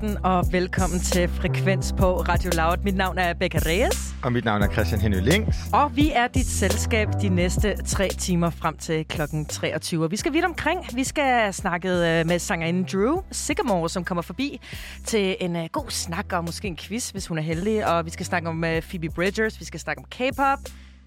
aften 0.00 0.24
og 0.24 0.52
velkommen 0.52 1.00
til 1.00 1.28
Frekvens 1.28 1.94
på 1.98 2.20
Radio 2.20 2.50
Loud. 2.56 2.76
Mit 2.84 2.96
navn 2.96 3.18
er 3.18 3.34
Becca 3.34 3.58
Reyes, 3.58 4.14
Og 4.22 4.32
mit 4.32 4.44
navn 4.44 4.62
er 4.62 4.68
Christian 4.72 5.00
Henry 5.00 5.20
Links. 5.20 5.56
og 5.72 5.96
vi 5.96 6.12
er 6.14 6.26
dit 6.26 6.46
selskab 6.46 7.08
de 7.22 7.28
næste 7.28 7.76
tre 7.86 8.08
timer 8.08 8.50
frem 8.50 8.76
til 8.76 9.04
klokken 9.08 9.46
23. 9.46 10.10
Vi 10.10 10.16
skal 10.16 10.32
vidt 10.32 10.44
omkring. 10.44 10.80
Vi 10.94 11.04
skal 11.04 11.54
snakke 11.54 11.88
øh, 11.88 12.26
med 12.26 12.38
sangerinden 12.38 12.86
Drew 12.92 13.22
Sigamore, 13.30 13.88
som 13.88 14.04
kommer 14.04 14.22
forbi 14.22 14.60
til 15.04 15.36
en 15.40 15.56
uh, 15.56 15.62
god 15.72 15.90
snak 15.90 16.32
og 16.32 16.44
måske 16.44 16.68
en 16.68 16.76
quiz, 16.76 17.10
hvis 17.10 17.26
hun 17.26 17.38
er 17.38 17.42
heldig. 17.42 17.86
Og 17.86 18.04
vi 18.04 18.10
skal 18.10 18.26
snakke 18.26 18.48
om 18.48 18.64
uh, 18.64 18.80
Phoebe 18.80 19.08
Bridgers, 19.14 19.60
vi 19.60 19.64
skal 19.64 19.80
snakke 19.80 20.02
om 20.02 20.04
K-pop. 20.10 20.58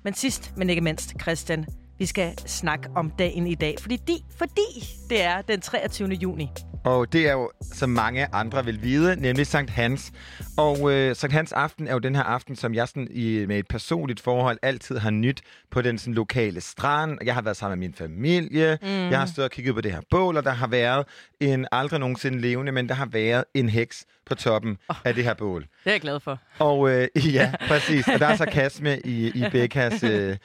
Men 0.04 0.14
sidst, 0.14 0.54
men 0.58 0.70
ikke 0.70 0.82
mindst, 0.82 1.14
Christian, 1.22 1.66
vi 2.00 2.06
skal 2.06 2.34
snakke 2.46 2.90
om 2.96 3.10
dagen 3.20 3.48
i 3.48 3.56
dag. 3.56 3.76
Fordi, 3.80 3.96
de, 3.96 4.14
fordi 4.38 4.86
det 5.10 5.24
er 5.24 5.42
den 5.42 5.62
23. 5.62 6.10
juni. 6.10 6.50
Og 6.84 7.14
det 7.14 7.28
er 7.28 7.34
jo, 7.34 7.52
som 7.62 7.90
mange 7.90 8.28
andre 8.34 8.66
vil 8.66 8.84
vide, 8.84 9.22
nemlig 9.22 9.48
Sankt 9.48 9.72
Hans. 9.72 10.12
Og 10.58 10.94
øh, 10.94 11.16
Sankt 11.16 11.34
Hans 11.34 11.52
aften 11.52 11.88
er 11.88 11.94
jo 11.94 12.00
den 12.00 12.16
her 12.16 12.24
aften, 12.24 12.56
som 12.56 12.74
jeg 12.74 12.88
sådan 12.88 13.08
i, 13.12 13.46
med 13.48 13.60
et 13.60 13.68
personligt 13.68 14.20
forhold 14.20 14.58
altid 14.62 14.98
har 14.98 15.10
nyt 15.10 15.42
på 15.72 15.82
den 15.82 15.98
sådan, 15.98 16.14
lokale 16.14 16.62
strand. 16.62 17.18
Jeg 17.26 17.34
har 17.34 17.42
været 17.42 17.58
sammen 17.58 17.80
med 17.80 17.88
min 17.88 17.96
familie. 17.96 18.78
Mm. 18.82 18.88
Jeg 18.88 19.20
har 19.20 19.26
stået 19.26 19.46
og 19.46 19.52
kigget 19.52 19.76
på 19.76 19.82
det 19.82 19.92
her 19.92 20.02
bål, 20.10 20.38
og 20.38 20.44
der 20.44 20.52
har 20.52 20.68
været 20.68 21.06
en 21.40 21.68
aldrig 21.72 22.00
nogensinde 22.00 22.40
levende, 22.40 22.72
men 22.72 22.90
der 22.90 22.96
har 22.96 23.06
været 23.06 23.44
en 23.54 23.70
heks 23.70 24.06
på 24.26 24.36
toppen 24.36 24.78
oh. 24.90 24.96
af 25.06 25.16
det 25.16 25.24
her 25.24 25.34
bål. 25.34 25.62
Det 25.62 25.70
er 25.86 25.92
jeg 25.92 26.02
glad 26.02 26.20
for. 26.20 26.40
Og 26.60 26.90
øh, 26.90 27.08
ja, 27.34 27.54
præcis. 27.68 28.08
Og 28.08 28.20
der 28.20 28.28
er 28.28 28.36
sarkasme 28.36 29.00
i, 29.00 29.28
i 29.28 29.46
Beckas, 29.52 30.04
øh, 30.04 30.38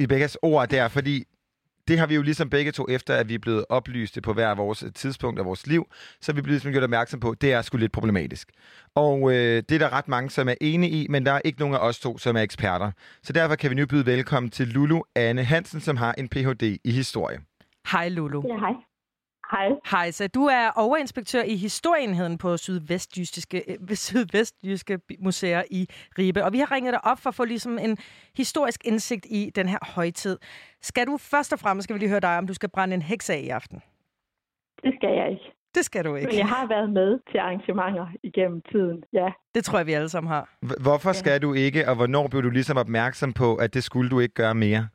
i 0.00 0.06
Beckas 0.06 0.38
ord 0.42 0.68
der, 0.68 0.88
fordi 0.88 1.24
det 1.88 1.98
har 1.98 2.06
vi 2.06 2.14
jo 2.14 2.22
ligesom 2.22 2.50
begge 2.50 2.72
to, 2.72 2.86
efter 2.88 3.14
at 3.14 3.28
vi 3.28 3.34
er 3.34 3.38
blevet 3.38 3.64
oplyste 3.68 4.20
på 4.20 4.32
hver 4.32 4.54
vores 4.54 4.84
tidspunkt 4.94 5.38
af 5.38 5.44
vores 5.44 5.66
liv, 5.66 5.86
så 6.20 6.32
er 6.32 6.34
vi 6.34 6.42
blevet 6.42 6.54
ligesom 6.54 6.72
gjort 6.72 6.84
opmærksom 6.84 7.20
på, 7.20 7.30
at 7.30 7.40
det 7.40 7.52
er 7.52 7.62
sgu 7.62 7.76
lidt 7.76 7.92
problematisk. 7.92 8.50
Og 8.94 9.32
øh, 9.32 9.62
det 9.68 9.72
er 9.72 9.78
der 9.78 9.92
ret 9.92 10.08
mange, 10.08 10.30
som 10.30 10.48
er 10.48 10.54
enige 10.60 10.90
i, 10.90 11.06
men 11.08 11.26
der 11.26 11.32
er 11.32 11.40
ikke 11.44 11.60
nogen 11.60 11.74
af 11.74 11.78
os 11.78 11.98
to, 11.98 12.18
som 12.18 12.36
er 12.36 12.40
eksperter. 12.40 12.90
Så 13.22 13.32
derfor 13.32 13.54
kan 13.54 13.70
vi 13.70 13.74
nu 13.74 13.86
byde 13.86 14.06
velkommen 14.06 14.50
til 14.50 14.68
Lulu 14.68 15.00
Anne 15.14 15.44
Hansen, 15.44 15.80
som 15.80 15.96
har 15.96 16.14
en 16.18 16.28
Ph.D. 16.28 16.78
i 16.84 16.90
historie. 16.92 17.40
Hej 17.92 18.08
Lulu. 18.08 18.42
Ja, 18.48 18.58
hej. 18.58 18.89
Hej. 19.50 19.68
Hej, 19.90 20.10
så 20.10 20.28
du 20.28 20.44
er 20.44 20.70
overinspektør 20.76 21.42
i 21.42 21.56
historieenheden 21.56 22.38
på 22.38 22.56
Sydvestjyske, 22.56 23.64
øh, 23.90 23.96
Sydvestjyske 23.96 24.98
Museer 25.20 25.62
i 25.70 25.86
Ribe. 26.18 26.44
Og 26.44 26.52
vi 26.52 26.58
har 26.58 26.72
ringet 26.72 26.92
dig 26.92 27.04
op 27.04 27.18
for 27.18 27.28
at 27.28 27.34
få 27.34 27.44
ligesom 27.44 27.78
en 27.78 27.98
historisk 28.36 28.80
indsigt 28.84 29.26
i 29.30 29.50
den 29.54 29.68
her 29.68 29.78
højtid. 29.82 30.38
Skal 30.82 31.06
du 31.06 31.16
først 31.16 31.52
og 31.52 31.58
fremmest, 31.58 31.84
skal 31.84 31.94
vi 31.94 31.98
lige 31.98 32.08
høre 32.08 32.20
dig, 32.20 32.38
om 32.38 32.46
du 32.46 32.54
skal 32.54 32.68
brænde 32.68 32.94
en 32.94 33.02
heks 33.02 33.30
af 33.30 33.38
i 33.44 33.48
aften? 33.48 33.82
Det 34.82 34.92
skal 34.98 35.10
jeg 35.16 35.30
ikke. 35.30 35.44
Det 35.74 35.84
skal 35.84 36.04
du 36.04 36.12
Men 36.12 36.20
ikke. 36.22 36.36
jeg 36.36 36.46
har 36.46 36.66
været 36.68 36.90
med 36.90 37.18
til 37.30 37.38
arrangementer 37.38 38.06
igennem 38.22 38.62
tiden, 38.72 39.02
ja. 39.12 39.28
Det 39.54 39.64
tror 39.64 39.78
jeg, 39.78 39.86
vi 39.86 39.92
alle 39.92 40.08
sammen 40.08 40.30
har. 40.32 40.48
H- 40.62 40.82
Hvorfor 40.82 41.12
skal 41.12 41.42
du 41.42 41.54
ikke, 41.54 41.88
og 41.88 41.96
hvornår 41.96 42.28
blev 42.28 42.42
du 42.42 42.50
ligesom 42.50 42.76
opmærksom 42.76 43.32
på, 43.32 43.56
at 43.56 43.74
det 43.74 43.84
skulle 43.84 44.10
du 44.10 44.20
ikke 44.20 44.34
gøre 44.34 44.54
mere? 44.54 44.88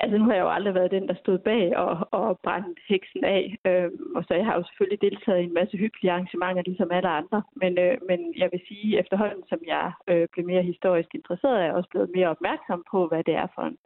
Altså 0.00 0.18
nu 0.18 0.24
har 0.24 0.34
jeg 0.34 0.42
jo 0.42 0.50
aldrig 0.56 0.74
været 0.74 0.90
den, 0.90 1.08
der 1.08 1.14
stod 1.14 1.38
bag 1.38 1.76
og, 1.76 2.08
og 2.10 2.38
brændte 2.44 2.82
heksen 2.88 3.24
af. 3.24 3.56
Øhm, 3.66 4.16
og 4.16 4.22
så 4.24 4.34
jeg 4.34 4.44
har 4.44 4.56
jo 4.56 4.64
selvfølgelig 4.66 5.00
deltaget 5.00 5.40
i 5.40 5.44
en 5.44 5.58
masse 5.60 5.76
hyggelige 5.76 6.12
arrangementer, 6.12 6.62
ligesom 6.62 6.90
alle 6.90 7.08
andre. 7.08 7.42
Men, 7.62 7.78
øh, 7.78 7.94
men 8.08 8.18
jeg 8.36 8.48
vil 8.52 8.60
sige, 8.68 8.98
efterhånden 9.00 9.42
som 9.48 9.60
jeg 9.66 9.92
øh, 10.10 10.28
blev 10.32 10.46
mere 10.46 10.62
historisk 10.62 11.10
interesseret, 11.14 11.58
er 11.58 11.64
jeg 11.64 11.74
også 11.74 11.90
blevet 11.90 12.10
mere 12.16 12.28
opmærksom 12.28 12.84
på, 12.90 13.08
hvad 13.08 13.22
det 13.24 13.34
er 13.34 13.48
for 13.54 13.62
en, 13.62 13.78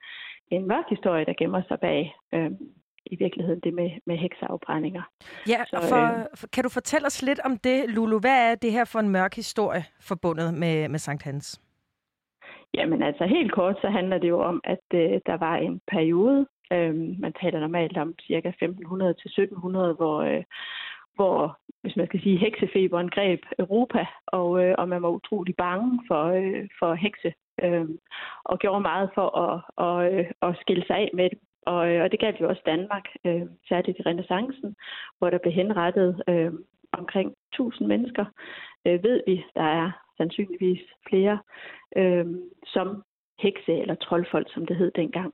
en 0.51 0.69
mørk 0.69 0.89
historie, 0.89 1.25
der 1.25 1.35
gemmer 1.41 1.63
sig 1.69 1.79
bag 1.81 2.15
øh, 2.35 2.51
i 3.07 3.17
virkeligheden 3.17 3.61
det 3.61 3.75
med, 3.75 3.91
med 4.07 4.17
hekseafbrændinger. 4.17 5.03
Ja, 5.49 5.65
Så, 5.71 5.77
og 5.77 5.83
for, 5.83 6.03
øh, 6.19 6.51
kan 6.53 6.65
du 6.65 6.71
fortælle 6.71 7.07
os 7.07 7.23
lidt 7.23 7.41
om 7.45 7.57
det, 7.57 7.79
Lulu? 7.89 8.19
Hvad 8.19 8.51
er 8.51 8.55
det 8.55 8.73
her 8.73 8.85
for 8.85 8.99
en 8.99 9.09
mørk 9.09 9.35
historie 9.35 9.85
forbundet 10.01 10.55
med, 10.55 10.89
med 10.89 10.99
Sankt 10.99 11.23
Hans? 11.23 11.61
Jamen 12.75 13.03
altså 13.03 13.27
helt 13.27 13.53
kort, 13.53 13.77
så 13.81 13.89
handler 13.89 14.19
det 14.19 14.29
jo 14.29 14.41
om, 14.41 14.61
at 14.65 14.85
øh, 14.95 15.21
der 15.27 15.37
var 15.37 15.57
en 15.57 15.81
periode, 15.91 16.47
øh, 16.73 16.95
man 17.21 17.33
taler 17.33 17.61
normalt 17.61 17.97
om 17.97 18.15
cirka 18.27 18.49
1500 18.49 19.15
til 19.15 19.29
1700, 19.29 19.95
hvor, 19.95 20.19
øh, 20.21 20.45
hvor 21.15 21.59
hvis 21.83 21.97
man 21.97 22.07
skal 22.07 22.23
sige, 22.23 22.39
heksefeberen 22.39 23.11
greb 23.11 23.41
Europa, 23.59 24.07
og, 24.27 24.65
øh, 24.65 24.75
og 24.79 24.89
man 24.89 25.03
var 25.03 25.09
utrolig 25.09 25.57
bange 25.57 26.01
for, 26.09 26.25
øh, 26.25 26.69
for 26.79 26.95
hekse, 26.95 27.33
øh, 27.63 27.89
og 28.45 28.59
gjorde 28.59 28.81
meget 28.81 29.11
for 29.15 29.39
at, 29.39 29.63
og, 29.77 30.13
øh, 30.13 30.27
at 30.43 30.57
skille 30.61 30.85
sig 30.87 30.97
af 30.97 31.11
med 31.15 31.31
det. 31.31 31.39
Og, 31.67 31.91
øh, 31.91 32.03
og 32.03 32.13
det 32.13 32.21
galt 32.21 32.41
jo 32.41 32.49
også 32.49 32.63
Danmark, 32.67 33.05
øh, 33.25 33.43
særligt 33.69 33.99
i 33.99 34.03
renaissancen, 34.03 34.77
hvor 35.19 35.31
der 35.31 35.39
blev 35.39 35.53
henrettet 35.53 36.23
øh, 36.29 36.53
omkring 36.93 37.35
1000 37.53 37.89
mennesker, 37.89 38.25
øh, 38.87 39.03
ved 39.03 39.21
vi, 39.27 39.45
der 39.55 39.63
er 39.63 39.91
sandsynligvis 40.21 40.83
flere, 41.09 41.37
øh, 42.01 42.27
som 42.75 42.89
hekse 43.45 43.73
eller 43.83 43.95
troldfolk, 43.95 44.49
som 44.55 44.67
det 44.67 44.77
hed 44.77 44.91
dengang. 45.03 45.33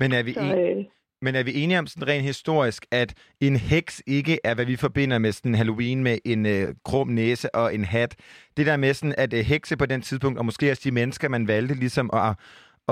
Men 0.00 0.08
er 0.12 0.22
vi, 0.22 0.32
Så, 0.32 0.40
en, 0.40 0.58
øh, 0.60 0.84
men 1.24 1.34
er 1.34 1.42
vi 1.48 1.52
enige 1.62 1.78
om 1.78 1.86
sådan 1.86 2.08
rent 2.08 2.24
historisk, 2.32 2.86
at 2.92 3.10
en 3.40 3.56
heks 3.56 4.02
ikke 4.06 4.38
er, 4.44 4.54
hvad 4.54 4.66
vi 4.66 4.76
forbinder 4.76 5.18
med 5.18 5.32
sådan 5.32 5.54
Halloween 5.54 6.02
med 6.02 6.18
en 6.24 6.46
øh, 6.46 6.68
krum 6.84 7.08
næse 7.08 7.54
og 7.54 7.74
en 7.74 7.84
hat? 7.84 8.12
Det 8.56 8.66
der 8.66 8.76
med 8.76 8.94
sådan, 8.94 9.14
at 9.18 9.32
øh, 9.32 9.40
hekse 9.40 9.76
på 9.76 9.86
den 9.86 10.00
tidspunkt, 10.02 10.38
og 10.38 10.44
måske 10.44 10.70
også 10.70 10.82
de 10.88 10.94
mennesker, 10.94 11.28
man 11.28 11.48
valgte 11.48 11.74
ligesom 11.74 12.10
at 12.12 12.34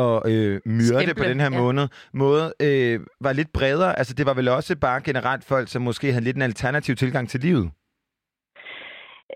og 0.04 0.22
øh, 0.32 0.60
myrde 0.66 0.86
Stemple, 0.86 1.14
på 1.14 1.24
den 1.24 1.40
her 1.40 1.50
ja. 1.52 1.58
måned, 1.58 1.88
måde, 2.12 2.52
øh, 2.62 3.00
var 3.20 3.32
lidt 3.32 3.52
bredere. 3.52 3.98
Altså, 3.98 4.14
det 4.14 4.26
var 4.26 4.34
vel 4.34 4.48
også 4.48 4.76
bare 4.76 5.00
generelt 5.00 5.44
folk, 5.44 5.68
som 5.68 5.82
måske 5.82 6.12
havde 6.12 6.24
lidt 6.24 6.36
en 6.36 6.42
alternativ 6.42 6.94
tilgang 6.96 7.28
til 7.28 7.40
livet. 7.40 7.70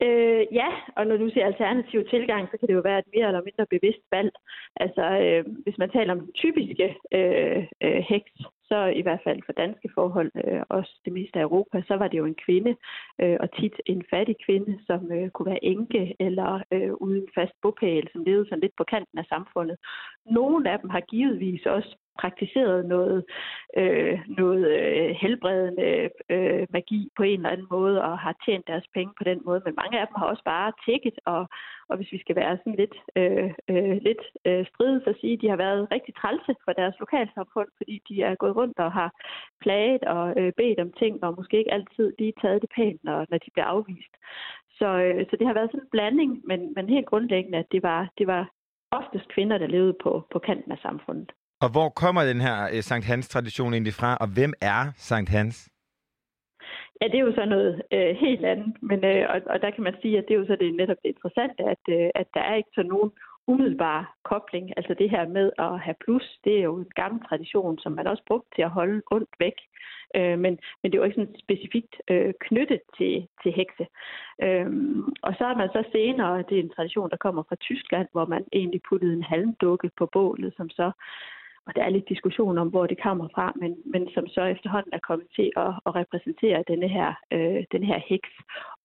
Øh, 0.02 0.29
ja, 0.52 0.68
og 0.96 1.06
når 1.06 1.16
du 1.16 1.30
siger 1.30 1.46
alternativ 1.46 2.04
tilgang, 2.04 2.48
så 2.50 2.56
kan 2.58 2.68
det 2.68 2.74
jo 2.74 2.80
være 2.84 2.98
et 2.98 3.12
mere 3.14 3.26
eller 3.26 3.42
mindre 3.48 3.66
bevidst 3.74 4.04
valg. 4.10 4.32
Altså, 4.76 5.04
øh, 5.24 5.44
hvis 5.64 5.78
man 5.78 5.90
taler 5.90 6.12
om 6.12 6.20
den 6.20 6.32
typiske 6.32 6.96
øh, 7.12 7.64
øh, 7.82 8.02
heks, 8.12 8.32
så 8.70 8.78
i 9.00 9.02
hvert 9.02 9.22
fald 9.24 9.40
for 9.46 9.52
danske 9.52 9.88
forhold, 9.94 10.30
øh, 10.44 10.62
også 10.68 10.92
det 11.04 11.12
meste 11.12 11.38
af 11.38 11.42
Europa, 11.42 11.82
så 11.88 11.94
var 11.94 12.08
det 12.08 12.18
jo 12.18 12.24
en 12.24 12.42
kvinde, 12.46 12.76
øh, 13.22 13.36
og 13.40 13.48
tit 13.58 13.76
en 13.86 14.02
fattig 14.10 14.36
kvinde, 14.46 14.72
som 14.86 15.12
øh, 15.12 15.30
kunne 15.30 15.50
være 15.52 15.64
enke 15.64 16.16
eller 16.20 16.62
øh, 16.72 16.92
uden 16.94 17.26
fast 17.34 17.52
bopæl, 17.62 18.08
som 18.12 18.24
levede 18.24 18.46
sådan 18.48 18.60
lidt 18.60 18.76
på 18.76 18.84
kanten 18.84 19.18
af 19.18 19.24
samfundet. 19.24 19.76
Nogle 20.26 20.70
af 20.72 20.78
dem 20.78 20.90
har 20.90 21.00
givetvis 21.00 21.66
også 21.66 21.96
praktiseret 22.18 22.86
noget, 22.86 23.24
øh, 23.76 24.18
noget 24.28 24.62
øh, 24.78 25.10
helbredende 25.22 26.10
øh, 26.30 26.66
magi 26.70 27.08
på 27.16 27.22
en 27.22 27.38
eller 27.38 27.50
anden 27.50 27.66
måde, 27.70 28.02
og 28.02 28.18
har 28.18 28.34
tjent 28.44 28.66
deres 28.66 28.86
penge 28.94 29.12
på 29.18 29.24
den 29.24 29.40
måde. 29.44 29.62
Men 29.64 29.74
mange 29.82 30.00
af 30.00 30.06
dem 30.06 30.14
har 30.18 30.26
også 30.26 30.44
bare 30.44 30.72
tækket, 30.86 31.18
og, 31.24 31.48
og 31.88 31.96
hvis 31.96 32.12
vi 32.12 32.18
skal 32.20 32.36
være 32.36 32.56
sådan 32.56 32.80
lidt, 32.82 32.96
øh, 33.16 33.50
øh, 33.70 33.96
lidt 34.08 34.22
øh, 34.44 34.66
stridet, 34.66 35.02
så 35.04 35.14
sige, 35.20 35.32
at 35.32 35.40
de 35.42 35.48
har 35.48 35.56
været 35.56 35.90
rigtig 35.92 36.14
trælse 36.14 36.54
for 36.64 36.72
deres 36.72 36.94
lokalsamfund, 37.00 37.68
fordi 37.76 38.02
de 38.08 38.22
er 38.22 38.34
gået 38.34 38.56
rundt 38.56 38.78
og 38.78 38.92
har 38.92 39.10
plaget 39.60 40.02
og 40.04 40.24
øh, 40.40 40.52
bedt 40.56 40.80
om 40.80 40.92
ting, 40.92 41.24
og 41.24 41.34
måske 41.36 41.58
ikke 41.58 41.74
altid 41.74 42.12
lige 42.18 42.34
taget 42.42 42.62
det 42.62 42.70
pænt, 42.76 43.04
når, 43.04 43.26
når 43.30 43.38
de 43.38 43.50
bliver 43.50 43.66
afvist. 43.66 44.14
Så, 44.78 44.88
øh, 45.04 45.26
så 45.30 45.36
det 45.36 45.46
har 45.46 45.54
været 45.54 45.70
sådan 45.70 45.80
en 45.80 45.94
blanding, 45.94 46.42
men, 46.44 46.60
men 46.76 46.88
helt 46.88 47.06
grundlæggende, 47.06 47.58
at 47.58 47.72
det 47.72 47.82
var, 47.82 48.08
det 48.18 48.26
var 48.26 48.50
oftest 48.90 49.28
kvinder, 49.28 49.58
der 49.58 49.66
levede 49.66 49.96
på, 50.02 50.26
på 50.32 50.38
kanten 50.38 50.72
af 50.72 50.78
samfundet. 50.82 51.32
Og 51.64 51.68
hvor 51.74 51.88
kommer 51.88 52.22
den 52.24 52.40
her 52.40 52.56
øh, 52.74 52.82
Sankt 52.82 53.06
Hans-tradition 53.06 53.72
egentlig 53.72 53.94
fra, 53.94 54.16
og 54.20 54.28
hvem 54.36 54.52
er 54.60 54.92
Sankt 54.96 55.30
Hans? 55.30 55.70
Ja, 57.00 57.06
det 57.08 57.14
er 57.18 57.26
jo 57.28 57.34
så 57.34 57.44
noget 57.44 57.82
øh, 57.92 58.16
helt 58.16 58.44
andet, 58.44 58.76
men, 58.82 59.04
øh, 59.04 59.24
og, 59.32 59.40
og 59.52 59.62
der 59.62 59.70
kan 59.70 59.84
man 59.84 59.94
sige, 60.02 60.18
at 60.18 60.24
det 60.28 60.34
er 60.34 60.38
jo 60.38 60.46
så 60.46 60.56
det 60.60 60.74
netop 60.74 60.96
det 61.02 61.08
interessante, 61.14 61.62
at, 61.74 61.84
øh, 61.88 62.10
at 62.14 62.26
der 62.34 62.40
er 62.40 62.54
ikke 62.54 62.74
så 62.74 62.82
nogen 62.82 63.10
umiddelbar 63.46 64.14
kobling. 64.24 64.66
Altså 64.76 64.94
det 64.94 65.10
her 65.10 65.28
med 65.28 65.50
at 65.58 65.80
have 65.80 65.96
plus, 66.04 66.26
det 66.44 66.54
er 66.58 66.62
jo 66.62 66.76
en 66.76 66.90
gammel 66.94 67.20
tradition, 67.28 67.78
som 67.78 67.92
man 67.92 68.06
også 68.06 68.22
brugte 68.28 68.50
til 68.56 68.62
at 68.62 68.76
holde 68.78 69.02
ondt 69.10 69.34
væk. 69.38 69.58
Øh, 70.16 70.38
men, 70.44 70.52
men 70.80 70.86
det 70.86 70.94
er 70.94 71.02
jo 71.02 71.08
ikke 71.08 71.20
sådan 71.20 71.44
specifikt 71.44 71.94
øh, 72.10 72.32
knyttet 72.40 72.80
til, 72.98 73.14
til 73.42 73.52
hekse. 73.52 73.86
Øh, 74.44 74.66
og 75.22 75.32
så 75.38 75.44
er 75.44 75.56
man 75.56 75.68
så 75.68 75.82
senere, 75.92 76.44
det 76.48 76.56
er 76.58 76.62
en 76.62 76.76
tradition, 76.76 77.10
der 77.10 77.24
kommer 77.24 77.42
fra 77.48 77.56
Tyskland, 77.56 78.08
hvor 78.12 78.26
man 78.26 78.44
egentlig 78.52 78.80
puttede 78.88 79.12
en 79.12 79.30
halmdukke 79.32 79.90
på 79.98 80.06
bålet, 80.12 80.52
som 80.56 80.68
så 80.70 80.92
og 81.70 81.76
der 81.76 81.84
er 81.84 81.96
lidt 81.96 82.08
diskussion 82.08 82.58
om, 82.58 82.68
hvor 82.68 82.86
det 82.86 83.02
kommer 83.02 83.28
fra, 83.34 83.52
men, 83.62 83.72
men 83.92 84.08
som 84.14 84.26
så 84.28 84.42
efterhånden 84.54 84.92
er 84.94 85.06
kommet 85.08 85.28
til 85.36 85.48
at, 85.56 85.72
at 85.86 85.94
repræsentere 86.00 86.64
denne 86.68 86.88
her, 86.88 87.08
øh, 87.32 87.64
den 87.72 87.82
her 87.90 87.98
heks. 88.10 88.32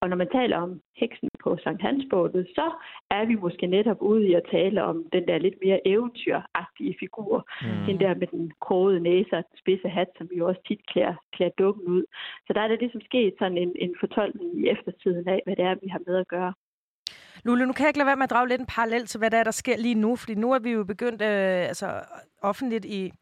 Og 0.00 0.08
når 0.08 0.16
man 0.16 0.30
taler 0.38 0.56
om 0.56 0.80
heksen 0.96 1.28
på 1.44 1.56
Sankt 1.62 1.82
Hansbålet, 1.82 2.46
så 2.58 2.66
er 3.10 3.24
vi 3.24 3.34
måske 3.34 3.66
netop 3.66 4.00
ude 4.00 4.28
i 4.28 4.32
at 4.34 4.48
tale 4.50 4.84
om 4.84 4.96
den 5.12 5.28
der 5.28 5.38
lidt 5.38 5.58
mere 5.64 5.86
eventyragtige 5.88 6.96
figur. 7.00 7.48
Mm. 7.62 7.86
Den 7.88 8.00
der 8.00 8.14
med 8.14 8.26
den 8.26 8.52
krogede 8.60 9.00
næse 9.00 9.32
og 9.38 9.44
den 9.48 9.58
spidse 9.62 9.88
hat, 9.88 10.10
som 10.18 10.28
vi 10.30 10.36
jo 10.36 10.48
også 10.48 10.60
tit 10.68 10.86
klæder, 10.86 11.14
klæder 11.32 11.52
dukken 11.58 11.86
ud. 11.86 12.04
Så 12.46 12.52
der 12.52 12.60
er 12.60 12.68
det 12.68 12.80
ligesom 12.80 13.00
sket 13.00 13.34
sådan 13.38 13.58
en, 13.58 13.72
en 13.84 13.94
fortolkning 14.00 14.50
i 14.60 14.68
eftertiden 14.68 15.28
af, 15.28 15.40
hvad 15.44 15.56
det 15.56 15.64
er, 15.64 15.74
vi 15.82 15.88
har 15.88 16.02
med 16.06 16.16
at 16.16 16.28
gøre. 16.28 16.52
Lule, 17.44 17.66
nu 17.66 17.72
kan 17.72 17.82
jeg 17.82 17.88
ikke 17.88 17.98
lade 17.98 18.06
være 18.06 18.16
med 18.16 18.24
at 18.24 18.30
drage 18.30 18.48
lidt 18.48 18.60
en 18.60 18.66
parallel 18.66 19.06
til, 19.06 19.18
hvad 19.18 19.30
der 19.30 19.38
er, 19.38 19.44
der 19.44 19.50
sker 19.50 19.76
lige 19.76 19.94
nu. 19.94 20.16
Fordi 20.16 20.34
nu 20.34 20.52
er 20.52 20.58
vi 20.58 20.70
jo 20.70 20.84
begyndt 20.84 21.22
øh, 21.22 21.68
altså, 21.68 22.00
offentligt 22.42 22.84
i, 22.84 23.12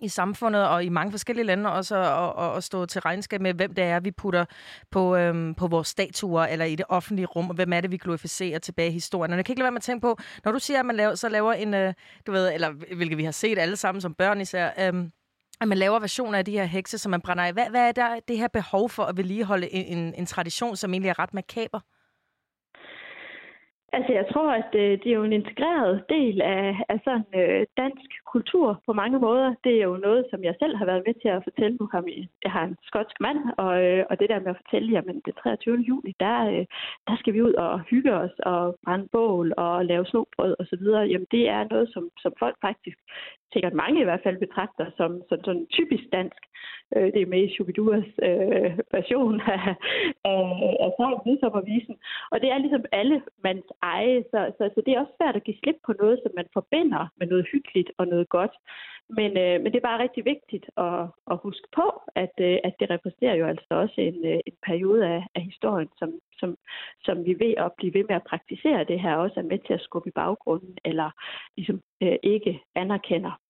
i 0.00 0.08
samfundet 0.08 0.68
og 0.68 0.84
i 0.84 0.88
mange 0.88 1.10
forskellige 1.10 1.46
lande 1.46 1.72
også 1.72 1.96
at, 1.96 2.44
at, 2.44 2.56
at 2.56 2.64
stå 2.64 2.86
til 2.86 3.00
regnskab 3.00 3.40
med, 3.40 3.54
hvem 3.54 3.74
det 3.74 3.84
er, 3.84 4.00
vi 4.00 4.10
putter 4.10 4.44
på, 4.90 5.16
øhm, 5.16 5.54
på 5.54 5.66
vores 5.66 5.88
statuer 5.88 6.44
eller 6.44 6.64
i 6.64 6.74
det 6.74 6.86
offentlige 6.88 7.26
rum, 7.26 7.48
og 7.48 7.54
hvem 7.54 7.72
er 7.72 7.80
det, 7.80 7.90
vi 7.90 7.96
glorificerer 7.96 8.58
tilbage 8.58 8.88
i 8.88 8.92
historien. 8.92 9.32
Og 9.32 9.36
jeg 9.36 9.44
kan 9.44 9.52
ikke 9.52 9.60
lade 9.60 9.64
være 9.64 9.72
med 9.72 9.80
at 9.80 9.82
tænke 9.82 10.00
på, 10.00 10.18
når 10.44 10.52
du 10.52 10.58
siger, 10.58 10.80
at 10.80 10.86
man 10.86 10.96
laver, 10.96 11.14
så 11.14 11.28
laver 11.28 11.52
en, 11.52 11.74
øh, 11.74 11.94
du 12.26 12.32
ved, 12.32 12.54
eller 12.54 12.70
hvilket 12.94 13.18
vi 13.18 13.24
har 13.24 13.32
set 13.32 13.58
alle 13.58 13.76
sammen 13.76 14.00
som 14.00 14.14
børn 14.14 14.40
især, 14.40 14.70
øhm, 14.78 15.10
at 15.60 15.68
man 15.68 15.78
laver 15.78 15.98
versioner 15.98 16.38
af 16.38 16.44
de 16.44 16.52
her 16.52 16.64
hekse, 16.64 16.98
som 16.98 17.10
man 17.10 17.20
brænder 17.20 17.44
af. 17.44 17.52
Hvad, 17.52 17.70
hvad 17.70 17.88
er 17.88 17.92
der 17.92 18.20
det 18.28 18.38
her 18.38 18.48
behov 18.48 18.90
for 18.90 19.04
at 19.04 19.16
vedligeholde 19.16 19.74
en, 19.74 19.98
en, 19.98 20.14
en 20.14 20.26
tradition, 20.26 20.76
som 20.76 20.92
egentlig 20.92 21.08
er 21.08 21.18
ret 21.18 21.34
makaber? 21.34 21.80
Altså, 23.92 24.12
jeg 24.12 24.26
tror, 24.32 24.50
at 24.62 24.72
øh, 24.74 24.92
det 25.02 25.06
er 25.06 25.18
jo 25.20 25.24
en 25.24 25.32
integreret 25.32 26.04
del 26.08 26.40
af, 26.40 26.76
af 26.88 26.98
sådan 27.04 27.30
øh, 27.40 27.66
dansk 27.76 28.10
kultur 28.32 28.82
på 28.86 28.92
mange 28.92 29.18
måder. 29.18 29.54
Det 29.64 29.74
er 29.78 29.84
jo 29.90 29.96
noget, 29.96 30.26
som 30.30 30.44
jeg 30.44 30.54
selv 30.58 30.76
har 30.76 30.84
været 30.84 31.02
med 31.06 31.14
til 31.22 31.28
at 31.28 31.44
fortælle. 31.44 31.76
Nu 31.80 31.88
har 31.92 32.00
vi, 32.00 32.28
jeg 32.44 32.52
har 32.52 32.64
en 32.64 32.76
skotsk 32.82 33.16
mand, 33.20 33.40
og, 33.58 33.72
øh, 33.84 34.04
og 34.10 34.20
det 34.20 34.28
der 34.28 34.40
med 34.40 34.50
at 34.54 34.60
fortælle, 34.62 34.92
jamen 34.92 35.22
det 35.24 35.34
23. 35.42 35.76
juli, 35.76 36.12
der, 36.20 36.38
øh, 36.52 36.64
der 37.08 37.16
skal 37.16 37.34
vi 37.34 37.42
ud 37.42 37.52
og 37.52 37.80
hygge 37.80 38.12
os 38.14 38.34
og 38.38 38.76
brænde 38.84 39.08
bål 39.12 39.54
og 39.56 39.84
lave 39.84 40.06
snobrød 40.06 40.54
osv. 40.60 40.84
Jamen 41.12 41.26
det 41.30 41.48
er 41.48 41.68
noget, 41.70 41.88
som, 41.92 42.10
som 42.22 42.32
folk 42.38 42.56
faktisk 42.60 42.98
sikkert 43.52 43.74
mange 43.74 44.00
i 44.00 44.04
hvert 44.04 44.22
fald 44.22 44.38
betragter 44.38 44.86
som 44.96 45.22
sådan, 45.28 45.44
sådan 45.44 45.66
typisk 45.66 46.04
dansk. 46.12 46.42
Øh, 46.96 47.08
det 47.14 47.20
er 47.22 47.32
med 47.32 47.42
i 47.44 47.52
Shubiduras 47.52 48.10
øh, 48.28 48.70
version 48.96 49.40
af, 49.40 49.74
af, 50.24 50.42
af 50.84 51.20
Midsommervisen. 51.26 51.96
Og 52.30 52.40
det 52.40 52.48
er 52.50 52.58
ligesom 52.58 52.84
alle 52.92 53.22
mands 53.44 53.68
eje, 53.82 54.24
så, 54.30 54.40
så, 54.58 54.70
så 54.74 54.82
det 54.84 54.92
er 54.92 55.00
også 55.00 55.14
svært 55.18 55.36
at 55.36 55.44
give 55.44 55.60
slip 55.62 55.78
på 55.86 55.92
noget, 56.00 56.18
som 56.22 56.32
man 56.36 56.48
forbinder 56.52 57.02
med 57.18 57.26
noget 57.26 57.46
hyggeligt 57.52 57.90
og 57.98 58.06
noget 58.06 58.28
godt. 58.28 58.54
Men, 59.10 59.30
øh, 59.36 59.60
men 59.60 59.72
det 59.72 59.76
er 59.76 59.90
bare 59.90 60.02
rigtig 60.02 60.24
vigtigt 60.24 60.66
at, 60.76 61.02
at 61.30 61.40
huske 61.42 61.68
på, 61.76 61.86
at, 62.14 62.34
øh, 62.40 62.58
at 62.64 62.74
det 62.80 62.90
repræsenterer 62.90 63.34
jo 63.34 63.46
altså 63.46 63.66
også 63.70 63.94
en, 63.98 64.26
øh, 64.26 64.40
en 64.46 64.56
periode 64.66 65.06
af, 65.06 65.22
af 65.34 65.42
historien, 65.42 65.88
som, 65.98 66.10
som, 66.38 66.56
som 67.04 67.24
vi 67.24 67.34
ved 67.44 67.54
at 67.64 67.72
blive 67.78 67.94
ved 67.94 68.04
med 68.08 68.16
at 68.16 68.28
praktisere 68.30 68.84
det 68.84 69.00
her, 69.00 69.14
også 69.16 69.40
er 69.40 69.50
med 69.52 69.58
til 69.66 69.74
at 69.74 69.80
skubbe 69.80 70.08
i 70.08 70.12
baggrunden, 70.12 70.78
eller 70.84 71.10
ligesom 71.56 71.80
øh, 72.02 72.16
ikke 72.22 72.60
anerkender. 72.74 73.40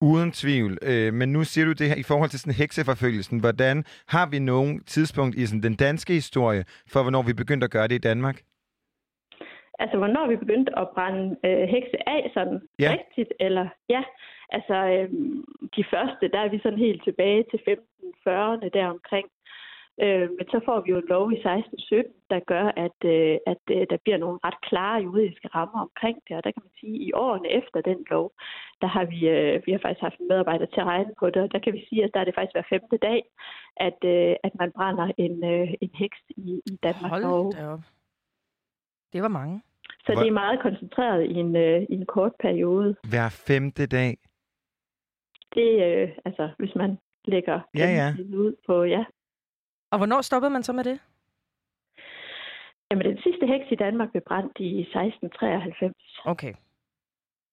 Uden 0.00 0.32
tvivl. 0.32 0.78
Øh, 0.82 1.14
men 1.14 1.32
nu 1.32 1.44
siger 1.44 1.64
du 1.64 1.72
det 1.72 1.88
her 1.88 1.96
i 1.96 2.08
forhold 2.10 2.30
til 2.30 2.40
sådan 2.40 2.60
hekseforfølgelsen. 2.62 3.40
Hvordan 3.40 3.84
har 4.08 4.26
vi 4.30 4.38
nogen 4.38 4.84
tidspunkt 4.84 5.36
i 5.36 5.46
sådan 5.46 5.62
den 5.62 5.74
danske 5.74 6.12
historie 6.12 6.64
for, 6.92 7.02
hvornår 7.02 7.22
vi 7.22 7.32
begyndte 7.32 7.64
at 7.64 7.70
gøre 7.70 7.88
det 7.88 7.94
i 7.94 8.06
Danmark? 8.10 8.42
Altså, 9.78 9.96
hvornår 9.98 10.28
vi 10.28 10.36
begyndte 10.36 10.78
at 10.78 10.88
brænde 10.94 11.36
øh, 11.44 11.68
hekse 11.74 12.08
af 12.08 12.30
sådan 12.34 12.60
ja. 12.78 12.90
rigtigt, 12.98 13.32
eller 13.40 13.68
ja, 13.88 14.02
altså 14.48 14.76
øh, 14.94 15.08
de 15.76 15.84
første, 15.92 16.24
der 16.34 16.40
er 16.40 16.48
vi 16.48 16.58
sådan 16.62 16.78
helt 16.86 17.04
tilbage 17.04 17.44
til 17.50 17.60
1540'erne 17.68 18.68
deromkring. 18.78 19.28
Øh, 20.04 20.28
men 20.36 20.46
så 20.52 20.58
får 20.66 20.78
vi 20.80 20.90
jo 20.90 20.98
en 20.98 21.12
lov 21.14 21.24
i 21.32 21.36
1617, 21.36 22.12
der 22.32 22.40
gør, 22.52 22.66
at, 22.84 22.98
øh, 23.14 23.36
at 23.52 23.62
øh, 23.76 23.82
der 23.90 23.98
bliver 24.04 24.18
nogle 24.24 24.38
ret 24.46 24.60
klare 24.68 25.02
juridiske 25.06 25.48
rammer 25.56 25.80
omkring 25.88 26.16
det. 26.26 26.36
Og 26.36 26.44
der 26.44 26.50
kan 26.52 26.62
man 26.66 26.74
sige, 26.80 26.96
at 26.96 27.06
i 27.08 27.12
årene 27.24 27.48
efter 27.60 27.78
den 27.90 28.00
lov, 28.10 28.26
der 28.82 28.88
har 28.96 29.04
vi, 29.12 29.20
øh, 29.36 29.54
vi 29.66 29.70
har 29.72 29.80
faktisk 29.82 30.02
haft 30.06 30.18
en 30.20 30.28
medarbejder 30.32 30.66
til 30.66 30.80
at 30.80 30.90
regne 30.92 31.14
på 31.20 31.26
det. 31.32 31.40
Og 31.44 31.52
der 31.52 31.60
kan 31.64 31.72
vi 31.76 31.82
sige, 31.88 32.04
at 32.04 32.10
der 32.14 32.20
er 32.20 32.26
det 32.26 32.34
faktisk 32.34 32.54
hver 32.56 32.70
femte 32.74 32.96
dag, 33.08 33.20
at, 33.88 33.98
øh, 34.14 34.34
at 34.46 34.52
man 34.60 34.70
brænder 34.78 35.06
en, 35.24 35.34
øh, 35.52 35.68
en 35.84 35.90
heks 36.02 36.20
i, 36.28 36.48
i 36.72 36.74
Danmark. 36.86 37.10
Hold 37.14 37.52
da 37.58 37.66
op. 37.74 37.84
Det 39.12 39.22
var 39.22 39.32
mange. 39.40 39.56
Så 40.04 40.12
Hvor... 40.12 40.22
det 40.22 40.28
er 40.28 40.40
meget 40.44 40.60
koncentreret 40.60 41.22
i 41.24 41.34
en, 41.34 41.56
øh, 41.56 41.82
i 41.92 41.94
en 42.00 42.06
kort 42.06 42.32
periode. 42.40 42.96
Hver 43.12 43.28
femte 43.48 43.86
dag? 43.86 44.12
Det, 45.54 45.70
øh, 45.86 46.08
altså, 46.24 46.50
hvis 46.58 46.74
man 46.74 46.98
lægger 47.24 47.60
ja, 47.74 47.88
ja. 48.00 48.14
ud 48.34 48.54
på, 48.66 48.82
ja. 48.82 49.04
Og 49.90 49.98
hvornår 49.98 50.20
stoppede 50.20 50.50
man 50.50 50.62
så 50.62 50.72
med 50.72 50.84
det? 50.84 51.00
Jamen, 52.90 53.06
den 53.06 53.18
sidste 53.22 53.46
heks 53.46 53.66
i 53.70 53.74
Danmark 53.74 54.10
blev 54.10 54.22
brændt 54.26 54.56
i 54.60 54.80
1693. 54.80 55.94
Okay. 56.24 56.54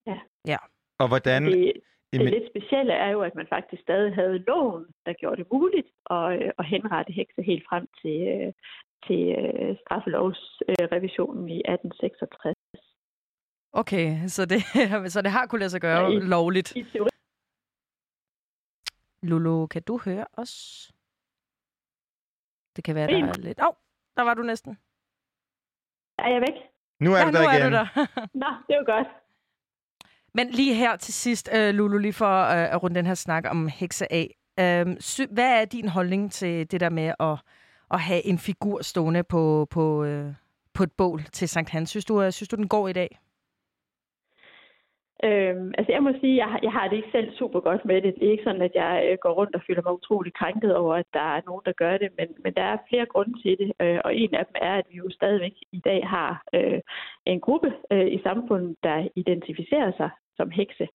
Ja. 0.08 0.18
Ja. 0.48 0.58
Og 1.00 1.08
hvordan... 1.08 1.46
Det, 1.46 1.74
det 2.14 2.30
lidt 2.30 2.50
specielle 2.54 2.94
er 2.94 3.10
jo, 3.10 3.22
at 3.22 3.36
man 3.36 3.48
faktisk 3.50 3.82
stadig 3.82 4.16
havde 4.16 4.44
loven, 4.48 4.86
der 5.06 5.14
gjorde 5.14 5.38
det 5.38 5.48
muligt 5.52 5.88
at, 6.10 6.26
øh, 6.34 6.52
at 6.60 6.66
henrette 6.66 7.14
hekse 7.14 7.42
helt 7.42 7.64
frem 7.70 7.88
til, 8.02 8.18
øh, 8.34 8.54
til 9.08 9.22
øh, 9.40 9.76
straffelovsrevisionen 9.82 11.50
i 11.50 11.60
1866. 11.60 12.56
Okay, 13.74 14.08
så 14.28 14.46
det, 14.46 14.62
så 15.14 15.22
det 15.22 15.32
har 15.32 15.46
kunnet 15.46 15.60
lade 15.60 15.70
sig 15.70 15.82
gøre 15.82 16.04
ja, 16.04 16.18
i, 16.18 16.20
lovligt. 16.20 16.76
I 16.76 16.84
teori. 16.84 17.13
Lulu, 19.24 19.68
kan 19.68 19.82
du 19.84 19.98
høre 20.06 20.26
os? 20.34 20.92
Det 22.76 22.84
kan 22.84 22.96
være, 22.96 23.08
der 23.08 23.28
er 23.28 23.34
lidt... 23.34 23.60
Åh, 23.60 23.68
oh, 23.68 23.74
der 24.18 24.24
var 24.24 24.34
du 24.34 24.44
næsten. 24.44 24.78
Er 26.18 26.30
jeg 26.30 26.42
væk? 26.42 26.54
Nu 27.00 27.14
er 27.14 27.18
ja, 27.18 27.26
du 27.26 27.32
der 27.32 27.44
nu 27.44 27.50
igen. 27.50 27.62
Er 27.62 27.70
du 27.70 27.76
der. 27.76 27.88
Nå, 28.44 28.48
det 28.68 28.78
var 28.78 28.86
godt. 28.86 29.08
Men 30.34 30.50
lige 30.50 30.74
her 30.76 30.96
til 30.96 31.14
sidst, 31.14 31.50
uh, 31.54 31.70
Lulu, 31.70 31.98
lige 31.98 32.14
for 32.14 32.42
uh, 32.44 32.74
at 32.74 32.84
runde 32.84 32.96
den 32.96 33.06
her 33.06 33.14
snak 33.16 33.46
om 33.50 33.68
hekse 33.68 34.14
af. 34.14 34.36
Uh, 34.62 34.96
sy- 35.00 35.32
hvad 35.32 35.62
er 35.62 35.66
din 35.66 35.88
holdning 35.88 36.32
til 36.32 36.72
det 36.72 36.80
der 36.80 36.90
med 36.90 37.14
at, 37.20 37.40
at 37.92 38.00
have 38.02 38.26
en 38.26 38.40
figur 38.40 38.82
stående 38.82 39.24
på, 39.24 39.68
på, 39.70 40.04
uh, 40.06 40.34
på 40.74 40.84
et 40.84 40.92
bål 40.92 41.24
til 41.24 41.50
Sankt 41.50 41.70
Hans? 41.70 41.90
Synes 41.90 42.06
du, 42.06 42.26
uh, 42.26 42.32
synes 42.32 42.50
du 42.50 42.56
den 42.56 42.68
går 42.68 42.88
i 42.88 42.94
dag? 42.94 43.20
Øhm, 45.28 45.74
altså 45.78 45.92
jeg 45.92 46.04
må 46.04 46.12
sige, 46.22 46.36
jeg, 46.44 46.60
jeg 46.64 46.72
har 46.72 46.88
det 46.88 46.96
ikke 46.96 47.12
selv 47.12 47.30
super 47.40 47.60
godt 47.60 47.86
med 47.86 48.02
det. 48.02 48.16
Det 48.16 48.28
er 48.28 48.32
ikke 48.32 48.44
sådan, 48.44 48.62
at 48.62 48.76
jeg 48.76 49.08
øh, 49.08 49.18
går 49.22 49.34
rundt 49.40 49.56
og 49.56 49.62
føler 49.68 49.82
mig 49.86 49.94
utrolig 49.94 50.34
krænket 50.34 50.76
over, 50.76 50.96
at 50.96 51.06
der 51.14 51.28
er 51.36 51.42
nogen, 51.46 51.62
der 51.66 51.72
gør 51.72 51.98
det, 51.98 52.10
men, 52.18 52.28
men 52.44 52.54
der 52.54 52.62
er 52.62 52.78
flere 52.90 53.06
grunde 53.06 53.42
til 53.42 53.58
det, 53.58 53.72
øh, 53.82 54.00
og 54.06 54.16
en 54.16 54.36
af 54.36 54.46
dem 54.46 54.56
er, 54.62 54.74
at 54.76 54.86
vi 54.92 54.98
jo 54.98 55.10
stadigvæk 55.10 55.54
i 55.72 55.80
dag 55.80 56.08
har 56.08 56.44
øh, 56.54 56.80
en 57.26 57.40
gruppe 57.40 57.74
øh, 57.92 58.08
i 58.08 58.20
samfundet, 58.24 58.76
der 58.84 59.08
identificerer 59.16 59.92
sig 59.98 60.10
som 60.38 60.50
hekse. 60.52 60.88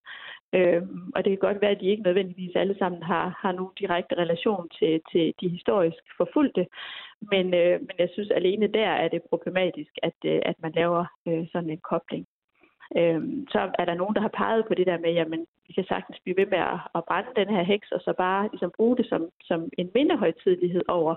Øhm, 0.53 1.13
og 1.15 1.25
det 1.25 1.31
kan 1.31 1.47
godt 1.49 1.61
være, 1.61 1.71
at 1.71 1.81
de 1.81 1.91
ikke 1.91 2.03
nødvendigvis 2.03 2.57
alle 2.57 2.77
sammen 2.79 3.03
har, 3.03 3.39
har 3.43 3.53
nogen 3.53 3.73
direkte 3.79 4.15
relation 4.15 4.69
til, 4.79 5.01
til 5.13 5.35
de 5.41 5.49
historisk 5.49 6.03
forfulgte, 6.17 6.67
men, 7.33 7.55
øh, 7.55 7.81
men 7.81 7.95
jeg 7.99 8.09
synes 8.13 8.31
alene 8.31 8.67
der 8.67 8.89
er 8.89 9.09
det 9.09 9.23
problematisk, 9.31 9.91
at, 10.03 10.19
øh, 10.25 10.41
at 10.43 10.57
man 10.63 10.73
laver 10.73 11.05
øh, 11.29 11.47
sådan 11.53 11.71
en 11.71 11.81
kobling. 11.91 12.27
Øh, 12.97 13.23
så 13.53 13.71
er 13.79 13.85
der 13.85 13.95
nogen, 13.95 14.15
der 14.15 14.21
har 14.21 14.35
peget 14.43 14.67
på 14.67 14.75
det 14.75 14.87
der 14.87 14.99
med, 14.99 15.13
jamen, 15.13 15.47
vi 15.67 15.73
kan 15.73 15.85
sagtens 15.85 16.19
blive 16.23 16.37
ved 16.37 16.47
med 16.47 16.59
at, 16.59 16.79
at 16.95 17.05
brænde 17.09 17.31
den 17.37 17.49
her 17.55 17.63
heks, 17.63 17.93
og 17.93 18.01
så 18.01 18.13
bare 18.19 18.49
ligesom 18.53 18.73
bruge 18.77 18.97
det 18.97 19.07
som, 19.09 19.29
som 19.41 19.71
en 19.79 19.91
mindehøjtidlighed 19.95 20.83
over, 20.89 21.15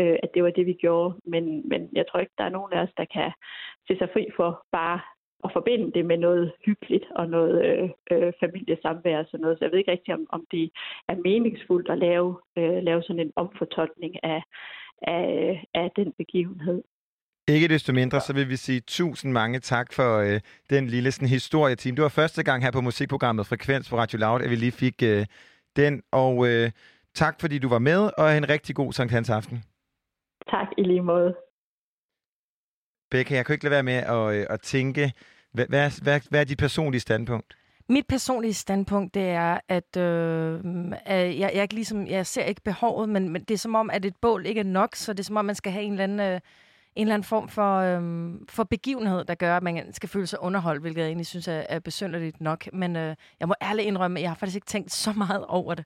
øh, 0.00 0.16
at 0.22 0.30
det 0.34 0.44
var 0.44 0.50
det, 0.50 0.66
vi 0.66 0.72
gjorde. 0.72 1.14
Men, 1.24 1.68
men 1.68 1.88
jeg 1.92 2.04
tror 2.06 2.20
ikke, 2.20 2.38
der 2.38 2.44
er 2.44 2.56
nogen 2.58 2.72
af 2.72 2.82
os, 2.82 2.92
der 2.96 3.04
kan 3.04 3.32
se 3.86 3.98
sig 3.98 4.08
fri 4.12 4.26
for 4.36 4.64
bare 4.72 5.00
at 5.44 5.50
forbinde 5.52 5.92
det 5.92 6.04
med 6.06 6.16
noget 6.16 6.52
hyggeligt 6.66 7.04
og 7.10 7.28
noget 7.28 7.64
øh, 7.64 7.90
øh, 8.10 8.32
familiesamvær 8.40 9.18
og 9.18 9.26
sådan 9.26 9.40
noget. 9.40 9.58
Så 9.58 9.64
jeg 9.64 9.72
ved 9.72 9.78
ikke 9.78 9.92
rigtig, 9.92 10.14
om, 10.14 10.26
om 10.30 10.46
det 10.50 10.70
er 11.08 11.16
meningsfuldt 11.16 11.90
at 11.90 11.98
lave, 11.98 12.36
øh, 12.56 12.82
lave 12.82 13.02
sådan 13.02 13.20
en 13.20 13.32
omfortolkning 13.36 14.24
af, 14.24 14.42
af, 15.02 15.64
af 15.74 15.90
den 15.96 16.12
begivenhed. 16.12 16.82
Ikke 17.48 17.68
desto 17.68 17.92
mindre, 17.92 18.20
så 18.20 18.32
vil 18.32 18.48
vi 18.48 18.56
sige 18.56 18.80
tusind 18.80 19.32
mange 19.32 19.58
tak 19.60 19.92
for 19.92 20.18
øh, 20.18 20.40
den 20.70 20.86
lille 20.86 21.12
sådan, 21.12 21.28
historieteam. 21.28 21.96
Det 21.96 22.02
var 22.02 22.08
første 22.08 22.42
gang 22.42 22.62
her 22.64 22.70
på 22.70 22.80
musikprogrammet 22.80 23.46
Frekvens 23.46 23.88
på 23.90 23.98
Radio 23.98 24.18
Loud, 24.18 24.42
at 24.42 24.50
vi 24.50 24.56
lige 24.56 24.72
fik 24.72 25.02
øh, 25.02 25.26
den. 25.76 26.02
Og 26.12 26.48
øh, 26.48 26.70
Tak 27.14 27.40
fordi 27.40 27.58
du 27.58 27.68
var 27.68 27.78
med, 27.78 28.10
og 28.18 28.36
en 28.36 28.48
rigtig 28.48 28.74
god 28.76 28.92
Sankt 28.92 29.12
Hans 29.12 29.30
aften. 29.30 29.62
Tak 30.50 30.66
i 30.78 30.82
lige 30.82 31.02
måde. 31.02 31.34
Becca, 33.10 33.34
jeg 33.34 33.46
kan 33.46 33.52
ikke 33.52 33.64
lade 33.64 33.72
være 33.72 33.82
med 33.82 33.94
at, 33.94 34.34
øh, 34.40 34.46
at 34.50 34.60
tænke, 34.60 35.12
hvad, 35.52 35.66
hvad, 35.68 35.84
er- 35.86 36.02
hvad, 36.02 36.20
hvad 36.30 36.40
er 36.40 36.44
dit 36.44 36.58
personlige 36.58 37.00
standpunkt? 37.00 37.56
Mit 37.88 38.06
personlige 38.08 38.54
standpunkt, 38.54 39.14
det 39.14 39.22
er, 39.22 39.60
at 39.68 39.96
øh, 39.96 40.60
jeg, 41.40 41.50
jeg, 41.54 41.62
ikke 41.62 41.74
ligesom, 41.74 42.06
jeg 42.06 42.26
ser 42.26 42.44
ikke 42.44 42.60
behovet, 42.64 43.08
men, 43.08 43.28
men 43.28 43.42
det 43.42 43.54
er 43.54 43.58
som 43.58 43.74
om, 43.74 43.90
at 43.90 44.04
et 44.04 44.16
bål 44.22 44.46
ikke 44.46 44.60
er 44.60 44.64
nok, 44.64 44.94
så 44.96 45.12
det 45.12 45.20
er 45.20 45.24
som 45.24 45.36
om, 45.36 45.44
man 45.44 45.54
skal 45.54 45.72
have 45.72 45.84
en 45.84 45.92
eller 45.92 46.04
anden, 46.04 46.20
øh, 46.20 46.40
en 46.98 47.02
eller 47.02 47.14
anden 47.14 47.26
form 47.26 47.48
for, 47.48 47.78
øhm, 47.78 48.46
for 48.48 48.64
begivenhed, 48.64 49.24
der 49.24 49.34
gør, 49.34 49.56
at 49.56 49.62
man 49.62 49.92
skal 49.92 50.08
føle 50.08 50.26
sig 50.26 50.42
underholdt, 50.42 50.80
hvilket 50.80 51.00
jeg 51.00 51.06
egentlig 51.06 51.26
synes 51.26 51.48
er, 51.48 51.62
er 51.68 51.78
besynderligt 51.78 52.40
nok. 52.40 52.68
Men 52.72 52.96
øh, 52.96 53.14
jeg 53.40 53.48
må 53.48 53.54
ærligt 53.62 53.86
indrømme, 53.86 54.18
at 54.18 54.22
jeg 54.22 54.30
har 54.30 54.34
faktisk 54.34 54.56
ikke 54.56 54.66
tænkt 54.66 54.92
så 54.92 55.12
meget 55.12 55.44
over 55.46 55.74
det, 55.74 55.84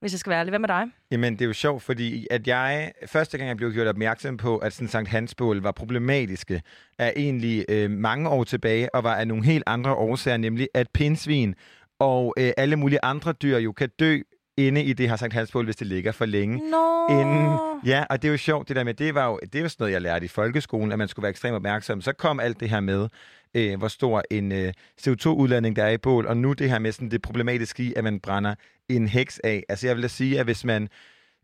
hvis 0.00 0.12
jeg 0.12 0.18
skal 0.18 0.30
være 0.30 0.40
ærlig. 0.40 0.50
Hvad 0.50 0.58
med 0.58 0.68
dig? 0.68 0.84
Jamen, 1.10 1.32
det 1.32 1.42
er 1.42 1.46
jo 1.46 1.52
sjovt, 1.52 1.82
fordi 1.82 2.26
at 2.30 2.46
jeg, 2.46 2.92
første 3.06 3.38
gang 3.38 3.48
jeg 3.48 3.56
blev 3.56 3.72
gjort 3.72 3.86
opmærksom 3.86 4.36
på, 4.36 4.58
at 4.58 4.72
sådan 4.72 4.88
Sankt 4.88 5.10
Hansbål 5.10 5.62
var 5.62 5.72
problematiske, 5.72 6.62
er 6.98 7.12
egentlig 7.16 7.64
øh, 7.68 7.90
mange 7.90 8.28
år 8.28 8.44
tilbage, 8.44 8.94
og 8.94 9.04
var 9.04 9.14
af 9.14 9.28
nogle 9.28 9.44
helt 9.44 9.64
andre 9.66 9.94
årsager, 9.94 10.36
nemlig 10.36 10.68
at 10.74 10.86
pinsvin 10.94 11.54
og 11.98 12.34
øh, 12.38 12.52
alle 12.56 12.76
mulige 12.76 12.98
andre 13.02 13.32
dyr 13.32 13.58
jo 13.58 13.72
kan 13.72 13.88
dø 14.00 14.20
inde 14.66 14.82
i 14.82 14.92
det 14.92 15.08
her 15.08 15.16
Sankt 15.16 15.34
Hansbål, 15.34 15.64
hvis 15.64 15.76
det 15.76 15.86
ligger 15.86 16.12
for 16.12 16.24
længe. 16.24 16.70
Nå! 16.70 17.06
Inden, 17.10 17.58
ja, 17.86 18.04
og 18.10 18.22
det 18.22 18.28
er 18.28 18.32
jo 18.32 18.38
sjovt, 18.38 18.68
det 18.68 18.76
der 18.76 18.84
med, 18.84 18.94
det 18.94 19.14
var 19.14 19.26
jo, 19.26 19.40
det 19.52 19.60
jo 19.60 19.68
sådan 19.68 19.82
noget, 19.82 19.92
jeg 19.92 20.02
lærte 20.02 20.24
i 20.24 20.28
folkeskolen, 20.28 20.92
at 20.92 20.98
man 20.98 21.08
skulle 21.08 21.22
være 21.22 21.30
ekstremt 21.30 21.54
opmærksom. 21.54 22.00
Så 22.00 22.12
kom 22.12 22.40
alt 22.40 22.60
det 22.60 22.70
her 22.70 22.80
med, 22.80 23.08
øh, 23.54 23.78
hvor 23.78 23.88
stor 23.88 24.22
en 24.30 24.52
øh, 24.52 24.72
CO2-udladning 25.00 25.76
der 25.76 25.84
er 25.84 25.90
i 25.90 25.98
bål, 25.98 26.26
og 26.26 26.36
nu 26.36 26.52
det 26.52 26.70
her 26.70 26.78
med 26.78 26.92
sådan 26.92 27.10
det 27.10 27.22
problematiske 27.22 27.82
i, 27.82 27.94
at 27.96 28.04
man 28.04 28.20
brænder 28.20 28.54
en 28.88 29.08
heks 29.08 29.38
af. 29.38 29.62
Altså 29.68 29.86
jeg 29.86 29.96
vil 29.96 30.02
da 30.02 30.08
sige, 30.08 30.38
at 30.38 30.44
hvis 30.44 30.64
man 30.64 30.88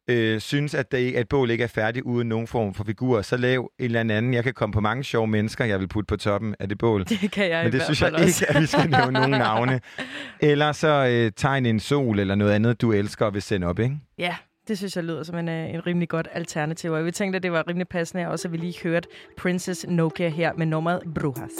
øh, 0.08 0.40
synes, 0.40 0.74
at, 0.74 0.92
det, 0.92 0.98
ikke- 0.98 1.18
at 1.18 1.28
bål 1.28 1.50
ikke 1.50 1.64
er 1.64 1.68
færdig 1.68 2.06
uden 2.06 2.28
nogen 2.28 2.46
form 2.46 2.74
for 2.74 2.84
figur, 2.84 3.22
så 3.22 3.36
lav 3.36 3.70
en 3.78 3.84
eller 3.84 4.00
anden. 4.00 4.34
Jeg 4.34 4.44
kan 4.44 4.54
komme 4.54 4.72
på 4.72 4.80
mange 4.80 5.04
sjove 5.04 5.26
mennesker, 5.26 5.64
jeg 5.64 5.80
vil 5.80 5.88
putte 5.88 6.06
på 6.06 6.16
toppen 6.16 6.54
af 6.60 6.68
det 6.68 6.78
bål. 6.78 7.04
Det 7.08 7.30
kan 7.32 7.50
jeg 7.50 7.64
Men 7.64 7.72
det 7.72 7.82
synes 7.82 8.02
jeg 8.02 8.06
fald 8.12 8.22
også. 8.24 8.44
ikke, 8.44 8.56
at 8.56 8.62
vi 8.62 8.66
skal 8.66 8.90
nævne 8.90 9.12
nogen 9.12 9.30
navne. 9.30 9.80
Eller 10.40 10.72
så 10.72 11.06
øh, 11.10 11.32
tegn 11.36 11.66
en 11.66 11.80
sol 11.80 12.18
eller 12.18 12.34
noget 12.34 12.52
andet, 12.52 12.80
du 12.80 12.92
elsker 12.92 13.26
og 13.26 13.34
vil 13.34 13.42
sende 13.42 13.66
op, 13.66 13.78
ikke? 13.78 13.96
Ja, 14.18 14.36
det 14.68 14.78
synes 14.78 14.96
jeg 14.96 15.04
lyder 15.04 15.22
som 15.22 15.38
en, 15.38 15.48
øh, 15.48 15.74
en 15.74 15.86
rimelig 15.86 16.08
godt 16.08 16.28
alternativ. 16.32 16.92
Og 16.92 17.04
vi 17.04 17.10
tænkte, 17.10 17.36
at 17.36 17.42
det 17.42 17.52
var 17.52 17.64
rimelig 17.68 17.88
passende, 17.88 18.28
også 18.28 18.48
at 18.48 18.52
vi 18.52 18.56
lige 18.56 18.74
hørte 18.82 19.08
Princess 19.38 19.86
Nokia 19.88 20.28
her 20.28 20.52
med 20.56 20.66
nummeret 20.66 21.02
Brujas. 21.14 21.50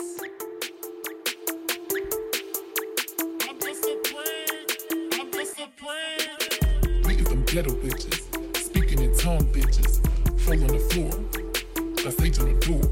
Ghetto 7.47 7.75
bitches. 7.83 8.26
Tongue 9.27 9.47
bitches. 9.47 9.99
Fall 10.43 10.55
on 10.55 10.69
the 10.69 10.79
floor. 10.79 11.11
I 12.07 12.11
say 12.11 12.31
to 12.31 12.45
the 12.45 12.55
door. 12.65 12.87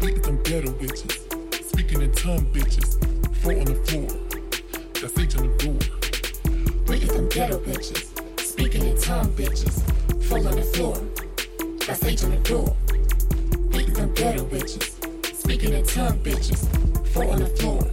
We 0.00 0.14
is 0.14 0.22
them 0.22 0.42
ghetto 0.42 0.72
bitches. 0.72 1.62
Speaking 1.62 2.02
in 2.02 2.10
tongue 2.10 2.44
bitches. 2.46 2.98
Fall 3.36 3.56
on 3.56 3.66
the 3.66 3.76
floor. 3.86 4.10
I 4.96 5.06
say 5.06 5.26
to 5.26 5.36
the 5.36 5.46
door. 5.62 5.78
We 6.88 6.96
is 6.96 7.10
them 7.10 7.28
ghetto 7.28 7.60
bitches. 7.60 8.40
Speaking 8.40 8.84
in 8.84 9.00
tongue 9.00 9.30
bitches. 9.34 9.80
Fall 10.24 10.44
on 10.44 10.56
the 10.56 10.62
floor. 10.74 10.96
I 11.88 11.92
say 11.92 12.16
to 12.16 12.26
the 12.26 12.38
door. 12.38 12.76
We 13.70 13.84
is 13.84 13.92
them 13.92 14.12
ghetto 14.14 14.44
bitches. 14.44 15.36
Speaking 15.36 15.72
in 15.72 15.86
tongue 15.86 16.18
bitches. 16.18 16.66
Fall 17.12 17.30
on 17.30 17.38
the 17.38 17.46
floor. 17.46 17.88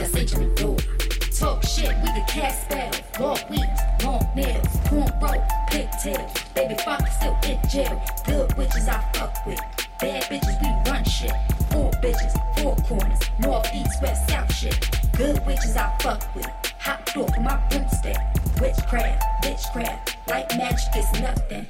I 0.00 0.06
say 0.06 0.24
to 0.24 0.38
the 0.38 0.46
door. 0.54 0.93
Talk 1.38 1.64
shit, 1.64 1.88
we 1.96 2.12
the 2.12 2.24
cast 2.28 2.62
spell. 2.62 2.92
Walk 3.18 3.50
weeds, 3.50 3.80
long 4.04 4.24
nails, 4.36 4.68
corn 4.86 5.10
rope, 5.20 5.42
pigtails. 5.68 6.32
Baby 6.54 6.76
fuck 6.84 7.04
still 7.08 7.36
in 7.44 7.58
jail. 7.68 8.00
Good 8.24 8.56
witches 8.56 8.86
I 8.86 9.02
fuck 9.14 9.44
with. 9.44 9.58
Bad 10.00 10.22
bitches 10.24 10.62
we 10.62 10.90
run 10.90 11.04
shit. 11.04 11.32
Four 11.72 11.90
bitches, 12.02 12.32
four 12.60 12.76
corners. 12.86 13.18
North, 13.40 13.68
east, 13.74 14.00
west, 14.00 14.28
south 14.28 14.54
shit. 14.54 14.88
Good 15.16 15.44
witches 15.44 15.76
I 15.76 15.92
fuck 16.00 16.22
with. 16.36 16.46
Hot 16.78 17.04
door 17.12 17.26
for 17.34 17.40
my 17.40 17.56
broomstick. 17.68 18.16
Witchcraft, 18.60 19.42
bitchcraft. 19.42 20.14
Like 20.28 20.48
magic 20.56 20.96
is 20.96 21.20
nothing. 21.20 21.66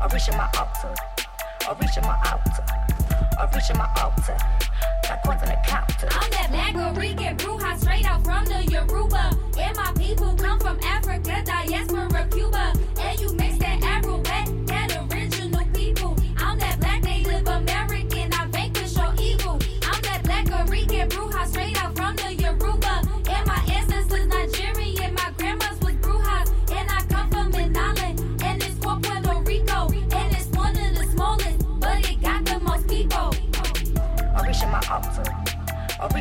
I 0.00 0.06
reach 0.12 0.28
in 0.28 0.36
my 0.36 0.48
altar. 0.56 0.94
I 1.68 1.76
reach 1.80 1.96
in 1.96 2.04
my 2.04 2.16
altar. 2.30 2.64
I 3.36 3.50
reach 3.52 3.68
in 3.68 3.78
my 3.78 3.90
altar. 4.00 4.61
I'm 5.10 6.30
that 6.30 6.48
black 6.50 6.96
Rican 6.96 7.36
Bruja 7.36 7.78
straight 7.80 8.06
out 8.08 8.24
from 8.24 8.44
the 8.44 8.64
Yoruba. 8.70 9.36
And 9.58 9.76
my 9.76 9.92
people 9.96 10.34
come 10.36 10.58
from 10.60 10.78
Africa, 10.84 11.42
diaspora, 11.44 12.26
Cuba. 12.30 12.72
And 13.00 13.20
you 13.20 13.32
mix 13.34 13.58
that 13.58 13.71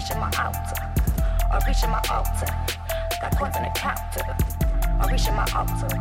I 0.01 0.03
reach 0.03 0.13
in 0.13 0.19
my 0.19 0.31
altar. 0.41 0.81
I 1.51 1.61
reach 1.67 1.83
in 1.83 1.91
my 1.91 2.01
altar. 2.09 2.47
Got 3.21 3.37
coins 3.37 3.55
on 3.55 3.61
the 3.61 3.71
counter. 3.75 4.35
I 4.99 5.11
reach 5.11 5.27
in 5.27 5.35
my 5.35 5.45
altar. 5.53 5.95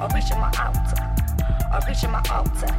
I 0.00 0.08
reach 0.14 0.30
in 0.32 0.40
my 0.40 0.50
altar. 0.56 0.96
I 1.70 1.84
reach 1.86 2.02
in 2.02 2.10
my 2.12 2.22
altar. 2.30 2.74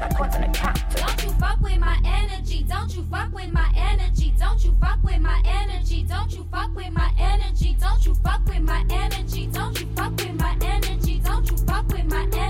Got 0.00 0.16
coins 0.16 0.34
on 0.34 0.40
the 0.40 0.48
counter. 0.48 0.98
Don't 0.98 1.22
you 1.22 1.30
fuck 1.38 1.60
with 1.60 1.78
my 1.78 1.96
energy. 2.04 2.64
Don't 2.64 2.96
you 2.96 3.04
fuck 3.08 3.32
with 3.32 3.52
my 3.52 3.70
energy. 3.76 4.34
Don't 4.36 4.64
you 4.64 4.74
fuck 4.80 5.00
with 5.04 5.20
my 5.20 5.40
energy. 5.44 6.02
Don't 6.02 6.32
you 6.32 6.44
fuck 6.50 6.74
with 6.74 6.90
my 6.90 7.12
energy. 7.16 7.76
Don't 7.78 8.04
you 8.04 8.14
fuck 8.16 8.44
with 8.46 8.62
my 8.62 8.84
energy. 8.90 9.46
Don't 9.46 9.80
you 9.80 9.86
fuck 9.94 10.16
with 10.16 10.34
my 10.34 10.56
energy. 10.60 11.20
Don't 11.20 11.48
you 11.48 11.56
fuck 11.58 11.86
with 11.86 12.04
my 12.06 12.22
energy. 12.22 12.43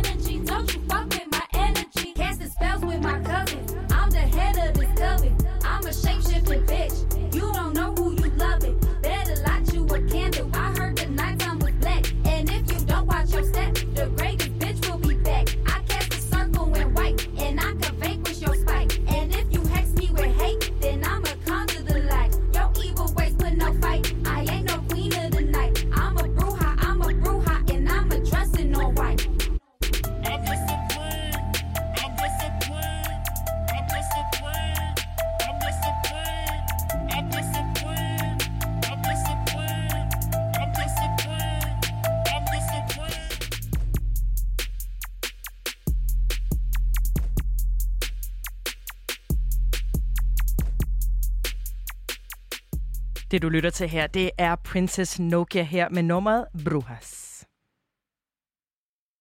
Det, 53.34 53.42
du 53.42 53.48
lytter 53.48 53.70
til 53.70 53.88
her, 53.88 54.06
det 54.06 54.30
er 54.38 54.56
Princess 54.56 55.20
Nokia 55.20 55.62
her 55.62 55.88
med 55.88 56.02
nummeret 56.02 56.46
Brujas. 56.64 57.44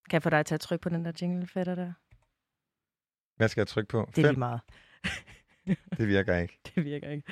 Kan 0.10 0.15
jeg 0.15 0.23
få 0.23 0.30
dig 0.30 0.45
til 0.45 0.56
at 0.56 0.62
trykke 0.62 0.84
på 0.84 0.89
den 0.89 1.06
der 1.06 1.12
jingle 1.21 1.47
fætter 1.47 1.76
der? 1.76 1.93
Hvad 3.36 3.47
skal 3.47 3.62
jeg 3.62 3.67
trykke 3.67 3.89
på? 3.89 4.10
Det 4.15 4.26
er 4.26 4.32
lige 4.32 4.39
meget. 4.39 4.62
Det 5.97 6.08
virker 6.08 6.38
ikke. 6.38 6.60
Det 6.76 6.86
virker 6.86 7.10
ikke. 7.10 7.28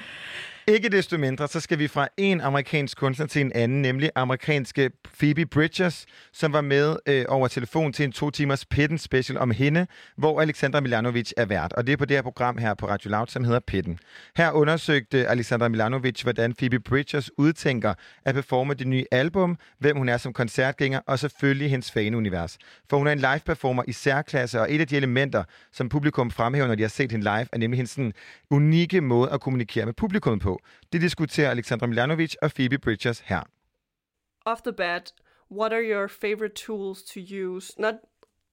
Ikke 0.68 0.90
desto 0.90 1.18
mindre, 1.18 1.48
så 1.48 1.60
skal 1.60 1.80
vi 1.80 1.88
fra 1.88 2.08
en 2.18 2.42
amerikansk 2.42 2.98
kunstner 2.98 3.28
til 3.28 3.42
en 3.42 3.52
anden, 3.56 3.82
nemlig 3.82 4.10
amerikanske 4.16 4.92
Phoebe 5.20 5.46
Bridgers, 5.46 6.06
som 6.34 6.54
var 6.54 6.62
med 6.62 6.96
øh, 7.06 7.26
over 7.28 7.48
telefon 7.48 7.94
til 7.94 8.06
en 8.06 8.12
to 8.12 8.30
timers 8.30 8.66
Pitten 8.66 8.98
special 8.98 9.38
om 9.38 9.52
hende, 9.52 9.88
hvor 10.18 10.42
Alexandra 10.42 10.80
Milanovic 10.80 11.32
er 11.38 11.46
vært. 11.46 11.74
Og 11.74 11.88
det 11.88 11.94
er 11.94 11.98
på 11.98 12.06
det 12.06 12.18
her 12.18 12.22
program 12.22 12.58
her 12.58 12.74
på 12.74 12.88
Radio 12.88 13.10
Loud, 13.10 13.28
som 13.28 13.44
hedder 13.44 13.60
Pitten. 13.60 14.00
Her 14.38 14.52
undersøgte 14.52 15.28
Alexandra 15.28 15.68
Milanovic, 15.68 16.22
hvordan 16.22 16.54
Phoebe 16.54 16.80
Bridgers 16.80 17.30
udtænker 17.38 17.94
at 18.26 18.36
performe 18.36 18.74
det 18.74 18.88
nye 18.88 19.06
album, 19.12 19.58
hvem 19.80 19.98
hun 19.98 20.10
er 20.10 20.18
som 20.18 20.34
koncertgænger, 20.34 21.00
og 21.08 21.20
selvfølgelig 21.20 21.70
hendes 21.70 21.92
fanunivers. 21.92 22.58
For 22.90 22.98
hun 22.98 23.08
er 23.08 23.12
en 23.12 23.20
live-performer 23.20 23.84
i 23.88 23.92
særklasse, 23.92 24.62
og 24.62 24.74
et 24.74 24.82
af 24.82 24.88
de 24.88 24.98
elementer, 24.98 25.44
som 25.72 25.90
publikum 25.90 26.32
fremhæver, 26.32 26.68
når 26.68 26.76
de 26.76 26.84
har 26.84 26.90
set 26.90 27.12
hende 27.12 27.24
live, 27.24 27.48
er 27.52 27.58
nemlig 27.58 27.78
hendes 27.78 27.92
sådan, 27.92 28.14
unikke 28.50 29.02
måde 29.02 29.30
at 29.32 29.42
kommunikere 29.42 29.86
med 29.86 29.94
publikum 29.94 30.40
på. 30.40 30.51
Det 30.94 31.02
diskuterer 31.02 31.52
Alexandra 31.52 31.88
Milanovic 31.88 32.36
og 32.42 32.52
Phoebe 32.52 32.78
Bridgers 32.78 33.20
her. 33.20 33.44
off 34.46 34.64
the 34.64 34.72
bat, 34.72 35.14
what 35.50 35.74
are 35.74 35.82
your 35.82 36.08
favorite 36.08 36.56
tools 36.56 37.04
to 37.04 37.20
use? 37.20 37.78
Not 37.78 38.02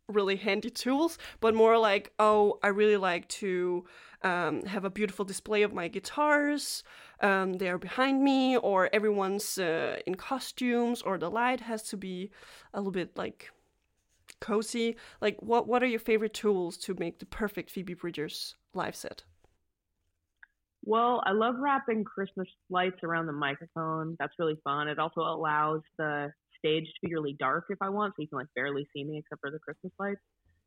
really 0.08 0.36
handy 0.36 0.70
tools, 0.70 1.18
but 1.40 1.54
more 1.54 1.78
like, 1.78 2.12
oh, 2.18 2.58
I 2.62 2.68
really 2.68 2.96
like 2.96 3.28
to 3.28 3.84
um, 4.22 4.62
have 4.64 4.84
a 4.84 4.90
beautiful 4.90 5.24
display 5.24 5.62
of 5.62 5.74
my 5.74 5.88
guitars. 5.88 6.82
Um, 7.20 7.54
they 7.54 7.68
are 7.68 7.78
behind 7.78 8.22
me, 8.24 8.56
or 8.56 8.88
everyone's 8.92 9.58
uh, 9.58 9.98
in 10.06 10.14
costumes, 10.14 11.02
or 11.02 11.18
the 11.18 11.30
light 11.30 11.60
has 11.60 11.82
to 11.84 11.96
be 11.96 12.30
a 12.72 12.80
little 12.80 12.92
bit 12.92 13.16
like 13.16 13.50
cozy. 14.40 14.96
Like, 15.20 15.36
what 15.40 15.68
what 15.68 15.82
are 15.82 15.86
your 15.86 16.00
favorite 16.00 16.34
tools 16.34 16.76
to 16.78 16.94
make 16.98 17.18
the 17.18 17.26
perfect 17.26 17.70
Phoebe 17.70 17.94
Bridgers 17.94 18.56
live 18.74 18.96
set? 18.96 19.24
Well, 20.84 21.22
I 21.26 21.32
love 21.32 21.56
wrapping 21.58 22.04
Christmas 22.04 22.48
lights 22.70 23.00
around 23.02 23.26
the 23.26 23.32
microphone. 23.32 24.16
That's 24.18 24.32
really 24.38 24.58
fun. 24.64 24.88
It 24.88 24.98
also 24.98 25.20
allows 25.20 25.80
the 25.98 26.30
stage 26.58 26.84
to 26.84 27.08
be 27.08 27.14
really 27.14 27.36
dark 27.38 27.66
if 27.70 27.78
I 27.80 27.88
want, 27.88 28.14
so 28.14 28.22
you 28.22 28.28
can 28.28 28.38
like 28.38 28.48
barely 28.54 28.86
see 28.94 29.04
me 29.04 29.18
except 29.18 29.40
for 29.40 29.50
the 29.50 29.58
Christmas 29.58 29.92
lights. 29.98 30.20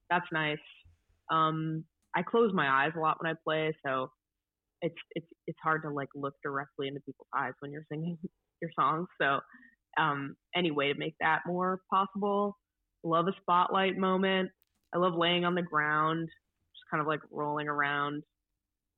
That's 0.10 0.26
nice. 0.32 0.58
Um, 1.32 1.86
I 2.16 2.24
close 2.24 2.52
my 2.54 2.68
eyes 2.68 2.92
a 2.96 3.00
lot 3.00 3.18
when 3.22 3.32
I 3.32 3.36
play, 3.44 3.74
so 3.86 4.12
it's 4.82 4.96
it's 5.16 5.28
it's 5.48 5.60
hard 5.64 5.84
to 5.84 5.90
like 5.90 6.10
look 6.16 6.34
directly 6.44 6.88
into 6.88 7.00
people's 7.02 7.28
eyes 7.36 7.54
when 7.60 7.72
you're 7.72 7.86
singing 7.90 8.18
your 8.62 8.72
songs. 8.78 9.08
So 9.20 9.40
um, 9.98 10.36
any 10.56 10.72
way 10.72 10.92
to 10.92 11.00
make 11.00 11.16
that 11.20 11.42
more 11.46 11.82
possible. 11.90 12.58
Love 13.04 13.28
a 13.28 13.34
spotlight 13.42 13.98
moment. 13.98 14.50
I 14.94 14.98
love 14.98 15.14
laying 15.16 15.46
on 15.46 15.56
the 15.56 15.62
ground, 15.62 16.28
just 16.28 16.84
kind 16.92 17.02
of 17.02 17.08
like 17.08 17.22
rolling 17.32 17.68
around. 17.68 18.24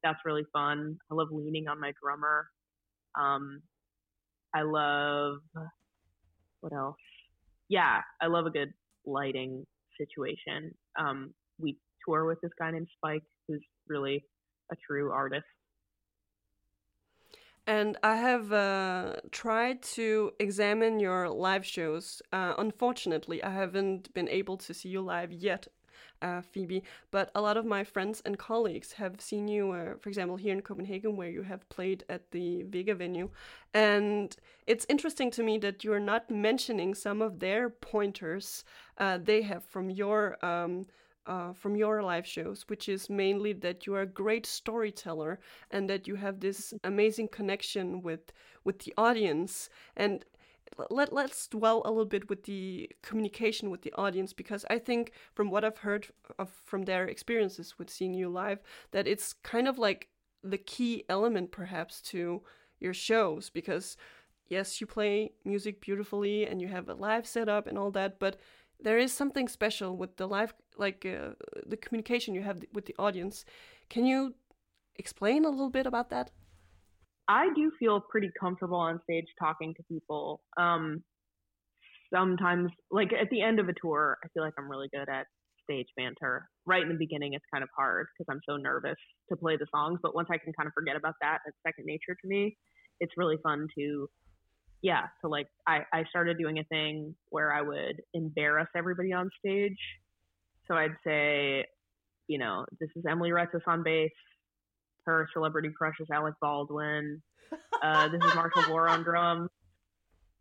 That's 0.03 0.19
really 0.25 0.45
fun. 0.51 0.97
I 1.11 1.15
love 1.15 1.29
leaning 1.31 1.67
on 1.67 1.79
my 1.79 1.93
drummer. 2.01 2.47
Um, 3.19 3.61
I 4.53 4.61
love 4.63 5.37
what 6.61 6.73
else? 6.73 6.95
Yeah, 7.69 8.01
I 8.21 8.27
love 8.27 8.45
a 8.45 8.49
good 8.49 8.73
lighting 9.05 9.65
situation. 9.97 10.73
Um, 10.97 11.33
we 11.59 11.77
tour 12.05 12.25
with 12.25 12.39
this 12.41 12.51
guy 12.57 12.71
named 12.71 12.87
Spike, 12.97 13.23
who's 13.47 13.63
really 13.87 14.23
a 14.71 14.75
true 14.87 15.11
artist. 15.11 15.45
And 17.65 17.97
I 18.03 18.17
have 18.17 18.51
uh, 18.51 19.15
tried 19.31 19.81
to 19.93 20.31
examine 20.39 20.99
your 20.99 21.29
live 21.29 21.65
shows. 21.65 22.21
Uh, 22.31 22.53
unfortunately, 22.57 23.41
I 23.41 23.51
haven't 23.51 24.13
been 24.13 24.27
able 24.27 24.57
to 24.57 24.73
see 24.73 24.89
you 24.89 25.01
live 25.01 25.31
yet, 25.31 25.67
uh, 26.21 26.41
Phoebe. 26.41 26.83
But 27.11 27.31
a 27.35 27.41
lot 27.41 27.57
of 27.57 27.65
my 27.65 27.83
friends 27.83 28.21
and 28.25 28.37
colleagues 28.37 28.93
have 28.93 29.19
seen 29.19 29.47
you, 29.47 29.71
uh, 29.71 29.95
for 29.99 30.09
example, 30.09 30.37
here 30.37 30.53
in 30.53 30.61
Copenhagen, 30.61 31.15
where 31.15 31.29
you 31.29 31.43
have 31.43 31.67
played 31.69 32.03
at 32.09 32.31
the 32.31 32.63
Vega 32.63 32.95
venue. 32.95 33.29
And 33.73 34.35
it's 34.67 34.85
interesting 34.89 35.31
to 35.31 35.43
me 35.43 35.57
that 35.59 35.83
you're 35.83 35.99
not 35.99 36.29
mentioning 36.29 36.93
some 36.93 37.21
of 37.21 37.39
their 37.39 37.69
pointers 37.69 38.65
uh, 38.97 39.19
they 39.23 39.41
have 39.41 39.63
from 39.63 39.89
your. 39.89 40.43
Um, 40.45 40.85
uh, 41.25 41.53
from 41.53 41.75
your 41.75 42.03
live 42.03 42.27
shows, 42.27 42.65
which 42.67 42.89
is 42.89 43.09
mainly 43.09 43.53
that 43.53 43.85
you 43.85 43.95
are 43.95 44.01
a 44.01 44.05
great 44.05 44.45
storyteller 44.45 45.39
and 45.71 45.89
that 45.89 46.05
you 46.05 46.15
have 46.15 46.39
this 46.39 46.73
amazing 46.83 47.29
connection 47.29 48.01
with 48.01 48.33
with 48.65 48.79
the 48.79 48.93
audience. 48.97 49.69
And 49.95 50.25
let 50.89 51.13
let's 51.13 51.47
dwell 51.47 51.81
a 51.85 51.89
little 51.89 52.05
bit 52.05 52.29
with 52.29 52.43
the 52.43 52.89
communication 53.01 53.69
with 53.69 53.81
the 53.81 53.93
audience 53.93 54.33
because 54.33 54.65
I 54.69 54.79
think 54.79 55.11
from 55.33 55.49
what 55.49 55.63
I've 55.63 55.79
heard 55.79 56.07
of 56.39 56.49
from 56.63 56.83
their 56.83 57.05
experiences 57.05 57.77
with 57.77 57.89
seeing 57.89 58.13
you 58.13 58.29
live 58.29 58.59
that 58.91 59.07
it's 59.07 59.33
kind 59.33 59.67
of 59.67 59.77
like 59.77 60.09
the 60.43 60.57
key 60.57 61.03
element 61.09 61.51
perhaps 61.51 62.01
to 62.01 62.41
your 62.79 62.93
shows 62.93 63.49
because 63.49 63.97
yes 64.47 64.81
you 64.81 64.87
play 64.87 65.31
music 65.45 65.79
beautifully 65.79 66.45
and 66.45 66.61
you 66.61 66.67
have 66.67 66.89
a 66.89 66.93
live 66.93 67.25
setup 67.25 67.67
and 67.67 67.77
all 67.77 67.91
that 67.91 68.19
but 68.19 68.37
there 68.83 68.97
is 68.97 69.13
something 69.13 69.47
special 69.47 69.95
with 69.95 70.17
the 70.17 70.27
live 70.27 70.53
like 70.77 71.05
uh, 71.05 71.33
the 71.65 71.77
communication 71.77 72.35
you 72.35 72.41
have 72.41 72.63
with 72.73 72.85
the 72.85 72.95
audience. 72.99 73.45
Can 73.89 74.05
you 74.05 74.35
explain 74.95 75.45
a 75.45 75.49
little 75.49 75.69
bit 75.69 75.87
about 75.87 76.09
that 76.09 76.31
i 77.27 77.47
do 77.55 77.71
feel 77.79 77.99
pretty 78.09 78.29
comfortable 78.39 78.77
on 78.77 78.99
stage 79.03 79.25
talking 79.39 79.73
to 79.75 79.83
people 79.91 80.41
um 80.57 81.03
sometimes 82.13 82.71
like 82.91 83.11
at 83.13 83.29
the 83.29 83.41
end 83.41 83.59
of 83.59 83.69
a 83.69 83.73
tour 83.81 84.17
i 84.23 84.27
feel 84.33 84.43
like 84.43 84.53
i'm 84.57 84.69
really 84.69 84.89
good 84.93 85.09
at 85.09 85.25
stage 85.63 85.87
banter 85.95 86.47
right 86.65 86.83
in 86.83 86.89
the 86.89 86.95
beginning 86.95 87.33
it's 87.33 87.45
kind 87.53 87.63
of 87.63 87.69
hard 87.75 88.05
because 88.17 88.31
i'm 88.31 88.41
so 88.47 88.57
nervous 88.57 88.97
to 89.29 89.35
play 89.35 89.55
the 89.55 89.67
songs 89.73 89.99
but 90.03 90.13
once 90.13 90.27
i 90.31 90.37
can 90.37 90.51
kind 90.53 90.67
of 90.67 90.73
forget 90.73 90.95
about 90.95 91.13
that 91.21 91.39
it's 91.45 91.57
second 91.65 91.85
nature 91.85 92.15
to 92.21 92.27
me 92.27 92.55
it's 92.99 93.13
really 93.17 93.37
fun 93.43 93.67
to 93.77 94.07
yeah, 94.83 95.03
so 95.21 95.29
like 95.29 95.47
I, 95.65 95.79
I 95.93 96.03
started 96.09 96.37
doing 96.37 96.59
a 96.59 96.63
thing 96.65 97.15
where 97.29 97.53
I 97.53 97.61
would 97.61 98.01
embarrass 98.13 98.67
everybody 98.75 99.13
on 99.13 99.29
stage. 99.39 99.77
So 100.67 100.75
I'd 100.75 100.97
say, 101.07 101.65
you 102.27 102.37
know, 102.37 102.65
this 102.81 102.89
is 102.97 103.05
Emily 103.09 103.29
Retzes 103.29 103.61
on 103.65 103.81
bass. 103.81 104.11
Her 105.05 105.27
celebrity 105.33 105.69
crush 105.75 105.95
is 105.99 106.07
Alec 106.11 106.35
Baldwin. 106.41 107.21
Uh, 107.83 108.07
this 108.09 108.21
is 108.23 108.35
Marshall 108.35 108.63
War 108.69 108.87
on 108.87 109.03
drums. 109.03 109.49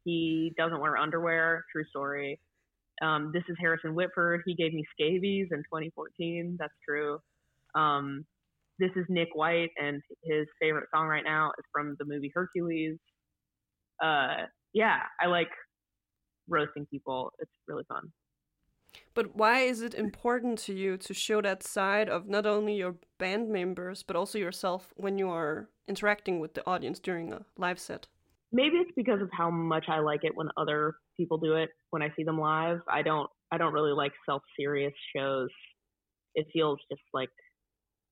He 0.04 0.52
doesn't 0.56 0.80
wear 0.80 0.96
underwear. 0.96 1.64
True 1.72 1.84
story. 1.90 2.40
Um, 3.02 3.30
this 3.34 3.42
is 3.48 3.56
Harrison 3.60 3.94
Whitford. 3.94 4.42
He 4.46 4.54
gave 4.54 4.72
me 4.72 4.84
scabies 4.92 5.48
in 5.50 5.58
2014. 5.58 6.56
That's 6.58 6.72
true. 6.88 7.18
Um, 7.74 8.24
this 8.78 8.90
is 8.96 9.04
Nick 9.08 9.28
White, 9.34 9.70
and 9.76 10.00
his 10.24 10.46
favorite 10.60 10.88
song 10.94 11.06
right 11.06 11.24
now 11.24 11.50
is 11.58 11.64
from 11.72 11.96
the 11.98 12.04
movie 12.04 12.30
Hercules 12.34 12.98
uh, 14.02 14.46
yeah, 14.74 14.98
I 15.20 15.26
like 15.26 15.50
roasting 16.48 16.86
people. 16.86 17.32
It's 17.38 17.50
really 17.68 17.84
fun. 17.88 18.12
But 19.14 19.36
why 19.36 19.60
is 19.60 19.82
it 19.82 19.94
important 19.94 20.58
to 20.60 20.74
you 20.74 20.96
to 20.98 21.14
show 21.14 21.42
that 21.42 21.62
side 21.62 22.08
of 22.08 22.28
not 22.28 22.46
only 22.46 22.74
your 22.76 22.96
band 23.18 23.50
members 23.50 24.02
but 24.02 24.16
also 24.16 24.38
yourself 24.38 24.92
when 24.96 25.18
you 25.18 25.28
are 25.28 25.68
interacting 25.86 26.40
with 26.40 26.54
the 26.54 26.66
audience 26.66 26.98
during 26.98 27.32
a 27.32 27.44
live 27.58 27.78
set? 27.78 28.06
Maybe 28.52 28.76
it's 28.76 28.92
because 28.96 29.22
of 29.22 29.30
how 29.32 29.50
much 29.50 29.86
I 29.88 30.00
like 30.00 30.20
it 30.24 30.32
when 30.34 30.48
other 30.56 30.94
people 31.16 31.38
do 31.38 31.54
it 31.54 31.70
when 31.90 32.02
I 32.02 32.12
see 32.16 32.24
them 32.24 32.38
live. 32.38 32.80
I 32.88 33.02
don't 33.02 33.28
I 33.50 33.58
don't 33.58 33.72
really 33.72 33.92
like 33.92 34.12
self-serious 34.26 34.94
shows. 35.14 35.50
It 36.34 36.46
feels 36.52 36.78
just 36.90 37.02
like 37.12 37.30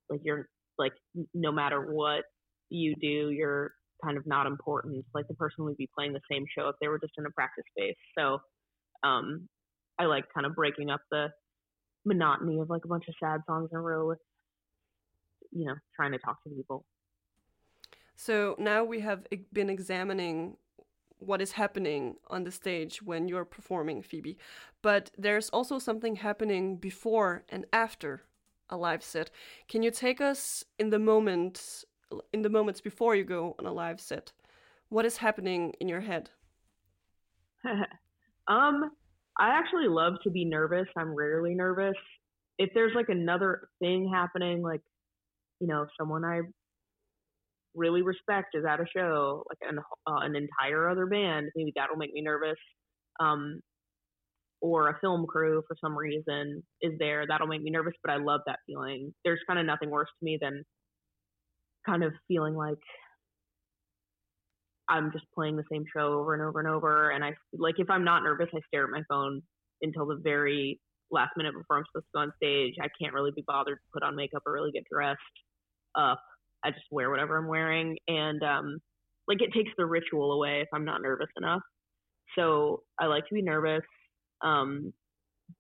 like 0.09 0.21
you're 0.25 0.49
like 0.79 0.93
no 1.35 1.53
matter 1.53 1.93
what 1.93 2.25
you 2.71 2.95
do, 3.01 3.31
you're 3.31 3.73
kind 4.03 4.17
of 4.17 4.27
not 4.27 4.47
important. 4.47 5.05
Like 5.15 5.29
the 5.29 5.35
person 5.35 5.65
would 5.65 5.77
be 5.77 5.89
playing 5.95 6.13
the 6.13 6.21
same 6.31 6.45
show 6.57 6.69
if 6.69 6.77
they 6.81 6.89
were 6.89 6.99
just 6.99 7.13
in 7.19 7.27
a 7.27 7.31
practice 7.31 7.65
space. 7.77 7.97
So 8.17 8.39
um, 9.03 9.49
I 10.01 10.07
like 10.07 10.25
kind 10.33 10.47
of 10.47 10.55
breaking 10.55 10.89
up 10.91 11.03
the 11.11 11.29
monotony 12.07 12.59
of 12.59 12.71
like 12.71 12.85
a 12.87 12.89
bunch 12.89 13.05
of 13.09 13.15
sad 13.23 13.43
songs 13.47 13.69
in 13.71 13.77
a 13.77 13.81
row 13.81 14.09
with, 14.09 14.19
you 15.53 15.67
know, 15.67 15.75
trying 15.95 16.13
to 16.13 16.19
talk 16.19 16.43
to 16.45 16.51
people. 16.51 16.87
So 18.17 18.57
now 18.59 18.83
we 18.83 19.01
have 19.01 19.27
been 19.53 19.69
examining 19.69 20.57
what 21.19 21.43
is 21.43 21.53
happening 21.53 22.17
on 22.29 22.45
the 22.45 22.51
stage 22.51 23.03
when 23.03 23.29
you're 23.29 23.45
performing, 23.45 24.01
Phoebe. 24.01 24.39
But 24.81 25.11
there's 25.19 25.51
also 25.51 25.79
something 25.79 26.17
happening 26.17 26.77
before 26.77 27.45
and 27.51 27.67
after 27.71 28.23
a 28.71 28.79
live 28.79 29.03
set. 29.03 29.31
Can 29.69 29.83
you 29.83 29.91
take 29.91 30.21
us 30.21 30.65
in 30.79 30.89
the 30.89 30.99
moment 30.99 31.85
in 32.33 32.43
the 32.43 32.49
moments 32.49 32.81
before 32.81 33.15
you 33.15 33.25
go 33.25 33.55
on 33.59 33.67
a 33.67 33.73
live 33.73 34.01
set? 34.01 34.33
What 34.89 35.05
is 35.05 35.19
happening 35.19 35.75
in 35.79 35.89
your 35.89 36.01
head? 36.01 36.31
um, 38.49 38.91
I 39.41 39.59
actually 39.59 39.89
love 39.89 40.15
to 40.25 40.31
be 40.31 40.45
nervous. 40.45 40.87
I'm 40.97 41.15
rarely 41.15 41.55
nervous. 41.55 41.97
If 42.59 42.71
there's 42.75 42.93
like 42.95 43.09
another 43.09 43.69
thing 43.81 44.11
happening, 44.13 44.63
like 44.63 44.83
you 45.61 45.67
know, 45.67 45.87
someone 45.99 46.25
I 46.25 46.41
really 47.75 48.03
respect 48.03 48.55
is 48.55 48.65
at 48.69 48.81
a 48.81 48.87
show, 48.95 49.45
like 49.49 49.71
an 49.71 49.79
uh, 49.79 50.21
an 50.21 50.37
entire 50.37 50.89
other 50.91 51.07
band, 51.07 51.49
maybe 51.57 51.73
that'll 51.75 51.97
make 51.97 52.13
me 52.13 52.21
nervous. 52.23 52.59
Um, 53.19 53.61
or 54.63 54.91
a 54.91 54.99
film 55.01 55.25
crew 55.27 55.63
for 55.67 55.77
some 55.81 55.97
reason 55.97 56.63
is 56.83 56.93
there, 56.99 57.25
that'll 57.27 57.47
make 57.47 57.63
me 57.63 57.71
nervous. 57.71 57.95
But 58.05 58.13
I 58.13 58.19
love 58.19 58.43
that 58.47 58.59
feeling. 58.67 59.15
There's 59.25 59.41
kind 59.47 59.59
of 59.59 59.65
nothing 59.65 59.89
worse 59.89 60.09
to 60.19 60.25
me 60.25 60.39
than 60.41 60.65
kind 61.87 62.05
of 62.05 62.13
feeling 62.29 62.55
like 62.55 62.79
I'm 64.91 65.13
just 65.13 65.25
playing 65.35 65.57
the 65.57 65.65
same 65.71 65.85
show 65.97 66.13
over 66.15 66.35
and 66.35 66.43
over 66.43 66.59
and 66.59 66.69
over. 66.69 67.11
And 67.11 67.25
I 67.25 67.33
like 67.55 67.77
if 67.79 67.89
I'm 67.89 68.05
not 68.05 68.25
nervous, 68.25 68.49
I 68.55 68.59
stare 68.67 68.85
at 68.85 68.91
my 68.91 69.03
phone 69.09 69.41
until 69.83 70.07
the 70.07 70.21
very 70.23 70.81
last 71.13 71.31
minute 71.37 71.55
before 71.57 71.79
I'm 71.79 71.85
supposed 71.91 72.07
to 72.07 72.11
go 72.15 72.21
on 72.21 72.33
stage. 72.37 72.75
I 72.81 72.89
can't 73.01 73.15
really 73.15 73.31
be 73.35 73.45
bothered 73.47 73.77
to 73.79 73.91
put 73.93 74.03
on 74.03 74.17
makeup 74.17 74.43
or 74.47 74.53
really 74.53 74.73
get 74.73 74.85
dressed 74.93 75.21
up. 75.97 76.21
I 76.65 76.71
just 76.71 76.85
wear 76.91 77.09
whatever 77.09 77.39
I'm 77.39 77.49
wearing, 77.49 77.97
and 78.09 78.43
um, 78.43 78.79
like 79.29 79.41
it 79.41 79.53
takes 79.55 79.71
the 79.79 79.87
ritual 79.87 80.33
away 80.33 80.61
if 80.61 80.69
I'm 80.75 80.85
not 80.85 81.03
nervous 81.03 81.31
enough. 81.39 81.63
So 82.37 82.83
I 83.01 83.07
like 83.07 83.27
to 83.29 83.35
be 83.35 83.43
nervous. 83.43 83.83
Um, 84.45 84.93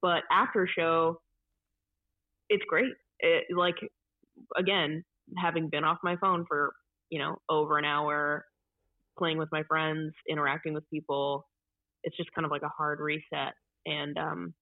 but 0.02 0.22
after 0.30 0.68
show, 0.68 1.20
it's 2.48 2.64
great. 2.68 2.92
It, 3.20 3.44
like 3.56 3.76
again, 4.56 5.04
having 5.38 5.68
been 5.68 5.84
off 5.84 5.98
my 6.02 6.16
phone 6.16 6.44
for 6.48 6.72
you 7.10 7.18
know 7.18 7.36
over 7.48 7.78
an 7.78 7.84
hour 7.84 8.44
playing 9.18 9.38
with 9.38 9.49
my 9.53 9.62
friends 9.64 10.12
interacting 10.29 10.75
with 10.75 10.88
people 10.90 11.46
it's 12.03 12.16
just 12.16 12.33
kind 12.33 12.44
of 12.44 12.51
like 12.51 12.62
a 12.62 12.68
hard 12.68 13.01
reset. 13.01 13.55
And 13.87 14.16
um, 14.18 14.55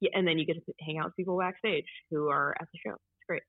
yeah, 0.00 0.10
and 0.14 0.26
then 0.26 0.38
you 0.38 0.46
get 0.46 0.54
to 0.54 0.72
hang 0.80 0.98
out 0.98 1.06
with 1.06 1.16
people 1.16 1.38
backstage 1.38 1.86
who 2.10 2.28
are 2.28 2.54
at 2.60 2.68
the 2.72 2.78
show. 2.84 2.94
It's 2.94 3.26
great. 3.28 3.42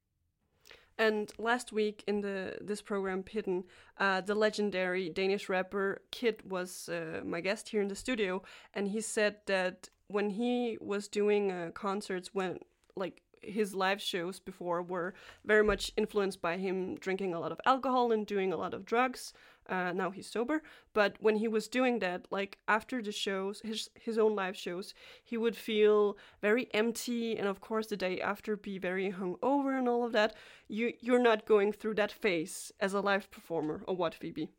And 0.97 1.31
last 1.37 1.71
week 1.71 2.03
in 2.07 2.21
the 2.21 2.57
this 2.61 2.81
program, 2.81 3.23
Pitten, 3.23 3.63
uh, 3.97 4.21
the 4.21 4.35
legendary 4.35 5.09
Danish 5.09 5.49
rapper 5.49 6.01
Kid 6.11 6.41
was 6.49 6.89
uh, 6.89 7.21
my 7.23 7.41
guest 7.41 7.69
here 7.69 7.81
in 7.81 7.87
the 7.87 7.95
studio, 7.95 8.41
and 8.73 8.87
he 8.87 9.01
said 9.01 9.37
that 9.45 9.89
when 10.07 10.31
he 10.31 10.77
was 10.81 11.07
doing 11.07 11.51
uh, 11.51 11.71
concerts, 11.73 12.29
when 12.33 12.59
like 12.95 13.21
his 13.41 13.75
live 13.75 14.01
shows 14.01 14.39
before 14.39 14.81
were 14.81 15.13
very 15.45 15.63
much 15.63 15.91
influenced 15.97 16.41
by 16.41 16.57
him 16.57 16.95
drinking 16.95 17.33
a 17.33 17.39
lot 17.39 17.51
of 17.51 17.61
alcohol 17.65 18.11
and 18.11 18.25
doing 18.25 18.51
a 18.51 18.57
lot 18.57 18.73
of 18.73 18.85
drugs. 18.85 19.33
Uh, 19.69 19.91
now 19.93 20.11
he's 20.11 20.29
sober, 20.29 20.61
but 20.93 21.17
when 21.19 21.37
he 21.37 21.47
was 21.47 21.67
doing 21.67 21.99
that, 21.99 22.27
like 22.31 22.57
after 22.67 23.01
the 23.01 23.11
shows, 23.11 23.61
his 23.61 23.89
his 23.95 24.17
own 24.17 24.35
live 24.35 24.55
shows, 24.57 24.93
he 25.23 25.37
would 25.37 25.55
feel 25.55 26.17
very 26.41 26.67
empty, 26.73 27.37
and 27.37 27.47
of 27.47 27.59
course 27.61 27.87
the 27.87 27.97
day 27.97 28.21
after 28.21 28.55
be 28.55 28.77
very 28.77 29.11
hungover 29.11 29.77
and 29.77 29.87
all 29.89 30.03
of 30.05 30.11
that. 30.13 30.35
You 30.67 30.93
you're 31.01 31.19
not 31.19 31.45
going 31.45 31.73
through 31.73 31.95
that 31.95 32.11
phase 32.11 32.71
as 32.79 32.93
a 32.93 33.01
live 33.01 33.29
performer, 33.31 33.83
or 33.87 33.95
what, 33.95 34.15
Phoebe? 34.15 34.49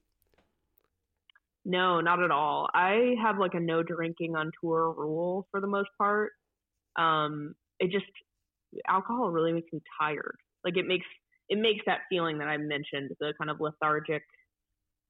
No, 1.64 2.00
not 2.00 2.22
at 2.22 2.30
all. 2.30 2.68
I 2.74 3.14
have 3.22 3.38
like 3.38 3.54
a 3.54 3.60
no 3.60 3.82
drinking 3.82 4.36
on 4.36 4.50
tour 4.60 4.92
rule 4.96 5.46
for 5.50 5.60
the 5.60 5.66
most 5.66 5.90
part. 5.98 6.32
Um, 6.96 7.54
it 7.80 7.90
just 7.90 8.06
alcohol 8.88 9.30
really 9.30 9.52
makes 9.52 9.72
me 9.72 9.80
tired. 10.00 10.36
Like 10.64 10.76
it 10.76 10.86
makes 10.86 11.06
it 11.48 11.58
makes 11.58 11.84
that 11.86 12.00
feeling 12.10 12.38
that 12.38 12.48
I 12.48 12.56
mentioned, 12.58 13.10
the 13.20 13.32
kind 13.38 13.50
of 13.50 13.60
lethargic 13.60 14.22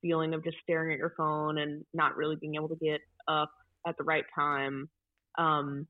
feeling 0.03 0.35
of 0.35 0.45
just 0.45 0.57
staring 0.63 0.93
at 0.93 0.99
your 0.99 1.15
phone 1.17 1.59
and 1.59 1.85
not 1.95 2.17
really 2.17 2.37
being 2.37 2.55
able 2.55 2.69
to 2.69 2.77
get 2.77 3.01
up 3.27 3.51
at 3.87 3.97
the 3.97 4.05
right 4.05 4.25
time. 4.35 4.89
Um, 5.37 5.87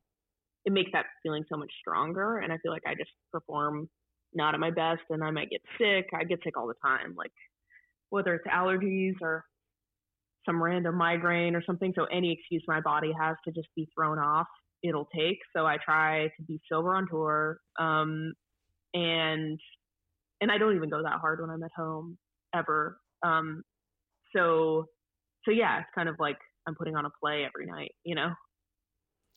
it 0.65 0.71
makes 0.73 0.91
that 0.93 1.05
feeling 1.23 1.45
so 1.49 1.57
much 1.57 1.71
stronger, 1.79 2.37
and 2.39 2.51
I 2.51 2.57
feel 2.57 2.71
like 2.71 2.83
I 2.85 2.93
just 2.95 3.11
perform 3.31 3.89
not 4.33 4.53
at 4.53 4.59
my 4.59 4.71
best, 4.71 5.01
and 5.09 5.23
I 5.23 5.31
might 5.31 5.49
get 5.49 5.61
sick. 5.77 6.09
I 6.13 6.23
get 6.23 6.39
sick 6.43 6.57
all 6.57 6.67
the 6.67 6.73
time, 6.83 7.15
like 7.17 7.31
whether 8.09 8.35
it's 8.35 8.47
allergies 8.47 9.15
or 9.21 9.45
some 10.45 10.61
random 10.61 10.95
migraine 10.95 11.55
or 11.55 11.63
something. 11.63 11.93
So 11.95 12.05
any 12.05 12.31
excuse 12.31 12.63
my 12.67 12.81
body 12.81 13.11
has 13.19 13.35
to 13.45 13.51
just 13.51 13.67
be 13.75 13.87
thrown 13.95 14.19
off, 14.19 14.47
it'll 14.83 15.07
take. 15.15 15.39
So 15.55 15.65
I 15.65 15.77
try 15.83 16.27
to 16.27 16.43
be 16.47 16.59
sober 16.71 16.95
on 16.95 17.07
tour. 17.07 17.59
Um, 17.79 18.33
and 18.93 19.59
and 20.41 20.51
I 20.51 20.57
don't 20.57 20.75
even 20.75 20.89
go 20.89 21.03
that 21.03 21.19
hard 21.19 21.41
when 21.41 21.49
I'm 21.49 21.63
at 21.63 21.71
home 21.75 22.17
ever. 22.55 22.97
Um, 23.23 23.63
so 24.35 24.85
so 25.45 25.51
yeah, 25.51 25.79
it's 25.79 25.89
kind 25.95 26.09
of 26.09 26.15
like 26.19 26.37
I'm 26.67 26.75
putting 26.75 26.95
on 26.95 27.05
a 27.05 27.09
play 27.21 27.45
every 27.45 27.65
night, 27.65 27.91
you 28.03 28.15
know, 28.15 28.29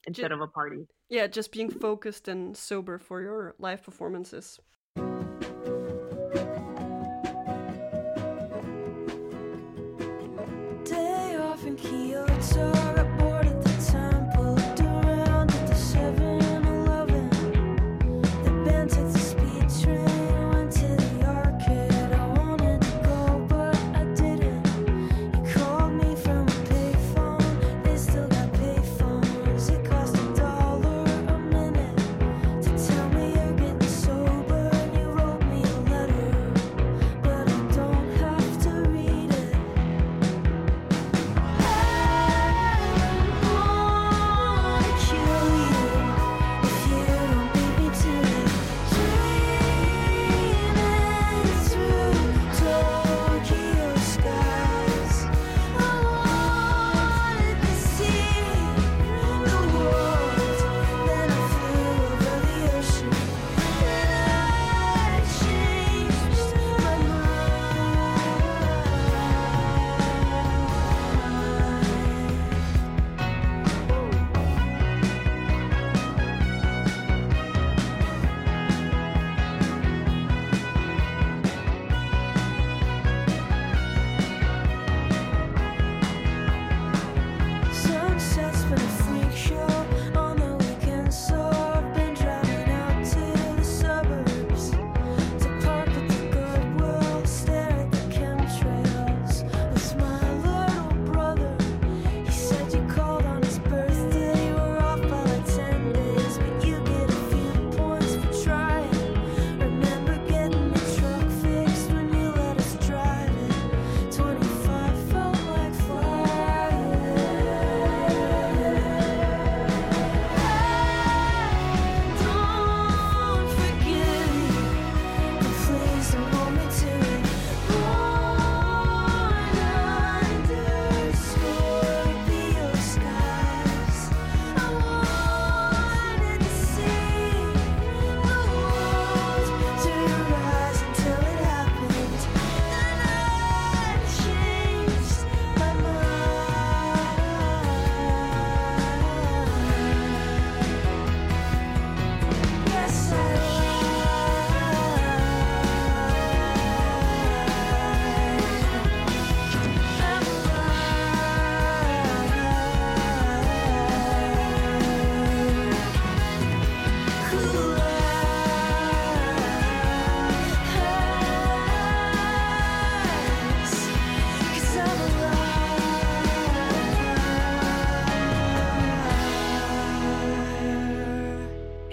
instead 0.06 0.28
Ju- 0.28 0.34
of 0.34 0.40
a 0.40 0.48
party. 0.48 0.86
Yeah, 1.08 1.26
just 1.26 1.52
being 1.52 1.70
focused 1.70 2.28
and 2.28 2.56
sober 2.56 2.98
for 2.98 3.22
your 3.22 3.54
live 3.58 3.82
performances. 3.82 4.58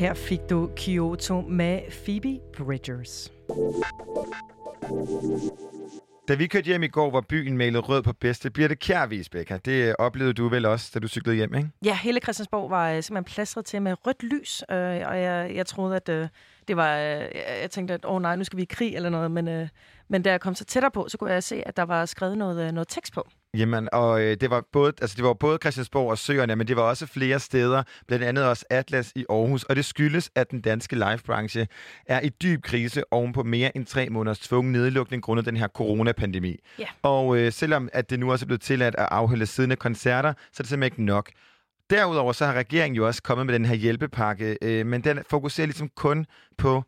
Her 0.09 0.15
fik 0.15 0.39
du 0.49 0.69
Kyoto 0.77 1.41
med 1.41 1.79
Phoebe 1.91 2.39
Bridgers. 2.53 3.31
Da 6.27 6.35
vi 6.35 6.47
kørte 6.47 6.65
hjem 6.65 6.83
i 6.83 6.87
går, 6.87 7.11
var 7.11 7.21
byen 7.21 7.57
malet 7.57 7.89
rød 7.89 8.03
på 8.03 8.13
bedste. 8.13 8.49
Bliver 8.49 8.67
det 8.67 8.79
kærvis, 8.79 9.29
Becca? 9.29 9.57
Det 9.65 9.71
øh, 9.71 9.93
oplevede 9.99 10.33
du 10.33 10.47
vel 10.47 10.65
også, 10.65 10.91
da 10.93 10.99
du 10.99 11.07
cyklede 11.07 11.35
hjem, 11.35 11.55
ikke? 11.55 11.69
Ja, 11.85 11.97
hele 12.03 12.19
Christiansborg 12.19 12.69
var 12.69 12.91
øh, 12.91 13.03
simpelthen 13.03 13.33
plastret 13.33 13.65
til 13.65 13.81
med 13.81 14.07
rødt 14.07 14.23
lys, 14.23 14.63
øh, 14.71 14.77
og 14.77 15.21
jeg, 15.21 15.51
jeg 15.55 15.65
troede, 15.65 15.95
at 15.95 16.09
øh, 16.09 16.27
det 16.67 16.77
var... 16.77 16.97
Øh, 16.97 17.25
jeg 17.61 17.67
tænkte, 17.71 17.93
at 17.93 18.05
åh 18.05 18.15
oh, 18.15 18.21
nej, 18.21 18.35
nu 18.35 18.43
skal 18.43 18.57
vi 18.57 18.63
i 18.63 18.67
krig 18.69 18.95
eller 18.95 19.09
noget, 19.09 19.31
men, 19.31 19.47
øh, 19.47 19.67
men 20.07 20.21
da 20.21 20.31
jeg 20.31 20.41
kom 20.41 20.55
så 20.55 20.65
tættere 20.65 20.91
på, 20.91 21.05
så 21.09 21.17
kunne 21.17 21.31
jeg 21.31 21.43
se, 21.43 21.67
at 21.67 21.77
der 21.77 21.83
var 21.83 22.05
skrevet 22.05 22.37
noget, 22.37 22.67
øh, 22.67 22.71
noget 22.71 22.87
tekst 22.87 23.13
på. 23.13 23.27
Jamen, 23.57 23.89
og 23.91 24.21
øh, 24.21 24.37
det 24.41 24.49
var 24.49 24.63
både, 24.73 24.93
altså 25.01 25.15
det 25.15 25.25
var 25.25 25.33
både 25.33 25.57
Christiansborg 25.61 26.09
og 26.09 26.17
Søerne, 26.17 26.55
men 26.55 26.67
det 26.67 26.75
var 26.75 26.81
også 26.81 27.05
flere 27.05 27.39
steder, 27.39 27.83
blandt 28.07 28.25
andet 28.25 28.45
også 28.45 28.65
Atlas 28.69 29.11
i 29.15 29.25
Aarhus, 29.29 29.63
og 29.63 29.75
det 29.75 29.85
skyldes, 29.85 30.31
at 30.35 30.51
den 30.51 30.61
danske 30.61 30.95
livebranche 30.95 31.67
er 32.05 32.21
i 32.21 32.29
dyb 32.29 32.63
krise 32.63 33.03
oven 33.13 33.33
på 33.33 33.43
mere 33.43 33.77
end 33.77 33.85
tre 33.85 34.09
måneders 34.09 34.39
tvungen 34.39 34.71
nedlukning 34.71 35.23
grundet 35.23 35.45
den 35.45 35.57
her 35.57 35.67
coronapandemi. 35.67 36.55
Ja. 36.79 36.85
Og 37.03 37.37
øh, 37.37 37.51
selvom 37.51 37.89
at 37.93 38.09
det 38.09 38.19
nu 38.19 38.31
også 38.31 38.45
er 38.45 38.47
blevet 38.47 38.61
tilladt 38.61 38.95
at 38.95 39.07
afholde 39.11 39.45
siddende 39.45 39.75
koncerter, 39.75 40.33
så 40.33 40.61
er 40.61 40.63
det 40.63 40.69
simpelthen 40.69 40.83
ikke 40.83 41.03
nok. 41.03 41.29
Derudover 41.89 42.33
så 42.33 42.45
har 42.45 42.53
regeringen 42.53 42.95
jo 42.95 43.07
også 43.07 43.23
kommet 43.23 43.45
med 43.45 43.53
den 43.53 43.65
her 43.65 43.75
hjælpepakke, 43.75 44.57
øh, 44.61 44.85
men 44.85 45.03
den 45.03 45.19
fokuserer 45.29 45.67
ligesom 45.67 45.89
kun 45.95 46.25
på 46.57 46.83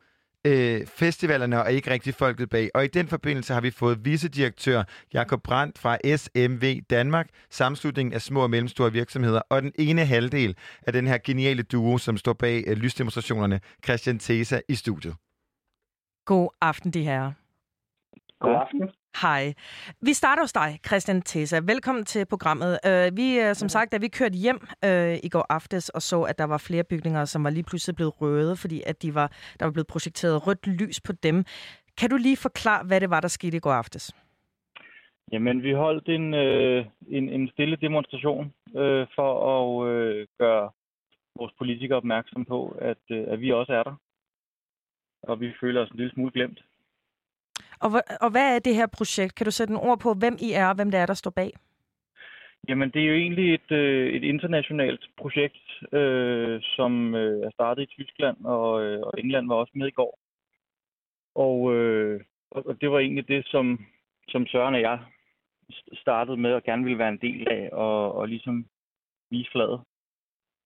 øh, 0.45 0.87
festivalerne 0.87 1.63
og 1.63 1.71
ikke 1.71 1.91
rigtig 1.91 2.15
folket 2.15 2.49
bag. 2.49 2.69
Og 2.73 2.83
i 2.85 2.87
den 2.87 3.07
forbindelse 3.07 3.53
har 3.53 3.61
vi 3.61 3.71
fået 3.71 4.05
vicedirektør 4.05 4.83
Jakob 5.13 5.43
Brandt 5.43 5.77
fra 5.77 5.97
SMV 6.17 6.81
Danmark, 6.89 7.29
sammenslutningen 7.49 8.13
af 8.13 8.21
små 8.21 8.43
og 8.43 8.49
mellemstore 8.49 8.91
virksomheder, 8.91 9.41
og 9.49 9.61
den 9.61 9.71
ene 9.79 10.05
halvdel 10.05 10.55
af 10.87 10.93
den 10.93 11.07
her 11.07 11.17
geniale 11.17 11.63
duo, 11.63 11.97
som 11.97 12.17
står 12.17 12.33
bag 12.33 12.63
øh, 12.67 12.77
lysdemonstrationerne, 12.77 13.59
Christian 13.83 14.19
Tesa 14.19 14.59
i 14.67 14.75
studiet. 14.75 15.15
God 16.25 16.49
aften, 16.61 16.91
de 16.91 17.03
her. 17.03 17.31
God 18.39 18.55
aften. 18.55 19.00
Hej. 19.15 19.53
Vi 20.01 20.13
starter 20.13 20.43
hos 20.43 20.53
dig, 20.53 20.79
Christian 20.87 21.21
Tessa. 21.21 21.59
Velkommen 21.59 22.05
til 22.05 22.25
programmet. 22.25 22.79
Uh, 22.87 23.17
vi, 23.17 23.39
uh, 23.39 23.53
som 23.53 23.69
sagt, 23.69 23.91
da 23.91 23.97
vi 23.97 24.07
kørte 24.07 24.35
hjem 24.35 24.59
uh, 24.85 25.15
i 25.23 25.29
går 25.29 25.45
aftes 25.49 25.89
og 25.89 26.01
så, 26.01 26.21
at 26.21 26.37
der 26.37 26.43
var 26.43 26.57
flere 26.57 26.83
bygninger, 26.83 27.25
som 27.25 27.43
var 27.43 27.49
lige 27.49 27.63
pludselig 27.63 27.95
blevet 27.95 28.21
røde, 28.21 28.55
fordi 28.55 28.81
at 28.85 29.01
de 29.01 29.15
var, 29.15 29.27
der 29.59 29.65
var 29.65 29.71
blevet 29.71 29.87
projekteret 29.87 30.47
rødt 30.47 30.67
lys 30.67 31.01
på 31.01 31.13
dem. 31.13 31.45
Kan 31.97 32.09
du 32.09 32.17
lige 32.17 32.37
forklare, 32.37 32.83
hvad 32.83 33.01
det 33.01 33.09
var, 33.09 33.19
der 33.19 33.27
skete 33.27 33.57
i 33.57 33.59
går 33.59 33.71
aftes? 33.71 34.15
Jamen, 35.31 35.63
vi 35.63 35.71
holdt 35.71 36.09
en, 36.09 36.33
øh, 36.33 36.85
en, 37.07 37.29
en 37.29 37.49
stille 37.49 37.75
demonstration 37.75 38.53
øh, 38.75 39.07
for 39.15 39.31
at 39.53 39.89
øh, 39.89 40.27
gøre 40.39 40.71
vores 41.35 41.53
politikere 41.57 41.97
opmærksom 41.97 42.45
på, 42.45 42.77
at, 42.81 43.03
øh, 43.11 43.23
at 43.27 43.41
vi 43.41 43.51
også 43.51 43.73
er 43.73 43.83
der. 43.83 43.95
Og 45.23 45.39
vi 45.39 45.53
føler 45.61 45.81
os 45.81 45.89
en 45.89 45.97
lille 45.97 46.13
smule 46.13 46.31
glemt. 46.31 46.59
Og, 47.81 47.91
og 48.21 48.29
hvad 48.31 48.55
er 48.55 48.59
det 48.59 48.75
her 48.75 48.87
projekt? 48.97 49.35
Kan 49.35 49.45
du 49.45 49.51
sætte 49.51 49.71
en 49.71 49.79
ord 49.79 49.99
på, 49.99 50.13
hvem 50.13 50.37
I 50.39 50.51
er, 50.51 50.67
og 50.69 50.75
hvem 50.75 50.91
det 50.91 50.99
er, 50.99 51.05
der 51.05 51.13
står 51.13 51.31
bag? 51.31 51.51
Jamen, 52.67 52.89
det 52.89 53.01
er 53.01 53.05
jo 53.05 53.13
egentlig 53.13 53.53
et, 53.53 53.71
øh, 53.71 54.13
et 54.13 54.23
internationalt 54.23 55.09
projekt, 55.17 55.93
øh, 55.93 56.61
som 56.61 57.15
øh, 57.15 57.45
er 57.45 57.51
startet 57.51 57.83
i 57.83 57.85
Tyskland, 57.85 58.45
og, 58.45 58.83
øh, 58.83 59.01
og 59.01 59.13
England 59.17 59.47
var 59.47 59.55
også 59.55 59.71
med 59.75 59.87
i 59.87 59.91
går. 59.91 60.19
Og, 61.35 61.75
øh, 61.75 62.21
og 62.51 62.81
det 62.81 62.91
var 62.91 62.99
egentlig 62.99 63.27
det, 63.27 63.47
som, 63.47 63.85
som 64.27 64.47
Søren 64.47 64.75
og 64.75 64.81
jeg 64.81 64.99
startede 65.93 66.37
med 66.37 66.53
og 66.53 66.63
gerne 66.63 66.83
ville 66.83 66.99
være 66.99 67.09
en 67.09 67.21
del 67.21 67.47
af, 67.51 67.69
og, 67.71 68.13
og 68.15 68.27
ligesom 68.27 68.65
vise 69.29 69.51
fladet. 69.51 69.81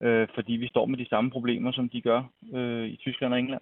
Øh, 0.03 0.27
fordi 0.35 0.53
vi 0.53 0.67
står 0.67 0.85
med 0.85 0.97
de 0.97 1.09
samme 1.09 1.31
problemer, 1.31 1.71
som 1.71 1.89
de 1.89 2.01
gør 2.01 2.23
øh, 2.53 2.87
i 2.87 2.95
Tyskland 2.95 3.33
og 3.33 3.39
England. 3.39 3.61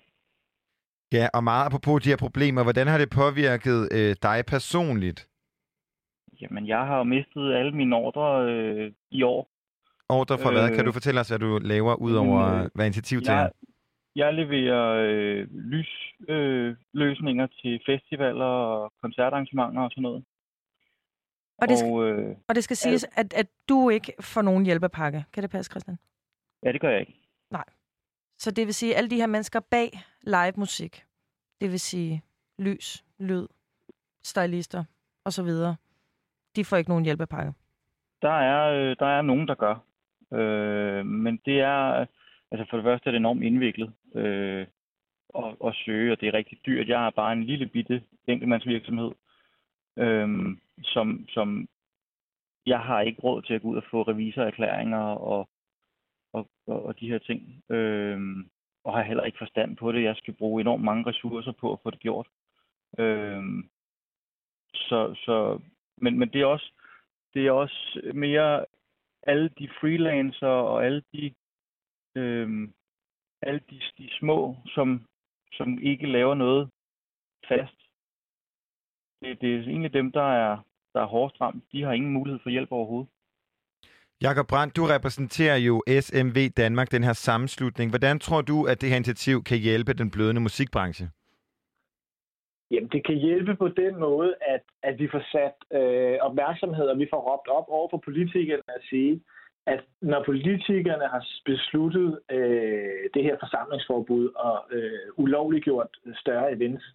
Ja, 1.13 1.27
og 1.33 1.43
meget 1.43 1.65
apropos 1.65 2.03
de 2.03 2.09
her 2.09 2.17
problemer, 2.17 2.63
hvordan 2.63 2.87
har 2.87 2.97
det 2.97 3.09
påvirket 3.09 3.77
øh, 3.97 4.15
dig 4.21 4.43
personligt? 4.47 5.29
Jamen, 6.41 6.67
jeg 6.67 6.79
har 6.87 6.97
jo 6.97 7.03
mistet 7.03 7.53
alle 7.53 7.71
mine 7.71 7.95
ordre 7.95 8.51
øh, 8.51 8.91
i 9.11 9.23
år. 9.23 9.49
Ordre 10.09 10.37
fra 10.37 10.49
øh, 10.49 10.55
hvad? 10.55 10.75
Kan 10.75 10.85
du 10.85 10.91
fortælle 10.91 11.19
os, 11.19 11.29
hvad 11.29 11.39
du 11.39 11.59
laver, 11.63 11.95
udover 11.95 12.41
øh, 12.41 12.61
at 12.61 12.69
være 12.75 12.87
initiativtager? 12.87 13.39
Jeg, 13.39 13.51
jeg 14.15 14.33
leverer 14.33 14.85
øh, 15.09 15.47
lysløsninger 15.51 16.69
øh, 16.69 16.75
løsninger 16.93 17.47
til 17.47 17.81
festivaler 17.85 18.45
og 18.45 18.93
koncertarrangementer 19.01 19.81
og 19.81 19.91
sådan 19.91 20.01
noget. 20.01 20.23
Og 21.61 21.69
det, 21.69 21.77
skal, 21.77 21.91
og 21.91 22.09
øh, 22.09 22.35
og 22.47 22.55
det 22.55 22.63
skal 22.63 22.77
siges, 22.77 23.05
at, 23.15 23.33
at 23.33 23.47
du 23.69 23.89
ikke 23.89 24.13
får 24.21 24.41
nogen 24.41 24.65
hjælpepakke. 24.65 25.25
Kan 25.33 25.43
det 25.43 25.51
passe, 25.51 25.69
Christian? 25.71 25.97
ja, 26.63 26.71
det 26.71 26.81
gør 26.81 26.89
jeg 26.89 26.99
ikke. 26.99 27.15
Nej. 27.51 27.63
Så 28.43 28.51
det 28.51 28.65
vil 28.65 28.73
sige, 28.73 28.95
alle 28.95 29.09
de 29.09 29.15
her 29.15 29.27
mennesker 29.27 29.59
bag 29.59 29.89
live 30.21 30.53
musik, 30.57 31.03
det 31.61 31.71
vil 31.71 31.79
sige 31.79 32.21
lys, 32.59 33.05
lyd, 33.19 33.47
stylister 34.23 34.83
osv., 35.25 35.49
de 36.55 36.65
får 36.65 36.77
ikke 36.77 36.89
nogen 36.89 37.05
hjælpepakke. 37.05 37.53
Der 38.21 38.29
er, 38.29 38.61
øh, 38.73 38.95
der 38.99 39.05
er 39.05 39.21
nogen, 39.21 39.47
der 39.47 39.55
gør. 39.55 39.75
Øh, 40.33 41.05
men 41.05 41.39
det 41.45 41.59
er, 41.59 42.05
altså 42.51 42.65
for 42.69 42.77
det 42.77 42.83
første 42.83 43.09
er 43.09 43.11
det 43.11 43.17
enormt 43.17 43.43
indviklet 43.43 43.93
øh, 44.15 44.67
at, 45.35 45.55
at 45.65 45.75
søge, 45.85 46.11
og 46.11 46.21
det 46.21 46.27
er 46.27 46.33
rigtig 46.33 46.59
dyrt. 46.65 46.87
Jeg 46.87 47.05
er 47.05 47.09
bare 47.09 47.33
en 47.33 47.43
lille 47.43 47.67
bitte 47.67 48.03
enkeltmandsvirksomhed, 48.27 49.11
øh, 49.97 50.57
som, 50.83 51.25
som 51.29 51.67
jeg 52.65 52.79
har 52.79 53.01
ikke 53.01 53.21
råd 53.21 53.41
til 53.41 53.53
at 53.53 53.61
gå 53.61 53.67
ud 53.67 53.77
og 53.77 53.83
få 53.91 54.01
revisorerklæringer 54.01 55.03
og, 55.03 55.49
og, 56.33 56.49
og, 56.67 56.85
og 56.85 56.99
de 56.99 57.09
her 57.09 57.17
ting. 57.17 57.63
Øh, 57.69 58.19
og 58.83 58.93
har 58.93 59.03
heller 59.03 59.23
ikke 59.23 59.37
forstand 59.37 59.77
på 59.77 59.91
det. 59.91 60.03
Jeg 60.03 60.15
skal 60.15 60.33
bruge 60.33 60.61
enormt 60.61 60.83
mange 60.83 61.09
ressourcer 61.09 61.51
på 61.51 61.73
at 61.73 61.79
få 61.83 61.89
det 61.89 61.99
gjort. 61.99 62.27
Øh, 62.99 63.43
så, 64.73 65.15
så, 65.25 65.59
men, 65.97 66.19
men 66.19 66.29
det 66.29 66.41
er 66.41 66.45
også 66.45 66.71
det 67.33 67.47
er 67.47 67.51
også 67.51 68.11
mere 68.13 68.65
alle 69.23 69.49
de 69.49 69.69
freelancer 69.79 70.47
og 70.47 70.85
alle 70.85 71.03
de 71.13 71.33
øhm, 72.15 72.73
alle 73.41 73.61
de, 73.69 73.81
de 73.97 74.09
små, 74.19 74.55
som, 74.65 75.05
som 75.53 75.79
ikke 75.81 76.07
laver 76.07 76.35
noget 76.35 76.69
fast. 77.47 77.77
Det, 79.21 79.41
det 79.41 79.55
er 79.55 79.59
egentlig 79.59 79.93
dem, 79.93 80.11
der 80.11 80.23
er, 80.23 80.63
der 80.93 81.01
er 81.01 81.05
hårdest 81.05 81.41
ramt. 81.41 81.63
De 81.71 81.83
har 81.83 81.91
ingen 81.91 82.13
mulighed 82.13 82.39
for 82.39 82.49
hjælp 82.49 82.71
overhovedet. 82.71 83.09
Jakob 84.21 84.47
Brandt, 84.47 84.75
du 84.77 84.83
repræsenterer 84.85 85.57
jo 85.57 85.83
SMV 86.01 86.49
Danmark, 86.57 86.91
den 86.91 87.03
her 87.03 87.13
sammenslutning. 87.13 87.91
Hvordan 87.91 88.19
tror 88.19 88.41
du, 88.41 88.65
at 88.65 88.81
det 88.81 88.89
her 88.89 88.95
initiativ 88.95 89.43
kan 89.43 89.57
hjælpe 89.57 89.93
den 89.93 90.11
blødende 90.11 90.41
musikbranche? 90.41 91.09
Jamen, 92.71 92.89
det 92.89 93.05
kan 93.05 93.15
hjælpe 93.15 93.55
på 93.55 93.67
den 93.67 93.99
måde, 93.99 94.35
at, 94.41 94.63
at 94.83 94.99
vi 94.99 95.07
får 95.11 95.23
sat 95.31 95.79
øh, 95.79 96.17
opmærksomhed, 96.21 96.85
og 96.85 96.99
vi 96.99 97.07
får 97.13 97.21
råbt 97.29 97.47
op 97.47 97.65
over 97.67 97.87
for 97.89 97.97
politikerne 97.97 98.63
at 98.67 98.81
sige, 98.89 99.21
at 99.65 99.81
når 100.01 100.23
politikerne 100.25 101.07
har 101.07 101.27
besluttet 101.45 102.19
øh, 102.31 103.03
det 103.13 103.23
her 103.23 103.35
forsamlingsforbud 103.39 104.29
og 104.35 104.57
øh, 104.71 105.07
ulovliggjort 105.17 105.97
større 106.15 106.51
events, 106.51 106.85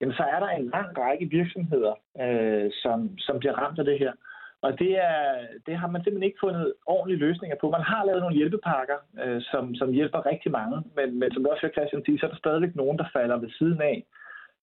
jamen, 0.00 0.14
så 0.14 0.22
er 0.22 0.40
der 0.40 0.48
en 0.48 0.64
lang 0.74 0.98
række 0.98 1.26
virksomheder, 1.26 1.94
øh, 2.24 2.70
som, 2.82 3.18
som 3.18 3.38
bliver 3.38 3.54
ramt 3.54 3.78
af 3.78 3.84
det 3.84 3.98
her. 3.98 4.12
Og 4.62 4.78
det, 4.78 4.92
er, 4.98 5.46
det 5.66 5.76
har 5.76 5.88
man 5.90 6.02
simpelthen 6.02 6.28
ikke 6.28 6.44
fundet 6.46 6.74
ordentlige 6.86 7.18
løsninger 7.26 7.56
på. 7.60 7.70
Man 7.70 7.90
har 7.92 8.04
lavet 8.04 8.20
nogle 8.20 8.36
hjælpepakker, 8.36 8.98
øh, 9.24 9.42
som, 9.42 9.74
som 9.74 9.92
hjælper 9.92 10.26
rigtig 10.26 10.50
mange, 10.52 10.76
men, 10.96 11.18
men 11.18 11.32
som 11.32 11.44
du 11.44 11.50
også 11.50 11.62
hører 11.62 11.72
Christian 11.72 12.04
sige, 12.04 12.18
så 12.18 12.26
er 12.26 12.30
der 12.30 12.36
stadigvæk 12.36 12.74
nogen, 12.76 12.98
der 12.98 13.08
falder 13.12 13.36
ved 13.38 13.50
siden 13.50 13.80
af. 13.82 14.06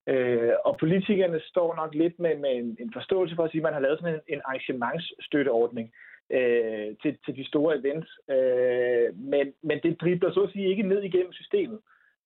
Øh, 0.07 0.53
og 0.65 0.77
politikerne 0.77 1.39
står 1.39 1.75
nok 1.75 1.95
lidt 1.95 2.19
med, 2.19 2.35
med 2.37 2.51
en, 2.51 2.77
en 2.79 2.91
forståelse 2.93 3.35
for 3.35 3.43
at 3.43 3.51
sige, 3.51 3.61
at 3.61 3.63
man 3.63 3.73
har 3.73 3.79
lavet 3.79 3.99
sådan 3.99 4.13
en, 4.13 4.21
en 4.27 4.41
arrangementsstøtteordning 4.45 5.91
øh, 6.31 6.87
til, 7.01 7.17
til 7.25 7.35
de 7.35 7.47
store 7.47 7.77
events. 7.79 8.09
Øh, 8.29 9.07
men, 9.31 9.53
men 9.63 9.79
det 9.83 10.01
dribler 10.01 10.31
så 10.31 10.41
at 10.41 10.51
sige 10.51 10.69
ikke 10.69 10.83
ned 10.83 11.01
igennem 11.03 11.33
systemet. 11.33 11.79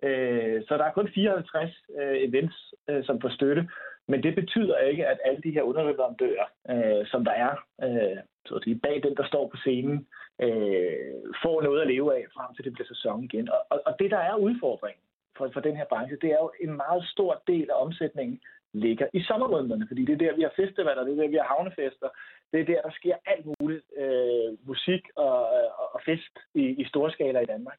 Øh, 0.04 0.62
så 0.68 0.78
der 0.78 0.84
er 0.84 0.92
kun 0.92 1.10
54 1.16 1.72
øh, 2.00 2.18
events, 2.28 2.74
øh, 2.90 3.04
som 3.04 3.22
får 3.22 3.30
støtte. 3.30 3.70
Men 4.12 4.24
det 4.24 4.36
betyder 4.36 4.78
ikke, 4.78 5.08
at 5.08 5.20
alle 5.26 5.42
de 5.42 5.52
her 5.52 5.62
underleverandører, 5.62 6.48
øh, 6.70 7.08
som 7.08 7.26
der 7.26 7.32
er 7.32 7.54
øh, 7.84 8.18
så 8.46 8.56
at 8.56 8.64
sige, 8.64 8.80
bag 8.86 9.04
den, 9.04 9.16
der 9.16 9.28
står 9.28 9.48
på 9.48 9.58
scenen, 9.58 10.08
øh, 10.46 11.16
får 11.44 11.62
noget 11.62 11.82
at 11.82 11.88
leve 11.88 12.16
af 12.18 12.26
frem 12.36 12.56
til 12.56 12.66
det 12.66 12.74
bliver 12.74 12.88
sæson 12.88 13.24
igen. 13.24 13.50
Og, 13.50 13.62
og, 13.70 13.82
og 13.86 13.94
det, 14.00 14.12
der 14.12 14.18
er 14.18 14.36
udfordringen 14.36 15.04
for, 15.38 15.50
for 15.54 15.60
den 15.60 15.76
her 15.76 15.86
branche, 15.86 16.18
det 16.22 16.30
er 16.32 16.42
jo 16.46 16.52
en 16.62 16.74
meget 16.84 17.04
stor 17.14 17.42
del 17.48 17.70
af 17.72 17.82
omsætningen 17.86 18.40
ligger 18.74 19.08
i 19.14 19.22
sommermånederne, 19.24 19.88
fordi 19.88 20.06
det 20.06 20.14
er 20.14 20.24
der, 20.26 20.36
vi 20.36 20.42
har 20.42 20.54
festivaler, 20.56 21.04
det 21.04 21.12
er 21.12 21.22
der, 21.22 21.28
vi 21.28 21.42
har 21.42 21.54
havnefester, 21.56 22.10
det 22.52 22.60
er 22.60 22.66
der, 22.66 22.82
der 22.82 22.92
sker 22.92 23.16
alt 23.26 23.46
muligt 23.46 23.86
øh, 23.98 24.50
musik 24.68 25.04
og, 25.16 25.50
og, 25.82 25.88
og 25.96 26.00
fest 26.06 26.36
i, 26.54 26.64
i 26.82 26.84
store 26.86 27.12
skala 27.12 27.40
i 27.40 27.46
Danmark. 27.46 27.78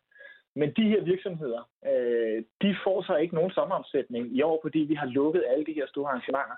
Men 0.55 0.73
de 0.77 0.89
her 0.89 1.03
virksomheder, 1.05 1.63
øh, 1.91 2.45
de 2.63 2.77
får 2.85 3.03
så 3.03 3.17
ikke 3.17 3.35
nogen 3.35 3.51
sommeromsætning 3.51 4.37
i 4.37 4.43
år, 4.43 4.59
fordi 4.63 4.79
vi 4.79 4.95
har 4.95 5.07
lukket 5.07 5.45
alle 5.49 5.65
de 5.65 5.73
her 5.73 5.87
store 5.87 6.09
arrangementer. 6.11 6.57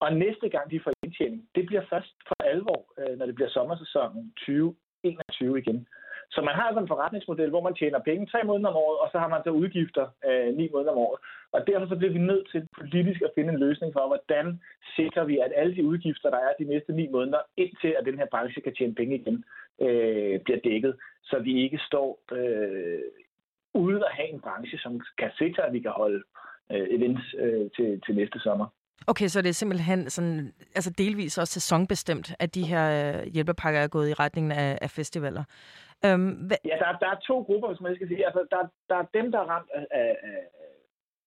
Og 0.00 0.12
næste 0.12 0.48
gang 0.48 0.70
de 0.70 0.80
får 0.84 0.92
indtjening, 1.02 1.48
det 1.54 1.66
bliver 1.66 1.84
først 1.90 2.14
for 2.28 2.42
alvor, 2.44 2.80
øh, 2.98 3.18
når 3.18 3.26
det 3.26 3.34
bliver 3.34 3.50
sommersæsonen 3.50 4.32
2021 4.36 5.58
igen. 5.58 5.88
Så 6.30 6.40
man 6.42 6.54
har 6.54 6.62
altså 6.62 6.80
en 6.80 6.92
forretningsmodel, 6.92 7.50
hvor 7.50 7.62
man 7.62 7.74
tjener 7.74 7.98
penge 7.98 8.26
tre 8.26 8.40
måneder 8.44 8.70
om 8.70 8.76
året, 8.76 8.98
og 8.98 9.08
så 9.12 9.18
har 9.18 9.28
man 9.28 9.42
så 9.44 9.50
udgifter 9.50 10.06
øh, 10.28 10.56
ni 10.56 10.68
måneder 10.72 10.92
om 10.92 10.98
året. 10.98 11.20
Og 11.52 11.66
derfor 11.66 11.86
så 11.88 11.96
bliver 11.96 12.12
vi 12.12 12.18
nødt 12.18 12.50
til 12.52 12.68
politisk 12.80 13.20
at 13.22 13.34
finde 13.34 13.52
en 13.52 13.58
løsning 13.58 13.92
for, 13.92 14.06
hvordan 14.06 14.60
sikrer 14.96 15.24
vi, 15.24 15.38
at 15.38 15.52
alle 15.56 15.74
de 15.76 15.84
udgifter, 15.84 16.30
der 16.30 16.38
er 16.38 16.52
de 16.58 16.64
næste 16.64 16.92
ni 16.92 17.08
måneder, 17.08 17.42
indtil 17.56 17.92
at 17.98 18.06
den 18.06 18.18
her 18.18 18.26
branche 18.30 18.60
kan 18.60 18.74
tjene 18.74 18.94
penge 18.94 19.14
igen, 19.14 19.44
øh, 19.80 20.40
bliver 20.40 20.60
dækket, 20.64 20.96
så 21.22 21.38
vi 21.38 21.62
ikke 21.62 21.78
står 21.86 22.20
øh, 22.32 23.00
uden 23.74 24.02
at 24.02 24.12
have 24.12 24.28
en 24.28 24.40
branche, 24.40 24.78
som 24.78 25.00
kan 25.18 25.30
sikre, 25.38 25.66
at 25.66 25.72
vi 25.72 25.80
kan 25.80 25.90
holde 25.90 26.22
øh, 26.72 26.86
events 26.90 27.34
øh, 27.38 27.70
til, 27.76 28.00
til 28.06 28.14
næste 28.14 28.38
sommer. 28.40 28.66
Okay, 29.06 29.26
så 29.28 29.42
det 29.42 29.48
er 29.48 29.52
simpelthen 29.62 30.10
sådan, 30.10 30.52
altså 30.74 30.90
delvis 30.98 31.38
også 31.38 31.52
sæsonbestemt, 31.52 32.34
at 32.38 32.54
de 32.54 32.66
her 32.66 32.84
øh, 33.20 33.26
hjælpepakker 33.32 33.80
er 33.80 33.88
gået 33.88 34.08
i 34.10 34.14
retningen 34.14 34.52
af, 34.52 34.78
af 34.82 34.90
festivaler. 34.90 35.44
Øhm, 36.06 36.30
hvad, 36.46 36.56
Ja, 36.64 36.76
der, 36.78 36.86
er- 36.86 36.98
der 36.98 37.08
er 37.10 37.18
to 37.26 37.40
grupper, 37.42 37.68
hvis 37.68 37.80
man 37.80 37.94
skal 37.94 38.08
sige. 38.08 38.26
Altså, 38.26 38.46
der, 38.50 38.62
der 38.88 38.96
er 38.96 39.06
dem, 39.14 39.32
der 39.32 39.38
er 39.38 39.44
ramt 39.54 39.70
af, 39.74 39.86
af, 39.90 40.16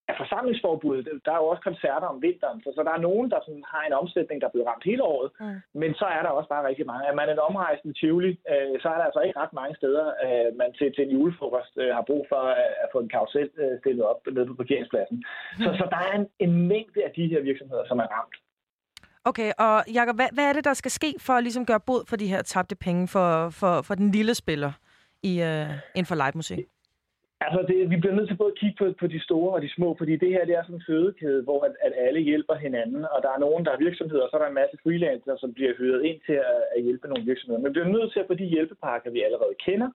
af- 0.09 0.17
forsamlingsforbuddet. 0.21 1.05
Der 1.25 1.31
er 1.33 1.41
jo 1.41 1.47
også 1.51 1.63
koncerter 1.69 2.07
om 2.13 2.21
vinteren, 2.27 2.57
så, 2.63 2.69
så 2.75 2.81
der 2.87 2.93
er 2.97 3.05
nogen, 3.09 3.27
der 3.31 3.39
sådan 3.45 3.65
har 3.73 3.83
en 3.85 3.93
omsætning, 4.01 4.37
der 4.41 4.47
er 4.47 4.51
blevet 4.55 4.69
ramt 4.69 4.89
hele 4.91 5.03
året. 5.03 5.29
Mm. 5.39 5.59
Men 5.81 5.91
så 5.99 6.05
er 6.17 6.21
der 6.23 6.29
også 6.29 6.49
bare 6.49 6.67
rigtig 6.69 6.85
mange. 6.91 7.07
Er 7.11 7.15
man 7.19 7.29
en 7.29 7.45
omrejsende 7.49 7.93
Tivoli, 7.99 8.31
øh, 8.51 8.73
så 8.81 8.87
er 8.93 8.97
der 8.97 9.05
altså 9.09 9.21
ikke 9.25 9.39
ret 9.39 9.53
mange 9.61 9.75
steder, 9.81 10.05
øh, 10.25 10.49
man 10.61 10.69
til, 10.77 10.87
til 10.95 11.03
en 11.05 11.11
julefrokost 11.15 11.73
øh, 11.83 11.89
har 11.97 12.03
brug 12.09 12.23
for 12.31 12.41
at, 12.53 12.69
at 12.83 12.87
få 12.93 12.99
en 12.99 13.09
karusel 13.15 13.49
øh, 13.63 13.79
stillet 13.81 14.03
op 14.11 14.19
nede 14.35 14.47
på 14.49 14.55
parkeringspladsen. 14.61 15.17
Så, 15.63 15.69
så 15.79 15.85
der 15.93 16.01
er 16.07 16.13
en, 16.19 16.25
en 16.45 16.67
mængde 16.67 16.99
af 17.07 17.11
de 17.17 17.27
her 17.27 17.41
virksomheder, 17.49 17.85
som 17.87 17.99
er 17.99 18.09
ramt. 18.17 18.35
Okay, 19.25 19.51
og 19.57 19.83
Jacob, 19.93 20.15
hvad, 20.15 20.27
hvad 20.33 20.45
er 20.49 20.53
det, 20.53 20.63
der 20.63 20.73
skal 20.73 20.91
ske 20.91 21.13
for 21.19 21.33
at 21.33 21.43
ligesom 21.43 21.65
gøre 21.65 21.79
bod 21.79 22.03
for 22.09 22.15
de 22.15 22.27
her 22.27 22.41
tabte 22.41 22.75
penge 22.75 23.07
for, 23.07 23.49
for, 23.49 23.81
for 23.81 23.95
den 23.95 24.11
lille 24.11 24.35
spiller 24.35 24.71
i, 25.23 25.41
øh, 25.41 25.69
inden 25.95 26.05
for 26.05 26.15
live 26.15 26.31
musik? 26.35 26.59
Altså, 27.45 27.59
det, 27.67 27.89
vi 27.89 27.97
bliver 28.01 28.15
nødt 28.15 28.29
til 28.29 28.37
både 28.41 28.53
at 28.53 28.59
kigge 28.61 28.77
på, 28.81 28.85
på 28.99 29.07
de 29.07 29.19
store 29.27 29.53
og 29.55 29.61
de 29.61 29.75
små, 29.75 29.95
fordi 29.97 30.13
det 30.15 30.29
her 30.29 30.45
det 30.45 30.55
er 30.55 30.63
sådan 30.63 30.75
en 30.75 30.87
fødekæde, 30.89 31.41
hvor 31.43 31.59
at, 31.67 31.73
at 31.87 31.93
alle 31.97 32.19
hjælper 32.19 32.55
hinanden, 32.55 33.05
og 33.13 33.19
der 33.23 33.31
er 33.31 33.39
nogen, 33.45 33.65
der 33.65 33.71
er 33.71 33.85
virksomheder, 33.87 34.23
og 34.23 34.29
så 34.29 34.35
er 34.37 34.41
der 34.41 34.49
en 34.49 34.61
masse 34.61 34.77
freelancere, 34.83 35.37
som 35.37 35.53
bliver 35.53 35.73
hyret 35.77 36.03
ind 36.09 36.19
til 36.25 36.33
at, 36.33 36.61
at 36.75 36.83
hjælpe 36.83 37.07
nogle 37.07 37.25
virksomheder. 37.25 37.61
Men 37.61 37.69
vi 37.69 37.73
bliver 37.73 37.95
nødt 37.97 38.11
til 38.11 38.19
at 38.19 38.27
få 38.27 38.33
de 38.33 38.53
hjælpepakker, 38.53 39.11
vi 39.11 39.21
allerede 39.21 39.55
kender, 39.65 39.89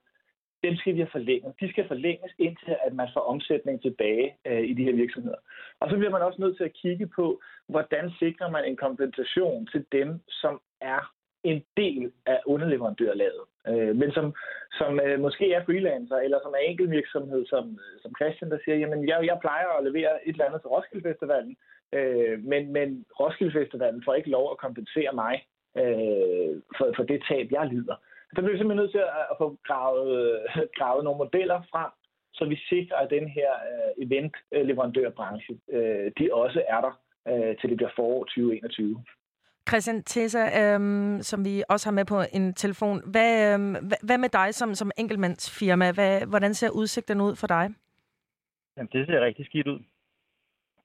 dem 0.63 0.75
skal 0.75 0.93
vi 0.93 0.99
have 0.99 1.15
forlænget. 1.17 1.53
De 1.61 1.69
skal 1.69 1.87
forlænges 1.87 2.31
indtil, 2.37 2.75
at 2.85 2.93
man 2.93 3.09
får 3.13 3.21
omsætning 3.21 3.81
tilbage 3.81 4.27
øh, 4.47 4.63
i 4.71 4.73
de 4.73 4.83
her 4.83 4.95
virksomheder. 4.95 5.37
Og 5.79 5.89
så 5.89 5.97
bliver 5.97 6.11
man 6.11 6.21
også 6.21 6.41
nødt 6.41 6.57
til 6.57 6.63
at 6.63 6.73
kigge 6.73 7.07
på, 7.07 7.41
hvordan 7.69 8.11
sikrer 8.19 8.49
man 8.51 8.65
en 8.65 8.77
kompensation 8.77 9.67
til 9.67 9.85
dem, 9.91 10.19
som 10.29 10.61
er 10.81 11.13
en 11.43 11.63
del 11.77 12.11
af 12.25 12.39
underleverandørlaget, 12.45 13.43
øh, 13.67 13.95
men 13.95 14.11
som, 14.11 14.35
som 14.71 14.99
øh, 14.99 15.19
måske 15.19 15.53
er 15.53 15.65
freelancer, 15.65 16.15
eller 16.15 16.39
som 16.43 16.53
er 16.53 16.63
enkeltvirksomhed, 16.69 17.45
som, 17.45 17.65
øh, 17.83 18.01
som 18.01 18.11
Christian, 18.19 18.51
der 18.51 18.57
siger, 18.63 18.77
jamen 18.77 19.07
jeg, 19.07 19.25
jeg 19.25 19.37
plejer 19.41 19.67
at 19.67 19.83
levere 19.83 20.27
et 20.27 20.33
eller 20.33 20.45
andet 20.45 20.61
til 20.61 20.69
Roskilde 20.69 21.07
Festivalen, 21.09 21.57
øh, 21.93 22.43
men, 22.43 22.73
men 22.73 23.05
Roskilde 23.19 23.53
Festivalen 23.59 24.03
får 24.05 24.13
ikke 24.13 24.29
lov 24.29 24.51
at 24.51 24.57
kompensere 24.57 25.13
mig 25.13 25.33
øh, 25.81 26.53
for, 26.77 26.87
for 26.95 27.03
det 27.03 27.23
tab, 27.29 27.47
jeg 27.51 27.67
lider. 27.67 27.95
Der 28.35 28.41
bliver 28.41 28.51
vi 28.51 28.57
simpelthen 28.57 28.83
nødt 28.83 28.91
til 28.91 29.03
at, 29.19 29.25
at 29.31 29.35
få 29.37 29.57
gravet, 29.67 30.09
øh, 30.21 30.67
gravet 30.77 31.03
nogle 31.03 31.17
modeller 31.17 31.61
frem, 31.71 31.91
så 32.33 32.45
vi 32.45 32.57
sikrer, 32.69 32.97
at 32.97 33.09
den 33.09 33.27
her 33.27 33.51
øh, 33.71 34.05
event-leverandørbranche, 34.05 35.59
øh, 35.71 36.11
de 36.17 36.33
også 36.33 36.63
er 36.67 36.81
der, 36.81 36.93
øh, 37.27 37.57
til 37.57 37.69
det 37.69 37.77
bliver 37.77 37.91
forår 37.95 38.23
2021. 38.23 39.03
Christian 39.67 40.03
Tessa, 40.03 40.43
øhm, 40.61 41.21
som 41.21 41.45
vi 41.45 41.63
også 41.69 41.87
har 41.87 41.91
med 41.93 42.05
på 42.05 42.23
en 42.33 42.53
telefon. 42.53 43.11
Hvad, 43.11 43.53
øhm, 43.53 43.71
hvad, 43.71 43.97
hvad 44.03 44.17
med 44.17 44.29
dig 44.29 44.55
som, 44.55 44.75
som 44.75 44.91
enkeltmandsfirma? 44.97 45.91
Hvad, 45.91 46.25
hvordan 46.25 46.53
ser 46.53 46.69
udsigten 46.69 47.21
ud 47.21 47.35
for 47.35 47.47
dig? 47.47 47.69
Jamen, 48.77 48.89
det 48.93 49.07
ser 49.07 49.21
rigtig 49.21 49.45
skidt 49.45 49.67
ud. 49.67 49.79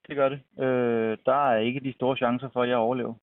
Det 0.06 0.16
gør 0.16 0.28
det. 0.28 0.40
Øh, 0.64 1.18
der 1.26 1.50
er 1.50 1.58
ikke 1.58 1.80
de 1.80 1.92
store 1.92 2.16
chancer 2.16 2.48
for, 2.52 2.62
at 2.62 2.68
jeg 2.68 2.76
overlever. 2.76 3.14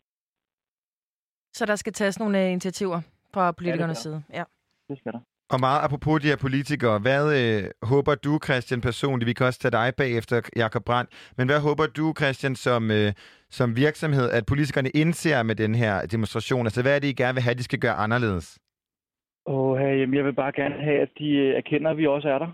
Så 1.54 1.66
der 1.66 1.76
skal 1.76 1.94
tages 1.94 2.20
nogle 2.20 2.44
øh, 2.44 2.52
initiativer 2.52 3.02
fra 3.34 3.52
politikernes 3.52 3.98
der. 3.98 4.02
side. 4.02 4.24
Ja. 4.34 4.44
Det 4.90 4.98
skal 4.98 5.14
der. 5.14 5.20
Og 5.54 5.60
meget 5.60 5.80
apropos 5.86 6.22
de 6.22 6.28
her 6.28 6.40
politikere, 6.48 7.00
hvad 7.00 7.24
øh, 7.40 7.64
håber 7.92 8.16
du, 8.16 8.40
Christian, 8.46 8.82
personligt? 8.82 9.28
Vi 9.28 9.34
kan 9.34 9.46
også 9.46 9.60
tage 9.60 9.78
dig 9.80 9.94
bagefter, 9.98 10.50
Jakob 10.56 10.84
Brandt. 10.90 11.10
Men 11.38 11.48
hvad 11.48 11.60
håber 11.68 11.86
du, 11.98 12.06
Christian, 12.20 12.56
som, 12.56 12.92
øh, 12.92 13.12
som 13.58 13.76
virksomhed, 13.76 14.28
at 14.38 14.44
politikerne 14.46 14.90
indser 14.90 15.44
med 15.44 15.56
den 15.56 15.76
her 15.76 16.06
demonstration? 16.14 16.66
Altså, 16.66 16.82
hvad 16.82 16.96
er 16.96 17.00
det, 17.00 17.08
I 17.08 17.22
gerne 17.22 17.36
vil 17.38 17.44
have, 17.48 17.60
de 17.62 17.64
skal 17.64 17.80
gøre 17.80 18.02
anderledes? 18.06 18.60
Og 19.46 19.82
øh, 19.82 20.00
jamen, 20.00 20.16
jeg 20.16 20.26
vil 20.26 20.34
bare 20.34 20.52
gerne 20.52 20.84
have, 20.88 21.00
at 21.02 21.12
de 21.20 21.30
øh, 21.30 21.56
erkender, 21.56 21.92
at 21.92 21.98
vi 21.98 22.08
også 22.08 22.30
er 22.30 22.40
der. 22.40 22.52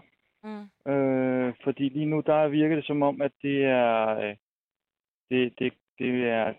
Mm. 0.47 0.91
Øh, 0.91 1.53
fordi 1.63 1.89
lige 1.89 2.05
nu, 2.05 2.23
der 2.25 2.47
virker 2.47 2.75
det 2.75 2.85
som 2.85 3.01
om, 3.01 3.21
at 3.21 3.31
det 3.41 3.65
er, 3.65 4.17
øh, 4.23 4.35
det, 5.29 5.53
det, 5.59 5.73
det 5.99 6.09
er 6.39 6.53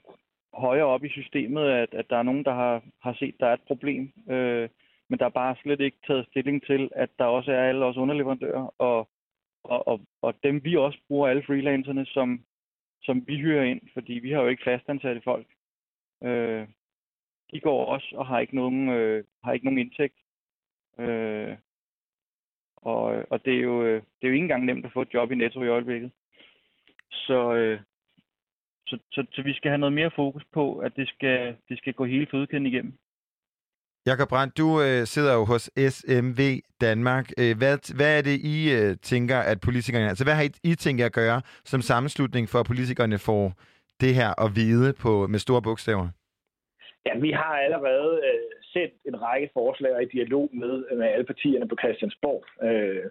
højere 0.54 0.86
op 0.86 1.04
i 1.04 1.08
systemet, 1.08 1.66
at, 1.68 1.88
at 1.94 2.06
der 2.10 2.16
er 2.16 2.22
nogen, 2.22 2.44
der 2.44 2.54
har, 2.54 2.82
har 3.02 3.14
set, 3.18 3.34
at 3.34 3.40
der 3.40 3.46
er 3.46 3.54
et 3.54 3.68
problem. 3.68 4.12
Øh, 4.30 4.68
men 5.08 5.18
der 5.18 5.24
er 5.24 5.30
bare 5.40 5.56
slet 5.62 5.80
ikke 5.80 5.98
taget 6.06 6.26
stilling 6.26 6.62
til, 6.66 6.90
at 6.94 7.10
der 7.18 7.24
også 7.24 7.52
er 7.52 7.68
alle 7.68 7.84
os 7.84 7.96
underleverandører, 7.96 8.74
og, 8.78 9.08
og, 9.64 9.88
og, 9.88 10.00
og 10.22 10.34
dem 10.42 10.64
vi 10.64 10.76
også 10.76 10.98
bruger, 11.08 11.28
alle 11.28 11.42
freelancerne, 11.42 12.06
som, 12.06 12.44
som 13.02 13.26
vi 13.26 13.36
hyrer 13.36 13.62
ind, 13.62 13.80
fordi 13.92 14.12
vi 14.12 14.30
har 14.30 14.42
jo 14.42 14.48
ikke 14.48 14.64
fastansatte 14.64 15.20
folk. 15.24 15.46
Øh, 16.22 16.68
de 17.50 17.60
går 17.60 17.84
også 17.84 18.14
og 18.16 18.26
har 18.26 18.38
ikke 18.40 18.56
nogen, 18.56 18.88
øh, 18.88 19.24
har 19.44 19.52
ikke 19.52 19.66
nogen 19.66 19.78
indtægt. 19.78 20.18
Øh, 20.98 21.56
og, 22.76 23.24
og 23.30 23.44
det 23.44 23.54
er 23.54 23.60
jo 23.60 23.84
øh, 23.84 24.02
det 24.02 24.22
er 24.22 24.28
jo 24.28 24.32
ikke 24.34 24.42
engang 24.42 24.64
nemt 24.64 24.86
at 24.86 24.92
få 24.92 25.02
et 25.02 25.14
job 25.14 25.30
i 25.30 25.34
Netto 25.34 25.62
i 25.62 25.68
øjeblikket. 25.68 26.10
Så, 27.10 27.54
øh, 27.54 27.80
så, 28.86 28.98
så, 29.12 29.26
så 29.32 29.42
vi 29.42 29.52
skal 29.54 29.68
have 29.70 29.78
noget 29.78 29.92
mere 29.92 30.10
fokus 30.10 30.44
på, 30.52 30.78
at 30.78 30.96
det 30.96 31.08
skal, 31.08 31.56
det 31.68 31.78
skal 31.78 31.94
gå 31.94 32.04
hele 32.04 32.26
fødekæden 32.26 32.66
igennem. 32.66 32.98
Jakob 34.06 34.28
Brandt, 34.28 34.58
du 34.58 34.68
øh, 34.80 35.02
sidder 35.14 35.34
jo 35.34 35.44
hos 35.44 35.70
SMV 35.94 36.40
Danmark. 36.80 37.26
Øh, 37.40 37.58
hvad, 37.58 37.94
hvad 37.98 38.18
er 38.18 38.22
det, 38.22 38.36
I 38.54 38.56
øh, 38.78 38.96
tænker, 39.02 39.38
at 39.38 39.58
politikerne... 39.60 40.08
Altså, 40.08 40.24
hvad 40.24 40.34
har 40.34 40.42
I, 40.42 40.50
I 40.64 40.74
tænkt 40.74 41.00
jer 41.00 41.06
at 41.06 41.12
gøre 41.22 41.40
som 41.64 41.80
sammenslutning 41.80 42.48
for, 42.48 42.58
at 42.60 42.66
politikerne 42.66 43.18
får 43.18 43.52
det 44.00 44.14
her 44.14 44.30
at 44.44 44.50
vide 44.56 44.92
på, 45.02 45.26
med 45.26 45.38
store 45.38 45.62
bogstaver? 45.62 46.08
Ja, 47.06 47.12
vi 47.26 47.30
har 47.30 47.54
allerede 47.66 48.12
øh, 48.28 48.40
sendt 48.72 48.94
en 49.10 49.22
række 49.22 49.48
forslag 49.58 49.92
og 49.94 50.02
i 50.02 50.12
dialog 50.16 50.50
med, 50.52 50.72
med 51.00 51.06
alle 51.14 51.26
partierne 51.32 51.68
på 51.68 51.76
Christiansborg. 51.82 52.42
Øh, 52.68 53.04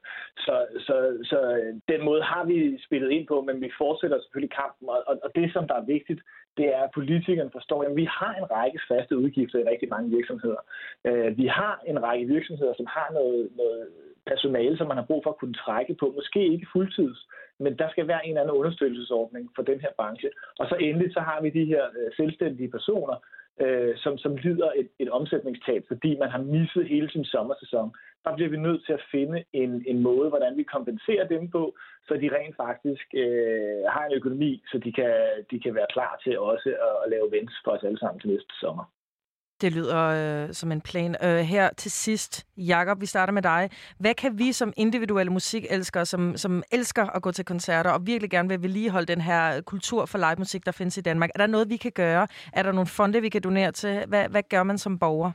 så, 0.46 0.56
så, 0.88 0.96
så 1.32 1.40
øh, 1.60 1.74
den 1.92 2.02
måde 2.10 2.24
har 2.24 2.44
vi 2.52 2.58
spillet 2.88 3.10
ind 3.12 3.28
på, 3.28 3.42
men 3.48 3.62
vi 3.62 3.70
fortsætter 3.78 4.18
selvfølgelig 4.20 4.56
kampen. 4.64 4.90
Og, 4.90 5.02
og 5.26 5.30
det, 5.36 5.54
som 5.54 5.68
der 5.68 5.76
er 5.76 5.92
vigtigt, 5.96 6.22
det 6.58 6.68
er, 6.76 6.82
at 6.84 6.92
politikerne 7.00 7.52
forstår, 7.52 7.84
at 7.84 7.96
vi 7.96 8.06
har 8.20 8.34
en 8.34 8.52
række 8.52 8.80
faste 8.88 9.18
udgifter 9.18 9.60
i 9.60 9.70
rigtig 9.72 9.90
mange 9.90 10.10
virksomheder. 10.18 10.62
Øh, 11.08 11.38
vi 11.38 11.48
har 11.48 11.84
en 11.88 12.04
række 12.04 12.26
virksomheder, 12.26 12.74
som 12.78 12.86
har 12.86 13.10
noget, 13.14 13.50
noget 13.58 13.88
personale, 14.26 14.78
som 14.78 14.88
man 14.88 14.98
har 14.98 15.06
brug 15.10 15.22
for 15.24 15.32
at 15.32 15.38
kunne 15.38 15.54
trække 15.54 15.94
på. 16.00 16.14
Måske 16.16 16.42
ikke 16.54 16.68
fuldtids, 16.74 17.20
men 17.60 17.78
der 17.78 17.90
skal 17.90 18.08
være 18.08 18.26
en 18.26 18.32
eller 18.32 18.42
anden 18.42 18.58
understøttelsesordning 18.58 19.52
for 19.56 19.62
den 19.62 19.80
her 19.82 19.92
branche. 19.98 20.30
Og 20.60 20.66
så 20.70 20.76
endelig 20.76 21.14
så 21.14 21.20
har 21.20 21.42
vi 21.42 21.50
de 21.50 21.66
her 21.66 21.84
øh, 22.00 22.12
selvstændige 22.18 22.72
personer, 22.72 23.16
øh, 23.62 23.98
som, 23.98 24.18
som 24.18 24.36
lider 24.36 24.72
et, 24.76 24.90
et 25.00 25.10
omsætningstab, 25.10 25.84
fordi 25.88 26.18
man 26.18 26.30
har 26.30 26.42
misset 26.42 26.88
hele 26.88 27.10
sin 27.12 27.26
sommersæson. 27.26 27.92
Der 28.26 28.36
bliver 28.36 28.50
vi 28.50 28.58
nødt 28.58 28.86
til 28.86 28.94
at 28.94 29.06
finde 29.12 29.44
en, 29.54 29.84
en 29.88 30.00
måde, 30.00 30.30
hvordan 30.30 30.58
vi 30.58 30.64
kompenserer 30.64 31.28
dem 31.28 31.50
på, 31.50 31.76
så 32.08 32.14
de 32.14 32.36
rent 32.38 32.56
faktisk 32.56 33.08
øh, 33.14 33.84
har 33.94 34.06
en 34.06 34.14
økonomi, 34.14 34.64
så 34.72 34.78
de 34.78 34.92
kan, 34.92 35.14
de 35.52 35.60
kan 35.60 35.76
være 35.76 35.94
klar 35.94 36.20
til 36.24 36.40
også 36.40 36.70
at, 36.70 36.96
at 37.04 37.10
lave 37.12 37.28
events 37.28 37.54
for 37.64 37.72
os 37.72 37.84
alle 37.84 38.00
sammen 38.00 38.20
til 38.20 38.30
næste 38.30 38.54
sommer. 38.60 38.86
Det 39.66 39.74
lyder 39.74 39.98
øh, 39.98 40.54
som 40.54 40.72
en 40.72 40.82
plan. 40.82 41.16
Øh, 41.24 41.38
her 41.38 41.70
til 41.78 41.92
sidst, 41.92 42.46
Jakob, 42.58 43.02
vi 43.02 43.06
starter 43.06 43.34
med 43.34 43.42
dig. 43.42 43.70
Hvad 43.98 44.14
kan 44.14 44.40
vi 44.40 44.52
som 44.52 44.74
individuelle 44.78 45.32
musikelskere, 45.32 46.06
som, 46.06 46.38
som 46.38 46.64
elsker 46.72 47.06
at 47.06 47.22
gå 47.22 47.32
til 47.32 47.46
koncerter 47.46 47.92
og 47.92 48.08
virkelig 48.08 48.30
gerne 48.30 48.50
vil 48.50 48.62
vedligeholde 48.62 49.06
den 49.06 49.22
her 49.22 49.62
kultur 49.62 50.06
for 50.06 50.18
live 50.18 50.36
musik, 50.38 50.66
der 50.66 50.72
findes 50.72 50.98
i 50.98 51.02
Danmark, 51.02 51.30
er 51.36 51.40
der 51.40 51.48
noget, 51.48 51.70
vi 51.70 51.78
kan 51.78 51.92
gøre? 51.92 52.28
Er 52.54 52.64
der 52.64 52.72
nogle 52.72 52.88
fonde, 52.88 53.22
vi 53.22 53.30
kan 53.30 53.42
donere 53.42 53.72
til? 53.72 54.06
Hvad, 54.08 54.30
hvad 54.30 54.44
gør 54.50 54.64
man 54.64 54.78
som 54.78 55.00
borger? 55.00 55.32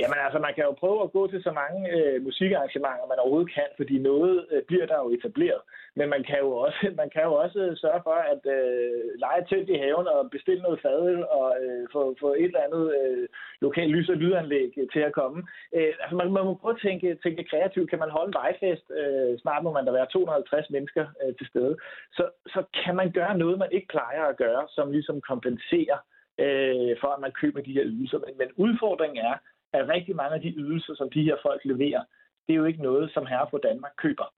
Jamen 0.00 0.18
altså, 0.24 0.38
man 0.38 0.54
kan 0.54 0.64
jo 0.64 0.72
prøve 0.82 1.02
at 1.02 1.12
gå 1.12 1.22
til 1.26 1.42
så 1.42 1.52
mange 1.62 1.80
øh, 1.96 2.22
musikarrangementer, 2.22 3.06
man 3.10 3.18
overhovedet 3.22 3.54
kan, 3.54 3.68
fordi 3.76 3.98
noget 3.98 4.46
øh, 4.52 4.62
bliver 4.68 4.86
der 4.86 4.98
jo 5.04 5.08
etableret. 5.16 5.62
Men 5.98 6.08
man 6.14 6.22
kan 6.28 6.38
jo 6.38 6.50
også, 6.64 6.82
man 7.00 7.10
kan 7.14 7.22
jo 7.28 7.32
også 7.44 7.58
øh, 7.66 7.76
sørge 7.76 8.00
for 8.08 8.18
at 8.32 8.42
øh, 8.56 9.00
lege 9.24 9.42
telt 9.48 9.68
i 9.70 9.80
haven 9.84 10.06
og 10.14 10.30
bestille 10.30 10.62
noget 10.62 10.80
fadøl 10.82 11.24
og 11.24 11.48
øh, 11.62 11.84
få, 11.92 12.16
få 12.20 12.28
et 12.32 12.50
eller 12.50 12.66
andet 12.66 12.84
øh, 12.98 13.28
lokalt 13.60 13.90
lys- 13.92 14.12
og 14.14 14.16
lydanlæg 14.16 14.70
øh, 14.80 14.88
til 14.92 15.02
at 15.08 15.12
komme. 15.20 15.38
Øh, 15.76 15.92
altså, 16.02 16.14
man, 16.16 16.32
man 16.32 16.44
må 16.44 16.54
prøve 16.54 16.74
at 16.74 16.84
tænke, 16.86 17.18
tænke 17.24 17.48
kreativt. 17.50 17.90
Kan 17.90 17.98
man 17.98 18.10
holde 18.16 18.30
en 18.30 18.40
vejfest? 18.42 18.86
Øh, 19.00 19.38
snart 19.38 19.62
må 19.64 19.72
man 19.72 19.86
der 19.86 19.92
være 19.92 20.12
250 20.12 20.70
mennesker 20.70 21.04
øh, 21.22 21.34
til 21.38 21.46
stede. 21.46 21.76
Så, 22.16 22.24
så 22.46 22.60
kan 22.84 22.94
man 22.96 23.10
gøre 23.18 23.38
noget, 23.38 23.58
man 23.58 23.72
ikke 23.72 23.88
plejer 23.88 24.22
at 24.24 24.36
gøre, 24.36 24.62
som 24.68 24.90
ligesom 24.90 25.20
kompenserer 25.20 25.98
øh, 26.44 26.92
for, 27.00 27.10
at 27.14 27.20
man 27.20 27.32
køber 27.40 27.60
de 27.60 27.72
her 27.72 27.84
ydelser. 27.84 28.18
Men, 28.18 28.32
men 28.40 28.48
udfordringen 28.56 29.24
er, 29.26 29.36
at 29.72 29.88
rigtig 29.88 30.16
mange 30.16 30.34
af 30.34 30.40
de 30.40 30.54
ydelser, 30.56 30.94
som 30.94 31.10
de 31.10 31.22
her 31.22 31.36
folk 31.42 31.60
leverer, 31.64 32.02
det 32.46 32.52
er 32.52 32.60
jo 32.62 32.64
ikke 32.64 32.82
noget, 32.82 33.10
som 33.14 33.26
herre 33.26 33.48
på 33.50 33.58
Danmark 33.58 33.92
køber. 33.96 34.28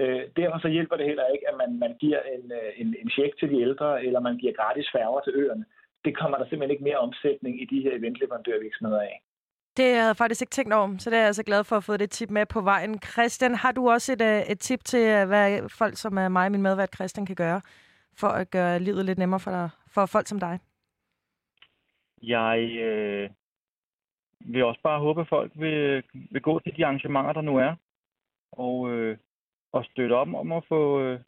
Øh, 0.00 0.22
derfor 0.36 0.58
så 0.58 0.68
hjælper 0.68 0.96
det 0.96 1.06
heller 1.06 1.26
ikke, 1.34 1.48
at 1.50 1.56
man, 1.62 1.78
man 1.78 1.92
giver 2.00 2.20
en, 2.34 2.52
øh, 2.52 2.70
en, 2.76 2.88
en 3.02 3.10
check 3.10 3.38
til 3.38 3.48
de 3.50 3.60
ældre, 3.60 4.04
eller 4.04 4.20
man 4.20 4.36
giver 4.36 4.52
gratis 4.52 4.88
færger 4.94 5.20
til 5.20 5.32
øerne. 5.34 5.64
Det 6.04 6.16
kommer 6.18 6.38
der 6.38 6.44
simpelthen 6.44 6.70
ikke 6.70 6.84
mere 6.84 7.04
omsætning 7.06 7.62
i 7.62 7.64
de 7.64 7.82
her 7.82 7.92
eventleverandørvirksomheder 7.98 9.00
af. 9.00 9.22
Det 9.76 9.84
havde 9.84 10.06
jeg 10.06 10.16
faktisk 10.16 10.42
ikke 10.42 10.50
tænkt 10.50 10.72
over, 10.72 10.98
så 10.98 11.10
det 11.10 11.16
er 11.16 11.20
jeg 11.20 11.26
altså 11.26 11.42
glad 11.42 11.64
for 11.64 11.76
at 11.76 11.84
få 11.84 11.96
det 11.96 12.10
tip 12.10 12.30
med 12.30 12.46
på 12.46 12.60
vejen. 12.60 13.02
Christian, 13.02 13.54
har 13.54 13.72
du 13.72 13.90
også 13.90 14.12
et, 14.12 14.22
øh, 14.22 14.40
et 14.52 14.60
tip 14.60 14.84
til, 14.84 15.04
øh, 15.08 15.26
hvad 15.26 15.68
folk 15.68 15.96
som 15.96 16.18
er 16.18 16.28
mig 16.28 16.46
og 16.46 16.52
min 16.52 16.62
medvært 16.62 16.94
Christian 16.94 17.26
kan 17.26 17.36
gøre, 17.36 17.60
for 18.16 18.26
at 18.26 18.50
gøre 18.50 18.78
livet 18.78 19.04
lidt 19.04 19.18
nemmere 19.18 19.40
for, 19.40 19.70
for 19.94 20.06
folk 20.06 20.26
som 20.26 20.40
dig? 20.40 20.58
Jeg 22.22 22.58
øh, 22.80 23.30
vil 24.40 24.64
også 24.64 24.80
bare 24.82 25.00
håbe, 25.00 25.20
at 25.20 25.28
folk 25.28 25.52
vil, 25.54 26.02
vil 26.30 26.42
gå 26.42 26.60
til 26.60 26.76
de 26.76 26.84
arrangementer, 26.86 27.32
der 27.32 27.40
nu 27.40 27.56
er, 27.56 27.74
og, 28.52 28.90
øh, 28.90 29.18
og 29.72 29.84
støtte 29.84 30.12
op 30.12 30.28
om 30.34 30.52
at 30.52 30.64
få, 30.68 31.02
øh, 31.02 31.20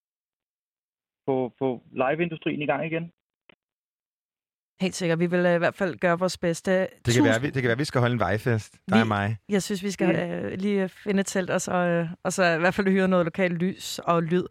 få, 1.26 1.52
få 1.58 1.82
live-industrien 1.92 2.62
i 2.62 2.66
gang 2.66 2.86
igen. 2.86 3.12
Helt 4.80 4.94
sikkert. 4.94 5.18
Vi 5.18 5.26
vil 5.26 5.46
øh, 5.46 5.54
i 5.54 5.58
hvert 5.58 5.74
fald 5.74 5.96
gøre 5.96 6.18
vores 6.18 6.38
bedste. 6.38 6.70
Det 7.06 7.14
kan, 7.14 7.24
være, 7.24 7.40
vi, 7.40 7.46
det 7.46 7.62
kan 7.62 7.68
være, 7.68 7.78
vi 7.78 7.84
skal 7.84 8.00
holde 8.00 8.12
en 8.12 8.20
vejfest. 8.20 8.78
Der 8.88 8.96
er 8.96 9.04
mig. 9.04 9.36
Jeg 9.48 9.62
synes, 9.62 9.82
vi 9.82 9.90
skal 9.90 10.10
øh, 10.16 10.58
lige 10.58 10.88
finde 10.88 11.20
et 11.20 11.26
telt, 11.26 11.50
og 11.50 11.60
så, 11.60 11.72
øh, 11.72 12.08
og 12.24 12.32
så 12.32 12.54
i 12.56 12.58
hvert 12.58 12.74
fald 12.74 12.88
hyre 12.88 13.08
noget 13.08 13.26
lokalt 13.26 13.58
lys 13.58 13.98
og 13.98 14.22
lyd. 14.22 14.44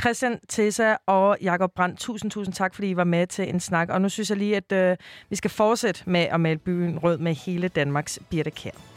Christian, 0.00 0.38
Tessa 0.48 0.96
og 1.06 1.36
Jakob 1.42 1.72
Brandt, 1.72 1.98
tusind, 1.98 2.30
tusind 2.30 2.54
tak, 2.54 2.74
fordi 2.74 2.90
I 2.90 2.96
var 2.96 3.04
med 3.04 3.26
til 3.26 3.48
en 3.48 3.60
snak. 3.60 3.88
Og 3.88 4.00
nu 4.00 4.08
synes 4.08 4.30
jeg 4.30 4.38
lige, 4.38 4.56
at 4.56 4.72
øh, 4.72 4.96
vi 5.30 5.36
skal 5.36 5.50
fortsætte 5.50 6.02
med 6.06 6.20
at 6.20 6.40
male 6.40 6.58
byen 6.58 6.98
rød 6.98 7.18
med 7.18 7.34
hele 7.34 7.68
Danmarks 7.68 8.18
Birte 8.30 8.50
Kær. 8.50 8.87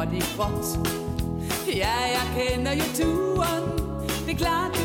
Alt 0.00 0.14
er 0.14 0.36
gråt 0.36 0.36
gråt. 0.36 0.78
Ja, 1.76 1.94
jeg 2.14 2.26
kender 2.36 2.72
jo 2.72 2.84
turen, 2.94 3.64
det 4.26 4.32
er 4.34 4.38
klart, 4.38 4.75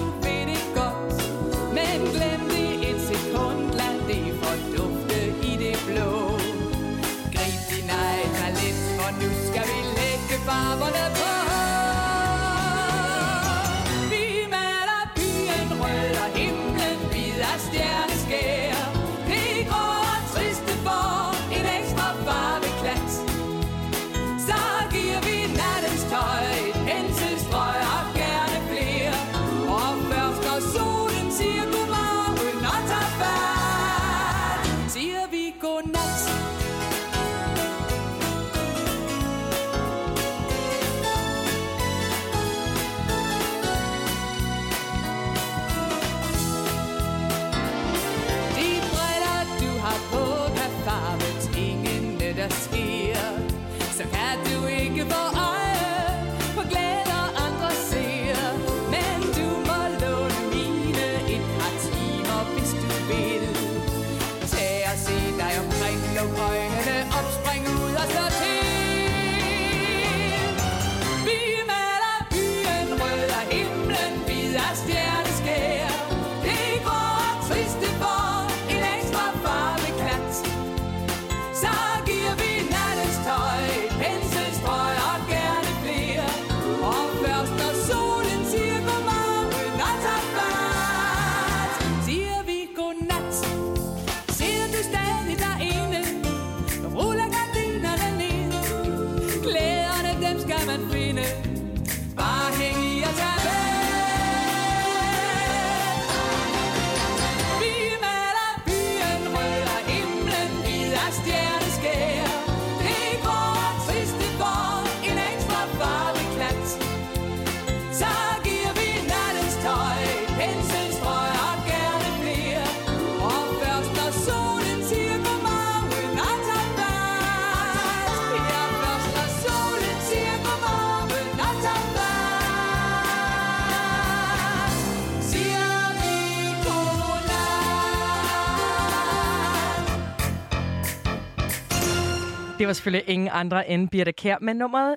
selvfølgelig 142.81 143.09
ingen 143.13 143.29
andre 143.31 143.69
end 143.69 143.89
Birte 143.89 144.11
Kjær, 144.11 144.37
men 144.41 144.55
nummeret 144.55 144.95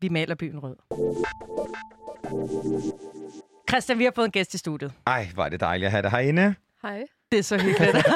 Vi 0.00 0.08
maler 0.08 0.34
byen 0.34 0.58
rød. 0.62 0.76
Christian, 3.70 3.98
vi 3.98 4.04
har 4.04 4.12
fået 4.14 4.24
en 4.24 4.30
gæst 4.30 4.54
i 4.54 4.58
studiet. 4.58 4.92
Ej, 5.06 5.28
hvor 5.34 5.44
er 5.44 5.48
det 5.48 5.60
dejligt 5.60 5.86
at 5.86 5.90
have 5.92 6.02
dig 6.02 6.10
herinde. 6.10 6.54
Hej. 6.82 7.02
Det 7.32 7.38
er 7.38 7.42
så 7.42 7.58
hyggeligt. 7.58 7.96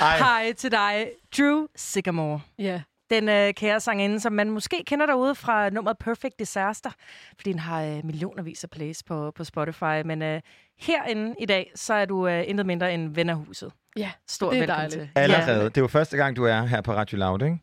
Ej. 0.00 0.18
Hej 0.18 0.52
til 0.52 0.70
dig, 0.70 1.10
Drew 1.38 1.66
Sycamore. 1.76 2.40
Ja. 2.58 2.82
Den 3.10 3.28
øh, 3.28 3.54
kære 3.54 3.80
sangerinde, 3.80 4.20
som 4.20 4.32
man 4.32 4.50
måske 4.50 4.82
kender 4.86 5.06
derude 5.06 5.34
fra 5.34 5.70
nummeret 5.70 5.98
Perfect 5.98 6.38
Disaster, 6.38 6.90
fordi 7.36 7.52
den 7.52 7.58
har 7.58 7.82
øh, 7.82 8.04
millionervis 8.04 8.64
af 8.64 8.70
plays 8.70 9.02
på, 9.02 9.32
på 9.36 9.44
Spotify. 9.44 10.02
Men 10.04 10.22
øh, 10.22 10.40
herinde 10.78 11.34
i 11.38 11.46
dag, 11.46 11.72
så 11.74 11.94
er 11.94 12.04
du 12.04 12.28
øh, 12.28 12.44
intet 12.48 12.66
mindre 12.66 12.94
end 12.94 13.14
ven 13.14 13.28
af 13.30 13.36
huset. 13.36 13.72
Ja, 13.96 14.10
Stor 14.28 14.50
det 14.50 14.56
er 14.56 14.60
velkommen 14.60 14.90
dejligt. 14.90 15.10
til. 15.16 15.20
Allerede. 15.20 15.64
Det 15.64 15.76
er 15.76 15.80
jo 15.80 15.88
første 15.88 16.16
gang, 16.16 16.36
du 16.36 16.44
er 16.44 16.62
her 16.62 16.80
på 16.80 16.92
Radio 16.92 17.18
Loud, 17.18 17.42
ikke? 17.42 17.58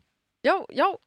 Jo, 0.48 0.66
jo. 0.78 0.98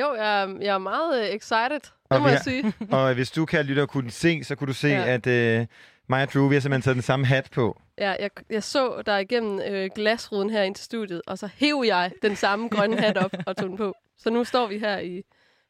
Jo, 0.00 0.14
jeg, 0.14 0.42
er- 0.42 0.58
jeg 0.60 0.74
er 0.74 0.78
meget 0.78 1.20
øh, 1.22 1.34
excited, 1.34 1.80
det 1.80 1.92
Og 2.10 2.20
må 2.20 2.26
vi 2.26 2.30
jeg 2.30 2.38
har- 2.38 2.42
sige. 2.42 2.72
Og 2.96 3.14
hvis 3.14 3.30
du, 3.30 3.44
kan 3.44 3.64
lytte 3.64 3.86
kunne 3.86 4.10
se, 4.10 4.44
så 4.44 4.54
kunne 4.54 4.66
du 4.68 4.72
se, 4.72 4.88
Ja. 4.88 5.04
at 5.14 5.26
øh, 5.26 5.66
mig 6.08 6.22
og 6.22 6.32
Drew, 6.32 6.48
vi 6.48 6.54
har 6.54 6.60
simpelthen 6.60 6.82
taget 6.82 6.94
den 6.94 7.02
samme 7.02 7.26
hat 7.26 7.48
på. 7.52 7.80
Ja, 7.98 8.14
jeg, 8.20 8.30
jeg 8.50 8.62
så 8.62 9.02
dig 9.06 9.20
igennem 9.22 9.60
øh, 9.68 9.90
glasruden 9.94 10.50
her 10.50 10.62
ind 10.62 10.74
til 10.74 10.84
studiet, 10.84 11.22
og 11.26 11.38
så 11.38 11.48
hæv 11.56 11.82
jeg 11.86 12.12
den 12.22 12.36
samme 12.36 12.68
grønne 12.68 12.96
hat 13.06 13.18
op 13.18 13.30
og 13.46 13.56
tog 13.56 13.68
den 13.68 13.76
på. 13.76 13.94
Så 14.18 14.30
nu 14.30 14.44
står 14.44 14.66
vi 14.66 14.78
her 14.78 14.98
i 14.98 15.22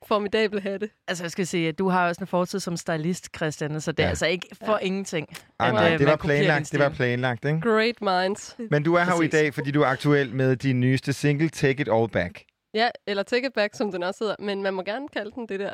formidable 0.06 0.60
hatte. 0.60 0.90
Altså, 1.08 1.24
jeg 1.24 1.30
skal 1.30 1.46
sige, 1.46 1.68
at 1.68 1.78
du 1.78 1.88
har 1.88 2.08
også 2.08 2.20
en 2.20 2.26
fortid 2.26 2.60
som 2.60 2.76
stylist, 2.76 3.28
Christian, 3.36 3.80
så 3.80 3.92
det 3.92 4.00
er 4.00 4.04
Ja. 4.04 4.08
altså 4.08 4.26
ikke 4.26 4.46
for 4.66 4.78
ingenting. 4.82 5.28
Ej, 5.60 5.68
at, 5.68 5.74
nej, 5.74 5.92
øh, 5.92 5.98
det 5.98 6.06
var 6.06 6.16
planlagt, 6.16 6.72
det 6.72 6.80
var 6.80 6.88
planlagt, 6.88 7.44
ikke? 7.44 7.60
Great 7.60 8.00
minds. 8.02 8.56
Men 8.70 8.82
du 8.82 8.94
er 8.94 9.04
her 9.04 9.22
i 9.22 9.26
dag, 9.28 9.54
fordi 9.54 9.70
du 9.70 9.82
er 9.82 9.86
aktuel 9.86 10.34
med 10.34 10.56
din 10.56 10.80
nyeste 10.80 11.12
single, 11.12 11.48
Take 11.48 11.80
It 11.82 11.88
All 11.92 12.08
Back. 12.08 12.42
Ja, 12.74 12.88
eller 13.06 13.22
Take 13.22 13.46
It 13.46 13.52
Back, 13.52 13.74
som 13.74 13.92
den 13.92 14.02
også 14.02 14.24
hedder. 14.24 14.36
Men 14.38 14.62
man 14.62 14.74
må 14.74 14.82
gerne 14.82 15.08
kalde 15.08 15.30
den 15.30 15.48
det 15.48 15.60
der. 15.60 15.72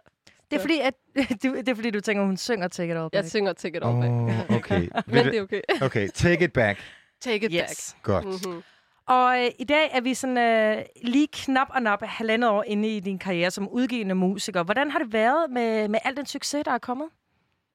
Det 0.50 0.56
er, 0.56 0.60
fordi, 0.60 0.80
at, 0.80 0.94
du, 1.42 1.54
det 1.56 1.68
er 1.68 1.74
fordi, 1.74 1.90
du 1.90 2.00
tænker, 2.00 2.24
hun 2.24 2.36
synger 2.36 2.68
Take 2.68 2.90
It 2.90 2.96
All 2.96 3.08
Jeg 3.12 3.22
Back. 3.22 3.28
synger 3.28 3.52
Take 3.52 3.76
It 3.76 3.84
All 3.84 4.00
Back. 4.00 4.50
okay. 4.58 4.88
Men 5.06 5.24
det 5.24 5.34
er 5.36 5.42
okay. 5.42 5.60
Okay, 5.82 6.08
Take 6.08 6.44
It 6.44 6.52
Back. 6.52 6.80
Take 7.20 7.46
It 7.46 7.52
Yes. 7.70 7.96
Godt. 8.02 8.24
Back. 8.24 8.46
Mm-hmm. 8.46 8.62
Og 9.06 9.44
øh, 9.44 9.50
i 9.58 9.64
dag 9.64 9.90
er 9.92 10.00
vi 10.00 10.14
sådan 10.14 10.38
øh, 10.38 10.84
lige 11.02 11.28
knap 11.32 11.66
og 11.70 11.82
nap 11.82 12.02
halvandet 12.02 12.50
år 12.50 12.62
inde 12.66 12.96
i 12.96 13.00
din 13.00 13.18
karriere 13.18 13.50
som 13.50 13.68
udgivende 13.68 14.14
musiker. 14.14 14.62
Hvordan 14.62 14.90
har 14.90 14.98
det 14.98 15.12
været 15.12 15.50
med, 15.50 15.88
med 15.88 15.98
al 16.04 16.16
den 16.16 16.26
succes, 16.26 16.64
der 16.64 16.70
er 16.70 16.78
kommet? 16.78 17.08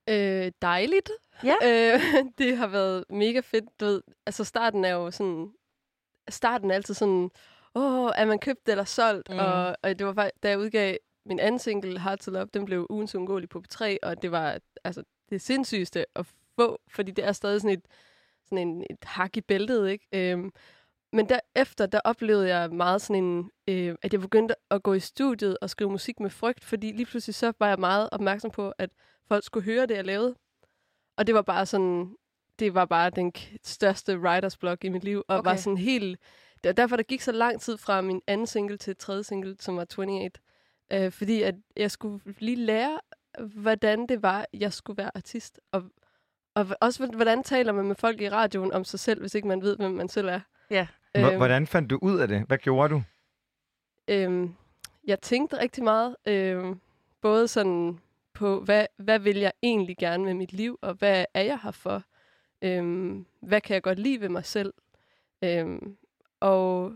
Øh, 0.10 0.52
dejligt. 0.62 1.10
Ja. 1.44 1.56
Øh, 1.68 2.00
det 2.38 2.58
har 2.58 2.68
været 2.68 3.04
mega 3.10 3.40
fedt. 3.40 3.66
Du 3.80 3.86
ved, 3.86 4.02
altså 4.26 4.44
starten 4.44 4.86
er 4.86 4.90
jo 4.90 5.12
sådan... 5.12 5.48
Starten 6.30 6.72
er 6.72 6.76
altid 6.76 6.94
sådan... 6.94 7.30
Åh, 7.76 8.12
er 8.16 8.26
man 8.26 8.40
købt 8.40 8.70
eller 8.70 8.84
solgt? 8.84 9.30
Mm. 9.30 9.40
Og, 9.40 9.78
og 9.84 10.00
det 10.00 10.08
var 10.08 10.14
faktisk, 10.14 10.44
da 10.44 10.50
jeg 10.50 10.60
udgav 10.60 10.98
min 11.26 11.40
anden 11.40 11.60
single, 11.60 12.00
Hard 12.00 12.18
to 12.18 12.32
Love, 12.32 12.48
den 12.54 12.66
blev 12.66 12.88
ugens 12.90 13.16
uundgåelig 13.16 13.50
på 13.50 13.64
P3, 13.68 13.98
og 14.04 14.22
det 14.22 14.32
var 14.32 14.60
altså 14.84 15.04
det 15.30 15.42
sindssygeste 15.42 16.06
at 16.16 16.26
få, 16.60 16.80
fordi 16.90 17.12
det 17.12 17.26
er 17.26 17.32
stadig 17.32 17.62
sådan 17.62 17.78
et, 17.78 17.86
sådan 18.46 18.68
en, 18.68 18.86
et 18.90 19.04
hak 19.04 19.38
i 19.38 19.42
bæltet, 19.42 19.90
ikke? 19.90 20.08
Øhm, 20.14 20.52
men 21.14 21.30
derefter, 21.30 21.86
der 21.86 22.00
oplevede 22.04 22.56
jeg 22.56 22.74
meget 22.74 23.02
sådan 23.02 23.24
en, 23.24 23.52
øh, 23.68 23.96
at 24.02 24.14
jeg 24.14 24.22
begyndte 24.22 24.56
at 24.72 24.84
gå 24.84 24.94
i 24.94 25.00
studiet 25.00 25.58
og 25.62 25.70
skrive 25.70 25.92
musik 25.92 26.20
med 26.20 26.30
frygt, 26.30 26.64
fordi 26.64 26.92
lige 26.92 27.06
pludselig 27.06 27.36
så 27.36 27.54
var 27.60 27.68
jeg 27.68 27.80
meget 27.80 28.10
opmærksom 28.12 28.52
på, 28.52 28.74
at 28.78 28.90
folk 29.28 29.44
skulle 29.44 29.66
høre 29.66 29.86
det, 29.86 29.96
jeg 29.96 30.06
lavede. 30.06 30.36
Og 31.18 31.28
det 31.28 31.36
var 31.36 31.42
bare 31.42 31.66
sådan, 31.66 32.16
det 32.60 32.74
var 32.74 32.86
bare 32.86 33.10
den 33.10 33.34
største 33.64 34.20
writers 34.20 34.58
block 34.58 34.84
i 34.84 34.90
mit 34.90 35.04
liv, 35.04 35.24
og 35.28 35.38
okay. 35.38 35.50
var 35.50 35.56
sådan 35.56 35.78
helt, 35.78 36.20
det 36.66 36.78
var 36.78 36.84
derfor, 36.84 36.96
der 36.96 37.04
gik 37.04 37.22
så 37.22 37.32
lang 37.32 37.62
tid 37.62 37.78
fra 37.78 38.02
min 38.02 38.22
anden 38.28 38.48
single 38.48 38.78
til 38.78 38.96
tredje 38.98 39.24
single, 39.24 39.56
som 39.60 39.78
var 39.78 39.86
28. 40.00 40.30
Øh, 40.94 41.12
fordi 41.12 41.42
at 41.42 41.56
jeg 41.76 41.92
skulle 41.92 42.20
lige 42.40 42.56
lære, 42.56 43.00
hvordan 43.40 44.08
det 44.08 44.22
var, 44.24 44.46
jeg 44.54 44.74
skulle 44.74 44.98
være 44.98 45.12
artist. 45.16 45.60
Og, 45.72 45.84
og 46.56 46.68
også, 46.82 47.06
hvordan 47.16 47.44
taler 47.44 47.72
man 47.72 47.86
med 47.86 47.96
folk 47.96 48.22
i 48.22 48.30
radioen 48.30 48.72
om 48.72 48.84
sig 48.84 49.00
selv, 49.00 49.20
hvis 49.20 49.36
ikke 49.36 49.48
man 49.48 49.62
ved, 49.62 49.78
hvem 49.78 49.92
man 49.92 50.10
selv 50.10 50.28
er. 50.28 50.40
Ja. 50.70 50.88
H- 51.16 51.36
Hvordan 51.38 51.68
fandt 51.68 51.90
du 51.90 52.00
ud 52.02 52.20
af 52.20 52.28
det? 52.28 52.42
Hvad 52.48 52.58
gjorde 52.58 52.94
du? 52.94 53.04
Øhm, 54.08 54.56
jeg 55.08 55.22
tænkte 55.22 55.60
rigtig 55.60 55.84
meget, 55.84 56.16
øhm, 56.26 56.80
både 57.22 57.48
sådan 57.48 58.00
på, 58.34 58.60
hvad, 58.62 58.86
hvad 58.98 59.20
vil 59.20 59.38
jeg 59.38 59.52
egentlig 59.64 59.98
gerne 59.98 60.24
med 60.26 60.34
mit 60.34 60.54
liv, 60.54 60.80
og 60.82 60.94
hvad 60.94 61.26
er 61.34 61.42
jeg 61.42 61.60
her 61.64 61.72
for? 61.72 62.04
Øhm, 62.62 63.26
hvad 63.42 63.62
kan 63.62 63.74
jeg 63.74 63.84
godt 63.84 64.00
lide 64.00 64.22
ved 64.22 64.30
mig 64.30 64.46
selv? 64.46 64.74
Øhm, 65.44 65.98
og 66.50 66.94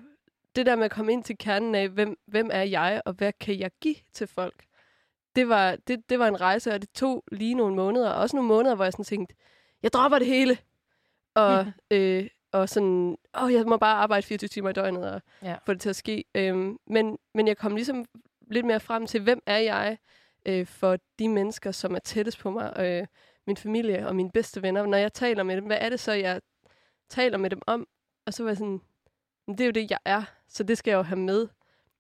det 0.56 0.66
der 0.66 0.76
med 0.76 0.86
at 0.86 0.92
komme 0.92 1.12
ind 1.14 1.24
til 1.24 1.38
kernen 1.38 1.76
af, 1.76 1.90
hvem, 1.90 2.20
hvem 2.28 2.50
er 2.54 2.62
jeg, 2.64 3.02
og 3.06 3.14
hvad 3.14 3.34
kan 3.40 3.60
jeg 3.60 3.72
give 3.82 3.96
til 4.14 4.28
folk? 4.28 4.64
Det 5.36 5.50
var, 5.50 5.76
det, 5.88 6.10
det 6.10 6.20
var 6.20 6.28
en 6.28 6.42
rejse, 6.42 6.74
og 6.74 6.82
det 6.82 6.90
tog 6.94 7.24
lige 7.32 7.54
nogle 7.54 7.76
måneder. 7.76 8.10
Også 8.12 8.36
nogle 8.36 8.48
måneder, 8.48 8.76
hvor 8.76 8.84
jeg 8.84 8.94
sådan 8.94 9.06
tænkte, 9.06 9.36
jeg 9.84 9.94
dropper 9.94 10.20
det 10.20 10.28
hele. 10.28 10.58
Og, 11.36 11.66
øh, 11.92 12.28
og 12.52 12.70
sådan, 12.70 13.18
åh, 13.42 13.54
jeg 13.54 13.66
må 13.66 13.78
bare 13.78 13.96
arbejde 13.96 14.26
24 14.26 14.48
timer 14.48 14.70
i 14.70 14.74
døgnet 14.74 15.12
og 15.12 15.22
Ja. 15.42 15.56
få 15.66 15.74
det 15.74 15.82
til 15.82 15.90
at 15.90 15.96
ske. 15.96 16.24
Øhm, 16.36 16.78
men, 16.88 17.18
men 17.34 17.48
jeg 17.48 17.58
kom 17.58 17.76
ligesom 17.76 18.06
lidt 18.52 18.66
mere 18.66 18.80
frem 18.80 19.06
til, 19.08 19.22
hvem 19.22 19.42
er 19.46 19.58
jeg 19.58 19.98
øh, 20.46 20.66
for 20.66 20.98
de 21.20 21.30
mennesker, 21.30 21.72
som 21.72 21.96
er 21.96 22.00
tættest 22.00 22.40
på 22.40 22.50
mig, 22.52 22.74
øh, 22.80 23.08
min 23.48 23.58
familie 23.58 24.08
og 24.08 24.16
mine 24.16 24.32
bedste 24.32 24.62
venner. 24.62 24.86
Når 24.86 24.98
jeg 24.98 25.14
taler 25.14 25.44
med 25.44 25.56
dem, 25.56 25.66
hvad 25.66 25.78
er 25.82 25.90
det 25.90 26.00
så, 26.00 26.12
jeg 26.12 26.42
taler 27.10 27.38
med 27.38 27.50
dem 27.50 27.62
om? 27.68 27.88
Og 28.26 28.34
så 28.34 28.44
var 28.44 28.50
jeg 28.50 28.58
sådan, 28.58 28.82
"Men 29.50 29.58
det 29.58 29.64
er 29.64 29.66
jo 29.66 29.72
det, 29.72 29.92
jeg 29.92 30.00
er, 30.06 30.24
så 30.50 30.64
det 30.64 30.78
skal 30.78 30.92
jeg 30.92 30.98
jo 30.98 31.02
have 31.04 31.20
med 31.20 31.48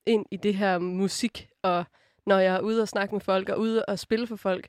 ind 0.06 0.26
i 0.32 0.38
det 0.38 0.56
her 0.56 0.78
musik, 0.80 1.50
og 1.64 1.86
når 2.26 2.39
jeg 2.39 2.56
er 2.56 2.60
ude 2.60 2.82
og 2.82 2.88
snakke 2.88 3.16
med 3.16 3.22
folk, 3.22 3.50
og 3.50 3.60
ude 3.60 3.86
og 3.86 4.00
spille 4.00 4.28
for 4.28 4.36
folk. 4.36 4.68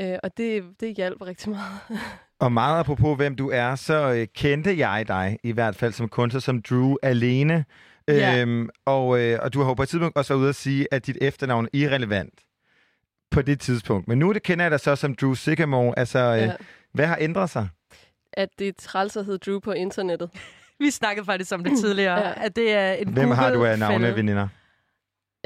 Øh, 0.00 0.18
og 0.22 0.36
det, 0.36 0.64
det 0.80 0.96
hjalp 0.96 1.22
rigtig 1.22 1.50
meget. 1.50 1.80
Og 2.38 2.52
meget 2.52 2.80
apropos, 2.80 3.16
hvem 3.16 3.36
du 3.36 3.50
er, 3.50 3.74
så 3.74 4.12
øh, 4.12 4.26
kendte 4.34 4.78
jeg 4.78 5.04
dig, 5.08 5.38
i 5.42 5.52
hvert 5.52 5.76
fald 5.76 5.92
som 5.92 6.08
kunstner, 6.08 6.40
som 6.40 6.62
Drew 6.62 6.96
alene. 7.02 7.64
Ja. 8.08 8.40
Øhm, 8.40 8.68
og, 8.84 9.20
øh, 9.20 9.38
og 9.42 9.52
du 9.54 9.60
har 9.60 9.68
jo 9.70 9.74
på 9.74 9.82
et 9.82 9.88
tidspunkt 9.88 10.16
også 10.16 10.32
været 10.34 10.40
ude 10.40 10.48
at 10.48 10.54
sige, 10.54 10.86
at 10.90 11.06
dit 11.06 11.18
efternavn 11.20 11.64
er 11.64 11.68
irrelevant 11.72 12.40
på 13.30 13.42
det 13.42 13.60
tidspunkt. 13.60 14.08
Men 14.08 14.18
nu 14.18 14.32
det 14.32 14.42
kender 14.42 14.64
jeg 14.64 14.70
dig 14.70 14.80
så 14.80 14.96
som 14.96 15.14
Drew 15.14 15.34
Sycamore. 15.34 15.98
Altså, 15.98 16.18
øh, 16.18 16.38
Ja. 16.38 16.52
hvad 16.92 17.06
har 17.06 17.16
ændret 17.20 17.50
sig? 17.50 17.68
At 18.32 18.48
det 18.58 18.68
er 18.68 18.72
træls 18.78 19.16
at 19.16 19.24
hedde 19.24 19.38
Drew 19.38 19.58
på 19.60 19.72
internettet. 19.72 20.30
Vi 20.82 20.90
snakkede 20.90 21.24
faktisk 21.26 21.52
om 21.54 21.64
det 21.64 21.78
tidligere, 21.78 22.18
Ja. 22.28 22.32
at 22.44 22.56
det 22.56 22.72
er 22.72 22.92
en 22.92 23.08
Hvem 23.12 23.30
har 23.30 23.50
du 23.50 23.64
af 23.64 23.78
Google-fælde. 23.78 24.00
navne, 24.00 24.16
veninder? 24.16 24.48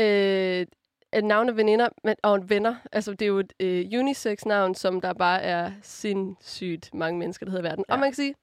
Øh, 0.01 0.67
et 1.13 1.25
navn 1.25 1.49
af 1.49 1.57
veninder 1.57 1.89
men, 2.05 2.15
og 2.23 2.51
venner. 2.51 2.75
Altså, 2.93 3.11
det 3.11 3.23
er 3.23 3.27
jo 3.27 3.39
et 3.39 3.53
øh, 3.61 3.85
unisex-navn, 4.01 4.75
som 4.75 5.01
der 5.01 5.13
bare 5.13 5.43
er 5.43 5.71
sindssygt 5.83 6.95
mange 6.95 7.19
mennesker, 7.19 7.47
der 7.47 7.51
hedder 7.51 7.65
i 7.65 7.69
verden. 7.71 7.85
Ja. 7.89 7.95
Og 7.95 8.01
man 8.01 8.09
kan 8.11 8.15
sige, 8.15 8.35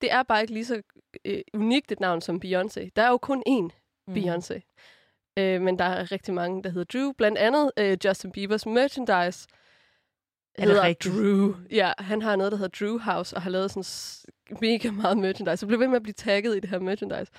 det 0.00 0.12
er 0.12 0.22
bare 0.22 0.40
ikke 0.40 0.52
lige 0.52 0.64
så 0.64 0.82
øh, 1.24 1.40
unikt 1.54 1.92
et 1.92 2.00
navn 2.00 2.20
som 2.20 2.40
Beyoncé. 2.44 2.88
Der 2.96 3.02
er 3.02 3.08
jo 3.08 3.18
kun 3.18 3.42
én 3.48 3.68
Mm. 4.08 4.14
Beyoncé. 4.14 4.60
Øh, 5.38 5.60
men 5.62 5.78
der 5.78 5.84
er 5.84 6.12
rigtig 6.12 6.34
mange, 6.34 6.62
der 6.62 6.70
hedder 6.70 6.98
Drew. 6.98 7.12
Blandt 7.12 7.38
andet 7.38 7.70
øh, 7.78 7.96
Justin 8.04 8.32
Biebers 8.32 8.66
merchandise 8.66 9.48
Er 10.58 10.64
det 10.64 10.74
hedder 10.74 10.82
rigtigt? 10.82 11.14
Drew. 11.14 11.54
Ja, 11.70 11.92
han 11.98 12.22
har 12.22 12.36
noget, 12.36 12.52
der 12.52 12.58
hedder 12.58 12.86
Drew 12.86 12.98
House, 12.98 13.36
og 13.36 13.42
har 13.42 13.50
lavet 13.50 13.70
sådan 13.70 13.84
mega 14.60 14.90
meget 14.90 15.18
merchandise. 15.18 15.56
Så 15.56 15.66
blev 15.66 15.80
ved 15.80 15.88
med 15.88 15.96
at 15.96 16.02
blive 16.02 16.14
tagget 16.14 16.56
i 16.56 16.60
det 16.60 16.70
her 16.70 16.78
merchandise. 16.78 17.32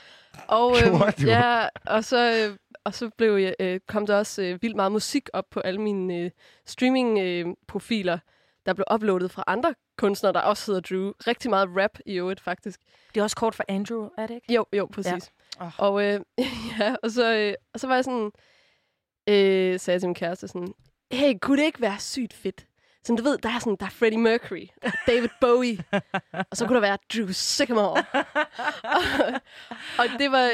Og, 0.48 0.76
øh, 0.78 1.00
du? 1.22 1.28
ja, 1.28 1.68
og 1.86 2.04
så, 2.04 2.48
øh, 2.50 2.58
og 2.84 2.94
så 2.94 3.10
blev 3.18 3.36
jeg, 3.36 3.56
øh, 3.60 3.80
kom 3.88 4.06
der 4.06 4.18
også 4.18 4.42
øh, 4.42 4.62
vildt 4.62 4.76
meget 4.76 4.92
musik 4.92 5.30
op 5.34 5.46
på 5.52 5.60
alle 5.60 5.82
mine 5.82 6.16
øh, 6.16 6.32
streaming-profiler, 6.66 7.48
øh, 7.48 7.56
profiler, 7.68 8.20
der 8.66 8.74
blev 8.74 8.86
uploadet 8.94 9.32
fra 9.32 9.44
andre 9.48 9.74
kunstnere, 9.98 10.34
der 10.34 10.40
også 10.40 10.72
hedder 10.72 10.82
Drew. 10.82 11.12
Rigtig 11.28 11.50
meget 11.50 11.70
rap 11.78 12.00
i 12.06 12.14
øvrigt, 12.14 12.42
faktisk. 12.42 12.80
Det 13.14 13.20
er 13.20 13.24
også 13.24 13.36
kort 13.36 13.56
for 13.56 13.64
Andrew, 13.68 14.10
er 14.18 14.28
det 14.28 14.36
ikke? 14.36 14.54
Jo, 14.54 14.66
jo, 14.74 14.86
præcis. 14.86 15.32
Ja. 15.60 15.66
Åh. 15.66 15.80
Og, 15.80 16.04
øh, 16.04 16.22
ja, 16.80 16.96
og, 17.04 17.12
så, 17.12 17.34
øh, 17.36 17.54
og 17.74 17.80
så 17.80 17.88
var 17.88 17.96
jeg 17.96 18.04
sådan, 18.04 18.32
øh, 19.30 19.80
sagde 19.80 19.96
jeg 19.96 20.02
til 20.02 20.08
min 20.08 20.16
kæreste 20.16 20.48
sådan, 20.48 20.74
hey, 21.12 21.34
kunne 21.42 21.58
det 21.58 21.66
ikke 21.66 21.82
være 21.82 22.00
sygt 22.00 22.34
fedt? 22.34 22.67
Sådan, 23.08 23.18
du 23.18 23.24
ved, 23.24 23.38
der 23.38 23.50
er 23.50 23.60
sådan, 23.60 23.76
der 23.80 23.86
er 23.86 23.90
Freddie 23.90 24.20
Mercury, 24.20 24.68
der 24.82 24.88
er 24.88 24.92
David 25.12 25.30
Bowie, 25.42 25.78
og 26.52 26.58
så 26.58 26.66
kunne 26.66 26.76
der 26.76 26.82
være 26.82 26.98
Drew 27.14 27.28
Sycamore. 27.32 28.04
og, 28.84 29.02
og 29.98 30.06
det 30.20 30.32
var, 30.32 30.52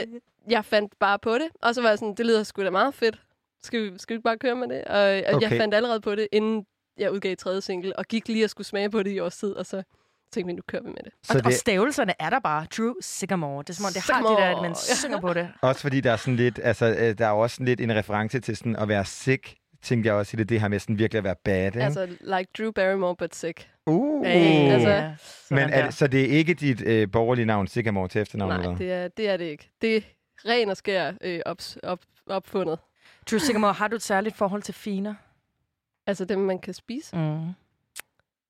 jeg 0.49 0.65
fandt 0.65 0.93
bare 0.99 1.19
på 1.19 1.33
det, 1.33 1.47
og 1.61 1.75
så 1.75 1.81
var 1.81 1.89
jeg 1.89 1.97
sådan, 1.99 2.15
det 2.15 2.25
lyder 2.25 2.43
sgu 2.43 2.63
da 2.63 2.69
meget 2.69 2.93
fedt. 2.93 3.21
Skal 3.63 3.81
vi, 3.93 3.97
skal 3.99 4.13
vi 4.13 4.17
ikke 4.17 4.23
bare 4.23 4.37
køre 4.37 4.55
med 4.55 4.67
det? 4.67 4.83
Og, 4.83 4.99
og 4.99 5.35
okay. 5.35 5.49
Jeg 5.49 5.59
fandt 5.59 5.73
allerede 5.75 6.01
på 6.01 6.15
det, 6.15 6.27
inden 6.31 6.65
jeg 6.97 7.11
udgav 7.11 7.35
tredje 7.35 7.61
single, 7.61 7.99
og 7.99 8.05
gik 8.05 8.27
lige 8.27 8.43
og 8.43 8.49
skulle 8.49 8.67
smage 8.67 8.89
på 8.89 9.03
det 9.03 9.11
i 9.11 9.19
års 9.19 9.37
tid, 9.37 9.51
og 9.51 9.65
så 9.65 9.83
tænkte 10.33 10.47
vi, 10.47 10.53
nu 10.53 10.61
kører 10.67 10.81
vi 10.83 10.89
med 10.89 11.03
det. 11.03 11.11
Så 11.23 11.33
og, 11.33 11.37
og 11.45 11.51
det- 11.51 11.59
stavelserne 11.59 12.13
er 12.19 12.29
der 12.29 12.39
bare. 12.39 12.65
Drew 12.77 12.93
Sycamore. 13.01 13.63
Det 13.63 13.69
er 13.69 13.73
som 13.73 13.85
om, 13.85 13.91
det 13.93 14.01
har 14.11 14.21
de 14.21 14.27
der, 14.27 14.35
Sycamore. 14.35 14.55
at 14.55 14.61
man 14.61 14.75
synger 14.75 15.19
på 15.21 15.33
det. 15.33 15.49
Også 15.61 15.81
fordi 15.81 16.01
der 16.01 16.11
er 16.11 16.15
sådan 16.17 16.35
lidt, 16.35 16.59
altså, 16.63 16.85
øh, 16.85 17.17
der 17.17 17.27
er 17.27 17.31
også 17.31 17.53
sådan 17.53 17.65
lidt 17.65 17.81
en 17.81 17.95
reference 17.95 18.39
til 18.39 18.57
sådan 18.57 18.75
at 18.75 18.87
være 18.87 19.05
sick, 19.05 19.55
tænkte 19.83 20.07
jeg 20.07 20.15
også 20.15 20.35
i 20.35 20.37
det, 20.37 20.49
det 20.49 20.61
her 20.61 20.67
med 20.67 20.79
sådan 20.79 20.97
virkelig 20.99 21.17
at 21.17 21.23
være 21.23 21.35
bad, 21.43 21.65
ikke? 21.65 21.83
Altså, 21.83 22.05
like 22.21 22.47
Drew 22.57 22.71
Barrymore, 22.71 23.15
but 23.15 23.35
sick. 23.35 23.69
uh, 23.85 24.25
Hey, 24.25 24.71
altså, 24.71 25.23
sådan 25.47 25.63
Men 25.65 25.73
er, 25.73 25.85
det- 25.85 25.93
så 25.93 26.07
det 26.07 26.21
er 26.21 26.27
ikke 26.37 26.53
dit 26.53 26.81
øh, 26.81 27.11
borgerlige 27.11 27.45
navn, 27.45 27.67
Sycamore, 27.67 28.07
til 28.07 28.21
efternavn? 28.21 28.49
Nej, 28.49 28.57
eller? 28.61 28.77
det 28.77 28.91
er, 28.91 29.07
det 29.07 29.29
er 29.29 29.37
det 29.37 29.45
ikke. 29.45 29.69
Det 29.81 29.97
er 29.97 30.01
ren 30.45 30.69
og 30.69 30.77
skær 30.77 31.11
øh, 31.21 31.39
ops, 31.45 31.77
op, 31.83 31.99
opfundet. 32.27 32.79
Drew 33.31 33.39
Sycamore, 33.39 33.73
har 33.73 33.87
du 33.87 33.95
et 33.95 34.01
særligt 34.01 34.35
forhold 34.35 34.61
til 34.61 34.73
finer? 34.73 35.15
Altså 36.07 36.25
dem, 36.25 36.39
man 36.39 36.59
kan 36.59 36.73
spise. 36.73 37.15
Mm. 37.15 37.47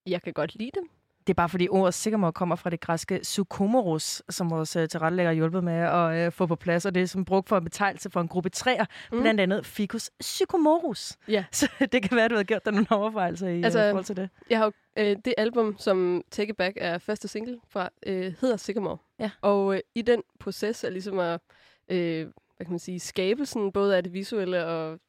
Jeg 0.07 0.21
kan 0.21 0.33
godt 0.33 0.55
lide 0.55 0.71
dem. 0.75 0.89
Det 1.27 1.29
er 1.29 1.33
bare 1.33 1.49
fordi 1.49 1.67
ordet 1.69 1.93
Sycamore 1.93 2.31
kommer 2.31 2.55
fra 2.55 2.69
det 2.69 2.79
græske 2.79 3.19
sukomorus, 3.23 4.21
som 4.29 4.49
vores 4.49 4.75
uh, 4.75 4.85
tilrettelægger 4.85 5.29
har 5.29 5.35
hjulpet 5.35 5.63
med 5.63 5.73
at 5.73 6.27
uh, 6.27 6.33
få 6.33 6.45
på 6.45 6.55
plads, 6.55 6.85
og 6.85 6.95
det 6.95 7.03
er 7.03 7.07
som 7.07 7.25
brugt 7.25 7.49
for 7.49 7.57
en 7.57 7.63
betegnelse 7.63 8.09
for 8.09 8.21
en 8.21 8.27
gruppe 8.27 8.49
træer, 8.49 8.85
mm. 9.11 9.21
blandt 9.21 9.41
andet 9.41 9.65
Ficus 9.65 10.11
sycomorus. 10.21 11.17
Ja. 11.27 11.45
Så 11.51 11.69
det 11.91 12.03
kan 12.03 12.17
være, 12.17 12.27
du 12.27 12.35
har 12.35 12.43
gjort 12.43 12.65
dig 12.65 12.73
nogle 12.73 12.91
overvejelser 12.91 13.47
i 13.47 13.63
altså, 13.63 13.79
Altså, 13.79 13.89
forhold 13.89 14.05
til 14.05 14.15
det. 14.15 14.29
Jeg 14.49 14.57
har 14.57 14.65
jo, 14.65 14.71
øh, 14.97 15.17
det 15.25 15.33
album, 15.37 15.75
som 15.77 16.23
Take 16.31 16.49
It 16.49 16.57
Back 16.57 16.77
er 16.81 16.97
første 16.97 17.27
single 17.27 17.59
fra, 17.69 17.89
øh, 18.05 18.33
hedder 18.41 18.57
Sycamore. 18.57 18.97
Ja. 19.19 19.31
Og 19.41 19.75
øh, 19.75 19.79
i 19.95 20.01
den 20.01 20.21
proces 20.39 20.83
er 20.83 20.89
ligesom 20.89 21.19
at, 21.19 21.41
øh, 21.89 22.27
hvad 22.57 22.65
kan 22.65 22.69
man 22.69 22.79
sige, 22.79 22.99
skabelsen 22.99 23.71
både 23.71 23.97
af 23.97 24.03
det 24.03 24.13
visuelle 24.13 24.65
og 24.65 24.99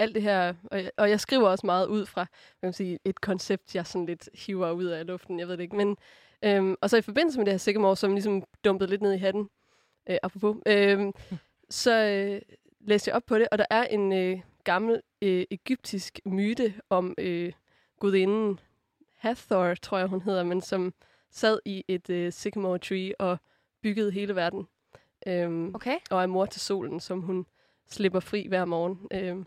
alt 0.00 0.14
det 0.14 0.22
her. 0.22 0.54
Og 0.70 0.82
jeg, 0.82 0.90
og 0.96 1.10
jeg 1.10 1.20
skriver 1.20 1.48
også 1.48 1.66
meget 1.66 1.86
ud 1.86 2.06
fra, 2.06 2.24
kan 2.24 2.66
man 2.66 2.72
sige, 2.72 2.98
et 3.04 3.20
koncept, 3.20 3.74
jeg 3.74 3.86
sådan 3.86 4.06
lidt 4.06 4.28
hiver 4.34 4.70
ud 4.70 4.84
af 4.84 5.06
luften, 5.06 5.40
jeg 5.40 5.48
ved 5.48 5.56
det 5.56 5.62
ikke. 5.62 5.76
Men, 5.76 5.96
øhm, 6.42 6.76
og 6.80 6.90
så 6.90 6.96
i 6.96 7.02
forbindelse 7.02 7.38
med 7.38 7.46
det 7.46 7.52
her 7.52 7.58
Sycamore, 7.58 7.96
som 7.96 8.12
ligesom 8.12 8.42
dumpede 8.64 8.90
lidt 8.90 9.02
ned 9.02 9.12
i 9.12 9.18
hatten, 9.18 9.48
øh, 10.10 10.16
apropos, 10.22 10.56
øhm, 10.66 11.12
så 11.70 12.04
øh, 12.04 12.42
læste 12.80 13.08
jeg 13.08 13.16
op 13.16 13.26
på 13.26 13.38
det, 13.38 13.48
og 13.52 13.58
der 13.58 13.66
er 13.70 13.82
en 13.84 14.12
øh, 14.12 14.40
gammel 14.64 15.02
øh, 15.22 15.44
egyptisk 15.50 16.20
myte 16.24 16.74
om 16.90 17.14
øh, 17.18 17.52
gudinden 18.00 18.60
Hathor, 19.16 19.74
tror 19.74 19.98
jeg 19.98 20.06
hun 20.06 20.22
hedder, 20.22 20.44
men 20.44 20.60
som 20.60 20.94
sad 21.30 21.58
i 21.64 21.84
et 21.88 22.10
øh, 22.10 22.32
sycamore 22.32 22.78
tree 22.78 23.20
og 23.20 23.38
byggede 23.82 24.10
hele 24.10 24.36
verden. 24.36 24.66
Øhm, 25.26 25.74
Okay. 25.74 25.96
Og 26.10 26.22
er 26.22 26.26
mor 26.26 26.46
til 26.46 26.60
solen, 26.60 27.00
som 27.00 27.20
hun 27.20 27.46
slipper 27.90 28.20
fri 28.20 28.46
hver 28.48 28.64
morgen. 28.64 28.98
Øhm, 29.12 29.46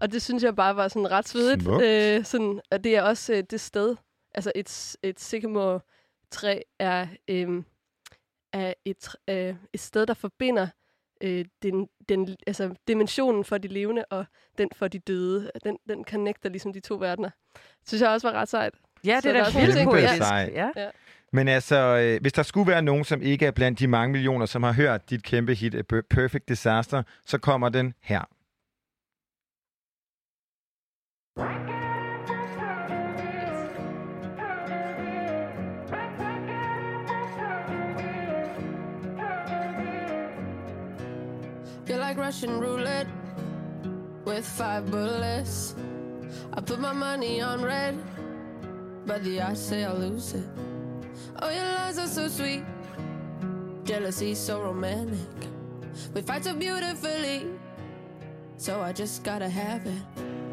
og 0.00 0.12
det 0.12 0.22
synes 0.22 0.42
jeg 0.42 0.56
bare 0.56 0.76
var 0.76 0.88
sådan 0.88 1.10
ret 1.10 1.28
svedigt. 1.28 1.68
Øh, 1.82 2.24
sådan, 2.24 2.60
og 2.70 2.84
det 2.84 2.96
er 2.96 3.02
også 3.02 3.32
øh, 3.34 3.42
det 3.50 3.60
sted, 3.60 3.96
altså 4.34 4.52
et, 4.54 4.96
et 5.02 5.20
sycamore 5.20 5.80
træ 6.30 6.60
er, 6.78 7.06
øh, 7.28 7.62
er 8.52 8.74
et, 8.84 9.08
øh, 9.30 9.54
et 9.72 9.80
sted, 9.80 10.06
der 10.06 10.14
forbinder 10.14 10.68
øh, 11.22 11.44
den, 11.62 11.88
den, 12.08 12.36
altså 12.46 12.74
dimensionen 12.88 13.44
for 13.44 13.58
de 13.58 13.68
levende 13.68 14.04
og 14.10 14.24
den 14.58 14.68
for 14.76 14.88
de 14.88 14.98
døde. 14.98 15.50
Den, 15.64 15.78
den 15.88 16.04
connecter 16.04 16.48
ligesom 16.48 16.72
de 16.72 16.80
to 16.80 16.94
verdener. 16.94 17.30
synes 17.86 18.02
jeg 18.02 18.10
også 18.10 18.30
var 18.30 18.40
ret 18.40 18.48
sejt. 18.48 18.74
Ja, 19.04 19.14
det 19.14 19.22
Så 19.22 19.28
er 19.28 19.32
da 19.32 19.60
vildt 19.60 19.84
poetisk. 19.84 20.20
Ja. 20.20 20.70
Ja. 20.76 20.90
Men 21.32 21.48
altså, 21.48 21.76
øh, 21.76 22.20
hvis 22.20 22.32
der 22.32 22.42
skulle 22.42 22.70
være 22.70 22.82
nogen, 22.82 23.04
som 23.04 23.22
ikke 23.22 23.46
er 23.46 23.50
blandt 23.50 23.78
de 23.78 23.86
mange 23.86 24.12
millioner, 24.12 24.46
som 24.46 24.62
har 24.62 24.72
hørt 24.72 25.10
dit 25.10 25.22
kæmpe 25.22 25.54
hit 25.54 25.74
Per- 25.92 26.02
Perfect 26.10 26.48
Disaster, 26.48 27.02
så 27.26 27.38
kommer 27.38 27.68
den 27.68 27.94
her. 28.02 28.22
Russian 42.28 42.60
roulette 42.60 43.06
with 44.26 44.44
five 44.46 44.90
bullets. 44.90 45.74
I 46.52 46.60
put 46.60 46.78
my 46.78 46.92
money 46.92 47.40
on 47.40 47.62
red, 47.62 47.96
but 49.06 49.24
the 49.24 49.40
odds 49.40 49.62
say 49.62 49.82
I'll 49.82 49.96
lose 49.96 50.34
it. 50.34 50.44
Oh, 51.40 51.48
your 51.48 51.64
lies 51.64 51.96
are 51.96 52.06
so 52.06 52.28
sweet, 52.28 52.64
jealousy 53.82 54.34
so 54.34 54.60
romantic. 54.60 55.40
We 56.12 56.20
fight 56.20 56.44
so 56.44 56.52
beautifully, 56.52 57.46
so 58.58 58.82
I 58.82 58.92
just 58.92 59.24
gotta 59.24 59.48
have 59.48 59.86
it. 59.86 60.02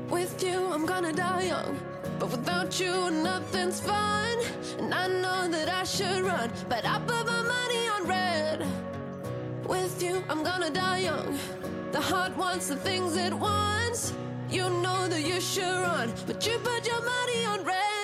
With 0.09 0.41
you, 0.41 0.71
I'm 0.71 0.85
gonna 0.85 1.11
die 1.11 1.47
young, 1.47 1.77
but 2.19 2.31
without 2.31 2.79
you, 2.79 3.11
nothing's 3.11 3.81
fun. 3.81 4.37
And 4.79 4.93
I 4.93 5.07
know 5.07 5.49
that 5.49 5.67
I 5.67 5.83
should 5.83 6.21
run, 6.21 6.49
but 6.69 6.85
I 6.85 6.99
put 6.99 7.25
my 7.25 7.41
money 7.41 7.83
on 7.89 8.07
red. 8.07 8.65
With 9.67 10.01
you, 10.01 10.23
I'm 10.29 10.41
gonna 10.41 10.69
die 10.69 10.99
young. 10.99 11.37
The 11.95 12.01
heart 12.01 12.35
wants 12.35 12.67
the 12.67 12.75
things 12.75 13.15
it 13.15 13.33
wants. 13.33 14.11
You 14.49 14.69
know 14.83 15.07
that 15.07 15.21
you 15.21 15.39
should 15.39 15.63
run, 15.63 16.11
but 16.27 16.45
you 16.45 16.57
put 16.57 16.85
your 16.85 17.01
money 17.01 17.45
on 17.45 17.63
red. 17.63 17.94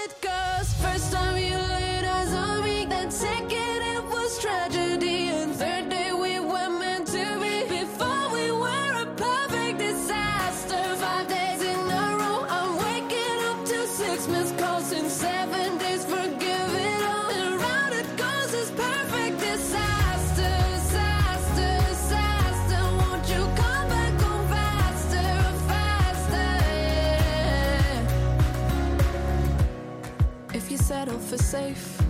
Safe, 31.52 32.02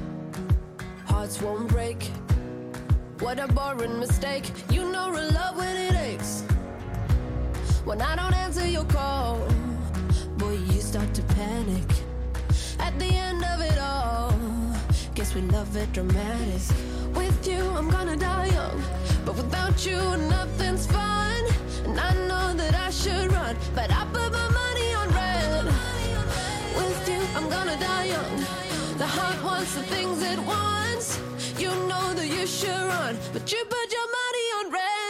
hearts 1.08 1.42
won't 1.42 1.68
break. 1.68 2.12
What 3.22 3.40
a 3.40 3.48
boring 3.48 4.00
mistake. 4.00 4.46
You 4.70 4.92
know 4.92 5.10
real 5.10 5.32
love 5.32 5.58
when 5.58 5.76
it 5.78 5.96
aches. 5.96 6.44
When 7.84 8.04
I 8.04 8.16
don't 8.16 8.36
answer 8.36 8.68
your 8.68 8.86
call, 8.86 9.40
boy, 10.38 10.58
you 10.70 10.80
start 10.80 11.12
to 11.16 11.24
panic. 11.34 11.90
At 12.80 12.94
the 13.00 13.12
end 13.28 13.44
of 13.44 13.62
it 13.62 13.80
all, 13.80 14.32
guess 15.16 15.34
we 15.34 15.42
love 15.42 15.76
it 15.76 15.92
dramatic. 15.92 16.62
With 17.16 17.48
you, 17.48 17.64
I'm 17.80 17.90
gonna 17.90 18.18
die 18.18 18.50
young, 18.58 18.80
but 19.26 19.36
without 19.38 19.84
you, 19.84 20.00
nothing's 20.38 20.86
fun. 20.86 21.42
And 21.86 22.00
I 22.00 22.14
know 22.30 22.54
that 22.54 22.76
I 22.76 22.92
should 22.92 23.32
run, 23.32 23.56
but 23.74 23.90
I 23.90 24.06
put 24.14 24.32
my 24.32 24.50
money 24.62 24.90
on 25.02 25.08
red. 25.20 25.66
With 26.78 27.10
you, 27.10 27.22
I'm 27.36 27.50
gonna 27.50 27.80
die 27.80 28.06
young. 28.06 28.71
The 29.02 29.08
heart 29.08 29.44
wants 29.44 29.74
the 29.74 29.82
things 29.82 30.22
it 30.22 30.38
wants. 30.46 31.20
You 31.58 31.70
know 31.90 32.14
that 32.14 32.28
you 32.28 32.46
should 32.46 32.70
run, 32.70 33.18
but 33.34 33.52
you 33.52 33.66
put 33.66 33.92
your 33.92 34.08
money 34.20 34.46
on 34.60 34.72
red. 34.72 35.01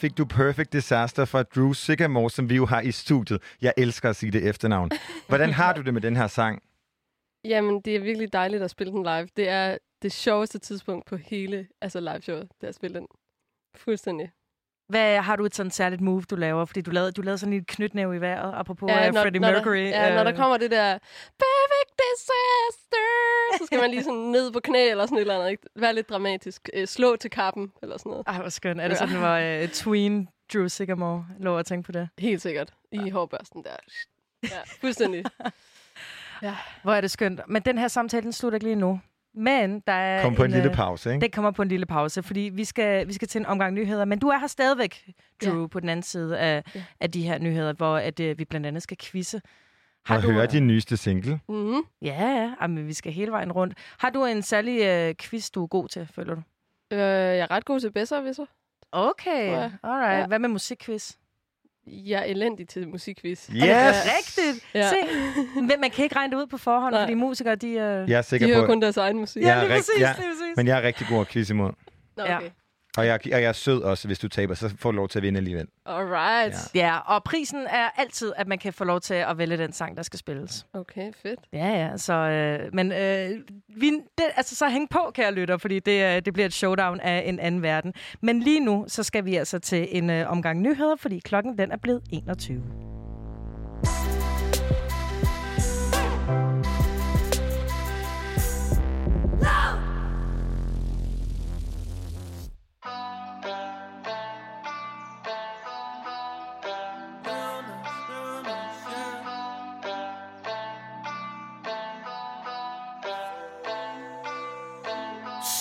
Fik 0.00 0.18
du 0.18 0.24
Perfect 0.24 0.72
Disaster 0.72 1.24
fra 1.24 1.42
Drew 1.42 1.72
Sigamore, 1.72 2.30
som 2.30 2.50
vi 2.50 2.56
jo 2.56 2.66
har 2.66 2.80
i 2.80 2.92
studiet. 2.92 3.42
Jeg 3.62 3.72
elsker 3.76 4.10
at 4.10 4.16
sige 4.16 4.32
det 4.32 4.48
efternavn. 4.48 4.90
Hvordan 5.28 5.50
har 5.52 5.72
du 5.72 5.82
det 5.82 5.94
med 5.94 6.02
den 6.02 6.16
her 6.16 6.26
sang? 6.26 6.62
Jamen, 7.52 7.80
det 7.80 7.96
er 7.96 8.00
virkelig 8.00 8.32
dejligt 8.32 8.62
at 8.62 8.70
spille 8.70 8.92
den 8.92 9.02
live. 9.02 9.28
Det 9.36 9.48
er 9.48 9.78
det 10.02 10.12
sjoveste 10.12 10.58
tidspunkt 10.58 11.06
på 11.06 11.16
hele 11.16 11.66
altså 11.80 12.00
live-showet, 12.00 12.48
det 12.60 12.64
er 12.64 12.68
at 12.68 12.74
spille 12.74 12.94
den. 12.98 13.06
Fuldstændig. 13.76 14.30
Hvad 14.88 15.20
har 15.20 15.36
du 15.36 15.44
et 15.44 15.54
sådan 15.54 15.70
særligt 15.70 16.00
move, 16.00 16.22
du 16.30 16.36
laver? 16.36 16.64
Fordi 16.64 16.80
du 16.80 16.90
lavede, 16.90 17.12
du 17.12 17.22
lavede 17.22 17.38
sådan 17.38 17.52
et 17.52 17.66
knytnæve 17.66 18.16
i 18.16 18.20
vejret, 18.20 18.52
apropos 18.56 18.90
Ja, 18.90 19.10
når- 19.10 19.22
Freddie 19.22 19.40
når 19.40 19.48
der- 19.48 19.54
Mercury. 19.56 19.76
ja, 19.76 20.14
når 20.14 20.24
der 20.24 20.32
øh, 20.32 20.38
kommer 20.38 20.56
det 20.56 20.70
der 20.70 20.98
perfect 21.38 21.79
disaster, 22.10 23.58
så 23.58 23.66
skal 23.66 23.80
man 23.80 23.90
lige 23.90 24.04
sådan 24.04 24.20
ned 24.20 24.52
på 24.52 24.60
knæ 24.60 24.90
eller 24.90 25.06
sådan 25.06 25.18
et 25.18 25.20
eller 25.20 25.34
andet. 25.34 25.50
Ikke? 25.50 25.62
Være 25.76 25.94
lidt 25.94 26.08
dramatisk. 26.08 26.68
Øh, 26.74 26.86
slå 26.86 27.16
til 27.16 27.30
kappen 27.30 27.72
eller 27.82 27.98
sådan 27.98 28.10
noget. 28.10 28.24
Ej, 28.26 28.40
hvor 28.40 28.48
skønt. 28.48 28.80
Er 28.80 28.88
det 28.88 28.98
sådan, 28.98 29.16
hvor 29.16 29.62
uh, 29.62 29.68
tween 29.68 30.28
Drew 30.54 30.68
Sigamore 30.68 31.26
lå 31.38 31.58
at 31.58 31.66
tænke 31.66 31.86
på 31.86 31.92
det? 31.92 32.08
Helt 32.18 32.42
sikkert. 32.42 32.72
I 32.92 33.00
ja. 33.00 33.10
hårbørsten 33.10 33.64
der. 33.64 33.76
Ja, 34.42 34.60
fuldstændig. 34.80 35.24
ja. 36.42 36.56
Hvor 36.82 36.92
er 36.92 37.00
det 37.00 37.10
skønt. 37.10 37.40
Men 37.48 37.62
den 37.62 37.78
her 37.78 37.88
samtale, 37.88 38.22
den 38.22 38.32
slutter 38.32 38.56
ikke 38.56 38.66
lige 38.66 38.76
nu. 38.76 39.00
Men 39.34 39.80
der 39.86 39.92
er 39.92 40.22
Kom 40.22 40.34
på 40.34 40.44
en 40.44 40.50
lille 40.50 40.70
øh, 40.70 40.74
pause, 40.74 41.10
ikke? 41.10 41.20
Det 41.20 41.32
kommer 41.32 41.50
på 41.50 41.62
en 41.62 41.68
lille 41.68 41.86
pause, 41.86 42.22
fordi 42.22 42.40
vi 42.40 42.64
skal, 42.64 43.08
vi 43.08 43.12
skal 43.12 43.28
til 43.28 43.38
en 43.38 43.46
omgang 43.46 43.74
nyheder. 43.74 44.04
Men 44.04 44.18
du 44.18 44.28
er 44.28 44.38
her 44.38 44.46
stadigvæk, 44.46 45.10
Drew, 45.44 45.60
ja. 45.60 45.66
på 45.66 45.80
den 45.80 45.88
anden 45.88 46.02
side 46.02 46.38
af, 46.38 46.62
ja. 46.74 46.84
af 47.00 47.10
de 47.10 47.22
her 47.22 47.38
nyheder, 47.38 47.72
hvor 47.72 47.96
at, 47.96 48.20
øh, 48.20 48.38
vi 48.38 48.44
blandt 48.44 48.66
andet 48.66 48.82
skal 48.82 48.96
quizze. 49.00 49.40
Og 50.08 50.22
høre 50.22 50.46
din 50.46 50.66
nyeste 50.66 50.96
single. 50.96 51.40
Mm-hmm. 51.48 51.82
Ja, 52.02 52.28
ja. 52.28 52.52
Jamen, 52.62 52.86
vi 52.86 52.92
skal 52.94 53.12
hele 53.12 53.30
vejen 53.32 53.52
rundt. 53.52 53.74
Har 53.98 54.10
du 54.10 54.24
en 54.24 54.42
særlig 54.42 54.80
øh, 54.82 55.14
quiz, 55.20 55.50
du 55.50 55.62
er 55.62 55.66
god 55.66 55.88
til, 55.88 56.08
føler 56.14 56.34
du? 56.34 56.40
Øh, 56.92 56.98
jeg 56.98 57.38
er 57.38 57.50
ret 57.50 57.64
god 57.64 57.80
til 57.80 57.92
bedre, 57.92 58.20
hvis 58.22 58.40
Okay, 58.92 59.46
Tror 59.48 59.56
jeg. 59.60 59.72
alright. 59.82 60.20
Ja. 60.20 60.26
Hvad 60.26 60.38
med 60.38 60.48
musikquiz? 60.48 61.12
Jeg 61.86 62.20
er 62.20 62.24
elendig 62.24 62.68
til 62.68 62.88
musikquiz. 62.88 63.46
Yes! 63.46 63.62
Er 63.64 63.92
det 63.92 64.02
rigtigt? 64.18 64.66
Ja. 64.74 64.88
Se, 64.88 64.96
men 65.60 65.80
man 65.80 65.90
kan 65.90 66.04
ikke 66.04 66.16
regne 66.16 66.32
det 66.36 66.42
ud 66.42 66.46
på 66.46 66.56
forhånd, 66.58 66.94
Nej. 66.94 67.02
fordi 67.02 67.14
musikere, 67.14 67.54
de... 67.54 67.68
Øh... 67.68 68.10
Jeg 68.10 68.18
er 68.18 68.22
sikker 68.22 68.46
De 68.46 68.52
på... 68.52 68.56
hører 68.56 68.66
kun 68.66 68.82
deres 68.82 68.96
egen 68.96 69.18
musik. 69.18 69.42
Ja, 69.42 69.48
er 69.54 69.60
lige 69.60 69.70
præcis, 69.70 69.90
ja, 70.00 70.12
lige 70.18 70.28
præcis. 70.28 70.56
Men 70.56 70.66
jeg 70.66 70.78
er 70.78 70.82
rigtig 70.82 71.06
god 71.10 71.20
at 71.20 71.28
quiz 71.28 71.50
imod. 71.50 71.70
Nå, 72.16 72.24
Ja. 72.24 72.38
Og 72.96 73.06
jeg, 73.06 73.20
og 73.24 73.42
jeg 73.42 73.48
er 73.48 73.52
sød 73.52 73.82
også, 73.82 74.08
hvis 74.08 74.18
du 74.18 74.28
taber, 74.28 74.54
så 74.54 74.74
får 74.78 74.90
du 74.90 74.96
lov 74.96 75.08
til 75.08 75.18
at 75.18 75.22
vinde 75.22 75.38
alligevel. 75.38 75.66
Alright. 75.86 76.74
Ja, 76.74 76.98
og 76.98 77.24
prisen 77.24 77.66
er 77.66 77.88
altid, 77.96 78.32
at 78.36 78.48
man 78.48 78.58
kan 78.58 78.72
få 78.72 78.84
lov 78.84 79.00
til 79.00 79.14
at 79.14 79.38
vælge 79.38 79.56
den 79.56 79.72
sang, 79.72 79.96
der 79.96 80.02
skal 80.02 80.18
spilles. 80.18 80.66
Okay, 80.74 81.12
fedt. 81.22 81.40
Ja, 81.52 81.68
ja, 81.68 81.96
så, 81.96 82.12
øh, 82.12 82.74
men 82.74 82.92
øh, 82.92 83.30
vi, 83.68 83.90
det, 84.18 84.24
altså, 84.36 84.56
så 84.56 84.68
hæng 84.68 84.90
på, 84.90 85.10
kære 85.14 85.32
lytter, 85.32 85.58
fordi 85.58 85.78
det, 85.78 86.16
øh, 86.16 86.22
det 86.24 86.32
bliver 86.32 86.46
et 86.46 86.52
showdown 86.52 87.00
af 87.00 87.22
en 87.26 87.38
anden 87.38 87.62
verden. 87.62 87.94
Men 88.22 88.40
lige 88.40 88.60
nu, 88.60 88.84
så 88.88 89.02
skal 89.02 89.24
vi 89.24 89.36
altså 89.36 89.58
til 89.58 89.88
en 89.90 90.10
øh, 90.10 90.30
omgang 90.30 90.60
nyheder, 90.60 90.96
fordi 90.96 91.18
klokken 91.18 91.58
den 91.58 91.72
er 91.72 91.76
blevet 91.76 92.02
21. 92.12 92.62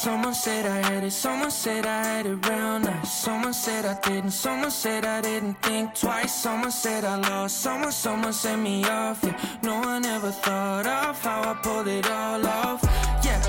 Someone 0.02 0.34
said 0.34 0.66
I 0.66 0.78
had 0.78 1.04
it, 1.04 1.12
someone 1.12 1.52
said 1.52 1.86
I 1.86 2.04
had 2.06 2.26
it 2.26 2.47
real 2.47 2.80
nice. 2.80 3.22
Someone 3.22 3.52
said 3.52 3.84
I 3.84 4.00
didn't, 4.00 4.32
someone 4.32 4.72
said 4.72 5.04
I 5.04 5.20
didn't 5.20 5.56
think 5.62 5.93
twice. 5.93 6.34
Someone 6.41 6.72
said 6.72 7.04
I 7.04 7.18
lost, 7.18 7.62
someone, 7.62 7.91
someone 7.91 8.32
sent 8.32 8.62
me 8.62 8.86
off. 8.86 9.20
Yeah, 9.22 9.38
no 9.62 9.80
one 9.80 10.06
ever 10.06 10.32
thought 10.32 10.88
of 10.88 11.22
how 11.22 11.41
I 11.41 11.54
pulled 11.56 11.89
it 11.89 12.10
all 12.10 12.47
off. 12.47 12.82
Yeah, 13.26 13.41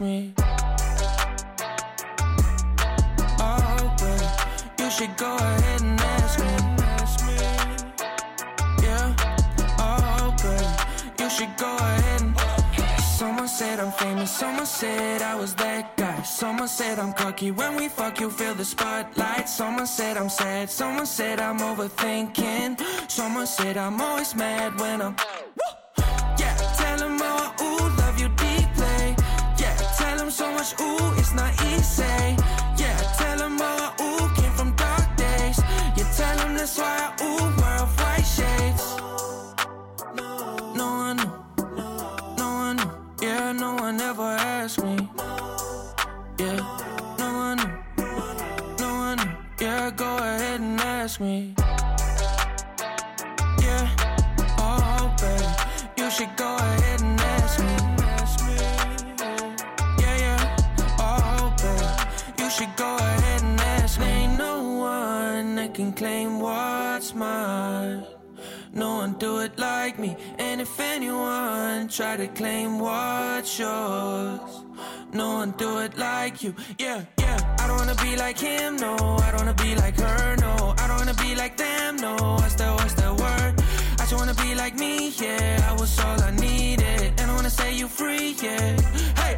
me. 0.00 0.32
Oh, 3.38 3.94
babe, 3.98 4.30
you 4.78 4.90
should 4.90 5.16
go 5.16 5.36
ahead 5.36 5.80
and 5.82 6.00
ask 6.00 6.38
me. 6.40 6.46
Yeah, 8.82 9.14
oh, 9.78 10.34
babe, 10.42 11.20
you 11.20 11.30
should 11.30 11.56
go 11.56 11.76
ahead 11.76 12.22
and. 12.22 12.34
Someone 13.18 13.48
said 13.48 13.78
I'm 13.78 13.92
famous, 13.92 14.30
someone 14.30 14.66
said 14.66 15.22
I 15.22 15.34
was 15.36 15.54
that 15.54 15.96
guy. 15.96 16.22
Someone 16.22 16.68
said 16.68 16.98
I'm 16.98 17.12
cocky 17.12 17.50
when 17.50 17.76
we 17.76 17.88
fuck, 17.88 18.20
you 18.20 18.30
feel 18.30 18.54
the 18.54 18.64
spotlight. 18.64 19.48
Someone 19.48 19.86
said 19.86 20.16
I'm 20.16 20.28
sad, 20.28 20.70
someone 20.70 21.06
said 21.06 21.40
I'm 21.40 21.58
overthinking. 21.58 22.80
Someone 23.10 23.46
said 23.46 23.76
I'm 23.76 24.00
always 24.00 24.34
mad 24.34 24.80
when 24.80 25.00
I'm. 25.02 25.14
Much, 30.64 30.80
ooh, 30.80 31.18
it's 31.18 31.34
not 31.34 31.52
easy. 31.66 32.36
Yeah, 32.76 32.96
tell 33.18 33.38
them 33.38 33.60
all, 33.60 33.92
ooh, 34.00 34.28
came 34.34 34.52
from 34.52 34.72
dark 34.76 35.16
days. 35.16 35.58
Yeah, 35.96 36.10
tell 36.16 36.36
them 36.38 36.54
that's 36.54 36.78
why 36.78 37.12
I, 37.18 37.24
ooh, 37.24 37.60
wear 37.60 37.82
off 37.82 38.00
white 38.00 38.26
shades. 38.36 38.84
No 40.74 40.86
one 41.04 41.16
knew, 41.16 41.32
no 42.38 42.48
one 42.62 42.76
knew. 42.76 43.26
Yeah, 43.26 43.52
no 43.52 43.74
one 43.74 44.00
ever 44.00 44.22
asked 44.22 44.82
me. 44.82 44.96
Yeah, 46.38 46.56
no 47.18 47.28
one 47.44 47.58
knew, 47.96 48.16
no 48.78 48.90
one 48.94 49.16
knew. 49.18 49.36
Yeah, 49.60 49.90
go 49.90 50.16
ahead 50.16 50.60
and 50.60 50.80
ask 50.80 51.20
me. 51.20 51.54
Yeah, 53.60 53.88
oh, 54.58 55.14
baby, 55.20 55.46
you 55.96 56.10
should 56.10 56.34
go 56.36 56.56
ahead 56.56 57.00
should 62.64 62.76
go 62.76 62.96
ahead 62.96 63.42
and 63.42 63.60
ask 63.60 64.00
me. 64.00 64.06
Ain't 64.06 64.38
no 64.38 64.62
one 64.62 65.56
that 65.56 65.74
can 65.74 65.92
claim 65.92 66.40
what's 66.40 67.14
mine. 67.14 68.04
No 68.72 68.96
one 68.96 69.14
do 69.18 69.38
it 69.38 69.58
like 69.58 69.98
me. 69.98 70.16
And 70.38 70.60
if 70.60 70.80
anyone 70.80 71.88
try 71.88 72.16
to 72.16 72.26
claim 72.28 72.78
what's 72.78 73.58
yours, 73.58 74.64
no 75.12 75.34
one 75.34 75.52
do 75.52 75.78
it 75.78 75.96
like 75.96 76.42
you. 76.42 76.54
Yeah, 76.78 77.04
yeah. 77.18 77.56
I 77.60 77.66
don't 77.68 77.78
wanna 77.78 78.00
be 78.02 78.16
like 78.16 78.38
him, 78.38 78.76
no. 78.76 78.94
I 78.96 79.30
don't 79.30 79.46
wanna 79.46 79.54
be 79.54 79.74
like 79.76 79.96
her, 80.00 80.36
no. 80.36 80.74
I 80.78 80.88
don't 80.88 80.98
wanna 80.98 81.14
be 81.14 81.34
like 81.34 81.56
them, 81.56 81.96
no. 81.96 82.16
What's 82.40 82.54
the 82.54 82.68
what's 82.78 82.94
the 82.94 83.10
word? 83.14 83.52
I 84.00 84.06
just 84.06 84.14
wanna 84.14 84.34
be 84.34 84.54
like 84.54 84.74
me, 84.74 85.10
yeah. 85.10 85.68
I 85.70 85.72
was 85.80 85.98
all 86.00 86.20
I 86.20 86.30
needed, 86.30 87.12
and 87.20 87.30
I 87.30 87.34
wanna 87.34 87.50
say 87.50 87.74
you 87.74 87.88
free, 87.88 88.34
yeah. 88.42 88.80
Hey, 89.22 89.36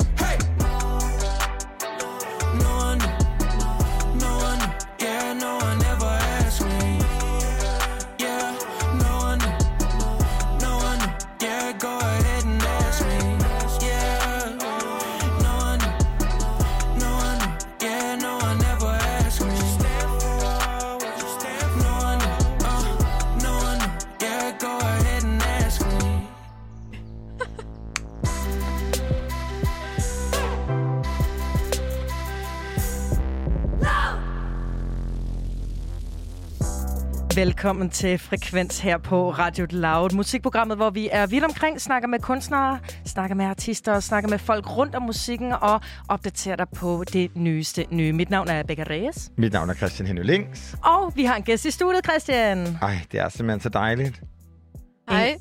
Velkommen 37.37 37.91
til 37.91 38.19
Frekvens 38.19 38.81
her 38.81 38.99
på 38.99 39.31
Radio 39.31 39.67
Loud. 39.71 40.11
Musikprogrammet, 40.11 40.77
hvor 40.77 40.91
vi 40.91 41.09
er 41.13 41.27
vidt 41.27 41.45
omkring, 41.45 41.81
snakker 41.81 42.09
med 42.09 42.19
kunstnere, 42.19 42.79
snakker 43.05 43.37
med 43.37 43.45
artister, 43.47 44.01
snakker 44.01 44.31
med 44.31 44.39
folk 44.39 44.77
rundt 44.77 44.95
om 44.95 45.03
musikken 45.03 45.53
og 45.53 45.81
opdaterer 46.09 46.57
dig 46.57 46.67
på 46.77 47.05
det 47.13 47.37
nyeste 47.37 47.87
nye. 47.91 48.13
Mit 48.13 48.31
navn 48.31 48.49
er 48.49 48.63
Becca 48.63 48.83
Reyes. 48.83 49.31
Mit 49.37 49.53
navn 49.53 49.71
er 49.71 49.75
Christian 49.75 50.07
Henning 50.07 50.27
Links. 50.27 50.77
Og 50.85 51.13
vi 51.17 51.25
har 51.25 51.37
en 51.37 51.43
gæst 51.43 51.65
i 51.65 51.71
studiet, 51.71 52.05
Christian. 52.05 52.79
Ej, 52.83 52.99
det 53.13 53.21
er 53.21 53.29
simpelthen 53.29 53.61
så 53.61 53.69
dejligt. 53.69 54.21
Hej. 55.09 55.27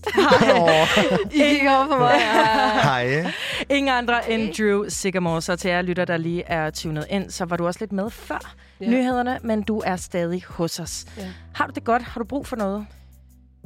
I 1.34 1.38
kigger 1.38 1.78
over 1.78 1.88
på 1.88 1.98
mig. 1.98 2.20
Hej. 2.92 3.32
Ingen 3.70 3.94
andre 3.94 4.32
end 4.32 4.54
Drew 4.54 4.86
Sigamore. 4.90 5.42
Så 5.42 5.56
til 5.56 5.72
jer 5.72 5.82
lytter, 5.82 6.06
der 6.06 6.18
lige 6.18 6.44
er 6.44 6.70
tunet 6.70 7.06
ind, 7.10 7.30
så 7.30 7.46
var 7.46 7.58
du 7.58 7.68
også 7.68 7.80
lidt 7.80 7.92
med 7.92 8.10
før 8.10 8.56
Ja. 8.80 8.90
nyhederne, 8.90 9.40
men 9.44 9.62
du 9.64 9.80
er 9.86 9.96
stadig 9.96 10.44
hos 10.46 10.80
os. 10.80 11.06
Ja. 11.18 11.34
Har 11.56 11.68
du 11.68 11.72
det 11.76 11.84
godt? 11.84 12.02
Har 12.02 12.20
du 12.20 12.26
brug 12.26 12.48
for 12.48 12.56
noget? 12.56 12.86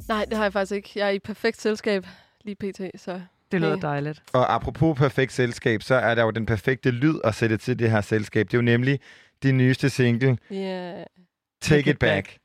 Nej, 0.08 0.24
det 0.24 0.36
har 0.36 0.44
jeg 0.44 0.52
faktisk 0.52 0.72
ikke. 0.76 0.90
Jeg 0.94 1.06
er 1.06 1.10
i 1.10 1.18
perfekt 1.18 1.60
selskab 1.60 2.06
lige 2.44 2.56
pt, 2.56 3.00
så... 3.00 3.20
Det 3.52 3.60
lyder 3.60 3.76
dejligt. 3.76 4.22
Og 4.32 4.54
apropos 4.54 4.98
perfekt 4.98 5.32
selskab, 5.32 5.82
så 5.82 5.94
er 5.94 6.14
der 6.14 6.22
jo 6.22 6.30
den 6.30 6.46
perfekte 6.46 6.90
lyd 6.90 7.14
at 7.24 7.34
sætte 7.34 7.56
til 7.56 7.78
det 7.78 7.90
her 7.90 8.00
selskab. 8.00 8.46
Det 8.46 8.54
er 8.54 8.58
jo 8.58 8.62
nemlig 8.62 9.00
din 9.42 9.56
nyeste 9.56 9.90
single, 9.90 10.38
Yeah. 10.52 11.04
Take, 11.62 11.90
It 11.90 11.98
Back. 11.98 12.36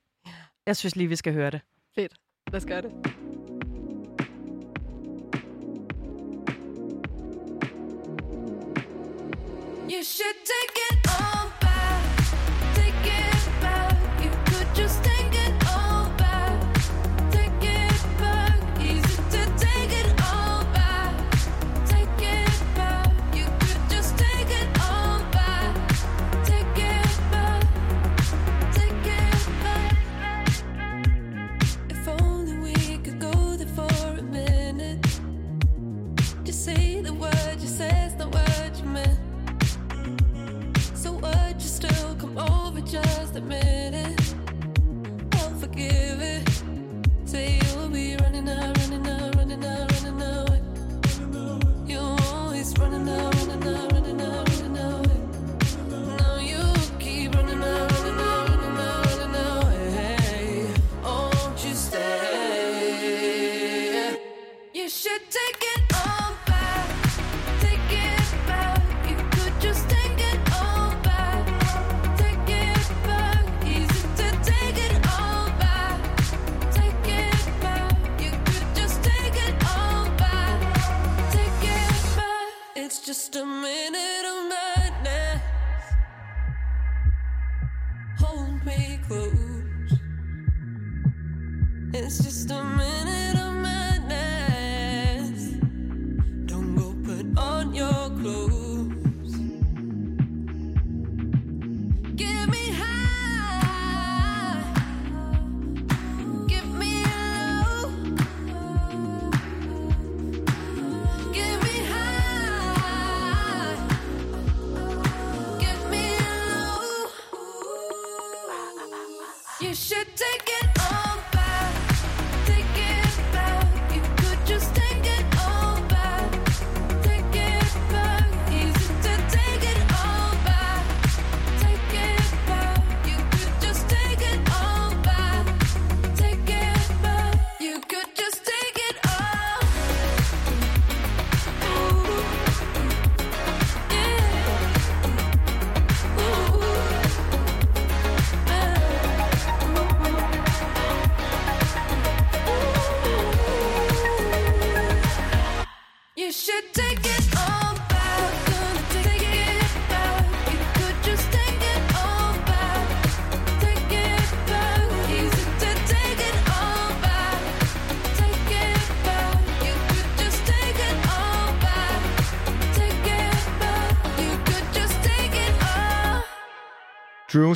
Jeg 0.65 0.77
synes 0.77 0.95
lige, 0.95 1.07
vi 1.07 1.15
skal 1.15 1.33
høre 1.33 1.51
det. 1.51 1.61
Fedt. 1.95 2.13
Lad 2.51 2.57
os 2.61 2.65
gøre 2.65 2.81
det. 2.81 2.91
You 9.91 10.03
should 10.03 10.35
take 10.45 10.79
it 10.91 11.09
all 11.09 11.34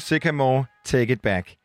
Sycamore, 0.10 0.66
Take 0.86 1.14
It 1.14 1.22
Back. 1.22 1.56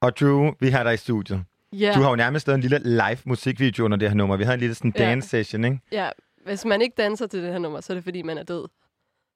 Og 0.00 0.18
Drew, 0.20 0.52
vi 0.60 0.68
har 0.68 0.82
dig 0.82 0.94
i 0.94 0.96
studiet. 0.96 1.44
Ja. 1.72 1.92
Du 1.96 2.00
har 2.00 2.10
jo 2.10 2.16
nærmest 2.16 2.46
lavet 2.46 2.54
en 2.54 2.60
lille 2.60 2.78
live 2.84 3.18
musikvideo 3.24 3.84
under 3.84 3.96
det 3.96 4.08
her 4.08 4.16
nummer. 4.16 4.36
Vi 4.36 4.44
havde 4.44 4.54
en 4.54 4.60
lille 4.60 4.74
sådan 4.74 4.90
dance 4.90 5.28
session, 5.28 5.64
ikke? 5.64 5.78
Ja, 5.92 6.08
hvis 6.46 6.64
man 6.64 6.82
ikke 6.82 6.94
danser 6.96 7.26
til 7.26 7.42
det 7.42 7.52
her 7.52 7.58
nummer, 7.58 7.80
så 7.80 7.92
er 7.92 7.94
det 7.94 8.04
fordi, 8.04 8.22
man 8.22 8.38
er 8.38 8.42
død. 8.42 8.68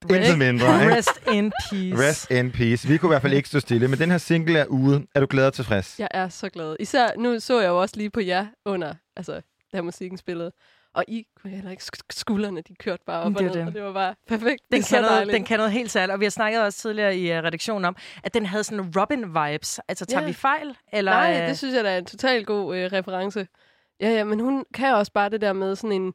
Intet 0.09 0.37
mindre, 0.37 0.81
ikke? 0.81 0.95
Rest 0.95 1.19
in 1.33 1.51
peace. 1.69 2.07
Rest 2.09 2.31
in 2.31 2.51
peace. 2.51 2.87
Vi 2.87 2.97
kunne 2.97 3.09
i 3.09 3.11
hvert 3.11 3.21
fald 3.21 3.33
ikke 3.33 3.49
stå 3.49 3.59
stille, 3.59 3.87
men 3.87 3.99
den 3.99 4.11
her 4.11 4.17
single 4.17 4.59
er 4.59 4.65
ude. 4.65 5.05
Er 5.15 5.19
du 5.19 5.27
glad 5.29 5.47
og 5.47 5.53
tilfreds? 5.53 5.99
Jeg 5.99 6.07
er 6.11 6.29
så 6.29 6.49
glad. 6.49 6.75
Især 6.79 7.07
nu 7.17 7.39
så 7.39 7.61
jeg 7.61 7.67
jo 7.67 7.81
også 7.81 7.97
lige 7.97 8.09
på 8.09 8.19
jer 8.19 8.45
under, 8.65 8.93
altså, 9.15 9.41
da 9.73 9.81
musikken 9.81 10.17
spillede. 10.17 10.51
Og 10.97 11.03
I 11.07 11.25
kunne 11.41 11.51
heller 11.51 11.71
ikke 11.71 11.83
sk- 11.83 12.07
skuldrene, 12.11 12.61
de 12.61 12.75
kørte 12.75 13.03
bare 13.05 13.21
op 13.23 13.29
Det 13.31 13.37
og 13.37 13.43
ned, 13.43 13.53
det. 13.53 13.67
og 13.67 13.73
det 13.73 13.83
var 13.83 13.93
bare 13.93 14.15
perfekt. 14.27 14.61
Den 14.71 14.81
kan, 14.83 15.01
noget, 15.01 15.15
dejligt. 15.15 15.33
den 15.35 15.43
kan 15.43 15.57
noget 15.57 15.71
helt 15.71 15.91
særligt, 15.91 16.13
og 16.13 16.19
vi 16.19 16.25
har 16.25 16.29
snakket 16.29 16.61
også 16.61 16.79
tidligere 16.79 17.17
i 17.17 17.31
uh, 17.31 17.37
redaktionen 17.43 17.85
om, 17.85 17.95
at 18.23 18.33
den 18.33 18.45
havde 18.45 18.63
sådan 18.63 18.79
Robin-vibes. 18.97 19.79
Altså, 19.87 20.05
tager 20.05 20.21
Ja. 20.21 20.27
vi 20.27 20.33
fejl? 20.33 20.77
Eller, 20.93 21.11
Nej, 21.11 21.39
øh, 21.41 21.47
det 21.49 21.57
synes 21.57 21.75
jeg 21.75 21.83
da 21.83 21.93
er 21.93 21.97
en 21.97 22.05
totalt 22.05 22.47
god 22.47 22.75
øh, 22.77 22.91
reference. 22.91 23.47
Ja, 24.01 24.09
ja, 24.09 24.23
men 24.23 24.39
hun 24.39 24.65
kan 24.73 24.93
også 24.95 25.11
bare 25.11 25.29
det 25.29 25.41
der 25.41 25.53
med 25.53 25.75
sådan 25.75 25.91
en, 26.01 26.13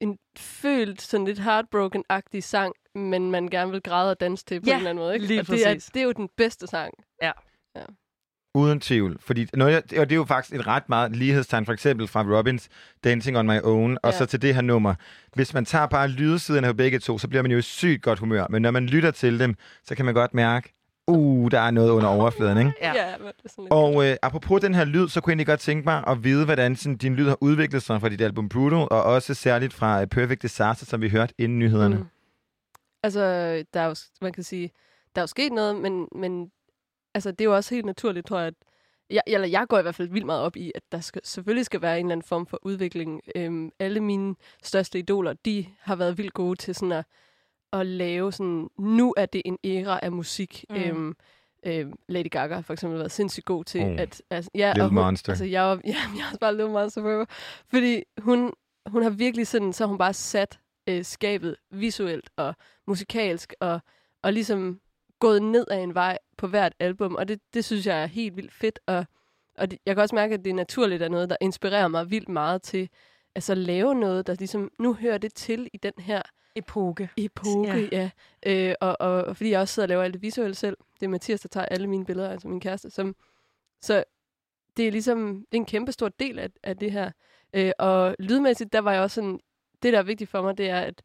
en 0.00 0.18
følt, 0.38 1.02
sådan 1.02 1.26
lidt 1.26 1.38
heartbroken-agtig 1.38 2.40
sang, 2.42 2.74
men 2.94 3.30
man 3.30 3.48
gerne 3.48 3.70
vil 3.70 3.82
græde 3.82 4.10
og 4.10 4.20
danse 4.20 4.44
til 4.44 4.60
på 4.60 4.64
Ja, 4.66 4.72
en 4.72 4.76
eller 4.78 4.90
anden 4.90 5.02
måde. 5.04 5.14
Ikke? 5.14 5.26
lige 5.26 5.40
og 5.40 5.46
det 5.46 5.66
er, 5.66 5.74
præcis. 5.74 5.84
det 5.94 6.00
er 6.00 6.04
jo 6.04 6.12
den 6.12 6.28
bedste 6.36 6.66
sang. 6.66 6.94
Ja. 7.22 7.32
Uden 8.54 8.80
tvivl. 8.80 9.16
Fordi 9.20 9.46
noget, 9.54 9.76
og 9.76 9.84
det 9.90 10.12
er 10.12 10.16
jo 10.16 10.24
faktisk 10.24 10.54
et 10.60 10.66
ret 10.66 10.88
meget 10.88 11.16
lighedstegn, 11.16 11.66
for 11.66 11.72
eksempel 11.72 12.08
fra 12.08 12.22
Robins 12.38 12.68
Dancing 13.04 13.38
on 13.38 13.46
My 13.46 13.60
Own, 13.62 13.98
og 14.02 14.12
Ja. 14.12 14.18
så 14.18 14.26
til 14.26 14.42
det 14.42 14.54
her 14.54 14.62
nummer. 14.62 14.94
Hvis 15.34 15.54
man 15.54 15.64
tager 15.64 15.86
bare 15.86 16.08
lydsiden 16.08 16.64
af 16.64 16.76
begge 16.76 16.98
to, 16.98 17.18
så 17.18 17.28
bliver 17.28 17.42
man 17.42 17.50
jo 17.50 17.58
i 17.58 17.62
sygt 17.62 18.02
godt 18.02 18.18
humør. 18.18 18.46
Men 18.50 18.62
når 18.62 18.70
man 18.70 18.86
lytter 18.86 19.10
til 19.10 19.38
dem, 19.40 19.54
så 19.84 19.94
kan 19.94 20.04
man 20.04 20.14
godt 20.14 20.34
mærke, 20.34 20.74
uh, 21.06 21.50
der 21.50 21.60
er 21.60 21.70
noget 21.70 21.90
under 21.90 22.08
overfladen, 22.08 22.58
ikke? 22.58 22.72
Ja, 22.80 22.92
ja 22.94 23.12
det 23.12 23.34
er 23.44 23.48
sådan 23.48 23.66
Og 23.70 24.08
øh, 24.08 24.16
apropos 24.22 24.60
den 24.60 24.74
her 24.74 24.84
lyd, 24.84 25.08
så 25.08 25.20
kunne 25.20 25.30
jeg 25.30 25.34
egentlig 25.34 25.46
godt 25.46 25.60
tænke 25.60 25.84
mig 25.84 26.04
at 26.06 26.24
vide, 26.24 26.44
hvordan 26.44 26.76
sådan, 26.76 26.96
din 26.96 27.14
lyd 27.14 27.28
har 27.28 27.38
udviklet 27.40 27.82
sig 27.82 28.00
fra 28.00 28.08
dit 28.08 28.20
album 28.20 28.48
Brutal, 28.48 28.78
og 28.78 29.02
også 29.02 29.34
særligt 29.34 29.72
fra 29.72 30.00
øh, 30.00 30.06
Perfect 30.06 30.42
Disaster, 30.42 30.86
som 30.86 31.00
vi 31.02 31.08
hørte 31.08 31.34
inden 31.38 31.58
nyhederne. 31.58 31.96
Mm. 31.96 32.04
Altså, 33.02 33.20
der 33.74 33.80
er 33.80 33.86
jo, 33.86 33.94
man 34.22 34.32
kan 34.32 34.42
sige, 34.42 34.70
der 35.14 35.20
er 35.20 35.22
jo 35.22 35.26
sket 35.26 35.52
noget, 35.52 35.76
men, 35.76 36.08
men 36.14 36.50
altså, 37.14 37.30
det 37.30 37.40
er 37.40 37.44
jo 37.44 37.56
også 37.56 37.74
helt 37.74 37.86
naturligt, 37.86 38.26
tror 38.26 38.38
jeg, 38.38 38.46
at 38.46 38.54
jeg, 39.10 39.22
eller 39.26 39.48
jeg 39.48 39.66
går 39.68 39.78
i 39.78 39.82
hvert 39.82 39.94
fald 39.94 40.08
vildt 40.08 40.26
meget 40.26 40.42
op 40.42 40.56
i, 40.56 40.72
at 40.74 40.82
der 40.92 41.00
skal, 41.00 41.20
selvfølgelig 41.24 41.66
skal 41.66 41.82
være 41.82 42.00
en 42.00 42.06
eller 42.06 42.12
anden 42.12 42.26
form 42.26 42.46
for 42.46 42.58
udvikling. 42.62 43.20
Øhm, 43.34 43.72
alle 43.78 44.00
mine 44.00 44.34
største 44.62 44.98
idoler, 44.98 45.32
de 45.32 45.66
har 45.80 45.96
været 45.96 46.18
vildt 46.18 46.34
gode 46.34 46.56
til 46.56 46.74
sådan 46.74 46.92
at, 46.92 47.04
at 47.72 47.86
lave 47.86 48.32
sådan, 48.32 48.68
nu 48.78 49.14
er 49.16 49.26
det 49.26 49.42
en 49.44 49.58
æra 49.64 50.00
af 50.02 50.12
musik. 50.12 50.64
Mm. 50.70 50.76
Mm. 50.76 50.82
Øhm, 50.82 51.16
øhm, 51.66 51.92
Lady 52.08 52.30
Gaga 52.30 52.54
har 52.54 52.62
for 52.62 52.72
eksempel 52.72 52.98
været 52.98 53.12
sindssygt 53.12 53.46
god 53.46 53.64
til 53.64 53.80
Oh. 53.80 54.00
at... 54.00 54.22
Altså, 54.30 54.50
ja, 54.54 54.68
Little 54.68 54.82
og 54.82 54.88
hun, 54.88 54.94
Monster. 54.94 55.32
Altså, 55.32 55.44
jeg, 55.44 55.62
var, 55.62 55.74
ja, 55.84 55.96
jeg 56.16 56.22
er 56.22 56.26
også 56.26 56.40
bare 56.40 56.56
Little 56.56 56.72
Monster 56.72 57.02
forever. 57.02 57.24
Fordi 57.68 58.02
hun, 58.18 58.52
hun 58.86 59.02
har 59.02 59.10
virkelig 59.10 59.46
sådan, 59.46 59.72
så 59.72 59.84
har 59.84 59.88
hun 59.88 59.98
bare 59.98 60.14
sat 60.14 60.58
øh, 60.86 61.04
skabet 61.04 61.56
visuelt 61.70 62.30
og 62.36 62.54
musikalsk, 62.86 63.54
og, 63.60 63.80
og 64.22 64.32
ligesom 64.32 64.80
gået 65.18 65.42
ned 65.42 65.66
ad 65.70 65.82
en 65.82 65.94
vej 65.94 66.18
på 66.40 66.46
hvert 66.46 66.74
album, 66.78 67.14
og 67.14 67.28
det, 67.28 67.40
det 67.54 67.64
synes 67.64 67.86
jeg 67.86 68.02
er 68.02 68.06
helt 68.06 68.36
vildt 68.36 68.52
fedt, 68.52 68.80
og, 68.86 69.06
og 69.58 69.70
det, 69.70 69.78
jeg 69.86 69.94
kan 69.94 70.02
også 70.02 70.14
mærke, 70.14 70.34
at 70.34 70.44
det 70.44 70.50
er 70.50 70.54
naturligt 70.54 71.02
af 71.02 71.10
noget, 71.10 71.30
der 71.30 71.36
inspirerer 71.40 71.88
mig 71.88 72.10
vildt 72.10 72.28
meget 72.28 72.62
til 72.62 72.88
altså 73.34 73.54
lave 73.54 73.94
noget, 73.94 74.26
der 74.26 74.34
ligesom, 74.34 74.70
nu 74.78 74.94
hører 74.94 75.18
det 75.18 75.34
til 75.34 75.68
i 75.72 75.76
den 75.76 75.92
her 75.98 76.22
epoke. 76.56 77.10
Epoke, 77.16 77.88
ja. 77.92 78.10
ja. 78.46 78.70
Øh, 78.70 78.74
og, 78.80 78.96
og, 79.00 79.24
og 79.24 79.36
fordi 79.36 79.50
jeg 79.50 79.60
også 79.60 79.74
sidder 79.74 79.84
og 79.84 79.88
laver 79.88 80.02
alt 80.02 80.14
det 80.14 80.22
visuelle 80.22 80.54
selv, 80.54 80.76
det 81.00 81.06
er 81.06 81.10
Mathias, 81.10 81.40
der 81.40 81.48
tager 81.48 81.66
alle 81.66 81.86
mine 81.86 82.04
billeder, 82.04 82.30
altså 82.30 82.48
min 82.48 82.60
kæreste, 82.60 82.90
som, 82.90 83.16
så 83.80 84.04
det 84.76 84.86
er 84.86 84.90
ligesom, 84.90 85.36
det 85.52 85.58
er 85.58 85.60
en 85.60 85.66
kæmpe 85.66 85.92
stor 85.92 86.08
del 86.08 86.38
af, 86.38 86.48
af 86.62 86.76
det 86.76 86.92
her. 86.92 87.10
Øh, 87.54 87.72
og 87.78 88.16
lydmæssigt, 88.18 88.72
der 88.72 88.80
var 88.80 88.92
jeg 88.92 89.02
også 89.02 89.14
sådan, 89.14 89.40
det 89.82 89.92
der 89.92 89.98
er 89.98 90.02
vigtigt 90.02 90.30
for 90.30 90.42
mig, 90.42 90.58
det 90.58 90.70
er, 90.70 90.80
at 90.80 91.02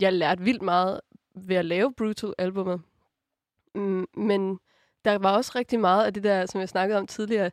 jeg 0.00 0.12
lærte 0.12 0.44
vildt 0.44 0.62
meget 0.62 1.00
ved 1.34 1.56
at 1.56 1.64
lave 1.64 1.94
Brutal-albummet. 1.94 2.80
Mm, 3.78 4.06
men 4.16 4.60
der 5.04 5.18
var 5.18 5.36
også 5.36 5.52
rigtig 5.54 5.80
meget 5.80 6.06
af 6.06 6.14
det 6.14 6.22
der, 6.22 6.46
som 6.46 6.60
jeg 6.60 6.68
snakkede 6.68 6.98
om 6.98 7.06
tidligere. 7.06 7.50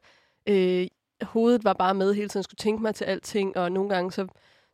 Øh, 0.47 0.87
hovedet 1.21 1.63
var 1.63 1.73
bare 1.73 1.93
med 1.93 2.13
hele 2.13 2.29
tiden, 2.29 2.43
skulle 2.43 2.57
tænke 2.57 2.81
mig 2.81 2.95
til 2.95 3.05
alting, 3.05 3.57
og 3.57 3.71
nogle 3.71 3.89
gange 3.89 4.11
så, 4.11 4.27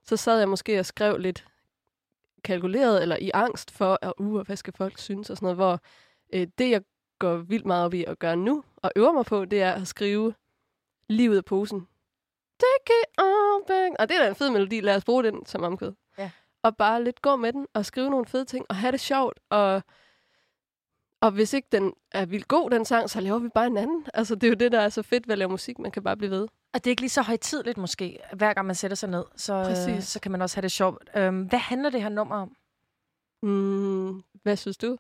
så 0.04 0.18
sad 0.18 0.40
jeg 0.40 0.50
måske 0.50 0.80
og 0.80 0.86
skrev 0.86 1.18
lidt 1.18 1.46
kalkuleret 2.44 3.02
eller 3.02 3.18
i 3.22 3.32
angst 3.34 3.72
for, 3.72 4.00
at 4.02 4.14
uh, 4.20 4.42
hvad 4.42 4.56
skal 4.56 4.74
folk 4.74 4.98
synes 4.98 5.30
og 5.30 5.38
sådan 5.38 5.46
noget, 5.46 5.58
hvor 5.58 5.80
øh, 6.34 6.48
det, 6.58 6.70
jeg 6.70 6.82
går 7.20 7.36
vildt 7.38 7.66
meget 7.66 7.86
op 7.86 7.94
i 7.94 8.04
at 8.04 8.20
gøre 8.20 8.36
nu, 8.36 8.64
og 8.78 8.92
øver 8.96 9.12
mig 9.12 9.26
på, 9.26 9.46
det 9.46 9.62
er 9.62 9.72
at 9.72 9.88
skrive 9.88 10.34
lige 11.10 11.32
ud 11.32 11.36
af 11.36 11.46
posen. 11.46 11.88
Take 12.60 12.94
it 13.02 13.08
all 13.18 13.64
back. 13.68 13.96
Og 14.00 14.10
det 14.10 14.18
er 14.18 14.22
da 14.22 14.30
en 14.30 14.36
fed 14.36 14.50
melodi, 14.50 14.82
lad 14.82 14.96
os 14.96 15.06
bruge 15.06 15.24
den 15.24 15.46
som 15.46 15.64
omkød. 15.64 15.94
Ja. 16.18 16.32
Og 16.64 16.78
bare 16.78 17.04
lidt 17.04 17.22
gå 17.22 17.36
med 17.36 17.54
den, 17.54 17.68
og 17.74 17.86
skrive 17.86 18.10
nogle 18.10 18.26
fede 18.26 18.46
ting, 18.46 18.66
og 18.70 18.76
have 18.76 18.92
det 18.92 19.00
sjovt, 19.00 19.40
og 19.50 19.84
og 21.22 21.32
hvis 21.32 21.54
ikke 21.54 21.68
den 21.72 21.94
er 22.12 22.26
vildt 22.26 22.48
god, 22.48 22.70
den 22.70 22.86
sang, 22.86 23.10
så 23.10 23.22
laver 23.22 23.40
vi 23.40 23.50
bare 23.50 23.68
en 23.68 23.78
anden. 23.78 24.06
Altså, 24.14 24.36
det 24.36 24.44
er 24.44 24.48
jo 24.48 24.56
det, 24.56 24.72
der 24.72 24.80
er 24.80 24.90
så 24.90 25.02
fedt 25.02 25.28
ved 25.28 25.32
at 25.34 25.38
lave 25.38 25.50
musik. 25.50 25.80
Man 25.80 25.92
kan 25.92 26.04
bare 26.04 26.18
blive 26.18 26.32
ved. 26.32 26.48
Og 26.74 26.84
det 26.84 26.88
er 26.88 26.90
ikke 26.90 27.02
lige 27.02 27.10
så 27.10 27.22
højtidligt 27.22 27.78
måske, 27.78 28.20
hver 28.34 28.54
gang 28.54 28.68
man 28.68 28.76
sætter 28.76 28.96
sig 28.96 29.10
ned. 29.10 29.24
Så, 29.36 29.54
øh, 29.54 29.66
Præcis. 29.66 30.04
så 30.04 30.20
kan 30.20 30.32
man 30.32 30.42
også 30.42 30.56
have 30.56 30.62
det 30.62 30.72
sjovt. 30.72 31.10
Øhm, 31.16 31.42
hvad 31.44 31.60
handler 31.60 31.90
det 31.90 32.02
her 32.02 32.10
nummer 32.10 32.36
om? 32.36 32.56
Mm, 33.44 34.22
hvad 34.44 34.56
synes 34.56 34.78
du? 34.78 34.98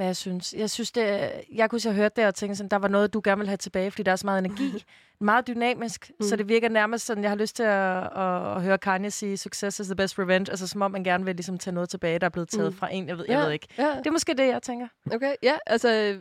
Hvad 0.00 0.06
jeg 0.08 0.16
synes? 0.16 0.54
Jeg 0.54 0.70
synes, 0.70 0.92
det, 0.92 1.32
jeg 1.54 1.70
kunne 1.70 1.80
så 1.80 1.92
høre 1.92 2.10
det 2.16 2.26
og 2.26 2.34
tænke 2.34 2.56
sådan, 2.56 2.68
der 2.70 2.76
var 2.76 2.88
noget, 2.88 3.12
du 3.14 3.20
gerne 3.24 3.38
vil 3.38 3.48
have 3.48 3.56
tilbage, 3.56 3.90
fordi 3.90 4.02
der 4.02 4.12
er 4.12 4.16
så 4.16 4.26
meget 4.26 4.44
energi. 4.46 4.84
meget 5.20 5.46
dynamisk, 5.46 6.10
mm. 6.20 6.26
så 6.26 6.36
det 6.36 6.48
virker 6.48 6.68
nærmest 6.68 7.06
sådan, 7.06 7.22
jeg 7.22 7.30
har 7.30 7.36
lyst 7.36 7.56
til 7.56 7.62
at, 7.62 8.02
at, 8.18 8.56
at 8.56 8.62
høre 8.62 8.78
Kanye 8.78 9.10
sige, 9.10 9.36
success 9.36 9.80
is 9.80 9.86
the 9.86 9.94
best 9.96 10.18
revenge, 10.18 10.50
altså 10.50 10.66
som 10.66 10.82
om 10.82 10.90
man 10.90 11.04
gerne 11.04 11.24
vil 11.24 11.36
ligesom 11.36 11.58
tage 11.58 11.74
noget 11.74 11.88
tilbage, 11.88 12.18
der 12.18 12.24
er 12.26 12.30
blevet 12.30 12.48
taget 12.48 12.72
Mm. 12.72 12.76
fra 12.78 12.92
en, 12.94 13.08
jeg 13.08 13.18
ved, 13.18 13.24
jeg 13.28 13.34
Ja, 13.38 13.44
ved 13.44 13.52
ikke. 13.52 13.66
ja. 13.78 13.88
Det 13.98 14.06
er 14.06 14.10
måske 14.10 14.34
det, 14.34 14.46
jeg 14.46 14.62
tænker. 14.62 14.88
Okay, 15.12 15.34
ja, 15.42 15.56
altså, 15.66 16.18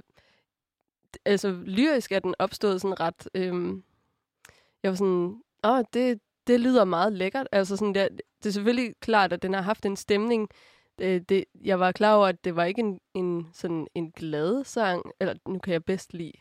altså 1.25 1.51
lyrisk 1.65 2.11
er 2.11 2.19
den 2.19 2.35
opstået 2.39 2.81
sådan 2.81 2.99
ret, 2.99 3.27
øhm, 3.35 3.83
jeg 4.83 4.91
var 4.91 4.95
sådan, 4.95 5.35
åh, 5.63 5.83
det, 5.93 6.19
det 6.47 6.59
lyder 6.59 6.85
meget 6.85 7.13
lækkert. 7.13 7.47
Altså 7.51 7.75
sådan, 7.77 7.93
det, 7.93 8.09
det 8.43 8.49
er 8.49 8.53
selvfølgelig 8.53 8.93
klart, 9.01 9.33
at 9.33 9.41
den 9.41 9.53
har 9.53 9.61
haft 9.61 9.85
en 9.85 9.95
stemning. 9.95 10.49
Det, 10.99 11.29
det, 11.29 11.45
jeg 11.63 11.79
var 11.79 11.91
klar 11.91 12.15
over, 12.15 12.27
at 12.27 12.43
det 12.43 12.55
var 12.55 12.63
ikke 12.63 12.79
en, 12.79 12.99
en, 13.13 13.49
sådan 13.53 13.87
en 13.95 14.11
glad 14.11 14.63
sang, 14.63 15.11
eller 15.19 15.35
nu 15.47 15.59
kan 15.59 15.73
jeg 15.73 15.83
bedst 15.85 16.13
lide 16.13 16.33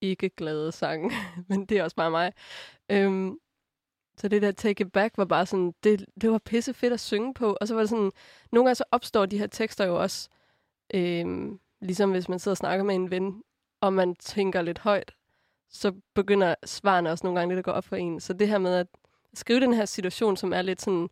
ikke 0.00 0.30
glade 0.30 0.72
sange, 0.72 1.10
men 1.48 1.66
det 1.66 1.78
er 1.78 1.82
også 1.84 1.96
bare 1.96 2.10
mig. 2.10 2.32
Øhm, 2.88 3.38
så 4.16 4.28
det 4.28 4.42
der 4.42 4.52
Take 4.52 4.84
It 4.84 4.92
Back 4.92 5.18
var 5.18 5.24
bare 5.24 5.46
sådan, 5.46 5.74
det, 5.84 6.06
det 6.20 6.30
var 6.30 6.38
pisse 6.38 6.74
fedt 6.74 6.92
at 6.92 7.00
synge 7.00 7.34
på. 7.34 7.56
Og 7.60 7.68
så 7.68 7.74
var 7.74 7.80
det 7.80 7.90
sådan, 7.90 8.12
nogle 8.52 8.66
gange 8.66 8.74
så 8.74 8.84
opstår 8.90 9.26
de 9.26 9.38
her 9.38 9.46
tekster 9.46 9.84
jo 9.86 10.02
også, 10.02 10.28
øhm, 10.94 11.60
ligesom 11.80 12.10
hvis 12.10 12.28
man 12.28 12.38
sidder 12.38 12.52
og 12.52 12.56
snakker 12.56 12.84
med 12.84 12.94
en 12.94 13.10
ven, 13.10 13.42
og 13.80 13.92
man 13.92 14.14
tænker 14.14 14.62
lidt 14.62 14.78
højt, 14.78 15.14
så 15.68 15.92
begynder 16.14 16.54
svarene 16.64 17.10
også 17.10 17.26
nogle 17.26 17.40
gange 17.40 17.54
lidt 17.54 17.58
at 17.58 17.64
gå 17.64 17.70
op 17.70 17.84
for 17.84 17.96
en. 17.96 18.20
Så 18.20 18.32
det 18.32 18.48
her 18.48 18.58
med 18.58 18.74
at 18.74 18.86
skrive 19.34 19.60
den 19.60 19.74
her 19.74 19.84
situation, 19.84 20.36
som 20.36 20.52
er 20.52 20.62
lidt 20.62 20.82
sådan, 20.82 21.08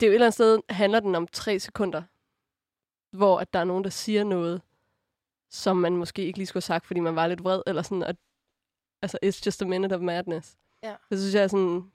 det 0.00 0.06
er 0.06 0.10
jo 0.10 0.12
et 0.12 0.14
eller 0.14 0.26
andet 0.26 0.34
sted, 0.34 0.58
handler 0.70 1.00
den 1.00 1.14
om 1.14 1.26
tre 1.26 1.58
sekunder, 1.58 2.02
hvor 3.16 3.38
at 3.38 3.52
der 3.52 3.58
er 3.58 3.64
nogen, 3.64 3.84
der 3.84 3.90
siger 3.90 4.24
noget, 4.24 4.62
som 5.50 5.76
man 5.76 5.96
måske 5.96 6.22
ikke 6.22 6.38
lige 6.38 6.46
skulle 6.46 6.60
have 6.60 6.66
sagt, 6.66 6.86
fordi 6.86 7.00
man 7.00 7.16
var 7.16 7.26
lidt 7.26 7.44
vred, 7.44 7.62
eller 7.66 7.82
sådan, 7.82 8.02
at, 8.02 8.16
altså, 9.02 9.18
it's 9.24 9.42
just 9.46 9.62
a 9.62 9.64
minute 9.64 9.94
of 9.94 10.00
madness. 10.00 10.56
Ja. 10.82 10.94
Det 11.10 11.18
synes 11.18 11.34
jeg 11.34 11.42
er 11.42 11.48
sådan, 11.48 11.92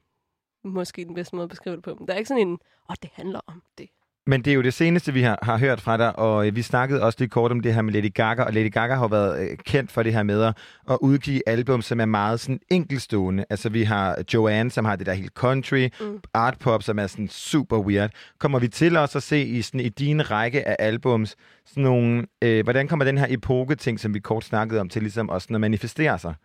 måske 0.64 1.06
den 1.06 1.14
bedste 1.14 1.36
måde 1.36 1.44
at 1.44 1.50
beskrive 1.50 1.76
det 1.76 1.84
på. 1.84 1.96
Men 1.96 2.08
der 2.08 2.14
er 2.14 2.18
ikke 2.18 2.28
sådan 2.28 2.48
en, 2.48 2.54
åh, 2.54 2.90
oh, 2.90 2.96
det 3.02 3.10
handler 3.14 3.40
om 3.48 3.64
det. 3.78 3.90
Men 4.28 4.42
det 4.46 4.52
er 4.52 4.56
jo 4.56 4.62
det 4.62 4.74
seneste, 4.74 5.14
vi 5.14 5.22
har, 5.22 5.40
har 5.42 5.58
hørt 5.58 5.82
fra 5.82 5.98
dig, 5.98 6.20
og 6.20 6.48
øh, 6.48 6.56
vi 6.56 6.62
snakkede 6.62 7.02
også 7.04 7.18
lidt 7.20 7.32
kort 7.32 7.52
om 7.52 7.60
det 7.60 7.74
her 7.74 7.82
med 7.82 7.94
Lady 7.94 8.14
Gaga, 8.14 8.44
og 8.44 8.54
Lady 8.54 8.72
Gaga 8.72 8.96
har 8.96 9.08
været 9.08 9.50
øh, 9.52 9.58
kendt 9.58 9.92
for 9.92 10.04
det 10.04 10.14
her 10.14 10.24
med 10.24 10.54
at, 10.90 10.98
udgive 11.02 11.42
album, 11.50 11.82
som 11.82 12.00
er 12.00 12.06
meget 12.06 12.40
sådan 12.40 12.60
enkelstående. 12.70 13.46
Altså 13.50 13.70
vi 13.70 13.84
har 13.84 14.24
Joanne, 14.34 14.72
som 14.72 14.86
har 14.86 14.96
det 14.96 15.06
der 15.06 15.14
helt 15.14 15.34
country, 15.34 15.90
Mm. 16.00 16.22
art 16.34 16.60
pop, 16.60 16.84
som 16.84 17.00
er 17.00 17.08
sådan 17.08 17.28
super 17.28 17.78
weird. 17.80 18.12
Kommer 18.40 18.60
vi 18.60 18.68
til 18.68 18.98
også 18.98 19.18
at 19.18 19.24
se 19.24 19.42
i, 19.44 19.62
sådan, 19.62 19.80
i 19.80 19.90
din 19.90 20.32
række 20.32 20.68
af 20.68 20.76
albums, 20.80 21.36
sådan 21.66 21.84
nogle, 21.84 22.28
øh, 22.42 22.64
hvordan 22.64 22.88
kommer 22.88 23.06
den 23.06 23.18
her 23.18 23.28
epoke-ting, 23.30 24.00
som 24.00 24.14
vi 24.14 24.20
kort 24.20 24.44
snakkede 24.44 24.82
om, 24.82 24.90
til 24.90 25.02
ligesom 25.02 25.30
også 25.30 25.48
at 25.54 25.62
manifestere 25.62 26.20
sig? 26.20 26.36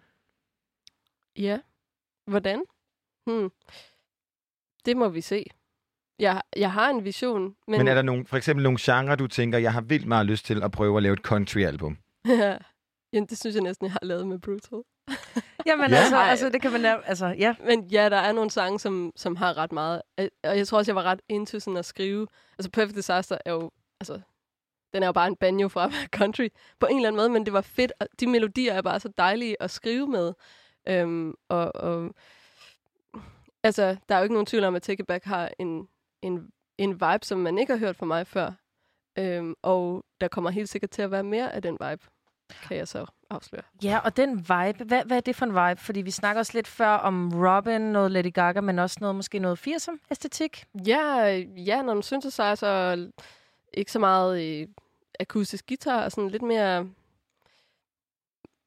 Ja. 1.38 1.58
Hvordan? 2.26 2.62
Hmm. 3.26 3.50
Det 4.86 4.96
må 4.96 5.08
vi 5.08 5.20
se. 5.20 5.44
Jeg, 6.20 6.42
jeg 6.56 6.72
har 6.72 6.90
en 6.90 7.04
vision, 7.04 7.42
men... 7.42 7.78
Men, 7.78 7.88
er 7.88 7.94
der 7.94 8.02
nogle, 8.02 8.26
for 8.26 8.36
eksempel 8.36 8.62
nogle 8.62 8.78
genrer, 8.80 9.16
du 9.16 9.26
tænker, 9.26 9.58
jeg 9.58 9.72
har 9.72 9.80
vildt 9.80 10.06
meget 10.06 10.26
lyst 10.26 10.46
til 10.46 10.62
at 10.62 10.70
prøve 10.70 10.96
at 10.96 11.02
lave 11.02 11.12
et 11.12 11.18
country-album? 11.18 11.98
Jamen, 13.12 13.26
det 13.26 13.38
synes 13.38 13.54
jeg 13.54 13.62
næsten, 13.62 13.84
jeg 13.86 13.92
har 13.92 14.00
lavet 14.02 14.26
med 14.28 14.38
Brutal. 14.38 14.82
Jamen 15.66 15.90
Ja. 15.90 15.96
altså, 15.96 16.16
altså, 16.16 16.48
det 16.50 16.62
kan 16.62 16.72
man... 16.72 16.80
lave- 16.80 17.06
Altså, 17.06 17.26
ja. 17.26 17.54
Men 17.66 17.84
ja, 17.84 18.08
der 18.08 18.16
er 18.16 18.32
nogle 18.32 18.50
sange, 18.50 18.78
som, 18.78 19.12
som 19.16 19.36
har 19.36 19.56
ret 19.56 19.72
meget. 19.72 20.02
Øh, 20.20 20.28
Og 20.44 20.58
jeg 20.58 20.66
tror 20.68 20.78
også, 20.78 20.90
jeg 20.90 20.96
var 20.96 21.02
ret 21.02 21.20
into 21.28 21.58
sådan 21.58 21.76
at 21.76 21.84
skrive. 21.84 22.26
Altså, 22.58 22.70
Perfect 22.70 22.96
Disaster 22.96 23.38
er 23.44 23.52
jo... 23.52 23.70
Altså, 24.00 24.20
den 24.94 25.02
er 25.02 25.06
jo 25.06 25.12
bare 25.12 25.26
en 25.28 25.36
banjo 25.36 25.68
fra 25.68 25.84
at 25.84 25.92
være 25.92 26.06
country 26.06 26.48
på 26.80 26.86
en 26.90 26.96
eller 26.96 27.08
anden 27.08 27.20
måde, 27.20 27.28
men 27.28 27.44
det 27.44 27.52
var 27.52 27.60
fedt. 27.60 27.92
Og 28.00 28.06
de 28.20 28.26
melodier 28.26 28.72
er 28.72 28.82
bare 28.82 29.00
så 29.00 29.08
dejlige 29.18 29.62
at 29.62 29.70
skrive 29.70 30.06
med. 30.06 30.32
Øhm, 30.88 31.34
og, 31.48 31.76
og, 31.76 32.14
altså, 33.62 33.96
der 34.08 34.14
er 34.14 34.18
jo 34.18 34.22
ikke 34.22 34.34
nogen 34.34 34.46
tvivl 34.46 34.64
om, 34.64 34.74
at 34.74 34.82
Take 34.82 35.00
It 35.00 35.06
Back 35.06 35.24
har 35.24 35.50
en, 35.58 35.88
en, 36.22 36.50
en 36.78 36.92
vibe, 36.92 37.20
som 37.22 37.38
man 37.38 37.58
ikke 37.58 37.72
har 37.72 37.78
hørt 37.78 37.96
fra 37.96 38.06
mig 38.06 38.26
før. 38.26 38.52
Øhm, 39.18 39.54
og 39.62 40.04
der 40.20 40.28
kommer 40.28 40.50
helt 40.50 40.68
sikkert 40.68 40.90
til 40.90 41.02
at 41.02 41.10
være 41.10 41.24
mere 41.24 41.54
af 41.54 41.62
den 41.62 41.72
vibe, 41.72 42.02
kan 42.62 42.76
jeg 42.76 42.88
så 42.88 43.06
afsløre. 43.30 43.62
Ja, 43.82 43.98
og 43.98 44.16
den 44.16 44.38
vibe, 44.38 44.84
hvad, 44.84 45.04
hvad 45.04 45.16
er 45.16 45.20
det 45.20 45.36
for 45.36 45.46
en 45.46 45.52
vibe? 45.52 45.80
Fordi 45.80 46.00
vi 46.00 46.10
snakker 46.10 46.40
også 46.40 46.52
lidt 46.54 46.68
før 46.68 46.88
om 46.88 47.32
Robin, 47.34 47.80
noget 47.80 48.10
Lady 48.10 48.32
Gaga, 48.32 48.60
men 48.60 48.78
også 48.78 48.96
noget, 49.00 49.16
måske 49.16 49.38
noget 49.38 49.66
80'er 49.68 49.96
æstetik. 50.10 50.64
Ja, 50.86 51.26
ja, 51.56 51.82
når 51.82 51.94
man 51.94 52.02
synthesizer, 52.02 52.68
og 52.68 52.98
ikke 53.74 53.92
så 53.92 53.98
meget 53.98 54.60
øh, 54.60 54.68
akustisk 55.20 55.66
guitar, 55.68 56.04
og 56.04 56.12
sådan 56.12 56.30
lidt 56.30 56.42
mere 56.42 56.88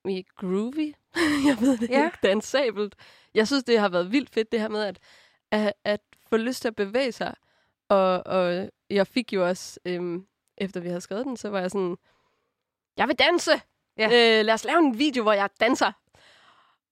mere 0.06 0.24
groovy. 0.36 0.94
jeg 1.48 1.58
ved 1.62 1.78
det 1.78 1.90
ja. 1.90 2.06
ikke, 2.06 2.18
dansabelt. 2.24 2.96
Jeg 3.34 3.48
synes, 3.48 3.64
det 3.64 3.80
har 3.80 3.90
været 3.90 4.12
vildt 4.12 4.30
fedt, 4.30 4.52
det 4.52 4.60
her 4.60 4.70
med 4.70 4.84
at, 4.84 5.00
at, 5.52 5.74
at 5.84 6.00
få 6.30 6.38
lyst 6.38 6.62
til 6.62 6.68
at 6.68 6.76
bevæge 6.76 7.12
sig. 7.12 7.36
Og, 7.94 8.28
og 8.28 8.70
jeg 8.90 9.08
fik 9.08 9.34
jo 9.34 9.48
også, 9.48 9.80
øhm, 9.86 10.26
efter 10.58 10.80
vi 10.80 10.88
havde 10.88 11.02
skrevet 11.02 11.26
den, 11.26 11.38
så 11.38 11.50
var 11.50 11.60
jeg 11.60 11.72
sådan, 11.72 11.98
jeg 12.98 13.08
vil 13.08 13.16
danse! 13.16 13.52
Ja. 13.98 14.06
Øh, 14.06 14.46
lad 14.46 14.54
os 14.54 14.66
lave 14.66 14.80
en 14.80 15.00
video, 15.00 15.24
hvor 15.24 15.34
jeg 15.34 15.50
danser. 15.60 15.92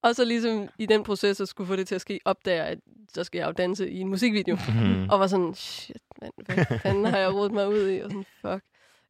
Og 0.03 0.15
så 0.15 0.25
ligesom 0.25 0.69
i 0.77 0.85
den 0.85 1.03
proces, 1.03 1.41
at 1.41 1.47
skulle 1.47 1.67
få 1.67 1.75
det 1.75 1.87
til 1.87 1.95
at 1.95 2.01
ske, 2.01 2.19
opdager 2.25 2.63
at 2.63 2.79
så 3.13 3.23
skal 3.23 3.39
jeg 3.39 3.47
jo 3.47 3.51
danse 3.51 3.89
i 3.89 3.99
en 3.99 4.07
musikvideo. 4.07 4.57
Mhm. 4.67 5.09
Og 5.09 5.19
var 5.19 5.27
sådan, 5.27 5.53
shit, 5.55 6.01
mand, 6.21 6.33
hvad 6.45 6.79
fanden 6.79 7.05
har 7.05 7.17
jeg 7.17 7.33
rodet 7.33 7.51
mig 7.51 7.69
ud 7.69 7.89
i? 7.89 7.99
Og 7.99 8.11
sådan, 8.11 8.25
fuck. 8.41 8.63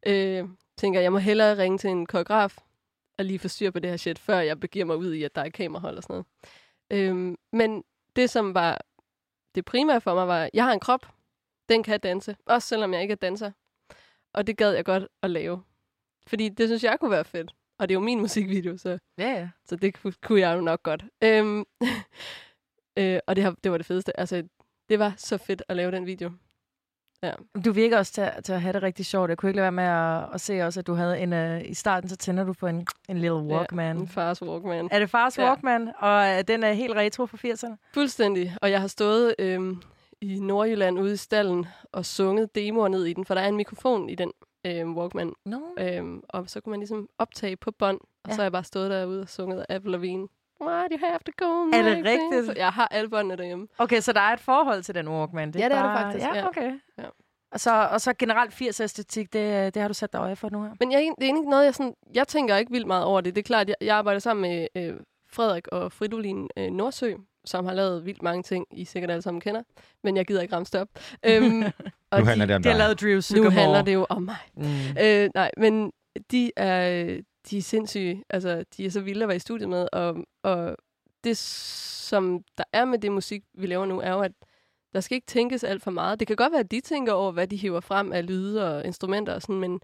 Øh, 0.06 0.48
tænker, 0.76 1.00
jeg 1.00 1.12
må 1.12 1.18
hellere 1.18 1.58
ringe 1.58 1.78
til 1.78 1.90
en 1.90 2.06
koreograf 2.06 2.58
og 3.18 3.24
lige 3.24 3.38
få 3.38 3.48
styr 3.48 3.70
på 3.70 3.78
det 3.78 3.90
her 3.90 3.96
shit, 3.96 4.18
før 4.18 4.38
jeg 4.38 4.60
begiver 4.60 4.84
mig 4.84 4.96
ud 4.96 5.12
i, 5.12 5.22
at 5.22 5.34
der 5.34 5.42
er 5.42 5.48
kamerahold 5.48 5.96
og 5.96 6.02
sådan 6.02 6.24
noget. 6.90 7.10
Øh, 7.10 7.36
men 7.52 7.84
det, 8.16 8.30
som 8.30 8.54
var 8.54 8.80
det 9.54 9.64
primære 9.64 10.00
for 10.00 10.14
mig, 10.14 10.28
var, 10.28 10.50
jeg 10.54 10.64
har 10.64 10.72
en 10.72 10.80
krop, 10.80 11.06
den 11.72 11.82
kan 11.82 12.00
danse, 12.00 12.36
også 12.46 12.68
selvom 12.68 12.94
jeg 12.94 13.02
ikke 13.02 13.12
er 13.12 13.16
danser. 13.16 13.50
Og 14.34 14.46
det 14.46 14.56
gad 14.56 14.72
jeg 14.72 14.84
godt 14.84 15.04
at 15.22 15.30
lave. 15.30 15.62
Fordi 16.26 16.48
det 16.48 16.68
synes 16.68 16.84
jeg 16.84 16.96
kunne 17.00 17.10
være 17.10 17.24
fedt. 17.24 17.50
Og 17.78 17.88
det 17.88 17.94
er 17.94 17.96
jo 17.96 18.04
min 18.04 18.20
musikvideo, 18.20 18.76
så, 18.76 18.98
Ja, 19.18 19.30
ja. 19.30 19.48
så 19.64 19.76
det 19.76 19.94
ku- 20.02 20.10
kunne 20.22 20.40
jeg 20.40 20.56
jo 20.56 20.60
nok 20.60 20.82
godt. 20.82 21.04
Øhm, 21.24 21.64
øh, 22.98 23.18
og 23.26 23.36
det, 23.36 23.44
har, 23.44 23.54
det 23.64 23.70
var 23.72 23.76
det 23.76 23.86
fedeste. 23.86 24.20
Altså, 24.20 24.42
det 24.88 24.98
var 24.98 25.14
så 25.16 25.38
fedt 25.38 25.62
at 25.68 25.76
lave 25.76 25.90
den 25.92 26.06
video. 26.06 26.30
Ja. 27.22 27.32
Du 27.64 27.72
virker 27.72 27.98
også 27.98 28.12
til, 28.12 28.28
til 28.44 28.52
at 28.52 28.60
have 28.62 28.72
det 28.72 28.82
rigtig 28.82 29.06
sjovt. 29.06 29.28
Jeg 29.28 29.38
kunne 29.38 29.50
ikke 29.50 29.56
lade 29.56 29.62
være 29.64 29.72
med 29.72 29.84
at, 29.84 30.34
at 30.34 30.40
se 30.40 30.62
også, 30.62 30.80
at 30.80 30.86
du 30.86 30.94
havde 30.94 31.18
en... 31.20 31.32
Uh, 31.32 31.70
I 31.70 31.74
starten, 31.74 32.08
så 32.08 32.16
tænder 32.16 32.44
du 32.44 32.52
på 32.52 32.66
en, 32.66 32.86
en 33.08 33.16
lille 33.18 33.34
Walkman. 33.34 33.96
Ja, 33.96 34.02
en 34.02 34.08
fars 34.08 34.42
Walkman. 34.42 34.88
Er 34.92 34.98
det 34.98 35.10
fars 35.10 35.38
Ja. 35.38 35.44
Walkman? 35.48 35.92
Og 35.98 36.34
uh, 36.36 36.40
den 36.48 36.62
er 36.62 36.72
helt 36.72 36.94
retro 36.96 37.26
fra 37.26 37.38
80'erne? 37.48 37.76
Fuldstændig. 37.94 38.56
Og 38.62 38.70
jeg 38.70 38.80
har 38.80 38.88
stået 38.88 39.34
øhm, 39.38 39.82
i 40.22 40.38
Nordjylland 40.40 40.98
ude 41.00 41.12
i 41.12 41.16
stallen 41.16 41.66
og 41.92 42.06
sunget 42.06 42.54
demoer 42.54 42.88
ned 42.88 43.04
i 43.04 43.12
den, 43.12 43.24
for 43.24 43.34
der 43.34 43.40
er 43.40 43.48
en 43.48 43.56
mikrofon 43.56 44.08
i 44.10 44.14
den 44.14 44.32
øhm, 44.66 44.96
Walkman. 44.96 45.32
No. 45.46 45.60
Øhm, 45.78 46.22
og 46.28 46.50
så 46.50 46.60
kunne 46.60 46.70
man 46.70 46.80
ligesom 46.80 47.08
optage 47.18 47.56
på 47.56 47.70
bånd, 47.70 48.00
og 48.00 48.28
Ja. 48.30 48.32
så 48.34 48.36
har 48.36 48.44
jeg 48.44 48.52
bare 48.52 48.64
stået 48.64 48.90
derude 48.90 49.20
og 49.20 49.28
sunget 49.28 49.66
Avril 49.68 49.90
Lavigne. 49.90 50.26
Why 50.60 50.68
do 50.90 50.96
you 50.96 50.98
have 51.06 51.18
to 51.26 51.32
go 51.46 51.70
Er 51.78 51.82
det 51.82 51.96
rigtigt? 52.04 52.46
Så 52.46 52.52
Jeg 52.56 52.68
har 52.70 52.88
alle 52.90 53.10
båndene 53.10 53.36
derhjemme. 53.36 53.68
Okay, 53.78 54.00
så 54.00 54.12
der 54.12 54.20
er 54.20 54.32
et 54.32 54.40
forhold 54.40 54.82
til 54.82 54.94
den 54.94 55.08
Walkman. 55.08 55.48
Ja, 55.54 55.58
det 55.58 55.64
er 55.64 55.68
der 55.68 55.82
bare- 55.82 56.02
faktisk, 56.02 56.26
Ja, 56.26 56.48
okay. 56.48 56.72
Ja. 56.98 57.04
Og 57.52 57.60
så, 57.60 57.88
og 57.92 58.00
så 58.00 58.12
generelt 58.18 58.52
80'er-æstetik, 58.62 59.32
det, 59.32 59.74
det 59.74 59.80
har 59.82 59.88
du 59.88 59.94
sat 59.94 60.12
dig 60.12 60.18
øje 60.18 60.36
for 60.36 60.48
nu 60.50 60.62
her. 60.62 60.70
Men 60.80 60.92
jeg, 60.92 61.06
er 61.06 61.12
det 61.18 61.22
er 61.22 61.26
ikke 61.36 61.50
noget, 61.50 61.64
jeg 61.64 61.74
sådan... 61.74 61.94
Jeg 62.14 62.28
tænker 62.28 62.56
ikke 62.56 62.72
vildt 62.72 62.86
meget 62.86 63.04
over 63.04 63.20
det. 63.20 63.34
Det 63.34 63.40
er 63.42 63.46
klart, 63.46 63.68
jeg, 63.68 63.76
jeg 63.80 63.96
arbejder 63.96 64.18
sammen 64.18 64.42
med 64.50 64.68
øh, 64.76 64.94
Frederik 65.32 65.68
og 65.68 65.92
Fridolin 65.92 66.48
øh, 66.56 66.70
Nordsø, 66.70 67.14
som 67.44 67.64
har 67.66 67.74
lavet 67.74 68.06
vildt 68.06 68.22
mange 68.22 68.42
ting, 68.42 68.66
I 68.70 68.84
sikkert 68.84 69.10
alle 69.10 69.22
sammen 69.22 69.40
kender. 69.40 69.62
Men 70.02 70.16
jeg 70.16 70.26
gider 70.26 70.42
ikke 70.42 70.56
ramse 70.56 70.72
det 70.72 70.80
op. 70.80 70.88
øhm, 71.26 71.62
og 72.10 72.18
Nu 72.18 72.24
handler 72.24 72.46
det 72.46 72.56
om 72.56 72.62
De 72.62 72.68
har 72.68 72.76
dig. 72.76 72.84
lavet 72.84 73.00
Drew 73.00 73.42
Nu 73.42 73.50
handler 73.50 73.82
det 73.82 73.94
jo 73.94 74.06
om 74.08 74.22
mig. 74.22 74.36
Mm. 74.56 74.64
Øh, 75.00 75.30
nej, 75.34 75.50
men 75.56 75.92
de 76.30 76.52
er, 76.56 77.06
de 77.50 77.58
er 77.58 77.62
sindssyge. 77.62 78.24
Altså, 78.30 78.64
de 78.76 78.86
er 78.86 78.90
så 78.90 79.00
vilde 79.00 79.22
at 79.22 79.28
være 79.28 79.36
i 79.36 79.40
studiet 79.40 79.68
med. 79.68 79.88
Og, 79.92 80.16
og 80.42 80.76
det, 81.24 81.36
som 81.36 82.44
der 82.58 82.64
er 82.72 82.84
med 82.84 82.98
det 82.98 83.12
musik, 83.12 83.42
vi 83.54 83.66
laver 83.66 83.86
nu, 83.86 84.00
er 84.00 84.10
jo, 84.10 84.20
at 84.20 84.32
der 84.94 85.00
skal 85.00 85.14
ikke 85.14 85.26
tænkes 85.26 85.64
alt 85.64 85.82
for 85.82 85.90
meget. 85.90 86.20
Det 86.20 86.26
kan 86.26 86.36
godt 86.36 86.52
være, 86.52 86.60
at 86.60 86.70
de 86.70 86.80
tænker 86.80 87.12
over, 87.12 87.32
hvad 87.32 87.46
de 87.46 87.56
hiver 87.56 87.80
frem 87.80 88.12
af 88.12 88.26
lyde 88.26 88.76
og 88.76 88.84
instrumenter 88.86 89.34
og 89.34 89.42
sådan, 89.42 89.60
men 89.60 89.80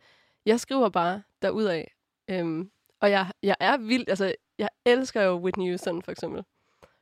jeg 0.47 0.61
skriver 0.61 0.89
bare 0.89 1.23
derudad. 1.43 1.85
Øhm, 2.31 2.71
og 3.01 3.11
jeg, 3.11 3.27
jeg 3.43 3.57
er 3.61 3.77
vild, 3.77 4.05
altså, 4.09 4.35
jeg 4.59 4.69
elsker 4.87 5.23
jo 5.23 5.37
Whitney 5.37 5.69
Houston, 5.69 6.03
for 6.03 6.13
eksempel. 6.13 6.43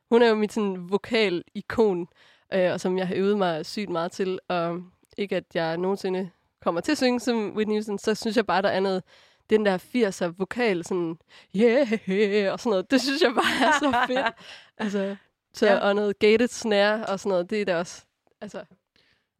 Hun 0.09 0.21
er 0.21 0.27
jo 0.29 0.35
mit 0.35 0.53
sådan, 0.53 0.89
vokal-ikon, 0.89 2.07
øh, 2.53 2.71
og 2.71 2.79
som 2.81 2.97
jeg 2.97 3.07
har 3.07 3.15
øvet 3.15 3.37
mig 3.37 3.65
sygt 3.65 3.89
meget 3.89 4.11
til. 4.11 4.39
Og 4.47 4.81
ikke, 5.17 5.35
at 5.35 5.43
jeg 5.53 5.77
nogensinde 5.77 6.29
kommer 6.61 6.81
til 6.81 6.91
at 6.91 6.97
synge 6.97 7.19
som 7.19 7.55
Whitney 7.55 7.75
Houston, 7.75 7.99
så 7.99 8.15
synes 8.15 8.37
jeg 8.37 8.45
bare, 8.45 8.61
der 8.61 8.69
er 8.69 8.79
noget, 8.79 9.03
den 9.49 9.65
der 9.65 9.77
80'er 9.77 10.33
vokal, 10.37 10.83
sådan, 10.85 11.17
yeah, 11.55 12.53
og 12.53 12.59
sådan 12.59 12.69
noget, 12.69 12.91
det 12.91 13.01
synes 13.01 13.21
jeg 13.21 13.31
bare 13.35 13.67
er 13.67 13.71
så 13.79 13.97
fedt. 14.13 14.33
altså, 14.77 15.15
så, 15.53 15.65
Ja. 15.65 15.73
ja. 15.73 15.79
og 15.79 15.95
noget 15.95 16.19
gated 16.19 16.47
snare 16.47 17.05
og 17.05 17.19
sådan 17.19 17.29
noget, 17.29 17.49
det 17.49 17.61
er 17.61 17.65
da 17.65 17.77
også, 17.77 18.05
altså, 18.41 18.63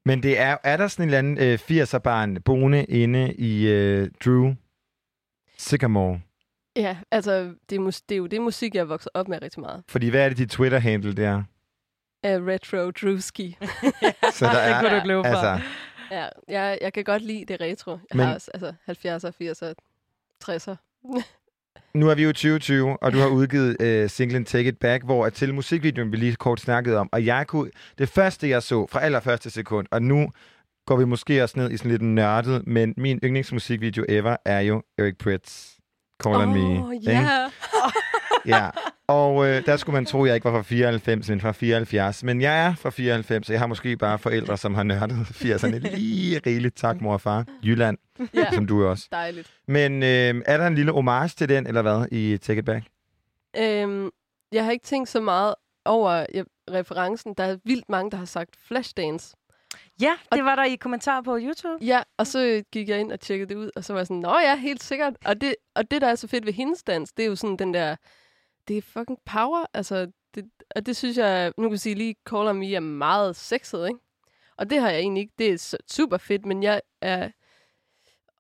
Men 0.06 0.24
det 0.24 0.40
er, 0.40 0.58
er 0.64 0.78
der 0.78 0.88
sådan 0.88 1.04
en 1.04 1.08
eller 1.14 1.20
anden 1.20 1.38
øh, 1.38 1.60
80'er-barn 1.84 2.42
boende 2.42 2.84
inde 2.86 3.34
i 3.34 3.68
øh, 3.68 4.12
Drew 4.26 4.54
Sycamore? 5.58 6.20
Ja, 6.78 6.98
altså, 7.12 7.54
det 7.70 7.76
er, 7.76 7.80
mus- 7.80 8.02
det 8.02 8.16
er 8.16 8.20
jo 8.20 8.26
det 8.28 8.42
musik, 8.42 8.76
jeg 8.76 8.82
er 8.82 8.86
vokset 8.86 9.10
op 9.14 9.28
med 9.28 9.42
rigtig 9.42 9.60
meget. 9.62 9.84
Fordi 9.90 10.10
hvad 10.10 10.26
er 10.26 10.30
det, 10.30 10.38
dit 10.38 10.50
Twitter-handle 10.50 11.14
der? 11.14 11.36
Uh, 12.28 12.48
retro 12.48 12.92
Drewski. 12.92 13.58
Så 14.34 14.46
der 14.46 14.52
er, 14.52 14.68
det 14.74 14.80
kunne 14.82 14.90
du 14.90 14.96
ikke 14.96 15.08
løbe 15.08 15.22
fra. 15.24 15.54
altså, 15.54 15.68
ja, 16.12 16.28
jeg, 16.48 16.78
jeg 16.82 16.94
kan 16.94 17.04
godt 17.04 17.22
lide 17.22 17.46
det 17.46 17.62
retro. 17.62 17.92
Jeg 17.92 18.00
Men- 18.12 18.18
Men... 18.18 18.26
har 18.28 18.34
også, 18.34 18.52
altså, 18.54 18.74
70'er, 18.90 19.74
80'er, 19.74 19.74
60'er. 20.44 20.76
nu 21.94 22.10
er 22.10 22.16
vi 22.16 22.24
jo 22.24 22.30
2020, 22.30 23.04
og 23.04 23.14
du 23.14 23.18
har 23.18 23.28
udgivet 23.28 23.82
øh, 23.82 24.10
singlen 24.10 24.46
Take 24.46 24.70
It 24.70 24.78
Back, 24.78 25.04
hvor 25.06 25.26
at 25.26 25.34
til 25.34 25.54
musikvideoen, 25.54 26.12
vi 26.12 26.18
lige 26.18 26.36
kort 26.36 26.60
snakkede 26.60 26.98
om, 26.98 27.10
og 27.12 27.26
jeg 27.26 27.48
kunne, 27.48 27.72
det 27.98 28.10
første, 28.10 28.50
jeg 28.50 28.64
så 28.64 28.88
fra 28.92 29.00
allerførste 29.00 29.50
sekund, 29.50 29.88
og 29.92 30.02
nu 30.02 30.32
går 30.86 30.96
vi 30.96 31.06
måske 31.06 31.44
også 31.44 31.60
ned 31.60 31.72
i 31.72 31.78
sådan 31.78 31.92
lidt 31.92 32.02
nørdet, 32.02 32.68
men 32.68 32.94
min 32.98 33.20
yndlingsmusikvideo 33.24 34.06
ever 34.10 34.38
er 34.46 34.60
jo 34.60 34.84
Eric 34.98 35.18
Pritz, 35.18 35.77
Call 36.24 36.36
on 36.36 36.50
Me. 36.54 36.96
Ikke? 36.96 37.12
ja. 37.12 37.48
Ja, 38.46 38.70
og 39.08 39.48
øh, 39.48 39.66
der 39.66 39.78
skulle 39.78 39.94
man 39.94 40.06
tro, 40.06 40.24
at 40.24 40.28
jeg 40.28 40.36
ikke 40.36 40.46
var 40.46 40.52
fra 40.52 40.62
94, 40.62 41.30
men 41.30 41.42
fra 41.42 41.52
74. 41.52 42.24
Men 42.24 42.42
jeg 42.42 42.66
er 42.66 42.76
fra 42.76 42.90
94, 42.90 43.48
så 43.48 43.54
jeg 43.54 43.60
har 43.60 43.68
måske 43.68 43.98
bare 43.98 44.20
forældre, 44.20 44.58
som 44.58 44.76
har 44.76 44.84
nørdet 44.84 45.12
80'erne 45.44 45.78
lige 45.98 46.42
rigeligt. 46.46 46.76
Tak, 46.78 47.02
mor 47.02 47.14
og 47.14 47.22
far. 47.22 47.46
Jylland, 47.64 47.98
ja, 48.34 48.52
som 48.54 48.68
du 48.68 48.86
også. 48.86 49.08
dejligt. 49.12 49.54
Men 49.68 50.04
øh, 50.04 50.42
er 50.46 50.58
der 50.58 50.68
en 50.68 50.76
lille 50.76 50.92
homage 50.92 51.30
til 51.38 51.50
den, 51.50 51.68
eller 51.68 51.82
hvad, 51.82 52.06
i 52.12 52.38
Take 52.38 52.60
It 52.60 52.66
Back? 52.66 52.86
Øhm, 53.58 54.10
jeg 54.52 54.64
har 54.66 54.72
ikke 54.72 54.86
tænkt 54.86 55.10
så 55.10 55.22
meget 55.22 55.56
over 55.86 56.26
ja, 56.34 56.44
referencen. 56.72 57.34
Der 57.34 57.44
er 57.44 57.58
vildt 57.66 57.90
mange, 57.90 58.12
der 58.12 58.18
har 58.18 58.26
sagt 58.26 58.50
Flashdance. 58.68 59.37
Ja, 60.02 60.14
det 60.32 60.44
var 60.46 60.56
der 60.56 60.64
i 60.64 60.76
kommentarer 60.76 61.22
på 61.22 61.38
YouTube. 61.42 61.86
Ja, 61.86 62.02
og 62.18 62.28
så 62.28 62.64
gik 62.72 62.90
jeg 62.90 63.00
ind 63.00 63.12
og 63.12 63.20
tjekkede 63.20 63.50
det 63.50 63.56
ud, 63.56 63.72
og 63.76 63.84
så 63.84 63.94
var 63.94 64.00
jeg 64.00 64.08
sådan, 64.08 64.20
nå 64.22 64.38
ja, 64.40 64.56
helt 64.56 64.84
sikkert. 64.84 65.14
Og 65.26 65.42
det, 65.42 65.56
og 65.76 65.92
det, 65.92 66.02
der 66.02 66.08
er 66.08 66.16
så 66.16 66.28
fedt 66.28 66.46
ved 66.46 66.54
hendes 66.54 66.84
dans, 66.84 67.14
det 67.14 67.24
er 67.26 67.30
jo 67.30 67.36
sådan 67.36 67.58
den 67.58 67.74
der, 67.74 67.96
det 68.68 68.78
er 68.78 68.82
fucking 68.82 69.18
power. 69.26 69.66
Altså, 69.74 70.12
det, 70.36 70.46
og 70.76 70.86
det 70.86 70.96
synes 70.96 71.18
jeg, 71.18 71.52
nu 71.58 71.64
kan 71.64 71.72
jeg 71.72 71.80
sige 71.80 71.96
lige, 71.96 72.16
Call 72.30 72.56
Me 72.56 72.76
er 72.76 72.80
meget 72.80 73.36
sexet, 73.36 73.88
ikke? 73.88 74.00
Og 74.58 74.70
det 74.70 74.82
har 74.82 74.90
jeg 74.90 75.00
egentlig 75.00 75.22
ikke. 75.22 75.34
Det 75.38 75.50
er 75.54 75.58
su- 75.58 75.86
super 75.96 76.18
fedt, 76.18 76.46
men 76.46 76.64
jeg 76.64 76.82
er... 77.02 77.30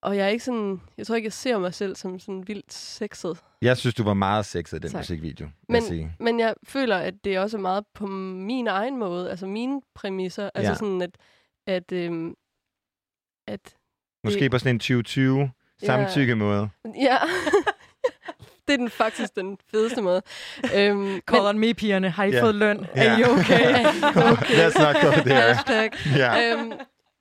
Og 0.02 0.18
jeg 0.18 0.26
er 0.26 0.30
ikke 0.30 0.44
sådan... 0.46 0.82
Jeg 0.98 1.08
tror 1.08 1.16
ikke, 1.16 1.26
jeg 1.26 1.34
ser 1.34 1.58
mig 1.58 1.74
selv 1.74 1.96
som 1.96 2.20
sådan 2.20 2.48
vildt 2.48 2.74
sexet. 2.74 3.44
Jeg 3.62 3.78
synes, 3.78 3.96
du 3.96 4.04
var 4.04 4.14
meget 4.14 4.46
sexet 4.46 4.78
i 4.78 4.80
den 4.82 4.90
Tak. 4.92 5.00
musikvideo, 5.00 5.48
Men, 5.70 5.82
sige. 5.82 6.16
men 6.20 6.40
jeg 6.40 6.56
føler, 6.64 6.98
at 6.98 7.14
det 7.24 7.36
er 7.36 7.40
også 7.40 7.58
meget 7.58 7.84
på 7.94 8.08
min 8.08 8.68
egen 8.68 8.98
måde. 8.98 9.30
Altså 9.30 9.48
mine 9.48 9.82
præmisser. 9.96 10.50
Altså 10.56 10.72
Ja. 10.72 10.76
sådan, 10.78 11.02
at... 11.02 11.10
At, 11.68 11.92
øhm, 11.92 12.36
at 13.48 13.76
Måske 14.24 14.50
på 14.50 14.60
sådan 14.60 14.76
en 14.76 14.80
2020 14.80 15.52
Ja. 15.82 15.86
samtykke 15.86 16.36
måde. 16.36 16.70
Ja. 16.96 17.18
det 18.68 18.74
er 18.74 18.78
den 18.78 18.90
faktisk 18.90 19.36
den 19.36 19.58
fedeste 19.72 20.02
måde. 20.02 20.22
Øhm, 20.76 21.20
Call 21.28 21.42
on 21.46 21.60
me, 21.60 21.74
pigerne. 21.74 22.10
Har 22.10 22.24
I 22.24 22.32
Ja. 22.32 22.44
fået 22.44 22.56
løn? 22.56 22.88
Ja. 22.96 23.04
Er 23.04 23.18
I 23.18 23.24
okay? 23.24 23.86
Let's 24.60 24.84
not 24.84 24.96
go 25.02 25.12
there. 25.30 25.54
Hashtag. 25.54 25.92
Ja. 26.18 26.54
Øhm, 26.54 26.72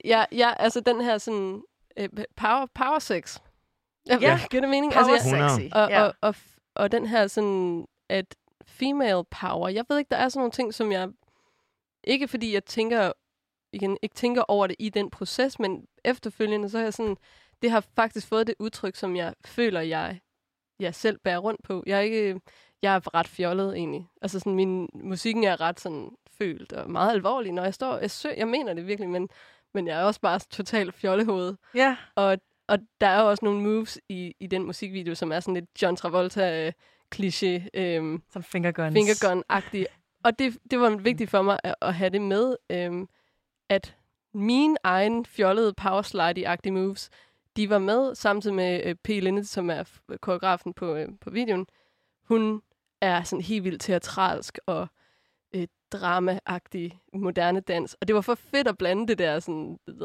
ja, 0.05 0.25
ja, 0.31 0.53
altså 0.59 0.79
den 0.79 1.01
her 1.01 1.17
sådan 1.17 1.61
øh, 1.99 2.09
power, 2.35 2.65
power 2.75 2.99
sex. 2.99 3.39
Ja, 4.09 4.17
ja. 4.21 4.39
giver 4.49 4.61
det 4.61 4.69
mening? 4.69 4.93
Power 4.93 5.05
altså, 5.13 5.35
jeg- 5.35 5.49
sexy. 5.51 5.69
Og, 5.71 5.89
Ja. 5.89 6.03
og, 6.03 6.13
og, 6.21 6.35
og 6.75 6.91
den 6.91 7.05
her 7.05 7.27
sådan, 7.27 7.85
at 8.09 8.35
female 8.67 9.23
power, 9.41 9.69
jeg 9.69 9.85
ved 9.89 9.97
ikke, 9.97 10.09
der 10.09 10.17
er 10.17 10.29
sådan 10.29 10.39
nogle 10.39 10.51
ting, 10.51 10.73
som 10.73 10.91
jeg, 10.91 11.07
ikke 12.03 12.27
fordi 12.27 12.53
jeg 12.53 12.65
tænker, 12.65 13.11
igen, 13.77 13.97
ikke 14.01 14.15
tænker 14.15 14.41
over 14.47 14.67
det 14.67 14.75
i 14.79 14.89
den 14.89 15.09
proces, 15.09 15.59
men 15.59 15.85
efterfølgende, 16.05 16.69
så 16.69 16.77
er 16.77 16.83
jeg 16.83 16.93
sådan, 16.93 17.17
det 17.61 17.71
har 17.71 17.85
faktisk 17.95 18.27
fået 18.27 18.47
det 18.47 18.55
udtryk, 18.59 18.95
som 18.95 19.15
jeg 19.15 19.33
føler, 19.45 19.81
jeg, 19.81 20.19
jeg 20.79 20.95
selv 20.95 21.19
bærer 21.23 21.37
rundt 21.37 21.63
på. 21.63 21.83
Jeg 21.85 21.97
er 21.97 22.01
ikke, 22.01 22.41
jeg 22.81 22.95
er 22.95 23.15
ret 23.15 23.27
fjollet 23.27 23.75
egentlig. 23.75 24.07
Altså 24.21 24.39
sådan, 24.39 24.55
min 24.55 24.89
musikken 24.93 25.43
er 25.43 25.61
ret 25.61 25.79
sådan 25.79 26.09
følt 26.37 26.73
og 26.73 26.91
meget 26.91 27.11
alvorlig, 27.11 27.51
når 27.51 27.63
jeg 27.63 27.73
står, 27.73 27.97
jeg, 27.97 28.11
sø, 28.11 28.29
jeg 28.37 28.47
mener 28.47 28.73
det 28.73 28.87
virkelig, 28.87 29.09
men, 29.09 29.29
men 29.73 29.87
jeg 29.87 29.99
er 29.99 30.03
også 30.03 30.21
bare 30.21 30.39
totalt 30.39 30.93
fjollehoved. 30.93 31.55
Ja. 31.75 31.97
Og, 32.15 32.37
og 32.67 32.79
der 33.01 33.07
er 33.07 33.21
jo 33.21 33.29
også 33.29 33.45
nogle 33.45 33.61
moves 33.61 33.99
i, 34.09 34.33
i 34.39 34.47
den 34.47 34.63
musikvideo, 34.63 35.15
som 35.15 35.31
er 35.31 35.39
sådan 35.39 35.53
lidt 35.53 35.81
John 35.81 35.95
Travolta 35.95 36.65
øh, 36.65 36.73
kliché. 37.15 37.67
Øh, 37.73 38.19
Som 38.31 38.43
fingerguns. 38.43 38.93
Fingergun-agtig. 38.93 39.85
Og 40.23 40.39
det, 40.39 40.57
det 40.71 40.79
var 40.79 40.89
vigtigt 40.89 41.29
for 41.29 41.41
mig 41.41 41.59
at, 41.63 41.75
at 41.81 41.93
have 41.93 42.09
det 42.09 42.21
med, 42.21 42.55
øh, 42.69 43.07
at 43.69 43.95
mine 44.33 44.77
egen 44.83 45.25
fjollede 45.25 45.73
powerslide-agtige 45.81 46.71
moves, 46.71 47.09
de 47.57 47.69
var 47.69 47.77
med 47.77 48.15
samtidig 48.15 48.55
med 48.55 48.81
øh, 48.85 48.95
P. 49.03 49.07
Linde, 49.07 49.45
som 49.45 49.69
er 49.69 49.83
f- 49.83 50.17
koreografen 50.21 50.73
på, 50.73 50.95
øh, 50.95 51.07
på 51.21 51.29
videoen. 51.29 51.67
Hun 52.27 52.61
er 53.01 53.23
sådan 53.23 53.43
helt 53.43 53.63
vildt 53.63 53.81
teatralsk 53.81 54.59
og 54.65 54.87
øh, 55.55 55.67
drama-agtig 55.95 56.99
moderne 57.13 57.59
dans. 57.59 57.93
Og 58.01 58.07
det 58.07 58.15
var 58.15 58.21
for 58.21 58.35
fedt 58.35 58.67
at 58.67 58.77
blande 58.77 59.07
det 59.07 59.17
der 59.17 59.39
sådan, 59.39 59.77
øh, 59.89 59.97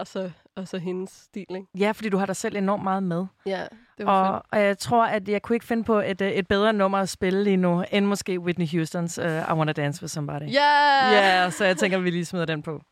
og 0.00 0.06
så, 0.06 0.30
og 0.56 0.68
så 0.68 0.78
hendes 0.78 1.10
stil, 1.10 1.46
ikke? 1.50 1.66
Ja, 1.78 1.90
fordi 1.90 2.08
du 2.08 2.16
har 2.16 2.26
dig 2.26 2.36
selv 2.36 2.56
enormt 2.56 2.82
meget 2.82 3.02
med. 3.02 3.26
Ja, 3.46 3.66
det 3.98 4.06
var 4.06 4.12
og, 4.28 4.34
fedt. 4.34 4.46
og 4.52 4.60
jeg 4.60 4.78
tror, 4.78 5.04
at 5.06 5.28
jeg 5.28 5.42
kunne 5.42 5.56
ikke 5.56 5.66
finde 5.66 5.84
på 5.84 6.00
et, 6.00 6.20
øh, 6.20 6.30
et 6.30 6.48
bedre 6.48 6.72
nummer 6.72 6.98
at 6.98 7.08
spille 7.08 7.44
lige 7.44 7.56
nu, 7.56 7.84
end 7.92 8.06
måske 8.06 8.40
Whitney 8.40 8.66
Houstons 8.76 9.18
uh, 9.18 9.24
I 9.26 9.52
Wanna 9.52 9.72
Dance 9.72 10.02
With 10.02 10.10
Somebody. 10.12 10.52
Ja! 10.52 11.10
Ja, 11.12 11.50
så 11.50 11.64
jeg 11.64 11.76
tænker, 11.76 11.98
vi 11.98 12.10
lige 12.10 12.24
smider 12.24 12.44
den 12.46 12.62
på. 12.62 12.82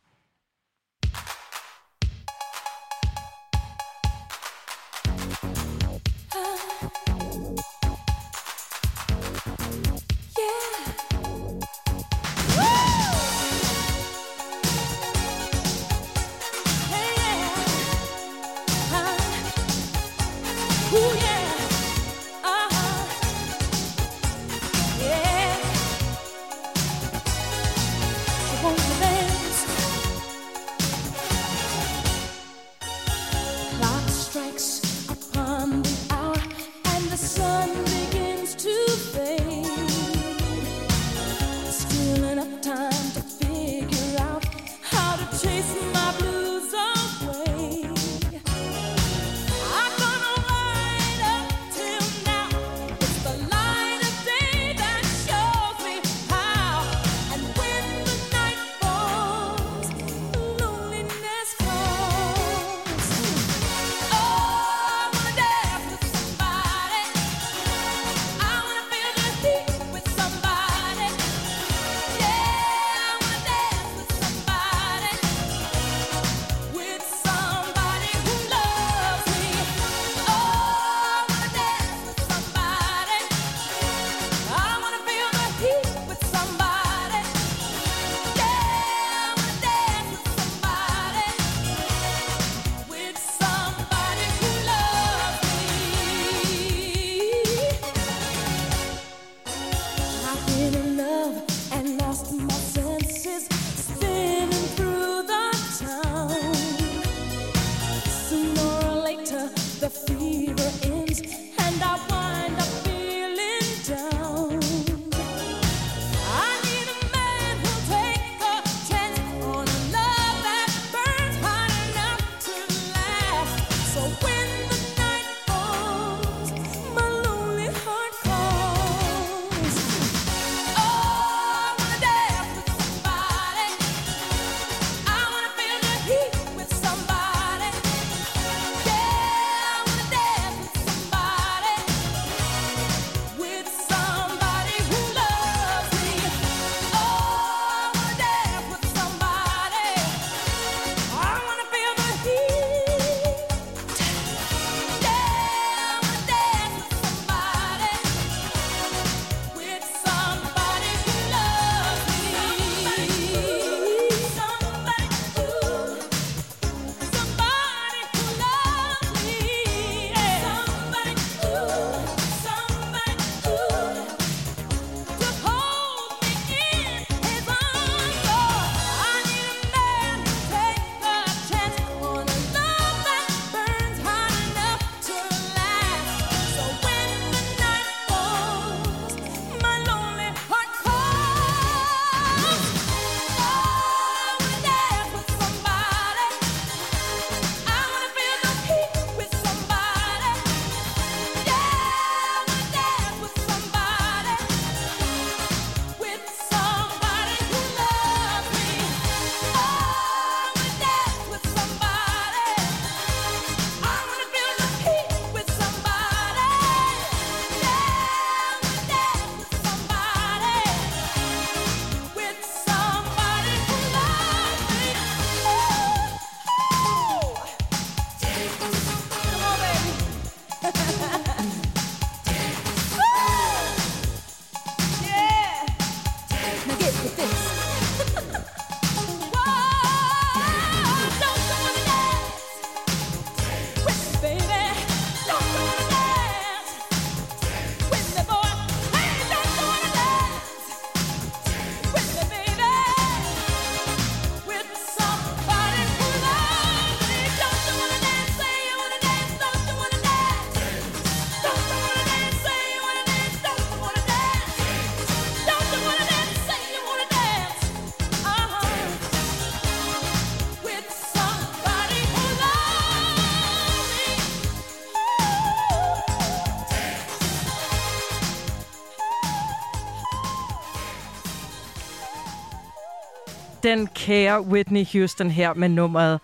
Den 283.67 283.87
kære 283.87 284.43
Whitney 284.43 284.85
Houston 284.93 285.31
her 285.31 285.55
med 285.55 285.69
nummeret 285.69 286.21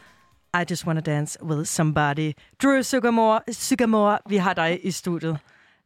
I 0.55 0.65
Just 0.71 0.87
Wanna 0.87 1.01
Dance 1.01 1.45
With 1.45 1.67
Somebody. 1.67 2.33
Drew 2.63 2.83
Sycamore, 2.83 3.41
Sycamore 3.51 4.19
vi 4.29 4.37
har 4.37 4.55
dig 4.55 4.81
i 4.83 4.91
studiet. 4.91 5.39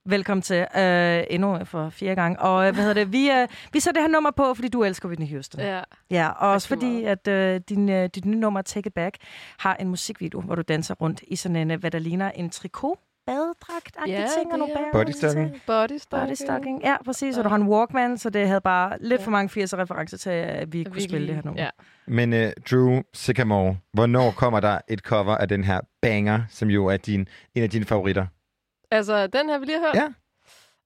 Velkommen 0.04 0.42
til 0.42 0.66
øh, 0.76 1.24
endnu 1.30 1.64
for 1.64 1.90
fjerde 1.90 2.14
gang. 2.14 2.38
Og 2.40 2.66
øh, 2.66 2.74
hvad 2.74 2.84
hedder 2.84 3.04
det? 3.04 3.12
Vi, 3.12 3.30
øh, 3.30 3.48
vi 3.72 3.80
sætter 3.80 4.00
det 4.00 4.08
her 4.08 4.12
nummer 4.12 4.30
på, 4.30 4.54
fordi 4.54 4.68
du 4.68 4.84
elsker 4.84 5.08
Whitney 5.08 5.28
Houston. 5.28 5.60
Ja. 5.60 5.80
Ja, 6.10 6.28
og 6.28 6.50
også 6.50 6.68
fordi, 6.68 7.04
at 7.04 7.28
øh, 7.28 7.60
din, 7.68 7.88
øh, 7.88 8.08
dit 8.14 8.24
nye 8.24 8.38
nummer, 8.38 8.62
Take 8.62 8.86
It 8.86 8.94
Back, 8.94 9.16
har 9.58 9.74
en 9.74 9.88
musikvideo, 9.88 10.40
hvor 10.40 10.54
du 10.54 10.62
danser 10.62 10.94
rundt 10.94 11.22
i 11.28 11.36
sådan 11.36 11.56
en, 11.56 11.70
øh, 11.70 11.80
hvad 11.80 11.90
der 11.90 11.98
ligner 11.98 12.30
en 12.30 12.50
trikot 12.50 12.98
badedragt 13.26 13.96
Ja, 14.06 14.26
ting, 14.38 14.52
og 14.52 14.58
nogle 14.58 14.74
er- 14.74 14.78
bærer- 14.78 14.92
Bodystocking. 14.92 15.60
Bodystocking. 15.66 16.28
Bodystocking. 16.28 16.82
Ja, 16.82 16.96
præcis. 17.04 17.38
Og 17.38 17.44
du 17.44 17.48
har 17.48 17.56
en 17.56 17.68
Walkman, 17.68 18.18
så 18.18 18.30
det 18.30 18.48
havde 18.48 18.60
bare 18.60 18.96
lidt 19.00 19.22
for 19.22 19.30
mange 19.30 19.62
80'er 19.62 19.76
referencer 19.78 20.16
til, 20.18 20.30
at 20.30 20.72
vi 20.72 20.84
kunne 20.84 20.94
vi 20.94 21.00
spille 21.00 21.26
det 21.26 21.34
her 21.34 21.42
nummer. 21.44 21.62
ja. 21.62 21.70
Men 22.06 22.32
uh, 22.32 22.38
Drew 22.70 23.00
Sycamore, 23.14 23.76
hvornår 23.92 24.30
kommer 24.30 24.60
der 24.60 24.78
et 24.88 24.98
cover 25.00 25.34
af 25.36 25.48
den 25.48 25.64
her 25.64 25.80
banger, 26.02 26.40
som 26.50 26.68
jo 26.70 26.86
er 26.86 26.96
din, 26.96 27.28
en 27.54 27.62
af 27.62 27.70
dine 27.70 27.84
favoritter? 27.84 28.26
Altså, 28.90 29.26
den 29.26 29.48
har 29.48 29.58
vi 29.58 29.64
lige 29.66 29.78
hørt? 29.80 29.94
Ja. 29.94 30.08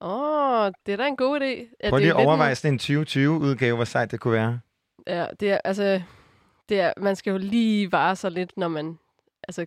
Åh, 0.01 0.65
oh, 0.67 0.73
det 0.87 0.93
er 0.93 0.97
da 0.97 1.07
en 1.07 1.17
god 1.17 1.41
idé. 1.41 1.77
Ja, 1.85 1.91
Prøv 1.91 1.99
lige 1.99 2.11
at 2.11 2.27
overveje 2.27 2.55
sådan 2.55 2.73
en 2.75 2.79
2020-udgave, 2.79 3.77
hvor 3.77 3.85
sejt 3.85 4.11
det 4.11 4.21
kunne 4.21 4.33
være. 4.35 4.61
Ja, 5.07 5.27
det 5.41 5.51
er, 5.53 5.59
altså, 5.65 6.03
det 6.69 6.81
er, 6.81 6.93
man 7.01 7.17
skal 7.17 7.31
jo 7.31 7.37
lige 7.39 7.93
vare 7.93 8.17
sig 8.17 8.31
lidt, 8.31 8.53
når 8.57 8.69
man 8.69 8.99
altså, 9.49 9.67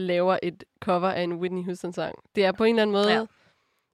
laver 0.00 0.38
et 0.42 0.64
cover 0.82 1.08
af 1.08 1.22
en 1.22 1.32
Whitney 1.32 1.64
Houston-sang. 1.64 2.14
Det 2.34 2.44
er 2.44 2.52
på 2.52 2.64
en 2.64 2.74
eller 2.74 2.82
anden 2.82 2.92
måde 2.92 3.12
Ja. 3.12 3.24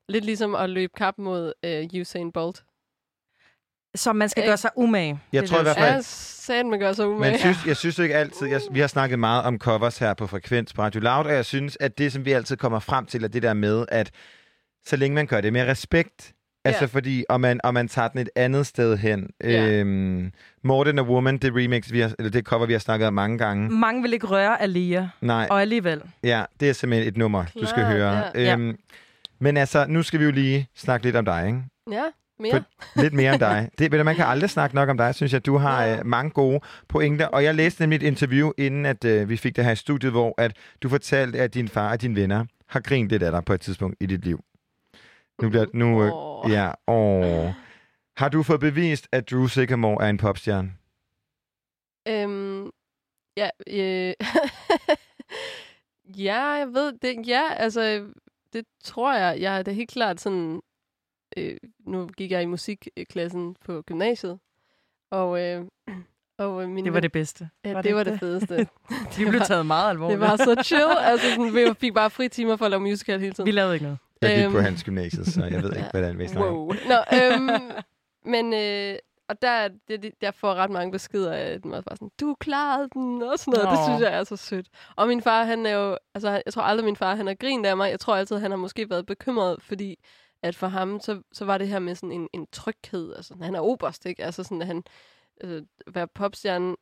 lidt 0.09 0.25
ligesom 0.25 0.55
at 0.55 0.69
løbe 0.69 0.93
kap 0.97 1.13
mod 1.17 1.53
uh, 1.95 2.01
Usain 2.01 2.31
Bolt. 2.31 2.63
Så 3.95 4.13
man 4.13 4.29
skal 4.29 4.41
Ikke? 4.41 4.49
gøre 4.49 4.57
sig 4.57 4.69
umage. 4.75 5.19
Jeg 5.33 5.41
Det 5.41 5.49
tror 5.49 5.59
i 5.59 5.63
hvert 5.63 5.77
fald- 5.77 6.03
sagde 6.03 6.63
man 6.63 6.79
gør 6.79 6.93
så 6.93 7.07
Men 7.07 7.15
umage. 7.15 7.31
jeg 7.31 7.39
synes, 7.39 7.65
jeg 7.65 7.77
synes 7.77 7.97
jo 7.99 8.03
ikke 8.03 8.15
altid, 8.15 8.47
jeg, 8.47 8.61
vi 8.71 8.79
har 8.79 8.87
snakket 8.87 9.19
meget 9.19 9.43
om 9.43 9.59
covers 9.59 9.97
her 9.97 10.13
på 10.13 10.27
Frekvens 10.27 10.73
på 10.73 10.81
Radio 10.81 11.01
Loud, 11.01 11.25
og 11.25 11.31
jeg 11.33 11.45
synes, 11.45 11.77
at 11.79 11.97
det, 11.97 12.11
som 12.13 12.25
vi 12.25 12.31
altid 12.31 12.57
kommer 12.57 12.79
frem 12.79 13.05
til, 13.05 13.23
er 13.23 13.27
det 13.27 13.43
der 13.43 13.53
med, 13.53 13.85
at 13.89 14.11
så 14.85 14.95
længe 14.95 15.15
man 15.15 15.27
gør 15.27 15.41
det 15.41 15.53
med 15.53 15.67
respekt, 15.67 16.33
altså 16.67 16.83
Ja. 16.83 16.87
fordi, 16.87 17.25
og 17.29 17.41
man, 17.41 17.59
og 17.63 17.73
man 17.73 17.87
tager 17.87 18.07
den 18.07 18.19
et 18.19 18.29
andet 18.35 18.67
sted 18.67 18.97
hen. 18.97 19.29
Ja. 19.43 19.69
Øhm, 19.71 20.31
Than 20.85 20.99
a 20.99 21.01
Woman, 21.01 21.37
det 21.37 21.53
remix, 21.55 21.91
vi 21.91 21.99
har, 21.99 22.11
eller 22.19 22.31
det 22.31 22.45
cover, 22.45 22.65
vi 22.65 22.73
har 22.73 22.79
snakket 22.79 23.07
om 23.07 23.13
mange 23.13 23.37
gange. 23.37 23.69
Mange 23.69 24.01
vil 24.01 24.13
ikke 24.13 24.27
røre 24.27 24.61
Alia. 24.61 25.09
Nej. 25.21 25.47
Og 25.49 25.61
alligevel. 25.61 26.01
Ja, 26.23 26.43
det 26.59 26.69
er 26.69 26.73
simpelthen 26.73 27.07
et 27.07 27.17
nummer, 27.17 27.45
du 27.61 27.65
skal 27.65 27.85
høre. 27.85 28.23
ja. 28.35 28.53
Øhm, 28.53 28.77
Men 29.39 29.57
altså, 29.57 29.85
nu 29.89 30.03
skal 30.03 30.19
vi 30.19 30.25
jo 30.25 30.31
lige 30.31 30.67
snakke 30.75 31.05
lidt 31.05 31.15
om 31.15 31.25
dig, 31.25 31.43
ikke? 31.47 31.61
Ja, 31.91 32.03
mere. 32.39 32.51
For, 32.51 33.01
lidt 33.01 33.13
mere 33.13 33.31
om 33.31 33.39
dig. 33.39 33.69
Det, 33.79 33.91
du, 33.91 34.03
man 34.03 34.15
kan 34.15 34.25
aldrig 34.25 34.49
snakke 34.49 34.75
nok 34.75 34.89
om 34.89 34.97
dig, 34.97 35.15
synes 35.15 35.33
jeg. 35.33 35.45
Du 35.45 35.57
har 35.57 35.85
øh, 35.87 35.97
mange 36.05 36.31
gode 36.31 36.59
pointer. 36.89 37.25
Og 37.25 37.43
jeg 37.43 37.55
læste 37.55 37.81
nemlig 37.81 37.95
et 37.97 38.03
interview, 38.03 38.51
inden 38.57 38.85
at 38.85 39.05
øh, 39.05 39.29
vi 39.29 39.37
fik 39.37 39.55
det 39.55 39.65
her 39.65 39.71
i 39.71 39.75
studiet, 39.75 40.11
hvor 40.11 40.33
at 40.37 40.51
du 40.83 40.89
fortalte, 40.89 41.39
at 41.39 41.53
din 41.53 41.67
far 41.67 41.91
og 41.91 42.01
dine 42.01 42.15
venner 42.15 42.45
har 42.69 42.79
grint 42.79 43.09
lidt 43.09 43.23
af 43.23 43.31
dig 43.31 43.45
på 43.45 43.53
et 43.53 43.61
tidspunkt 43.61 43.95
i 43.99 44.05
dit 44.05 44.25
liv. 44.25 44.39
Nu 45.41 45.49
bliver 45.49 45.65
nu... 45.73 46.01
Åh. 46.13 46.51
Ja, 46.51 46.71
åh. 46.87 47.53
Har 48.17 48.29
du 48.29 48.43
fået 48.43 48.59
bevist, 48.59 49.07
at 49.11 49.31
Drew 49.31 49.47
Sycamore 49.47 50.05
er 50.05 50.09
en 50.09 50.17
popstjerne? 50.17 50.73
Øhm, 52.07 52.71
ja, 53.37 53.49
øh, 53.67 54.13
ja, 56.25 56.41
jeg 56.41 56.67
ved 56.73 56.93
det. 57.01 57.27
Ja, 57.27 57.53
altså, 57.53 58.07
det 58.53 58.65
tror 58.83 59.13
jeg. 59.13 59.41
Jeg 59.41 59.57
er 59.59 59.63
da 59.63 59.71
helt 59.71 59.89
klart 59.89 60.21
sådan... 60.21 60.61
Øh, 61.37 61.57
nu 61.79 62.07
gik 62.07 62.31
jeg 62.31 62.41
i 62.43 62.45
musikklassen 62.45 63.55
på 63.65 63.81
gymnasiet, 63.81 64.39
og... 65.11 65.41
Øh, 65.41 65.65
og 66.39 66.63
øh, 66.63 66.69
min 66.69 66.85
Det 66.85 66.93
var 66.93 66.99
det 66.99 67.11
bedste. 67.11 67.49
Ja, 67.65 67.73
Var 67.73 67.81
det, 67.81 67.89
det 67.89 67.95
var 67.95 68.03
det 68.03 68.11
det? 68.11 68.19
fedeste. 68.19 68.67
Vi 69.17 69.25
blev 69.29 69.41
taget 69.41 69.65
meget 69.65 69.89
alvorligt. 69.89 70.21
Det 70.21 70.29
var 70.29 70.35
så 70.35 70.63
chill. 70.63 70.91
Altså, 70.99 71.29
sådan, 71.29 71.55
vi 71.55 71.73
fik 71.79 71.93
bare 71.93 72.09
fri 72.09 72.29
timer 72.29 72.55
for 72.55 72.65
at 72.65 72.71
lave 72.71 72.81
musical 72.81 73.19
hele 73.19 73.33
tiden. 73.33 73.45
Vi 73.45 73.51
lavede 73.51 73.73
ikke 73.73 73.83
noget. 73.83 73.99
Jeg 74.21 74.37
gik 74.37 74.51
på 74.51 74.57
Øhm, 74.57 74.65
hans 74.65 74.83
gymnasiet, 74.83 75.27
så 75.27 75.45
jeg 75.45 75.63
ved 75.63 75.75
ikke, 75.75 75.89
hvordan 75.93 76.19
vi 76.19 76.27
snakker. 76.27 76.51
Wow. 76.51 76.73
Nå, 76.87 77.17
øhm, 77.17 77.71
men 78.25 78.53
øh, 78.53 78.97
og 79.29 79.41
der, 79.41 79.67
det, 79.87 80.03
det, 80.03 80.11
jeg 80.21 80.33
får 80.33 80.53
ret 80.53 80.69
mange 80.69 80.91
beskeder 80.91 81.33
af, 81.33 81.51
at 81.51 81.65
man 81.65 81.83
bare 81.83 81.95
sådan, 81.95 82.11
du 82.19 82.35
klarede 82.39 82.89
den, 82.93 83.21
og 83.21 83.39
sådan 83.39 83.51
noget. 83.51 83.69
Det 83.69 83.79
Nå. 83.79 83.85
synes 83.85 84.01
jeg 84.01 84.19
er 84.19 84.23
så 84.23 84.35
sødt. 84.35 84.67
Og 84.95 85.07
min 85.07 85.21
far, 85.21 85.43
han 85.43 85.65
er 85.65 85.71
jo, 85.71 85.97
altså 86.13 86.41
jeg 86.45 86.53
tror 86.53 86.61
aldrig, 86.61 86.85
min 86.85 86.95
far, 86.95 87.15
han 87.15 87.27
har 87.27 87.33
grint 87.33 87.65
af 87.65 87.77
mig. 87.77 87.89
Jeg 87.89 87.99
tror 87.99 88.15
altid, 88.15 88.37
han 88.37 88.51
har 88.51 88.57
måske 88.57 88.89
været 88.89 89.05
bekymret, 89.05 89.61
fordi 89.61 89.99
at 90.43 90.55
for 90.55 90.67
ham, 90.67 90.99
så, 90.99 91.21
så 91.31 91.45
var 91.45 91.57
det 91.57 91.67
her 91.67 91.79
med 91.79 91.95
sådan 91.95 92.11
en, 92.11 92.27
en 92.33 92.47
tryghed. 92.51 93.15
Altså, 93.15 93.35
han 93.41 93.55
er 93.55 93.59
oberst, 93.59 94.05
ikke? 94.05 94.23
Altså 94.23 94.43
sådan, 94.43 94.61
at 94.61 94.67
han 94.67 94.83
øh, 95.43 95.63
være 95.87 96.07
popstjerne, 96.07 96.75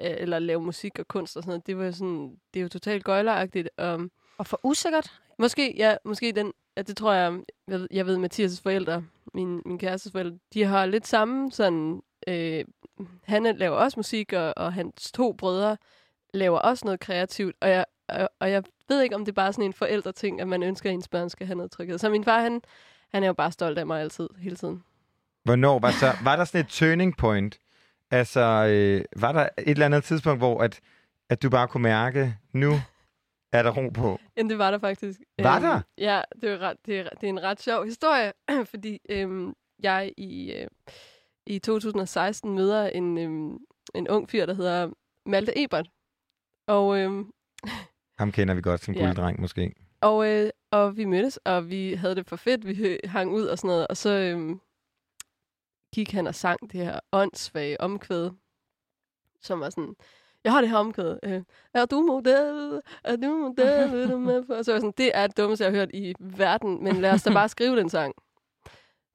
øh, 0.00 0.14
eller 0.18 0.38
lave 0.38 0.60
musik 0.60 0.98
og 0.98 1.08
kunst 1.08 1.36
og 1.36 1.42
sådan 1.42 1.50
noget, 1.50 1.66
det 1.66 1.78
var 1.78 1.90
sådan, 1.90 2.36
det 2.54 2.60
er 2.60 2.62
jo 2.62 2.68
totalt 2.68 3.04
gøjleragtigt. 3.04 3.68
Um, 3.82 4.10
og 4.38 4.46
for 4.46 4.60
usikkert? 4.62 5.20
Måske, 5.38 5.76
ja, 5.76 5.96
måske 6.04 6.32
den, 6.32 6.52
ja, 6.78 6.82
det 6.82 6.96
tror 6.96 7.12
jeg, 7.12 7.40
jeg 7.68 7.80
ved, 7.80 7.88
jeg 7.90 8.06
ved 8.06 8.24
Mathias' 8.24 8.62
forældre, 8.62 9.04
min, 9.34 9.62
min 9.66 9.78
kærestes 9.78 10.12
forældre, 10.12 10.38
de 10.54 10.64
har 10.64 10.86
lidt 10.86 11.06
samme 11.06 11.52
sådan, 11.52 12.02
øh, 12.28 12.64
han 13.24 13.56
laver 13.56 13.76
også 13.76 13.98
musik, 13.98 14.32
og, 14.32 14.54
og 14.56 14.72
hans 14.72 15.12
to 15.12 15.32
brødre 15.32 15.76
laver 16.34 16.58
også 16.58 16.84
noget 16.84 17.00
kreativt, 17.00 17.56
og 17.60 17.68
jeg, 17.68 17.84
og, 18.08 18.28
og 18.40 18.50
jeg 18.50 18.62
ved 18.88 19.02
ikke, 19.02 19.14
om 19.14 19.24
det 19.24 19.32
er 19.32 19.34
bare 19.34 19.52
sådan 19.52 19.64
en 19.64 19.72
forældreting, 19.72 20.40
at 20.40 20.48
man 20.48 20.62
ønsker, 20.62 20.90
at 20.90 20.94
ens 20.94 21.08
børn 21.08 21.30
skal 21.30 21.46
have 21.46 21.56
noget 21.56 21.70
tryghed. 21.70 21.98
Så 21.98 22.08
min 22.08 22.24
far, 22.24 22.40
han, 22.40 22.60
han 23.12 23.22
er 23.22 23.26
jo 23.26 23.32
bare 23.32 23.52
stolt 23.52 23.78
af 23.78 23.86
mig 23.86 24.00
altid, 24.00 24.28
hele 24.38 24.56
tiden. 24.56 24.82
Hvornår 25.44 25.78
var, 25.78 25.90
så, 25.90 26.12
var 26.24 26.36
der 26.36 26.44
sådan 26.44 26.60
et 26.60 26.68
turning 26.68 27.16
point? 27.16 27.58
Altså, 28.10 28.40
øh, 28.40 29.04
var 29.16 29.32
der 29.32 29.40
et 29.42 29.68
eller 29.68 29.86
andet 29.86 30.04
tidspunkt, 30.04 30.40
hvor 30.40 30.62
at, 30.62 30.80
at 31.28 31.42
du 31.42 31.50
bare 31.50 31.68
kunne 31.68 31.82
mærke, 31.82 32.36
nu 32.52 32.80
er 33.52 33.62
der 33.62 33.70
ro 33.70 33.88
på? 33.88 34.18
Jamen, 34.36 34.50
det 34.50 34.58
var 34.58 34.70
der 34.70 34.78
faktisk. 34.78 35.20
Var 35.38 35.56
Øhm, 35.56 35.62
der? 35.64 35.80
Ja, 35.98 36.22
det 36.42 36.50
er, 36.50 36.58
ret, 36.58 36.76
det, 36.86 36.98
er, 36.98 37.08
det 37.08 37.22
er 37.24 37.28
en 37.28 37.42
ret 37.42 37.62
sjov 37.62 37.84
historie, 37.84 38.32
fordi 38.70 39.00
øhm, 39.08 39.54
jeg 39.82 40.12
i, 40.16 40.52
øh, 40.52 40.66
i 41.46 41.58
2016 41.58 42.54
møder 42.54 42.86
en, 42.86 43.18
øhm, 43.18 43.58
en 43.94 44.08
ung 44.08 44.30
fyr, 44.30 44.46
der 44.46 44.54
hedder 44.54 44.90
Malte 45.26 45.62
Ebert. 45.64 45.90
Og, 46.66 46.98
øhm, 46.98 47.32
Ham 48.18 48.32
kender 48.32 48.54
vi 48.54 48.60
godt 48.62 48.84
som 48.84 48.94
Ja. 48.94 49.04
gulddreng, 49.06 49.40
måske. 49.40 49.74
og, 50.00 50.28
øh, 50.28 50.50
og 50.70 50.96
vi 50.96 51.04
mødtes, 51.04 51.36
og 51.36 51.70
vi 51.70 51.94
havde 51.94 52.14
det 52.14 52.26
for 52.26 52.36
fedt. 52.36 52.66
Vi 52.66 52.98
hang 53.04 53.32
ud 53.32 53.42
og 53.46 53.58
sådan 53.58 53.68
noget. 53.68 53.86
Og 53.86 53.96
så 53.96 54.10
øhm, 54.10 54.60
gik 55.94 56.10
han 56.12 56.26
og 56.26 56.34
sang 56.34 56.72
det 56.72 56.80
her 56.84 57.00
åndssvage 57.12 57.80
omkvæd, 57.80 58.30
som 59.40 59.60
var 59.60 59.70
sådan, 59.70 59.94
jeg 60.44 60.52
har 60.52 60.60
det 60.60 60.70
her 60.70 60.76
omkvæd. 60.76 61.18
Øh, 61.22 61.42
er 61.74 61.86
du 61.86 62.00
model? 62.00 62.80
Er 63.04 63.16
du 63.16 63.28
model? 63.28 63.92
Vil 63.92 64.08
du 64.08 64.18
med? 64.18 64.50
Og 64.50 64.64
så 64.64 64.70
var 64.72 64.76
jeg 64.76 64.80
sådan, 64.80 64.94
det 64.98 65.10
er 65.14 65.26
det 65.26 65.36
dummeste, 65.36 65.64
jeg 65.64 65.72
har 65.72 65.78
hørt 65.78 65.90
i 65.94 66.14
verden, 66.20 66.84
men 66.84 66.96
lad 66.96 67.10
os 67.10 67.22
da 67.22 67.32
bare 67.32 67.48
skrive 67.48 67.76
den 67.76 67.90
sang. 67.90 68.14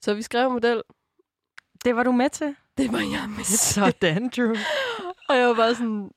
Så 0.01 0.13
vi 0.13 0.21
skrev 0.21 0.51
model. 0.51 0.81
Det 1.85 1.95
var 1.95 2.03
du 2.03 2.11
med 2.11 2.29
til? 2.29 2.55
Det 2.77 2.91
var 2.91 2.99
jeg 2.99 3.29
med 3.37 3.43
til. 3.43 3.57
Sådan, 3.57 4.29
Drew. 4.29 4.55
og 5.29 5.37
jeg 5.37 5.47
var 5.47 5.55
bare 5.55 5.75
sådan, 5.75 6.11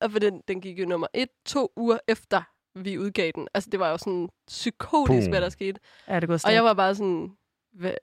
og 0.00 0.10
for 0.10 0.18
den, 0.18 0.42
den 0.48 0.60
gik 0.60 0.78
jo 0.78 0.86
nummer 0.86 1.06
et, 1.14 1.28
to 1.46 1.72
uger 1.76 1.98
efter 2.08 2.42
vi 2.74 2.98
udgav 2.98 3.30
den. 3.34 3.48
Altså, 3.54 3.70
det 3.70 3.80
var 3.80 3.90
jo 3.90 3.98
sådan 3.98 4.28
psykotisk, 4.46 5.24
Boom. 5.24 5.30
hvad 5.30 5.40
der 5.40 5.48
skete. 5.48 5.80
Ja, 6.08 6.20
det 6.20 6.28
går 6.28 6.38
Og 6.44 6.54
jeg 6.54 6.64
var 6.64 6.74
bare 6.74 6.94
sådan, 6.94 7.36
hvad, 7.72 7.94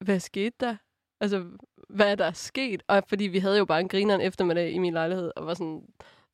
hvad 0.00 0.20
skete 0.20 0.56
der? 0.60 0.76
Altså, 1.20 1.46
hvad 1.92 2.10
er 2.10 2.14
der 2.14 2.32
sket? 2.32 2.82
Og 2.88 3.02
fordi 3.08 3.24
vi 3.24 3.38
havde 3.38 3.58
jo 3.58 3.64
bare 3.64 3.80
en 3.80 3.88
grineren 3.88 4.20
eftermiddag 4.20 4.72
i 4.72 4.78
min 4.78 4.92
lejlighed, 4.92 5.32
og 5.36 5.46
var 5.46 5.54
sådan, 5.54 5.86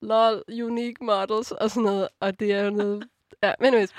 lol, 0.02 0.42
unique 0.48 1.06
models, 1.06 1.50
og 1.52 1.70
sådan 1.70 1.82
noget. 1.82 2.08
Og 2.20 2.40
det 2.40 2.52
er 2.52 2.64
jo 2.64 2.70
noget... 2.70 3.08
Ja, 3.42 3.52
men 3.60 3.66
anyways. 3.66 3.92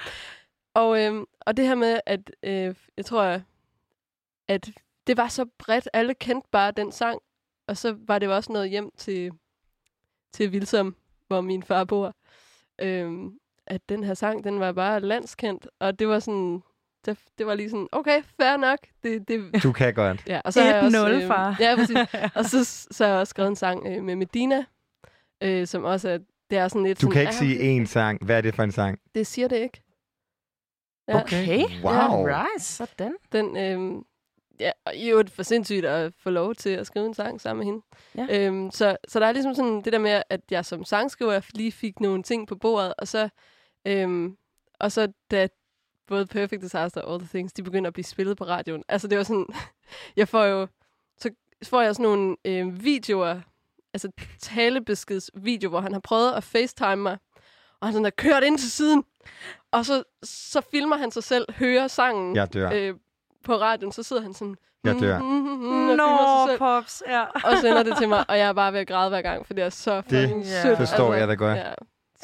Og, 0.74 1.04
øhm, 1.04 1.26
og 1.40 1.58
det 1.58 1.68
her 1.68 1.76
med, 1.76 2.00
at 2.06 2.32
øh, 2.44 2.76
jeg 2.98 3.06
tror, 3.06 3.42
at 4.48 4.72
det 5.08 5.18
var 5.18 5.28
så 5.28 5.46
bredt. 5.58 5.90
Alle 5.94 6.14
kendte 6.14 6.48
bare 6.52 6.72
den 6.72 6.92
sang. 6.92 7.22
Og 7.68 7.78
så 7.78 7.98
var 8.08 8.20
det 8.20 8.26
jo 8.26 8.36
også 8.36 8.52
noget 8.52 8.70
hjem 8.70 8.92
til, 8.98 9.32
til 10.34 10.52
Vilsom, 10.52 10.96
hvor 11.28 11.42
min 11.42 11.64
far 11.64 11.84
bor. 11.84 12.16
Øhm, 12.82 13.40
at 13.68 13.90
den 13.90 14.04
her 14.04 14.14
sang, 14.14 14.44
den 14.44 14.60
var 14.60 14.72
bare 14.72 15.00
landskendt. 15.00 15.68
Og 15.80 16.00
det 16.00 16.08
var 16.08 16.20
sådan... 16.20 16.64
Det, 17.06 17.18
det 17.38 17.46
var 17.46 17.54
lige 17.54 17.70
sådan, 17.70 17.88
okay, 17.92 18.24
fair 18.42 18.58
nok. 18.58 18.80
Det, 19.04 19.28
det, 19.28 19.64
Du 19.64 19.72
kan 19.72 19.94
godt. 19.94 20.24
Ja, 20.28 20.42
og 20.46 20.54
så 20.54 20.62
har 20.62 20.76
jeg 20.76 20.84
også, 20.84 21.08
1-0, 21.08 21.10
øh, 21.10 21.28
far. 21.28 21.58
Ja, 21.60 21.76
præcis. 21.76 21.98
og 22.38 22.46
så, 22.46 22.66
så 22.92 23.06
har 23.06 23.12
jeg 23.12 23.20
også 23.20 23.30
skrevet 23.30 23.50
en 23.50 23.56
sang 23.56 23.88
øh, 23.88 24.04
med 24.04 24.16
Medina, 24.16 24.66
øh, 25.44 25.68
som 25.68 25.84
også 25.84 26.10
er, 26.10 26.18
det 26.50 26.58
er 26.58 26.68
sådan 26.68 26.84
lidt 26.84 26.98
Du 26.98 27.02
sådan, 27.02 27.14
kan 27.14 27.22
ikke 27.22 27.30
ah, 27.30 27.36
sige 27.36 27.82
én 27.82 27.86
sang. 27.86 28.26
Hvad 28.26 28.38
er 28.38 28.42
det 28.42 28.56
for 28.56 28.64
en 28.64 28.72
sang? 28.72 29.00
Det 29.16 29.28
siger 29.28 29.48
det 29.48 29.58
ikke. 29.58 29.82
Okay. 31.08 31.60
Wow. 31.84 32.26
Right, 32.26 32.62
sådan. 32.62 33.16
Den, 33.32 33.58
øh, 33.58 34.04
ja, 34.60 34.72
og 34.86 34.96
i 34.96 35.10
øvrigt 35.10 35.32
for 35.32 35.44
sindssygt 35.44 35.86
at 35.86 36.14
få 36.18 36.30
lov 36.30 36.56
til 36.56 36.70
at 36.70 36.88
skrive 36.88 37.06
en 37.06 37.14
sang 37.14 37.42
sammen 37.42 37.66
med 37.66 37.66
hende. 37.66 37.86
Ja. 38.32 38.48
Øhm, 38.48 38.72
så, 38.72 38.98
så 39.08 39.20
der 39.20 39.26
er 39.26 39.32
ligesom 39.32 39.56
sådan 39.56 39.82
det 39.82 39.94
der 39.94 40.00
med, 40.00 40.22
at 40.30 40.42
jeg 40.52 40.66
som 40.66 40.84
sangskriver 40.84 41.42
lige 41.54 41.72
fik 41.72 42.00
nogle 42.00 42.24
ting 42.24 42.48
på 42.48 42.56
bordet, 42.56 42.94
og 42.98 43.08
så, 43.08 43.30
øhm, 43.88 44.38
og 44.80 44.92
så 44.92 45.08
da 45.32 45.48
både 46.10 46.26
Perfect 46.26 46.62
Disaster 46.62 47.02
og 47.02 47.12
All 47.14 47.20
the 47.20 47.28
Things, 47.34 47.54
de 47.54 47.64
begynder 47.64 47.88
at 47.88 47.94
blive 47.94 48.04
spillet 48.06 48.38
på 48.38 48.44
radioen. 48.44 48.84
Altså 48.88 49.08
det 49.08 49.18
var 49.18 49.24
sådan, 49.24 49.46
jeg 50.18 50.28
får 50.28 50.44
jo, 50.46 50.68
så 51.18 51.30
får 51.64 51.82
jeg 51.82 51.96
sådan 51.96 52.04
nogle 52.04 52.36
øh, 52.46 52.84
videoer 52.84 53.40
altså, 53.94 54.12
talebeskedsvideo, 54.42 55.70
hvor 55.70 55.80
han 55.82 55.94
har 55.94 56.00
prøvet 56.00 56.34
at 56.34 56.44
facetime 56.44 56.96
mig, 56.96 57.18
og 57.82 57.88
han 57.88 57.94
sådan 57.94 58.06
er 58.06 58.10
kørt 58.10 58.44
ind 58.44 58.58
til 58.58 58.72
siden, 58.72 59.04
og 59.72 59.86
så, 59.86 60.04
så 60.24 60.62
filmer 60.72 60.98
han 60.98 61.12
sig 61.12 61.24
selv, 61.24 61.46
hører 61.54 61.88
sangen 61.88 62.36
Jeg 62.36 62.54
dør. 62.54 62.70
øh, 62.74 62.94
på 63.44 63.54
radioen, 63.56 63.92
så 63.92 64.04
sidder 64.04 64.22
han 64.22 64.34
sådan... 64.34 64.56
Jeg 64.84 65.00
dør. 65.00 65.20
Mm, 65.20 65.26
mm, 65.26 65.50
mm, 65.50 65.66
mm, 65.66 65.90
og 65.90 65.96
Nå, 65.98 66.58
Pops, 66.58 67.04
ja. 67.08 67.24
og 67.24 67.58
sender 67.62 67.84
det 67.84 67.98
til 67.98 68.10
mig, 68.10 68.26
og 68.30 68.38
jeg 68.38 68.48
er 68.50 68.54
bare 68.54 68.74
ved 68.74 68.80
at 68.80 68.88
græde 68.88 69.10
hver 69.10 69.22
gang, 69.22 69.46
for 69.48 69.54
det 69.54 69.64
er 69.64 69.70
så 69.70 70.02
Det 70.02 70.04
fucking 70.30 70.46
sødt. 70.46 70.78
forstår 70.78 71.14
jeg 71.14 71.28
da 71.28 71.34
godt. 71.34 71.58
Ja. 71.58 71.74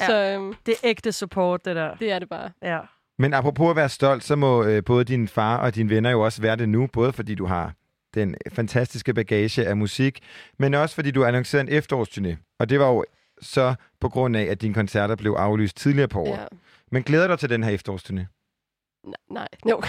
Så 0.06 0.16
øhm, 0.16 0.54
Det 0.66 0.72
er 0.74 0.78
ægte 0.82 1.12
support, 1.12 1.64
det 1.64 1.76
der. 1.76 1.94
det 1.96 2.12
er 2.12 2.18
det 2.18 2.28
bare. 2.28 2.50
Ja. 2.62 2.78
Men 3.18 3.34
apropos 3.34 3.70
at 3.70 3.76
være 3.76 3.88
stolt, 3.88 4.24
så 4.24 4.36
må 4.36 4.64
øh, 4.64 4.84
både 4.84 5.04
din 5.04 5.28
far 5.28 5.56
og 5.56 5.74
dine 5.74 5.90
venner 5.90 6.10
jo 6.10 6.20
også 6.20 6.42
være 6.42 6.56
det 6.56 6.68
nu, 6.68 6.86
både 6.86 7.12
fordi 7.12 7.34
du 7.34 7.46
har 7.46 7.72
den 8.14 8.36
fantastiske 8.52 9.14
bagage 9.14 9.66
af 9.66 9.76
musik, 9.76 10.20
men 10.58 10.74
også 10.74 10.94
fordi 10.94 11.10
du 11.10 11.24
annoncerede 11.24 11.70
en 11.70 11.78
efterårsturné. 11.78 12.56
Og 12.58 12.70
det 12.70 12.80
var 12.80 12.88
jo 12.88 13.04
så 13.40 13.74
på 14.00 14.08
grund 14.08 14.36
af, 14.36 14.42
at 14.42 14.62
dine 14.62 14.74
koncerter 14.74 15.16
blev 15.16 15.32
aflyst 15.32 15.76
tidligere 15.76 16.08
på 16.08 16.20
året. 16.20 16.38
Ja. 16.38 16.46
Men 16.92 17.02
glæder 17.02 17.26
du 17.26 17.30
dig 17.30 17.38
til 17.38 17.50
den 17.50 17.64
her 17.64 17.70
efterårsturné? 17.70 18.24
Nej, 19.30 19.48
jo. 19.70 19.82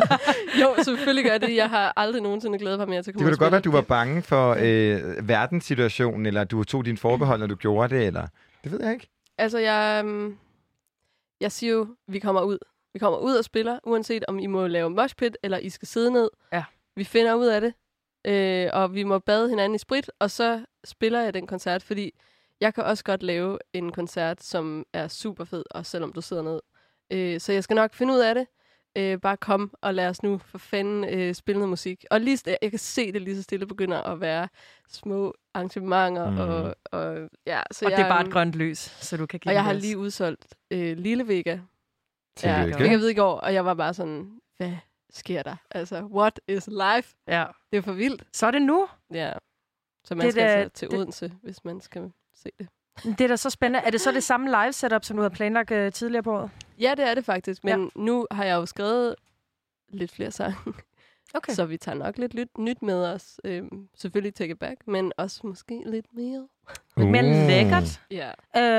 jo, 0.62 0.82
selvfølgelig 0.84 1.24
gør 1.30 1.38
det. 1.38 1.56
Jeg 1.56 1.70
har 1.70 1.92
aldrig 1.96 2.22
nogensinde 2.22 2.58
glædet 2.58 2.78
mig 2.78 2.88
mere 2.88 3.02
til 3.02 3.10
at 3.10 3.14
Det 3.14 3.14
komme 3.14 3.24
kunne 3.24 3.30
ud 3.30 3.36
og 3.36 3.38
godt 3.38 3.52
være, 3.52 3.58
at 3.58 3.64
du 3.64 3.70
var 3.70 3.80
bange 3.80 4.22
for 4.22 4.56
øh, 4.60 5.28
verdenssituationen, 5.28 6.26
eller 6.26 6.44
du 6.44 6.64
tog 6.64 6.84
din 6.84 6.96
forbehold, 6.96 7.40
når 7.40 7.46
du 7.46 7.54
gjorde 7.54 7.94
det, 7.94 8.06
eller... 8.06 8.26
Det 8.64 8.72
ved 8.72 8.82
jeg 8.82 8.92
ikke. 8.92 9.08
Altså, 9.38 9.58
jeg, 9.58 10.02
øhm, 10.04 10.36
jeg 11.40 11.52
siger 11.52 11.72
jo, 11.72 11.96
vi 12.06 12.18
kommer 12.18 12.42
ud. 12.42 12.58
Vi 12.92 12.98
kommer 12.98 13.18
ud 13.18 13.34
og 13.34 13.44
spiller, 13.44 13.78
uanset 13.84 14.24
om 14.28 14.38
I 14.38 14.46
må 14.46 14.66
lave 14.66 14.90
moshpit, 14.90 15.36
eller 15.42 15.58
I 15.58 15.68
skal 15.68 15.88
sidde 15.88 16.10
ned. 16.10 16.30
Ja. 16.52 16.64
Vi 16.96 17.04
finder 17.04 17.34
ud 17.34 17.46
af 17.46 17.60
det, 17.60 17.74
øh, 18.24 18.70
og 18.72 18.94
vi 18.94 19.02
må 19.02 19.18
bade 19.18 19.48
hinanden 19.48 19.74
i 19.74 19.78
sprit, 19.78 20.10
og 20.18 20.30
så 20.30 20.64
spiller 20.84 21.20
jeg 21.20 21.34
den 21.34 21.46
koncert, 21.46 21.82
fordi 21.82 22.14
jeg 22.60 22.74
kan 22.74 22.84
også 22.84 23.04
godt 23.04 23.22
lave 23.22 23.58
en 23.72 23.92
koncert, 23.92 24.42
som 24.42 24.86
er 24.92 25.08
super 25.08 25.44
fed, 25.44 25.64
også 25.70 25.90
selvom 25.90 26.12
du 26.12 26.20
sidder 26.20 26.42
ned. 26.42 26.60
Øh, 27.12 27.40
så 27.40 27.52
jeg 27.52 27.64
skal 27.64 27.74
nok 27.74 27.94
finde 27.94 28.14
ud 28.14 28.18
af 28.18 28.34
det. 28.34 28.46
Øh, 28.96 29.18
bare 29.20 29.36
kom 29.36 29.74
og 29.80 29.94
lad 29.94 30.08
os 30.08 30.22
nu 30.22 30.38
for 30.38 30.58
fanden 30.58 31.04
øh, 31.04 31.34
spille 31.34 31.58
noget 31.58 31.70
musik. 31.70 32.04
Og 32.10 32.20
lige, 32.20 32.36
st- 32.46 32.56
jeg 32.62 32.70
kan 32.70 32.78
se 32.78 33.12
det 33.12 33.22
lige 33.22 33.36
så 33.36 33.42
stille 33.42 33.66
begynder 33.66 34.02
at 34.02 34.20
være 34.20 34.48
små 34.88 35.34
arrangementer. 35.54 36.30
Mhm. 36.30 36.38
Og, 36.38 36.74
og, 36.84 37.28
ja, 37.46 37.62
så 37.70 37.84
og 37.84 37.90
jeg, 37.90 37.98
det 37.98 38.04
er 38.04 38.08
bare 38.08 38.26
et 38.26 38.32
grønt 38.32 38.54
lys, 38.54 38.78
så 38.78 39.16
du 39.16 39.26
kan 39.26 39.40
give 39.40 39.50
og 39.50 39.54
jeg 39.54 39.64
har 39.64 39.72
lige 39.72 39.98
udsolgt 39.98 40.46
øh, 40.70 40.96
Lille 40.96 41.28
Vega. 41.28 41.50
Ja, 41.50 41.58
Tillykke. 42.62 42.78
fik 42.82 42.90
jeg 42.90 42.98
ved 43.00 43.08
i 43.08 43.14
går, 43.14 43.32
og 43.40 43.54
jeg 43.54 43.64
var 43.64 43.74
bare 43.74 43.94
sådan, 43.94 44.40
hvad 44.56 44.72
sker 45.10 45.42
der? 45.42 45.56
Altså, 45.70 46.02
what 46.02 46.40
is 46.48 46.66
life? 46.66 47.16
Ja. 47.28 47.44
Det 47.72 47.78
er 47.78 47.82
for 47.82 47.92
vildt. 47.92 48.24
Så 48.32 48.46
er 48.46 48.50
det 48.50 48.62
nu. 48.62 48.88
Ja. 49.12 49.32
Så 50.04 50.14
man 50.14 50.24
Det 50.24 50.32
skal 50.32 50.44
er 50.44 50.48
da- 50.48 50.54
altså 50.62 50.78
til 50.78 50.90
det- 50.90 50.98
Odense, 50.98 51.32
hvis 51.42 51.64
man 51.64 51.80
skal 51.80 52.12
se 52.34 52.48
det. 52.58 52.68
Det 53.04 53.20
er 53.20 53.28
da 53.28 53.36
så 53.36 53.50
spændende. 53.50 53.86
Er 53.86 53.90
det 53.90 54.00
så 54.00 54.12
det 54.12 54.22
samme 54.22 54.46
live 54.50 54.72
setup, 54.72 55.04
som 55.04 55.16
du 55.16 55.22
havde 55.22 55.34
planlagt 55.34 55.70
uh, 55.70 55.92
tidligere 55.92 56.22
på 56.22 56.32
året? 56.32 56.50
Ja, 56.80 56.94
det 56.96 57.08
er 57.10 57.14
det 57.14 57.24
faktisk. 57.24 57.64
Men 57.64 57.80
ja. 57.96 58.00
nu 58.02 58.26
har 58.30 58.44
jeg 58.44 58.54
jo 58.54 58.66
skrevet 58.66 59.14
lidt 59.88 60.10
flere 60.12 60.30
sange. 60.30 60.56
Okay. 61.34 61.52
Så 61.52 61.64
vi 61.64 61.76
tager 61.76 61.98
nok 61.98 62.18
lidt 62.18 62.34
nyt, 62.34 62.58
nyt 62.58 62.82
med 62.82 63.04
os. 63.06 63.40
Øhm, 63.44 63.88
selvfølgelig 63.96 64.34
Take 64.34 64.52
It 64.52 64.58
Back, 64.58 64.80
men 64.86 65.12
også 65.16 65.40
måske 65.44 65.82
lidt 65.86 66.06
mere. 66.12 66.48
Lidt 66.96 67.08
mere 67.10 67.22
Uh. 67.22 67.46
lækkert. 67.48 68.00
Ja. 68.10 68.28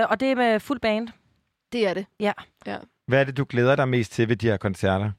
Uh, 0.03 0.11
og 0.11 0.19
det 0.19 0.31
er 0.31 0.35
med 0.35 0.59
fuld 0.59 0.79
band. 0.79 1.07
Det 1.71 1.87
er 1.87 1.93
det. 1.93 2.05
Ja. 2.19 2.33
ja. 2.65 2.77
Hvad 3.05 3.19
er 3.19 3.23
det, 3.23 3.37
du 3.37 3.45
glæder 3.49 3.75
dig 3.75 3.87
mest 3.89 4.11
til 4.11 4.29
ved 4.29 4.35
de 4.35 4.47
her 4.47 4.57
koncerter? 4.57 5.11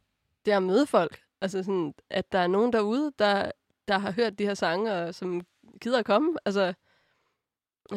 det 0.44 0.52
er 0.52 0.56
at 0.56 0.62
møde 0.62 0.86
folk. 0.86 1.20
Altså 1.40 1.62
sådan, 1.62 1.94
at 2.10 2.32
der 2.32 2.38
er 2.38 2.46
nogen 2.46 2.72
derude, 2.72 3.12
der, 3.18 3.50
der 3.88 3.98
har 3.98 4.12
hørt 4.12 4.38
de 4.38 4.44
her 4.46 4.54
sange, 4.54 4.92
og 4.92 5.14
som 5.14 5.40
gider 5.80 5.98
at 5.98 6.04
komme. 6.04 6.38
Altså, 6.44 6.74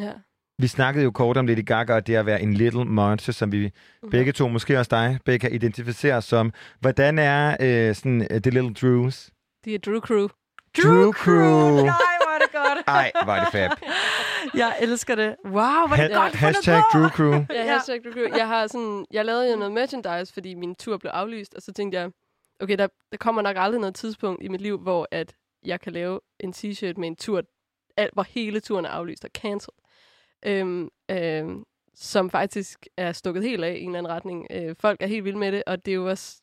ja. 0.00 0.12
Vi 0.58 0.66
snakkede 0.66 1.04
jo 1.04 1.10
kort 1.10 1.36
om 1.36 1.46
Lady 1.46 1.64
Gaga 1.66 1.94
og 1.94 2.06
det 2.06 2.14
at 2.14 2.26
være 2.26 2.42
en 2.42 2.54
little 2.54 2.84
monster, 2.84 3.32
som 3.32 3.52
vi 3.52 3.70
Mhm. 4.02 4.10
begge 4.10 4.32
to, 4.32 4.48
måske 4.48 4.78
også 4.78 4.88
dig, 4.90 5.18
Becca, 5.24 5.48
identificerer 5.48 6.16
os 6.16 6.24
som. 6.24 6.52
Hvordan 6.80 7.18
er 7.18 7.56
øh, 7.60 7.94
sådan, 7.94 8.20
uh, 8.20 8.26
The 8.40 8.50
Little 8.50 8.74
Drews? 8.74 9.30
De 9.64 9.74
er 9.74 9.78
Drew 9.78 10.00
Crew. 10.00 10.28
Drew 10.82 11.12
Crew. 11.12 11.74
Nej, 11.74 11.82
hvor 12.22 12.34
er 12.34 12.38
det 12.38 12.52
godt. 12.52 12.78
Ej, 12.96 13.12
hvor 13.24 13.32
er 13.32 13.44
det 13.44 13.52
fab. 13.52 13.70
Jeg 14.60 14.76
elsker 14.80 15.14
det. 15.14 15.36
Wow, 15.44 15.52
hvor 15.52 15.96
er 15.96 16.08
det 16.08 16.16
Ha- 16.16 16.22
godt 16.22 16.34
hashtag. 16.34 16.82
Drew 16.92 17.08
Crew. 17.08 17.32
Ja, 17.54 17.72
hashtag 17.72 18.00
Drew 18.04 18.12
Crew. 18.12 18.36
Jeg, 18.36 18.46
har 18.48 18.66
sådan, 18.66 19.06
jeg 19.10 19.24
lavede 19.24 19.50
jo 19.50 19.56
noget 19.56 19.72
merchandise, 19.72 20.32
fordi 20.32 20.54
min 20.54 20.74
tur 20.74 20.96
blev 20.96 21.10
aflyst, 21.14 21.54
og 21.54 21.62
så 21.62 21.72
tænkte 21.72 21.98
jeg, 21.98 22.10
okay, 22.60 22.78
der, 22.78 22.86
der 23.12 23.16
kommer 23.18 23.42
nok 23.42 23.56
aldrig 23.58 23.80
noget 23.80 23.94
tidspunkt 23.94 24.42
i 24.42 24.48
mit 24.48 24.60
liv, 24.60 24.78
hvor 24.78 25.08
at 25.10 25.34
jeg 25.64 25.80
kan 25.80 25.92
lave 25.92 26.20
en 26.40 26.50
t-shirt 26.56 26.94
med 27.00 27.08
en 27.08 27.16
tur, 27.16 27.42
al, 27.96 28.10
hvor 28.12 28.22
hele 28.30 28.60
turen 28.60 28.84
er 28.84 28.90
aflyst 28.90 29.24
og 29.24 29.30
cancelled. 29.34 29.78
Øhm, 30.46 30.88
øhm, 31.10 31.64
som 31.94 32.30
faktisk 32.30 32.86
er 32.96 33.12
stukket 33.12 33.42
helt 33.42 33.64
af 33.64 33.74
i 33.74 33.80
en 33.82 33.88
eller 33.88 33.98
anden 33.98 34.12
retning. 34.12 34.46
Øh, 34.50 34.74
folk 34.80 35.02
er 35.02 35.06
helt 35.06 35.24
vilde 35.24 35.38
med 35.38 35.52
det, 35.52 35.62
og 35.66 35.84
det 35.84 35.90
er 35.92 35.94
jo 35.96 36.08
også... 36.10 36.36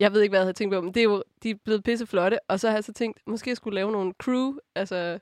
Jeg 0.00 0.12
ved 0.12 0.22
ikke, 0.22 0.30
hvad 0.32 0.38
jeg 0.40 0.44
havde 0.44 0.52
tænkt 0.52 0.74
på, 0.74 0.80
men 0.80 0.94
det 0.94 1.00
er 1.00 1.04
jo, 1.04 1.22
de 1.42 1.50
er 1.50 1.54
blevet 1.64 1.84
pisse 1.84 2.06
flotte. 2.06 2.38
Og 2.48 2.60
så 2.60 2.68
har 2.68 2.76
jeg 2.76 2.84
så 2.84 2.92
tænkt, 2.92 3.20
måske 3.26 3.50
jeg 3.50 3.56
skulle 3.56 3.74
lave 3.74 3.92
nogle 3.92 4.12
crew, 4.22 4.52
altså 4.74 5.18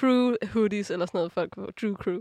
crew 0.00 0.34
hoodies 0.52 0.90
eller 0.90 1.06
sådan 1.06 1.18
noget, 1.18 1.32
folk 1.32 1.54
på 1.54 1.70
Drew 1.80 1.94
Crew. 1.94 2.18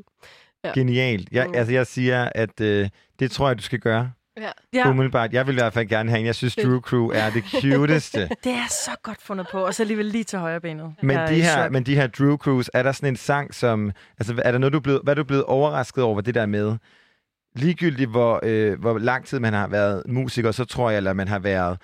Ja. 0.63 0.71
Genialt. 0.73 1.29
Jeg, 1.31 1.47
Mm. 1.47 1.53
altså, 1.53 1.73
jeg 1.73 1.87
siger, 1.87 2.29
at 2.35 2.61
øh, 2.61 2.89
det 3.19 3.31
tror 3.31 3.47
jeg, 3.47 3.57
du 3.57 3.63
skal 3.63 3.79
gøre. 3.79 4.11
Ja. 4.37 4.51
Ja. 4.73 4.89
Umiddelbart. 4.89 5.33
Jeg 5.33 5.47
vil 5.47 5.53
i 5.53 5.59
hvert 5.59 5.73
fald 5.73 5.87
gerne 5.87 6.09
have 6.09 6.19
en. 6.19 6.25
Jeg 6.25 6.35
synes. 6.35 6.55
Drew 6.55 6.79
Crew 6.79 7.07
er 7.07 7.29
det 7.29 7.43
cuteste. 7.43 8.19
Det 8.43 8.51
er 8.51 8.67
så 8.69 8.91
godt 9.03 9.21
fundet 9.21 9.47
på, 9.51 9.65
og 9.65 9.73
så 9.73 9.83
alligevel 9.83 10.05
lige 10.05 10.23
til 10.23 10.39
højre 10.39 10.61
benet. 10.61 10.93
Men 11.01 11.17
de, 11.17 11.41
her, 11.41 11.69
men 11.69 11.83
de 11.83 11.95
her 11.95 12.07
Drew 12.07 12.37
Crews, 12.37 12.69
er 12.73 12.83
der 12.83 12.91
sådan 12.91 13.09
en 13.09 13.15
sang, 13.15 13.53
som... 13.53 13.91
Altså, 14.19 14.41
er 14.45 14.51
der 14.51 14.59
noget, 14.59 14.73
du 14.73 14.77
er 14.77 14.81
blevet, 14.81 15.01
hvad 15.03 15.13
er 15.13 15.15
du 15.15 15.23
blevet 15.23 15.43
overrasket 15.43 16.03
over 16.03 16.21
det 16.21 16.35
der 16.35 16.45
med? 16.45 16.77
Ligegyldigt, 17.55 18.09
hvor, 18.09 18.39
øh, 18.43 18.79
hvor 18.79 18.97
lang 18.97 19.25
tid 19.25 19.39
man 19.39 19.53
har 19.53 19.67
været 19.67 20.03
musiker, 20.07 20.51
så 20.51 20.65
tror 20.65 20.89
jeg, 20.89 20.97
eller 20.97 21.13
man 21.13 21.27
har 21.27 21.39
været 21.39 21.77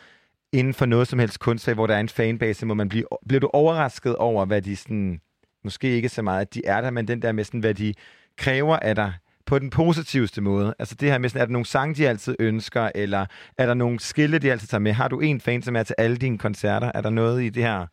inden 0.53 0.73
for 0.73 0.85
noget 0.85 1.07
som 1.07 1.19
helst 1.19 1.39
kunstfag, 1.39 1.73
hvor 1.73 1.87
der 1.87 1.95
er 1.95 1.99
en 1.99 2.09
fanbase, 2.09 2.65
må 2.65 2.73
man 2.73 2.89
blive, 2.89 3.05
bliver 3.27 3.39
du 3.39 3.49
overrasket 3.53 4.15
over, 4.15 4.45
hvad 4.45 4.61
de 4.61 4.75
sådan... 4.75 5.21
Måske 5.63 5.87
ikke 5.87 6.09
så 6.09 6.21
meget, 6.21 6.41
at 6.41 6.53
de 6.53 6.65
er 6.65 6.81
der, 6.81 6.89
men 6.89 7.07
den 7.07 7.21
der 7.21 7.31
med 7.31 7.43
sådan, 7.43 7.59
hvad 7.59 7.73
de 7.73 7.93
kræver 8.37 8.77
af 8.79 8.95
dig 8.95 9.13
på 9.51 9.59
den 9.59 9.69
positivste 9.69 10.41
måde. 10.41 10.73
Altså 10.79 10.95
det 10.95 11.11
her 11.11 11.17
med 11.17 11.29
sådan, 11.29 11.41
er 11.41 11.45
der 11.45 11.51
nogle 11.51 11.65
sange, 11.65 11.95
de 11.95 12.07
altid 12.09 12.35
ønsker, 12.39 12.91
eller 12.95 13.25
er 13.57 13.65
der 13.65 13.73
nogle 13.73 13.99
skille, 13.99 14.39
de 14.39 14.51
altid 14.51 14.67
tager 14.67 14.79
med? 14.79 14.91
Har 14.93 15.07
du 15.07 15.19
en 15.19 15.41
fan, 15.41 15.61
som 15.61 15.75
er 15.75 15.83
til 15.83 15.95
alle 15.97 16.17
dine 16.17 16.37
koncerter? 16.37 16.91
Er 16.95 17.01
der 17.01 17.09
noget 17.09 17.43
i 17.43 17.49
det 17.49 17.63
her? 17.63 17.85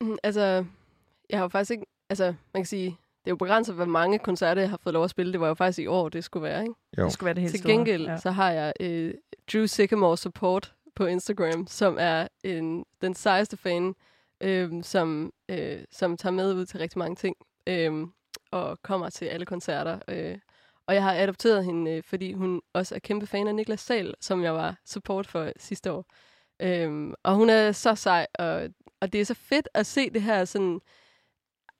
Mm, 0.00 0.16
Altså, 0.22 0.64
jeg 1.30 1.38
har 1.38 1.44
jo 1.44 1.48
faktisk 1.48 1.70
ikke... 1.70 1.86
Altså, 2.10 2.24
man 2.26 2.62
kan 2.62 2.64
sige, 2.66 2.86
det 3.24 3.26
er 3.26 3.30
jo 3.30 3.36
begrænset, 3.36 3.74
hvor 3.74 3.84
mange 3.84 4.18
koncerter, 4.18 4.62
jeg 4.62 4.70
har 4.70 4.78
fået 4.82 4.92
lov 4.92 5.04
at 5.04 5.10
spille. 5.10 5.32
Det 5.32 5.40
var 5.40 5.48
jo 5.48 5.54
faktisk 5.54 5.78
i 5.78 5.86
år, 5.86 6.08
det 6.08 6.24
skulle 6.24 6.42
være, 6.44 6.62
ikke? 6.62 6.74
Jo. 6.98 7.04
Det 7.04 7.12
skulle 7.12 7.24
være 7.26 7.34
det 7.34 7.40
helt 7.42 7.52
Til 7.52 7.60
store. 7.60 7.72
gengæld, 7.72 8.04
Ja. 8.04 8.10
ja. 8.10 8.16
så 8.18 8.30
har 8.30 8.50
jeg 8.50 8.72
øh, 8.80 9.14
Drew 9.52 9.66
Sycamore 9.66 10.16
Support 10.16 10.72
på 10.96 11.06
Instagram, 11.06 11.66
som 11.66 11.96
er 12.00 12.28
en, 12.44 12.84
den 13.02 13.14
sejeste 13.14 13.56
fan, 13.56 13.94
øh, 14.42 14.72
som, 14.82 15.32
øh, 15.48 15.78
som 15.90 16.16
tager 16.16 16.32
med 16.32 16.54
ud 16.54 16.66
til 16.66 16.78
rigtig 16.78 16.98
mange 16.98 17.16
ting, 17.16 17.36
øh, 17.66 18.06
og 18.50 18.78
kommer 18.82 19.08
til 19.10 19.24
alle 19.24 19.46
koncerter. 19.46 19.98
Øh. 20.08 20.38
Og 20.88 20.94
jeg 20.94 21.02
har 21.02 21.14
adopteret 21.14 21.64
hende, 21.64 21.90
øh, 21.90 22.02
fordi 22.02 22.32
hun 22.32 22.62
også 22.72 22.94
er 22.94 22.98
kæmpe 22.98 23.26
fan 23.26 23.48
af 23.48 23.54
Niklas 23.54 23.80
Sal, 23.80 24.14
som 24.20 24.42
jeg 24.42 24.54
var 24.54 24.76
support 24.84 25.26
for 25.26 25.52
sidste 25.56 25.92
år. 25.92 26.04
Øhm, 26.60 27.14
og 27.22 27.34
hun 27.34 27.50
er 27.50 27.72
så 27.72 27.94
sej, 27.94 28.26
og, 28.38 28.68
og 29.00 29.12
det 29.12 29.20
er 29.20 29.24
så 29.24 29.34
fedt 29.34 29.68
at 29.74 29.86
se 29.86 30.10
det 30.10 30.22
her 30.22 30.44
sådan, 30.44 30.80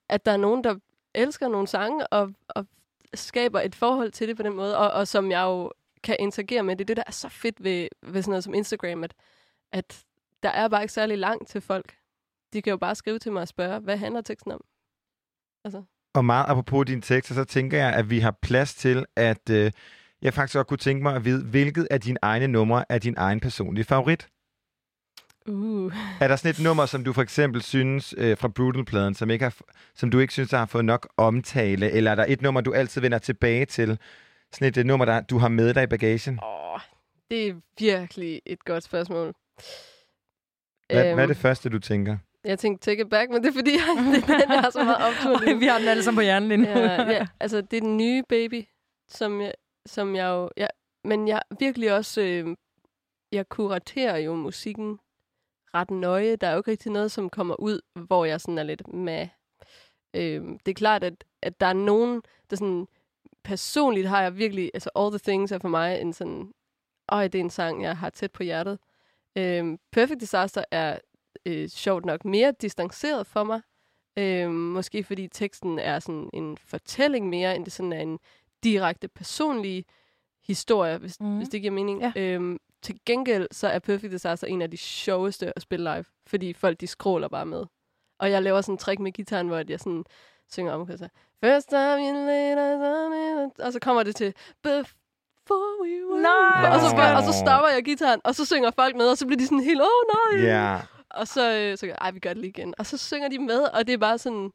at 0.09 0.25
der 0.25 0.31
er 0.31 0.37
nogen, 0.37 0.63
der 0.63 0.75
elsker 1.15 1.47
nogle 1.47 1.67
sange, 1.67 2.07
og, 2.07 2.33
og 2.49 2.65
skaber 3.13 3.61
et 3.61 3.75
forhold 3.75 4.11
til 4.11 4.27
det 4.27 4.37
på 4.37 4.43
den 4.43 4.55
måde, 4.55 4.77
og, 4.77 4.91
og 4.91 5.07
som 5.07 5.31
jeg 5.31 5.43
jo 5.43 5.71
kan 6.03 6.15
interagere 6.19 6.63
med. 6.63 6.75
Det 6.75 6.83
er 6.83 6.85
det, 6.85 6.97
der 6.97 7.03
er 7.07 7.11
så 7.11 7.29
fedt 7.29 7.63
ved, 7.63 7.87
ved 8.01 8.21
sådan 8.21 8.31
noget 8.31 8.43
som 8.43 8.53
Instagram, 8.53 9.03
at, 9.03 9.13
at 9.71 10.05
der 10.43 10.49
er 10.49 10.67
bare 10.67 10.81
ikke 10.81 10.93
særlig 10.93 11.17
langt 11.17 11.47
til 11.47 11.61
folk. 11.61 11.97
De 12.53 12.61
kan 12.61 12.71
jo 12.71 12.77
bare 12.77 12.95
skrive 12.95 13.19
til 13.19 13.31
mig 13.31 13.41
og 13.41 13.47
spørge, 13.47 13.79
hvad 13.79 13.97
handler 13.97 14.21
teksten 14.21 14.51
om? 14.51 14.63
Altså, 15.63 15.83
og 16.13 16.25
meget 16.25 16.45
apropos 16.47 16.85
dine 16.85 17.01
tekster, 17.01 17.35
så 17.35 17.43
tænker 17.43 17.77
jeg, 17.77 17.93
at 17.93 18.09
vi 18.09 18.19
har 18.19 18.37
plads 18.41 18.75
til, 18.75 19.05
at 19.15 19.49
øh, 19.49 19.71
jeg 20.21 20.33
faktisk 20.33 20.55
også 20.57 20.67
kunne 20.67 20.77
tænke 20.77 21.03
mig 21.03 21.15
at 21.15 21.25
vide, 21.25 21.43
hvilket 21.45 21.87
af 21.91 22.01
dine 22.01 22.17
egne 22.21 22.47
numre 22.47 22.85
er 22.89 22.97
din 22.97 23.13
egen 23.17 23.39
personlige 23.39 23.85
favorit? 23.85 24.27
uh. 25.47 25.93
Er 26.21 26.27
der 26.27 26.35
sådan 26.35 26.51
et 26.51 26.59
nummer, 26.63 26.85
som 26.85 27.03
du 27.03 27.13
for 27.13 27.21
eksempel 27.21 27.61
synes 27.61 28.15
øh, 28.17 28.37
fra 28.37 28.47
Brutal-pladen, 28.47 29.15
som, 29.15 29.29
ikke 29.29 29.43
har, 29.43 29.55
som 29.95 30.11
du 30.11 30.19
ikke 30.19 30.33
synes, 30.33 30.49
der 30.49 30.57
har 30.57 30.65
fået 30.65 30.85
nok 30.85 31.07
omtale? 31.17 31.91
Eller 31.91 32.11
er 32.11 32.15
der 32.15 32.25
et 32.27 32.41
nummer, 32.41 32.61
du 32.61 32.73
altid 32.73 33.01
vender 33.01 33.17
tilbage 33.17 33.65
til? 33.65 33.99
Sådan 34.51 34.67
et 34.67 34.77
øh, 34.77 34.85
nummer, 34.85 35.05
der 35.05 35.21
du 35.21 35.37
har 35.37 35.47
med 35.47 35.73
dig 35.73 35.83
i 35.83 35.87
bagagen? 35.87 36.39
Åh, 36.43 36.79
det 37.31 37.47
er 37.47 37.53
virkelig 37.79 38.41
et 38.45 38.65
godt 38.65 38.83
spørgsmål. 38.83 39.33
Hvad, 40.89 41.03
hvad 41.03 41.13
er 41.13 41.19
Øhm, 41.21 41.27
det 41.27 41.37
første, 41.37 41.69
du 41.69 41.79
tænker? 41.79 42.17
Jeg 42.43 42.59
tænkte 42.59 42.91
take 42.91 43.01
it 43.01 43.09
back, 43.09 43.29
men 43.29 43.43
det 43.43 43.49
er 43.49 43.53
fordi, 43.53 43.71
jeg, 43.71 44.03
det 44.13 44.23
er 44.23 44.37
den, 44.37 44.51
jeg 44.51 44.59
har 44.59 44.69
så 44.69 44.83
meget 44.83 44.97
optur. 45.07 45.55
Vi 45.59 45.65
har 45.65 45.79
den 45.79 45.87
alle 45.87 46.03
sammen 46.03 46.17
på 46.17 46.21
hjernen 46.21 46.49
lige 46.49 46.57
nu. 46.57 46.67
ja, 46.79 47.11
ja, 47.11 47.27
altså 47.39 47.61
det 47.61 47.77
er 47.77 47.81
den 47.81 47.97
nye 47.97 48.23
baby, 48.29 48.63
som 49.07 49.41
jeg, 49.41 49.53
som 49.85 50.15
jeg 50.15 50.25
jo... 50.25 50.49
Ja, 50.57 50.67
men 51.03 51.27
jeg 51.27 51.41
virkelig 51.59 51.93
også... 51.93 52.21
Øh, 52.21 52.55
jeg 53.31 53.49
kuraterer 53.49 54.17
jo 54.17 54.35
musikken 54.35 54.99
ret 55.73 55.91
nøje. 55.91 56.35
Der 56.35 56.47
er 56.47 56.51
jo 56.51 56.57
ikke 56.57 56.71
rigtig 56.71 56.91
noget, 56.91 57.11
som 57.11 57.29
kommer 57.29 57.55
ud, 57.55 57.81
hvor 57.95 58.25
jeg 58.25 58.41
sådan 58.41 58.57
er 58.57 58.63
lidt 58.63 58.93
med. 58.93 59.27
Øh, 60.13 60.43
det 60.65 60.67
er 60.67 60.73
klart, 60.73 61.03
at, 61.03 61.23
at 61.41 61.59
der 61.59 61.65
er 61.65 61.73
nogen, 61.73 62.21
der 62.49 62.55
sådan... 62.55 62.87
Personligt 63.43 64.07
har 64.07 64.21
jeg 64.21 64.37
virkelig... 64.37 64.71
Altså, 64.73 64.89
All 64.95 65.11
The 65.11 65.19
Things 65.19 65.51
er 65.51 65.59
for 65.59 65.67
mig 65.67 66.01
en 66.01 66.13
sådan... 66.13 66.53
Øj, 67.11 67.27
det 67.27 67.39
er 67.39 67.43
en 67.43 67.49
sang, 67.49 67.83
jeg 67.83 67.97
har 67.97 68.09
tæt 68.09 68.31
på 68.31 68.43
hjertet. 68.43 68.79
Øhm, 69.35 69.79
Perfect 69.91 70.21
Disaster 70.21 70.63
er 70.71 70.99
øh, 71.45 71.67
sjovt 71.67 72.05
nok 72.05 72.25
mere 72.25 72.53
distanceret 72.61 73.27
for 73.27 73.43
mig. 73.43 73.61
Øhm, 74.17 74.53
måske 74.53 75.03
fordi 75.03 75.27
teksten 75.27 75.79
er 75.79 75.99
sådan 75.99 76.29
en 76.33 76.57
fortælling 76.57 77.29
mere, 77.29 77.55
end 77.55 77.65
det 77.65 77.73
sådan 77.73 77.93
er 77.93 78.01
en 78.01 78.19
direkte 78.63 79.07
personlig 79.07 79.85
historie, 80.47 80.97
hvis, 80.97 81.19
mm. 81.19 81.37
hvis 81.37 81.49
det 81.49 81.61
giver 81.61 81.73
mening. 81.73 82.01
Ja. 82.01 82.11
Øhm, 82.15 82.59
til 82.81 82.99
gengæld 83.05 83.47
så 83.51 83.67
er 83.67 83.79
Perfect 83.79 84.11
Disaster 84.11 84.47
en 84.47 84.61
af 84.61 84.71
de 84.71 84.77
sjoveste 84.77 85.53
at 85.55 85.61
spille 85.61 85.93
live, 85.93 86.05
fordi 86.27 86.53
folk 86.53 86.81
de 86.81 86.87
skråler 86.87 87.27
bare 87.27 87.45
med. 87.45 87.65
Og 88.19 88.31
jeg 88.31 88.43
laver 88.43 88.61
sådan 88.61 88.73
en 88.73 88.77
trick 88.77 88.99
med 88.99 89.11
gitaren, 89.11 89.47
hvor 89.47 89.63
jeg 89.67 89.79
sådan 89.79 90.05
synger 90.51 90.73
om, 90.73 90.87
så 90.97 91.07
First 91.43 91.69
time 91.69 91.99
you 91.99 92.29
it, 93.45 93.59
og 93.59 93.73
så 93.73 93.79
kommer 93.79 94.03
det 94.03 94.15
til 94.15 94.33
Before 94.63 95.83
we 95.83 96.07
were 96.09 96.21
Nej, 96.21 96.75
og, 96.75 96.81
så, 96.81 96.87
og 97.17 97.23
så 97.23 97.39
stopper 97.39 97.69
jeg 97.69 97.83
gitaren, 97.83 98.21
og 98.23 98.35
så 98.35 98.45
synger 98.45 98.71
folk 98.71 98.95
med, 98.95 99.09
og 99.09 99.17
så 99.17 99.25
bliver 99.25 99.37
de 99.37 99.45
sådan 99.45 99.59
helt, 99.59 99.81
åh 99.81 99.87
oh, 99.87 100.33
nej. 100.35 100.45
Ja. 100.45 100.79
Og 101.11 101.27
så, 101.27 101.57
øh, 101.57 101.77
så 101.77 101.85
gør 101.85 101.91
jeg, 101.93 101.97
ej, 102.01 102.11
vi 102.11 102.19
gør 102.19 102.29
det 102.29 102.37
lige 102.37 102.49
igen. 102.49 102.73
Og 102.77 102.85
så 102.85 102.97
synger 102.97 103.29
de 103.29 103.39
med, 103.39 103.61
og 103.61 103.87
det 103.87 103.93
er 103.93 103.97
bare 103.97 104.17
sådan, 104.17 104.51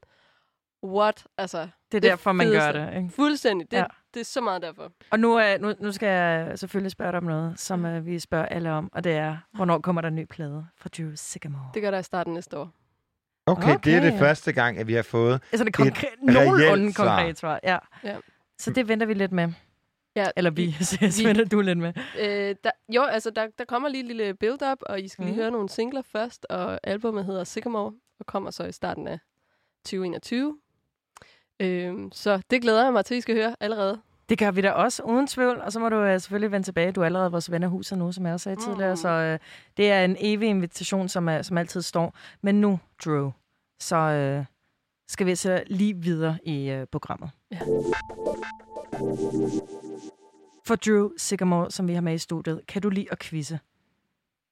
what? 0.84 1.26
Altså, 1.38 1.68
Det 1.92 2.04
er 2.04 2.10
derfor, 2.10 2.32
man 2.32 2.50
gør 2.50 2.72
det, 2.72 2.96
ikke? 2.96 3.08
Fuldstændig. 3.10 3.70
Det, 3.70 3.76
Ja. 3.76 3.84
det 4.14 4.20
er 4.20 4.24
så 4.24 4.40
meget 4.40 4.62
derfor. 4.62 4.92
Og 5.10 5.20
nu, 5.20 5.40
øh, 5.40 5.60
nu, 5.60 5.74
nu 5.80 5.92
skal 5.92 6.06
jeg 6.08 6.58
selvfølgelig 6.58 6.90
spørge 6.92 7.12
dig 7.12 7.18
om 7.18 7.24
noget, 7.24 7.60
som 7.60 7.84
øh, 7.86 8.06
vi 8.06 8.18
spørger 8.18 8.46
alle 8.46 8.70
om, 8.72 8.88
og 8.92 9.04
det 9.04 9.12
er, 9.12 9.36
hvornår 9.54 9.78
kommer 9.78 10.00
der 10.02 10.08
en 10.08 10.14
ny 10.16 10.24
plade 10.30 10.66
fra 10.76 10.88
Drew 10.98 11.10
Sycamore? 11.14 11.70
Det 11.74 11.82
gør 11.82 11.90
der 11.90 11.98
i 11.98 12.02
starten 12.02 12.34
næste 12.34 12.58
år. 12.58 12.70
Okay, 13.46 13.76
det 13.84 13.94
er 13.94 14.00
det 14.00 14.08
Okay. 14.10 14.18
første 14.18 14.52
gang, 14.52 14.78
at 14.78 14.86
vi 14.86 14.94
har 14.94 15.02
fået 15.02 15.40
Altså 15.52 15.64
det 15.64 15.68
et 15.68 15.74
konkret, 15.74 16.08
nogenlunde 16.22 16.70
reelt 16.72 16.94
svar. 16.96 17.06
konkret 17.18 17.38
svar. 17.38 17.60
Ja. 17.62 17.78
Ja. 18.04 18.16
Så 18.58 18.70
det 18.70 18.88
venter 18.88 19.06
vi 19.06 19.14
lidt 19.14 19.32
med. 19.32 19.52
Ja, 20.16 20.26
Eller 20.36 20.50
vi, 20.50 20.72
så 20.72 21.22
venter 21.26 21.44
du 21.44 21.60
lidt 21.60 21.78
med. 21.78 21.92
Øh, 22.20 22.56
der, 22.64 22.70
jo, 22.94 23.02
altså, 23.02 23.30
der, 23.30 23.46
der 23.58 23.64
kommer 23.64 23.88
lige 23.88 24.00
et 24.00 24.06
lille 24.06 24.34
build-up, 24.34 24.78
og 24.80 25.00
I 25.00 25.08
skal 25.08 25.24
lige 25.24 25.32
Mhm. 25.32 25.42
høre 25.42 25.50
nogle 25.50 25.68
singler 25.68 26.02
først, 26.02 26.46
og 26.50 26.80
albumet 26.82 27.24
hedder 27.24 27.44
Sycamore, 27.44 27.92
og 28.20 28.26
kommer 28.26 28.50
så 28.50 28.64
i 28.64 28.72
starten 28.72 29.08
af 29.08 29.18
2021. 29.84 30.58
Øhm, 31.60 32.12
så 32.12 32.42
det 32.50 32.62
glæder 32.62 32.84
jeg 32.84 32.92
mig 32.92 33.04
til, 33.04 33.16
I 33.16 33.20
skal 33.20 33.34
høre 33.34 33.56
allerede. 33.60 34.00
Det 34.28 34.38
gør 34.38 34.50
vi 34.50 34.60
da 34.60 34.70
også, 34.70 35.02
uden 35.02 35.26
tvivl. 35.26 35.60
Og 35.60 35.72
så 35.72 35.78
må 35.80 35.88
du 35.88 35.96
øh, 35.96 36.20
selvfølgelig 36.20 36.52
vende 36.52 36.66
tilbage. 36.66 36.92
Du 36.92 37.00
er 37.00 37.04
allerede 37.04 37.30
vores 37.30 37.50
ven 37.50 37.62
af 37.62 37.70
huset 37.70 37.98
nu, 37.98 38.12
som 38.12 38.26
jeg 38.26 38.34
også 38.34 38.44
sagde 38.44 38.60
tidligere. 38.60 38.90
Mm. 38.92 38.96
Så 38.96 39.08
øh, 39.08 39.38
det 39.76 39.90
er 39.90 40.04
en 40.04 40.16
evig 40.18 40.48
invitation, 40.48 41.08
som, 41.08 41.28
er, 41.28 41.42
som 41.42 41.58
altid 41.58 41.82
står. 41.82 42.14
Men 42.42 42.60
nu, 42.60 42.80
Drew, 43.04 43.30
så 43.80 43.96
øh, 43.96 44.44
skal 45.08 45.26
vi 45.26 45.34
så 45.34 45.62
lige 45.66 45.94
videre 45.96 46.38
i 46.44 46.70
øh, 46.70 46.86
programmet. 46.92 47.30
Ja. 47.50 47.58
For 50.66 50.76
Drew 50.76 51.10
Sigamore, 51.16 51.70
som 51.70 51.88
vi 51.88 51.94
har 51.94 52.00
med 52.00 52.14
i 52.14 52.18
studiet, 52.18 52.66
kan 52.66 52.82
du 52.82 52.88
lide 52.90 53.06
at 53.12 53.18
quizze? 53.18 53.58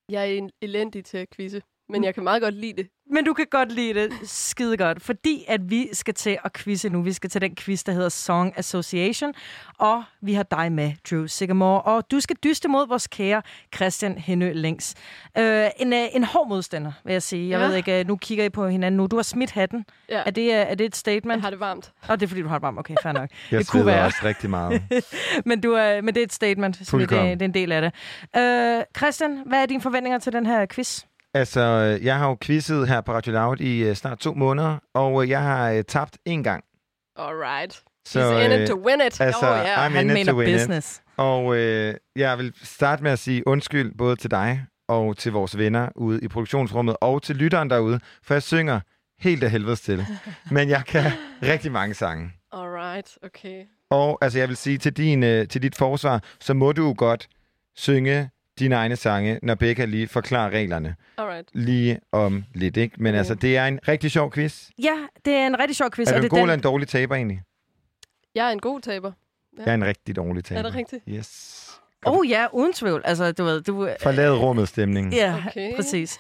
Jeg 0.09 0.21
er 0.23 0.39
en- 0.39 0.51
elendig 0.61 1.05
til 1.05 1.19
at 1.19 1.31
quizze, 1.31 1.63
men 1.89 2.05
jeg 2.05 2.15
kan 2.15 2.25
meget 2.25 2.43
godt 2.43 2.55
lide 2.55 2.73
det. 2.83 2.87
Men 3.11 3.25
du 3.25 3.33
kan 3.35 3.47
godt 3.51 3.73
lide 3.73 3.95
det 3.95 4.13
skide 4.25 4.77
godt, 4.77 5.03
fordi 5.03 5.45
at 5.49 5.71
vi 5.71 5.89
skal 5.93 6.15
til 6.15 6.39
at 6.45 6.53
quizze 6.53 6.89
nu. 6.89 7.03
Vi 7.03 7.13
skal 7.13 7.31
til 7.31 7.41
den 7.41 7.55
quiz, 7.57 7.83
der 7.85 7.93
hedder 7.93 8.09
Song 8.09 8.53
Association, 8.57 9.35
og 9.79 10.03
vi 10.23 10.35
har 10.35 10.43
dig 10.43 10.73
med, 10.73 10.93
Drew 11.11 11.27
Sycamore, 11.27 11.83
og 11.83 12.11
du 12.11 12.21
skal 12.21 12.37
dyste 12.45 12.69
mod 12.69 12.89
vores 12.89 13.07
kære 13.07 13.43
Christian 13.75 14.19
Henø 14.19 14.53
Links. 14.53 14.95
Øh, 15.39 15.67
en, 15.77 15.93
øh, 15.93 15.99
en 16.13 16.25
hård 16.25 16.49
modstander, 16.49 16.93
vil 17.05 17.13
jeg 17.13 17.23
sige. 17.23 17.51
Jeg 17.51 17.61
Ja. 17.61 17.67
ved 17.67 17.77
ikke, 17.77 18.01
øh, 18.01 18.07
nu 18.07 18.17
kigger 18.17 18.45
I 18.45 18.49
på 18.49 18.69
hinanden 18.69 18.97
nu. 18.97 19.07
Du 19.07 19.17
har 19.17 19.23
smidt 19.23 19.51
hatten. 19.51 19.85
Ja. 20.09 20.23
Er, 20.27 20.31
det, 20.31 20.43
øh, 20.43 20.49
er 20.55 20.75
det 20.75 20.85
et 20.85 20.97
statement? 20.97 21.37
Jeg 21.37 21.43
har 21.43 21.51
det 21.51 21.61
varmt. 21.61 21.93
Og 22.09 22.21
det 22.21 22.27
er, 22.27 22.29
fordi 22.29 22.43
du 22.43 22.49
har 22.49 22.55
det 22.59 22.63
varmt. 22.63 22.79
Okay, 22.79 22.95
fair 23.03 23.13
nok. 23.13 23.31
Jeg 23.51 23.59
det 23.59 23.69
kunne 23.69 23.87
være. 23.87 24.05
også 24.05 24.19
rigtig 24.25 24.51
meget. 24.51 24.83
men, 25.47 25.61
du 25.61 25.73
er, 25.73 26.01
men 26.01 26.15
det 26.15 26.21
er 26.21 26.25
et 26.25 26.33
statement, 26.33 26.87
så 26.89 26.99
det, 26.99 27.11
det 27.11 27.19
er 27.19 27.45
en 27.45 27.55
del 27.55 27.73
af 27.73 27.83
det. 27.83 27.93
Øh, 28.41 28.83
Christian, 28.97 29.43
hvad 29.47 29.63
er 29.63 29.67
dine 29.67 29.81
forventninger 29.81 30.19
til 30.19 30.33
den 30.33 30.47
her 30.47 30.67
quiz? 30.67 31.05
Altså, 31.35 31.61
øh, 31.61 32.05
jeg 32.05 32.19
har 32.19 32.29
jo 32.29 32.37
quizzet 32.43 32.89
her 32.89 33.01
på 33.01 33.13
Radio 33.13 33.33
Loud 33.33 33.61
i 33.61 33.83
øh, 33.83 33.95
snart 33.95 34.19
to 34.19 34.35
måneder, 34.35 34.79
og 34.95 35.23
øh, 35.23 35.31
jeg 35.31 35.43
har 35.43 35.83
tabt 35.83 36.19
en 36.25 36.43
gang. 36.43 36.65
Alright. 37.17 37.83
Så, 38.07 38.21
He's 38.21 38.45
in 38.45 38.63
it 38.63 38.69
to 38.69 38.77
win 38.77 39.01
it. 39.07 39.21
Altså, 39.21 39.51
oh, 39.51 39.57
yeah. 39.57 39.87
I'm 39.87 40.01
in 40.01 40.17
it 40.17 40.27
to 40.27 40.37
win 40.37 40.79
It. 40.79 41.03
Og 41.17 41.57
øh, 41.57 41.95
jeg 42.17 42.39
vil 42.39 42.53
starte 42.63 43.03
med 43.03 43.11
at 43.11 43.19
sige 43.19 43.49
undskyld 43.49 43.95
både 43.99 44.17
til 44.17 44.31
dig 44.31 44.67
og 44.89 45.17
til 45.17 45.33
vores 45.33 45.59
venner 45.59 45.89
ude 45.97 46.21
i 46.23 46.29
produktionsrummet 46.29 46.97
og 47.01 47.23
til 47.23 47.37
lytteren 47.37 47.71
derude, 47.71 48.01
for 48.23 48.35
jeg 48.35 48.43
synger 48.43 48.81
helt 49.19 49.45
af 49.45 49.51
helvedes 49.51 49.81
til. 49.81 50.07
Men 50.51 50.69
jeg 50.69 50.83
kan 50.87 51.05
rigtig 51.43 51.73
mange 51.73 51.95
sange. 51.95 52.33
Alright, 52.53 53.19
okay. 53.23 53.65
Og 53.91 54.19
altså, 54.21 54.39
jeg 54.39 54.49
vil 54.49 54.57
sige 54.57 54.79
til, 54.79 54.97
din, 54.97 55.23
øh, 55.23 55.49
til 55.49 55.63
dit 55.63 55.77
forsvar, 55.77 56.23
så 56.41 56.55
må 56.55 56.73
du 56.73 56.87
jo 56.87 56.95
godt 56.99 57.29
synge 57.77 58.31
dine 58.59 58.75
egne 58.75 58.97
sange, 58.97 59.39
når 59.43 59.55
Becca 59.55 59.85
lige 59.85 60.09
forklarer 60.09 60.51
reglerne. 60.51 60.95
Alright. 61.19 61.49
Lige 61.53 62.01
om 62.13 62.45
lidt, 62.55 62.77
ikke? 62.77 62.97
Men 62.99 63.11
Okay. 63.11 63.19
altså, 63.19 63.35
det 63.35 63.57
er 63.57 63.67
en 63.67 63.81
rigtig 63.89 64.11
sjov 64.11 64.33
quiz. 64.33 64.69
Ja, 64.83 64.97
det 65.25 65.33
er 65.35 65.47
en 65.47 65.59
rigtig 65.59 65.77
sjov 65.77 65.91
quiz. 65.91 66.09
Er 66.09 66.13
og 66.13 66.15
du 66.15 66.19
en 66.19 66.23
det 66.23 66.31
god 66.31 66.39
den- 66.39 66.43
eller 66.45 66.55
en 66.55 66.61
dårlig 66.61 66.89
taber 66.89 67.15
egentlig? 67.15 67.43
Jeg 68.35 68.49
er 68.49 68.51
en 68.53 68.61
god 68.61 68.81
taber. 68.81 69.13
Ja. 69.59 69.63
Jeg 69.63 69.71
er 69.71 69.75
en 69.75 69.85
rigtig 69.85 70.17
dårlig 70.17 70.45
taber. 70.45 70.59
Er 70.59 70.63
det 70.63 70.75
rigtigt? 70.75 71.03
Yes. 71.09 71.59
Oh 72.07 72.29
ja, 72.31 72.47
uden 72.53 72.73
tvivl. 72.73 73.03
Altså, 73.05 73.33
du 73.33 73.45
ved, 73.45 73.63
du... 73.63 73.89
Forlad 74.03 74.33
rummet 74.39 74.69
stemning. 74.69 75.13
Ja, 75.15 75.43
okay. 75.49 75.77
præcis. 75.77 76.19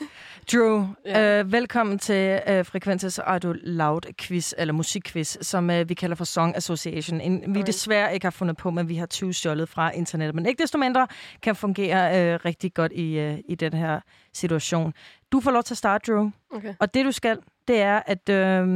Drew, 0.52 0.86
Ja. 1.06 1.38
øh, 1.40 1.52
velkommen 1.52 1.98
til 1.98 2.40
øh, 2.48 2.64
Frekvenses 2.66 3.20
Radio 3.26 3.54
Loud 3.62 4.00
quiz, 4.20 4.52
eller 4.58 4.72
musikquiz, 4.74 5.36
som 5.40 5.70
øh, 5.70 5.88
vi 5.88 5.94
kalder 5.94 6.16
for 6.16 6.24
Song 6.24 6.56
Association. 6.56 7.20
En, 7.20 7.40
vi 7.40 7.44
Alright. 7.46 7.66
desværre 7.66 8.14
ikke 8.14 8.26
har 8.26 8.30
fundet 8.30 8.56
på, 8.56 8.70
men 8.70 8.88
vi 8.88 8.96
har 8.96 9.06
20 9.06 9.32
stjålet 9.32 9.68
fra 9.68 9.90
internettet. 9.94 10.34
Men 10.34 10.46
ikke 10.46 10.62
desto 10.62 10.78
mindre 10.78 11.06
kan 11.42 11.56
fungere 11.56 12.20
øh, 12.34 12.40
rigtig 12.44 12.74
godt 12.74 12.92
i, 12.92 13.18
øh, 13.18 13.38
i 13.48 13.54
den 13.54 13.72
her 13.72 14.00
situation. 14.34 14.94
Du 15.32 15.40
får 15.40 15.50
lov 15.50 15.62
til 15.62 15.74
at 15.74 15.78
starte, 15.78 16.12
Drew. 16.12 16.30
Okay. 16.54 16.74
Og 16.80 16.94
det 16.94 17.04
du 17.04 17.12
skal, 17.12 17.38
det 17.68 17.80
er, 17.80 18.00
at 18.06 18.28
øh, 18.28 18.66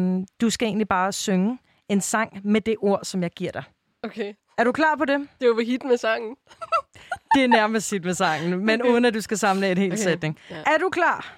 du 0.41 0.51
skal 0.51 0.67
egentlig 0.69 0.89
bare 0.89 1.13
synge 1.13 1.59
en 1.89 2.01
sang 2.01 2.41
med 2.45 2.61
det 2.61 2.77
ord, 2.81 3.01
som 3.03 3.23
jeg 3.23 3.31
giver 3.31 3.53
dig. 3.53 3.63
Okay. 4.03 4.33
Er 4.59 4.65
du 4.65 4.73
klar 4.73 4.97
på 4.99 5.05
det? 5.05 5.29
Det 5.41 5.49
var 5.49 5.65
hit 5.65 5.85
med 5.85 5.97
sangen. 5.97 6.37
Det 7.35 7.45
er 7.45 7.49
nærmest 7.49 7.89
sit 7.89 8.05
med 8.05 8.15
sangen, 8.15 8.65
men 8.67 8.81
Okay. 8.83 8.91
uden 8.93 9.05
at 9.05 9.15
du 9.15 9.21
skal 9.21 9.39
samle 9.39 9.71
et 9.71 9.79
helt 9.79 9.93
Okay. 9.93 10.03
sætning. 10.03 10.39
Ja. 10.51 10.57
Er 10.57 10.79
du 10.81 10.89
klar? 10.89 11.37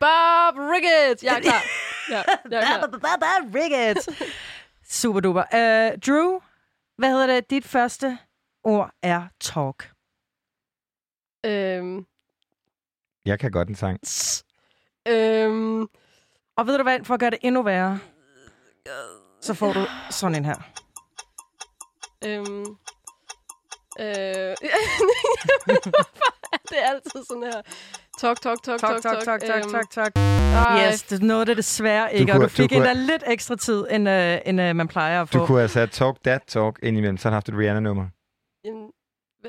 Bob 0.00 0.54
Ricketts! 0.72 1.22
Jeg 1.24 1.36
er 1.36 1.40
klar. 1.40 1.62
Ja, 2.10 2.22
jeg 2.50 2.62
er 2.62 2.88
klar. 3.18 3.54
Ricketts. 3.54 4.08
Super 5.00 5.20
duper. 5.20 5.42
Uh, 5.52 5.98
Drew, 6.06 6.40
hvad 6.96 7.10
hedder 7.10 7.26
det? 7.26 7.50
Dit 7.50 7.64
første 7.64 8.18
ord 8.64 8.90
er 9.02 9.22
talk. 9.40 9.90
Øhm, 11.46 12.06
Jeg 13.24 13.38
kan 13.40 13.50
godt 13.50 13.68
en 13.68 13.74
sang. 13.74 14.00
øhm, 15.08 15.80
Og 16.56 16.66
ved 16.66 16.76
du 16.76 16.82
hvad, 16.82 17.04
for 17.04 17.14
at 17.14 17.20
gøre 17.20 17.30
det 17.30 17.38
endnu 17.42 17.62
værre, 17.62 17.98
så 19.40 19.54
får 19.54 19.72
du 19.72 19.86
sådan 20.10 20.34
en 20.36 20.44
her. 20.44 20.56
øhm, 22.24 22.60
øh, 24.00 24.54
hvorfor 25.64 26.52
er 26.52 26.58
det 26.68 26.76
altid 26.76 27.24
sådan 27.28 27.42
her? 27.42 27.62
Talk, 28.18 28.40
talk, 28.40 28.62
talk, 28.62 28.80
Talk, 28.80 29.02
talk, 29.02 29.02
talk, 29.02 29.24
talk, 29.24 29.40
talk, 29.40 29.64
øhm, 29.64 29.70
talk, 29.72 29.90
talk. 29.90 30.12
ej, 30.16 30.86
Yes, 30.90 31.02
det 31.02 31.22
nåede 31.22 31.46
det 31.46 31.56
desværre 31.56 32.14
ikke, 32.14 32.32
og 32.32 32.36
kunne- 32.36 32.44
du 32.44 32.48
fik 32.48 32.70
du 32.70 32.74
kunne- 32.76 32.90
endda 32.90 33.12
lidt 33.12 33.22
ekstra 33.26 33.56
tid, 33.56 33.84
end, 33.90 34.08
uh, 34.08 34.14
end 34.46 34.60
uh, 34.60 34.76
man 34.76 34.88
plejer 34.88 35.22
at 35.22 35.28
få. 35.28 35.38
Du 35.38 35.46
kunne 35.46 35.58
have 35.58 35.68
sat 35.68 35.90
Talk 35.90 36.16
That 36.24 36.42
Talk 36.48 36.78
ind 36.82 36.96
imellem, 36.96 37.16
så 37.16 37.28
har 37.28 37.30
du 37.30 37.34
haft 37.34 37.48
et 37.48 37.54
Rihanna-nummer. 37.58 38.06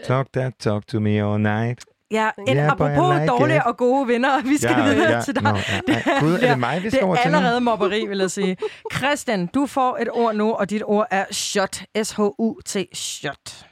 Talk 0.05 0.27
That 0.33 0.53
Talk 0.59 0.87
to 0.87 0.99
me 0.99 1.09
all 1.33 1.41
night. 1.41 1.85
Ja, 2.11 2.29
en, 2.47 2.57
Yeah, 2.57 2.71
apropos 2.71 3.13
like 3.15 3.27
dårlige 3.27 3.57
it. 3.57 3.63
og 3.65 3.77
gode 3.77 4.07
venner, 4.07 4.41
vi 4.41 4.57
skal 4.57 4.75
Ja, 4.77 4.83
videre 4.93 5.15
ja, 5.15 5.21
til 5.21 5.35
dig. 5.35 5.43
nå, 5.43 5.49
ja. 5.49 5.93
Ej, 5.93 6.19
Gud, 6.19 6.33
er 6.33 6.49
det 6.49 6.59
mig, 6.59 6.83
vi 6.83 6.89
skal 6.89 6.99
det 6.99 7.05
over 7.07 7.15
er 7.15 7.21
til 7.21 7.31
nu? 7.31 7.37
allerede 7.37 7.61
mobberi, 7.61 8.05
vil 8.07 8.17
jeg 8.17 8.31
sige. 8.31 8.57
Christian, 8.95 9.47
du 9.47 9.65
får 9.65 9.97
et 10.01 10.07
ord 10.11 10.35
nu, 10.35 10.53
og 10.53 10.69
dit 10.69 10.81
ord 10.85 11.07
er 11.11 11.25
shot. 11.31 11.81
S-H-U-T, 12.03 12.75
shot. 12.93 13.65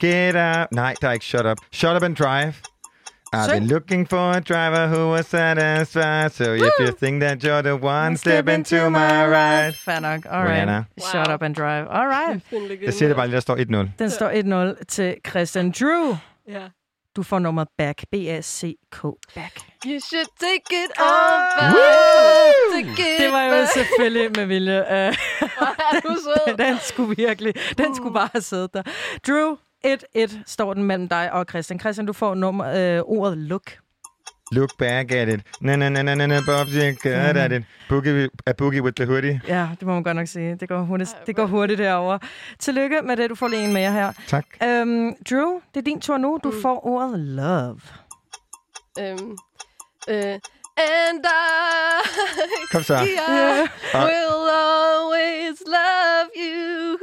Get 0.00 0.34
up. 0.36 0.68
Nej, 0.72 0.94
der 1.00 1.08
er 1.08 1.12
ikke 1.12 1.24
shut 1.24 1.46
up. 1.46 1.58
Shut 1.72 1.96
up 1.96 2.02
and 2.02 2.16
drive. 2.16 2.54
I've 3.32 3.50
been 3.52 3.66
looking 3.68 4.08
for 4.08 4.30
a 4.32 4.40
driver 4.40 4.88
who 4.88 5.10
was 5.10 5.26
satisfied. 5.26 6.32
So 6.32 6.44
if 6.54 6.72
you 6.80 6.90
think 7.02 7.22
that 7.22 7.38
you're 7.44 7.62
the 7.62 7.76
one, 7.76 8.16
step 8.16 8.48
into 8.48 8.90
my 8.90 9.24
ride. 9.26 9.74
Fair 9.84 10.00
nok. 10.00 10.26
All 10.26 10.42
right. 10.44 10.66
Rihanna. 10.68 10.84
Shut 11.12 11.28
up 11.30 11.42
and 11.42 11.54
drive. 11.54 11.86
All 11.88 12.06
right. 12.16 12.40
Jeg 12.82 12.94
siger 12.94 13.08
det 13.08 13.16
bare 13.16 13.26
lige, 13.26 13.34
der 13.34 13.40
står 13.40 13.56
1-0. 13.56 13.88
Den 13.98 14.10
står 14.10 14.30
1-0 14.74 14.84
til 14.88 15.16
Christian. 15.28 15.70
Drew, 15.80 16.16
Ja. 16.48 16.68
du 17.16 17.22
får 17.22 17.38
nummeret 17.38 17.68
back. 17.78 18.02
B-A-C-K. 18.12 19.02
Back. 19.34 19.54
You 19.86 20.00
should 20.00 20.28
take 20.40 20.66
it 20.84 20.90
all 20.98 21.42
back. 21.60 21.74
Take 22.72 23.14
it 23.14 23.20
Det 23.20 23.32
var 23.32 23.42
jo 23.44 23.50
back. 23.52 23.72
selvfølgelig 23.72 24.30
med 24.36 24.46
vilje. 24.46 24.80
Uh, 25.60 25.66
er 25.68 26.00
du 26.00 26.14
sød. 26.24 26.56
den 26.66 26.78
skulle 26.82 27.16
virkelig, 27.16 27.54
den 27.78 27.96
skulle 27.96 28.14
bare 28.14 28.28
have 28.32 28.42
siddet 28.42 28.74
der. 28.74 28.82
Drew, 29.26 29.56
1-1 29.86 30.42
står 30.46 30.74
den 30.74 30.84
mellem 30.84 31.08
dig 31.08 31.32
og 31.32 31.46
Christian. 31.50 31.80
Christian, 31.80 32.06
du 32.06 32.12
får 32.12 32.34
nummer, 32.34 32.66
øh, 32.96 33.00
ordet 33.04 33.38
look. 33.38 33.62
Look 34.52 34.70
back 34.78 35.12
at 35.12 35.28
it. 35.28 35.40
Na 35.60 35.76
na 35.76 35.88
na 35.88 36.02
na 36.02 36.14
na 36.14 36.26
na, 36.26 36.40
Bob, 36.46 36.66
you're 36.66 36.94
good 37.02 37.36
at 37.36 37.52
it. 37.52 37.62
Boogie, 37.88 38.28
a 38.46 38.52
boogie 38.52 38.82
with 38.82 38.94
the 38.96 39.06
hoodie. 39.06 39.40
Ja, 39.48 39.68
det 39.80 39.82
må 39.86 39.94
man 39.94 40.02
godt 40.02 40.16
nok 40.16 40.26
sige. 40.28 40.54
Det 40.56 40.68
går 40.68 40.80
hurtigt, 40.82 41.16
det 41.26 41.36
går 41.36 41.46
hurtigt 41.46 41.78
derovre. 41.78 42.18
Tillykke 42.58 43.00
med 43.02 43.16
det, 43.16 43.30
du 43.30 43.34
får 43.34 43.48
lige 43.48 43.64
en 43.64 43.72
mere 43.72 43.92
her. 43.92 44.12
Tak. 44.26 44.44
Øhm, 44.62 45.14
Drew, 45.30 45.60
det 45.74 45.80
er 45.80 45.84
din 45.84 46.00
tur 46.00 46.16
nu. 46.16 46.40
Du 46.44 46.52
får 46.62 46.86
ordet 46.86 47.18
love. 47.18 47.80
Øhm, 49.00 49.36
øh, 50.08 50.38
and 50.76 51.24
I, 51.24 52.08
Kom 52.72 52.82
så. 52.82 52.94
I 53.04 53.16
Og- 53.94 54.04
will 54.04 54.48
always 54.50 55.62
love 55.66 56.30
you. 56.36 56.96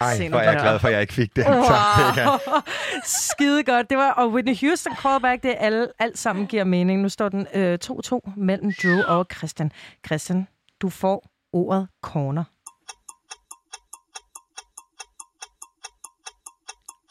Ej, 0.00 0.28
hvor 0.28 0.38
er 0.38 0.50
jeg 0.52 0.60
glad 0.60 0.78
for, 0.78 0.88
at 0.88 0.94
jeg 0.94 1.00
ikke 1.00 1.12
fik 1.14 1.36
det. 1.36 1.44
Tak, 1.68 2.14
Becca. 2.14 2.28
Wow. 2.30 2.60
Skide 3.04 3.64
godt. 3.64 3.90
Det 3.90 3.98
var, 3.98 4.10
og 4.10 4.32
Whitney 4.32 4.56
Houston 4.60 4.96
callback, 4.96 5.42
det 5.42 5.50
er 5.50 5.54
alle, 5.58 5.88
alt 5.98 6.18
sammen 6.18 6.46
giver 6.46 6.64
mening. 6.64 7.02
Nu 7.02 7.08
står 7.08 7.28
den 7.28 7.46
øh, 7.54 7.78
2-2 7.84 8.20
mellem 8.36 8.72
Drew 8.82 9.02
og 9.06 9.26
Christian. 9.36 9.72
Christian, 10.06 10.48
du 10.82 10.88
får 10.90 11.24
ordet 11.52 11.88
corner. 12.02 12.44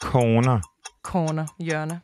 Corner. 0.02 0.60
Corner, 1.02 1.46
hjørne. 1.60 2.00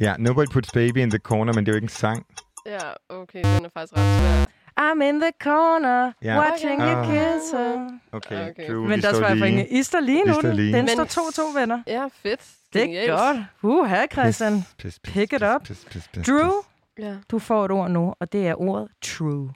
Ja, 0.00 0.14
Nobody 0.18 0.46
Puts 0.52 0.72
Baby 0.72 0.96
in 0.98 1.10
the 1.10 1.18
Corner, 1.18 1.52
men 1.52 1.66
det 1.66 1.72
er 1.72 1.74
jo 1.74 1.76
ikke 1.76 1.84
en 1.84 1.88
sang. 1.88 2.26
Ja, 2.66 2.78
okay, 3.08 3.42
den 3.56 3.64
er 3.64 3.68
faktisk 3.74 3.92
ret 3.96 4.20
svær. 4.20 4.45
I'm 4.80 5.02
in 5.08 5.20
the 5.20 5.30
corner, 5.42 6.12
Ja. 6.22 6.38
watching 6.38 6.80
you 6.80 6.88
Ah. 6.88 7.04
kiss 7.04 7.52
her. 7.52 7.88
Okay, 8.12 8.50
Okay. 8.50 8.68
Drew, 8.70 8.88
Men 8.88 9.02
der 9.02 9.08
står 9.14 9.26
jeg 9.26 9.38
for 9.38 9.44
lige. 9.44 9.48
ingen. 9.62 9.66
I 9.70 9.82
står 9.82 10.00
lige 10.00 10.24
nu. 10.24 10.34
Den, 10.42 10.56
den 10.58 10.72
Men- 10.72 10.88
står 10.88 11.04
2-2, 11.04 11.58
venner. 11.58 11.82
Ja, 11.86 12.04
fedt. 12.22 12.40
Det 12.72 12.80
er 12.82 12.86
Genialt. 12.86 13.10
godt. 13.10 13.36
Uh, 13.62 13.86
her, 13.86 14.06
Christian. 14.06 14.64
Pis, 14.78 14.98
pis, 14.98 15.12
Pick 15.12 15.32
it 15.32 15.40
pis, 15.40 15.48
up. 15.54 15.62
Pis, 15.64 15.84
pis, 15.90 16.08
pis, 16.14 16.26
Drew, 16.26 16.50
Ja. 16.98 17.14
du 17.30 17.38
får 17.38 17.64
et 17.64 17.70
ord 17.70 17.90
nu, 17.90 18.14
og 18.20 18.32
det 18.32 18.48
er 18.48 18.54
ordet 18.60 18.88
true. 19.04 19.50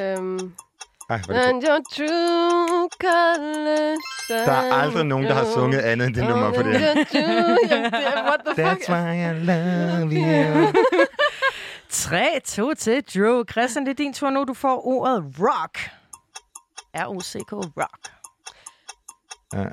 Øhm, 0.00 0.52
Ej, 1.10 1.20
and 1.28 1.62
your 1.68 1.80
true 1.96 2.88
colors 3.00 3.98
Der 4.46 4.52
er 4.52 4.72
aldrig 4.72 5.06
nogen, 5.06 5.26
der 5.26 5.34
har 5.34 5.44
sunget 5.54 5.78
andet 5.78 6.06
end 6.06 6.14
det 6.14 6.24
nummer 6.28 6.52
på 6.52 6.62
det 6.62 6.78
her. 6.80 6.94
What 8.28 8.40
the 8.46 8.54
fuck? 8.54 8.82
That's 8.82 8.92
why 8.92 9.14
I 9.14 9.32
love 9.44 10.12
you. 10.12 10.72
3-2 11.96 12.74
til 12.74 13.02
Drew. 13.14 13.44
Christian, 13.50 13.84
det 13.86 13.90
er 13.90 13.94
din 13.94 14.12
tur 14.12 14.30
nu. 14.30 14.44
Du 14.44 14.54
får 14.54 14.86
ordet 14.86 15.24
rock. 15.40 15.78
R-O-C-K, 16.96 17.52
rock. 17.52 18.02
Uh, 19.56 19.66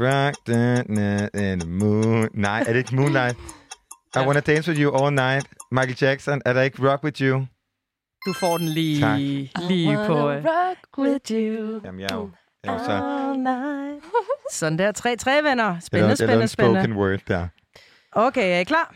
rock 0.00 0.34
the 0.46 0.82
night 0.88 1.34
in 1.34 1.60
the 1.60 1.68
moon. 1.70 2.28
Nej, 2.34 2.60
er 2.60 2.64
det 2.64 2.76
ikke 2.76 2.94
Moonlight? 2.96 3.38
I 4.16 4.18
wanna 4.18 4.40
dance 4.40 4.70
with 4.70 4.80
you 4.80 4.96
all 4.96 5.14
night. 5.14 5.46
Michael 5.70 5.96
Jackson, 6.00 6.42
er 6.44 6.52
der 6.52 6.62
ikke 6.62 6.90
Rock 6.90 7.04
with 7.04 7.22
you? 7.22 7.46
Du 8.26 8.32
får 8.32 8.58
den 8.58 8.68
lige, 8.68 9.00
Tak. 9.00 9.18
lige 9.68 9.96
på... 10.06 10.14
Wanna 10.14 10.36
øh, 10.38 10.44
rock 10.44 10.98
with 10.98 11.30
you. 11.32 11.80
Jamen, 11.84 12.00
jeg 12.00 12.08
er 12.10 12.14
jo, 12.16 12.30
jeg 12.64 12.70
er 12.74 12.78
jo 12.78 12.84
så... 12.84 12.92
All 12.92 13.38
night. 13.38 14.04
Sådan 14.52 14.78
der. 14.78 14.92
3-3, 15.42 15.48
venner. 15.48 15.76
Spændende, 15.80 16.08
lavede- 16.08 16.22
jeg 16.22 16.28
lavede 16.28 16.42
spændende, 16.42 16.42
en 16.42 16.48
spændende. 16.48 16.80
spoken 16.80 16.96
word 16.96 17.18
der. 17.28 17.48
Okay, 18.12 18.54
er 18.56 18.58
I 18.58 18.64
klar? 18.64 18.94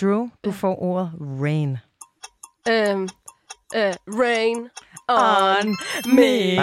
Drew, 0.00 0.28
du 0.44 0.52
får 0.52 0.82
ordet 0.82 1.12
rain. 1.20 1.78
Øhm, 2.68 3.08
øh, 3.76 3.94
rain 4.08 4.68
On 5.10 5.76
me. 6.14 6.62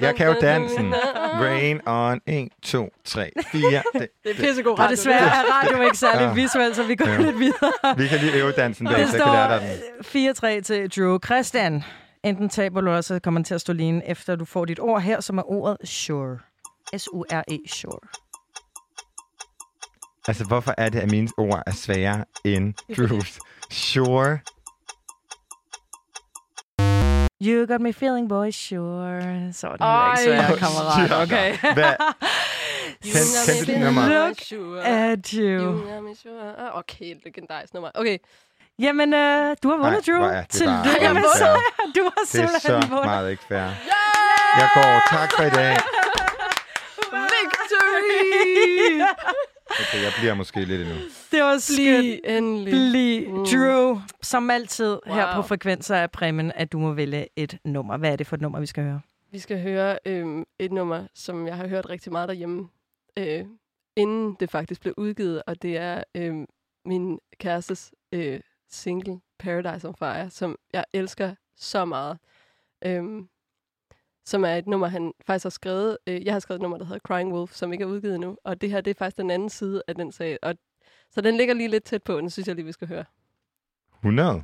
Jeg 0.00 0.14
kan 0.16 0.26
jo 0.26 0.34
dansen. 0.40 0.94
Rain 1.40 1.80
on 1.86 2.20
1, 2.26 2.48
2, 2.62 2.88
3, 3.04 3.30
4. 3.52 3.60
Det, 3.92 4.08
Det 4.24 4.30
er 4.30 4.34
pissegod 4.34 4.72
Og 4.72 4.78
radio. 4.78 4.90
desværre 4.96 5.18
er 5.20 5.62
radio 5.62 5.82
ikke 5.82 5.96
særlig 5.98 6.26
Ja. 6.26 6.32
visuelt, 6.32 6.76
så 6.76 6.82
vi 6.82 6.94
går 6.96 7.08
Ja. 7.08 7.16
lidt 7.20 7.38
videre. 7.38 7.96
Vi 7.96 8.06
kan 8.06 8.18
lige 8.18 8.32
øve 8.42 8.52
dansen 8.52 8.86
der, 8.86 8.96
Det 8.96 9.08
så 9.08 9.16
jeg 9.16 9.24
kan 9.24 9.32
lære 9.32 9.60
dig 9.60 9.68
den. 9.68 10.04
står 10.04 10.58
4-3 10.58 10.60
til 10.62 10.90
Drew. 10.90 11.18
Christian, 11.24 11.84
enten 12.24 12.48
taber 12.48 12.80
du, 12.80 12.86
eller 12.86 13.00
så 13.00 13.18
kommer 13.18 13.42
til 13.42 13.54
at 13.54 13.60
stå 13.60 13.72
lige 13.72 14.02
efter 14.06 14.36
du 14.36 14.44
får 14.44 14.64
dit 14.64 14.80
ord 14.80 15.02
her, 15.02 15.20
som 15.20 15.38
er 15.38 15.50
ordet 15.50 15.76
sure. 15.88 16.38
S-U-R-E, 16.96 17.58
sure. 17.68 17.98
Altså, 20.28 20.44
hvorfor 20.44 20.74
er 20.78 20.88
det, 20.88 20.98
at 21.00 21.10
mine 21.10 21.28
ord 21.38 21.62
er 21.66 21.72
sværere 21.72 22.24
end 22.44 22.74
Drews? 22.96 23.38
Sure. 23.70 24.38
You 27.42 27.66
got 27.66 27.80
me 27.80 27.92
feeling, 27.92 28.28
boy, 28.28 28.50
sure. 28.50 29.52
Så 29.52 29.66
er 29.68 29.72
den 29.76 29.82
Ej. 29.82 30.12
ikke 30.12 30.24
svær, 30.24 30.56
kammerat. 30.56 31.22
Okay. 31.22 31.58
Hvad? 31.78 31.94
Kend- 33.04 33.68
me 33.68 33.74
du 33.74 33.84
nummer? 33.84 34.08
Look 34.26 34.40
sure. 34.40 34.84
at 34.84 35.30
you. 35.30 35.60
You 35.60 35.94
got 35.94 36.02
me 36.02 36.14
sure. 36.22 36.72
Okay, 36.74 37.14
legendarisk 37.24 37.74
nummer. 37.74 37.90
Okay, 37.94 38.18
Jamen, 38.78 39.14
øh, 39.14 39.56
du 39.62 39.68
har 39.70 39.76
vundet, 39.76 40.06
Drew. 40.06 40.22
er 40.22 40.42
Tillykke 40.44 41.14
med 41.14 41.22
sejren. 41.38 41.92
Du 41.96 42.02
har 42.02 42.22
Det 42.32 42.40
er 42.42 42.58
så 42.60 42.72
vundet. 42.72 42.90
meget 43.04 43.30
ikke 43.30 43.42
fair. 43.48 43.68
Jeg 44.58 44.68
går. 44.74 45.00
Tak 45.16 45.32
for 45.36 45.42
i 45.42 45.50
dag. 45.50 45.76
victory! 47.12 49.02
Okay, 49.80 50.02
jeg 50.02 50.12
bliver 50.18 50.34
måske 50.34 50.64
lidt 50.64 50.80
endnu. 50.80 50.94
Det 51.32 51.42
var 51.42 51.58
skønt. 51.58 52.20
Endelig. 52.24 52.72
Bliv. 52.72 53.38
Mm. 53.38 53.44
Drew, 53.44 54.00
som 54.22 54.50
altid 54.50 54.98
wow. 55.06 55.14
her 55.14 55.34
på. 55.34 55.42
Frekvenser 55.42 55.96
er 55.96 56.06
præmien, 56.06 56.52
at 56.54 56.72
du 56.72 56.78
må 56.78 56.92
vælge 56.92 57.28
et 57.36 57.58
nummer. 57.64 57.96
Hvad 57.96 58.12
er 58.12 58.16
det 58.16 58.26
for 58.26 58.36
et 58.36 58.42
nummer, 58.42 58.60
vi 58.60 58.66
skal 58.66 58.84
høre? 58.84 59.00
Vi 59.30 59.38
skal 59.38 59.62
høre 59.62 59.98
øhm, 60.06 60.44
et 60.58 60.72
nummer, 60.72 61.06
som 61.14 61.46
jeg 61.46 61.56
har 61.56 61.66
hørt 61.66 61.90
rigtig 61.90 62.12
meget 62.12 62.28
derhjemme, 62.28 62.68
øh, 63.18 63.44
inden 63.96 64.36
det 64.40 64.50
faktisk 64.50 64.80
blev 64.80 64.94
udgivet, 64.96 65.42
og 65.46 65.62
det 65.62 65.76
er 65.76 66.02
øhm, 66.14 66.46
min 66.84 67.18
kærestes 67.40 67.92
øh, 68.12 68.40
single, 68.70 69.20
Paradise 69.38 69.88
on 69.88 69.94
Fire, 69.98 70.30
som 70.30 70.56
jeg 70.72 70.84
elsker 70.92 71.34
så 71.56 71.84
meget. 71.84 72.18
Øhm, 72.84 73.28
som 74.26 74.44
er 74.44 74.54
et 74.54 74.66
nummer, 74.66 74.86
han 74.86 75.12
faktisk 75.26 75.44
har 75.44 75.50
skrevet. 75.50 75.98
Øh, 76.06 76.24
jeg 76.24 76.34
har 76.34 76.40
skrevet 76.40 76.58
et 76.58 76.62
nummer, 76.62 76.78
der 76.78 76.84
hedder 76.84 76.98
Crying 76.98 77.32
Wolf, 77.32 77.52
som 77.52 77.72
ikke 77.72 77.82
er 77.82 77.88
udgivet 77.88 78.14
endnu, 78.14 78.36
og 78.44 78.60
det 78.60 78.70
her, 78.70 78.80
det 78.80 78.90
er 78.90 78.94
faktisk 78.98 79.16
den 79.16 79.30
anden 79.30 79.50
side 79.50 79.82
af 79.88 79.94
den 79.94 80.12
sag. 80.12 80.38
Og, 80.42 80.54
så 81.10 81.20
den 81.20 81.36
ligger 81.36 81.54
lige 81.54 81.68
lidt 81.68 81.84
tæt 81.84 82.02
på, 82.02 82.20
den 82.20 82.30
synes 82.30 82.48
jeg 82.48 82.56
lige, 82.56 82.66
vi 82.66 82.72
skal 82.72 82.88
høre. 82.88 83.04
100. 83.98 84.42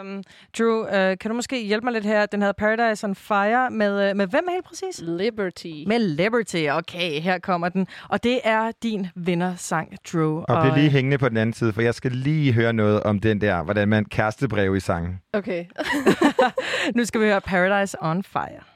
Um, 0.00 0.22
Drew, 0.58 0.82
uh, 0.82 0.88
kan 0.90 1.28
du 1.28 1.34
måske 1.34 1.66
hjælpe 1.66 1.84
mig 1.84 1.92
lidt 1.92 2.04
her? 2.04 2.26
Den 2.26 2.40
hedder 2.40 2.52
Paradise 2.52 3.06
on 3.06 3.14
Fire. 3.14 3.70
Med, 3.70 4.10
uh, 4.10 4.16
med 4.16 4.26
hvem 4.26 4.44
helt 4.50 4.64
præcis? 4.64 5.02
Liberty. 5.06 5.84
Med 5.86 5.98
Liberty. 5.98 6.66
Okay, 6.70 7.20
her 7.20 7.38
kommer 7.38 7.68
den. 7.68 7.86
Og 8.08 8.22
det 8.22 8.40
er 8.44 8.72
din 8.82 9.06
vindersang, 9.14 9.96
Drew. 10.12 10.44
Og 10.48 10.62
bliv 10.62 10.74
lige 10.74 10.90
hængende 10.90 11.18
på 11.18 11.28
den 11.28 11.36
anden 11.36 11.54
side, 11.54 11.72
for 11.72 11.82
jeg 11.82 11.94
skal 11.94 12.12
lige 12.12 12.52
høre 12.52 12.72
noget 12.72 13.02
om 13.02 13.20
den 13.20 13.40
der, 13.40 13.62
hvordan 13.62 13.88
man 13.88 14.04
kærestebrev 14.04 14.76
i 14.76 14.80
sangen. 14.80 15.20
Okay. 15.32 15.64
nu 16.96 17.04
skal 17.04 17.20
vi 17.20 17.26
høre 17.26 17.40
Paradise 17.40 17.96
on 18.00 18.22
Fire. 18.22 18.71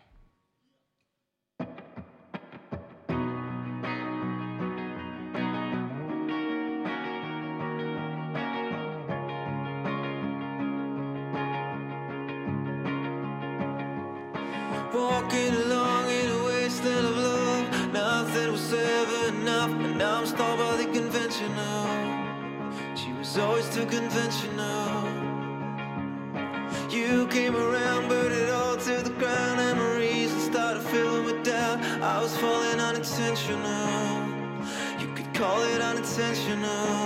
Conventional. 21.57 22.97
She 22.97 23.12
was 23.12 23.39
always 23.39 23.69
too 23.74 23.87
conventional. 23.87 25.05
You 26.91 27.27
came 27.28 27.57
around, 27.57 28.09
burned 28.09 28.35
it 28.35 28.51
all 28.51 28.77
to 28.77 29.03
the 29.03 29.11
ground. 29.11 29.61
And 29.61 29.77
started 30.41 30.83
filling 30.83 31.24
with 31.24 31.45
doubt. 31.45 31.81
I 32.03 32.23
was 32.23 32.37
falling 32.37 32.81
unintentional. 32.81 34.28
You 35.01 35.09
could 35.15 35.33
call 35.35 35.62
it 35.62 35.81
unintentional. 35.81 36.97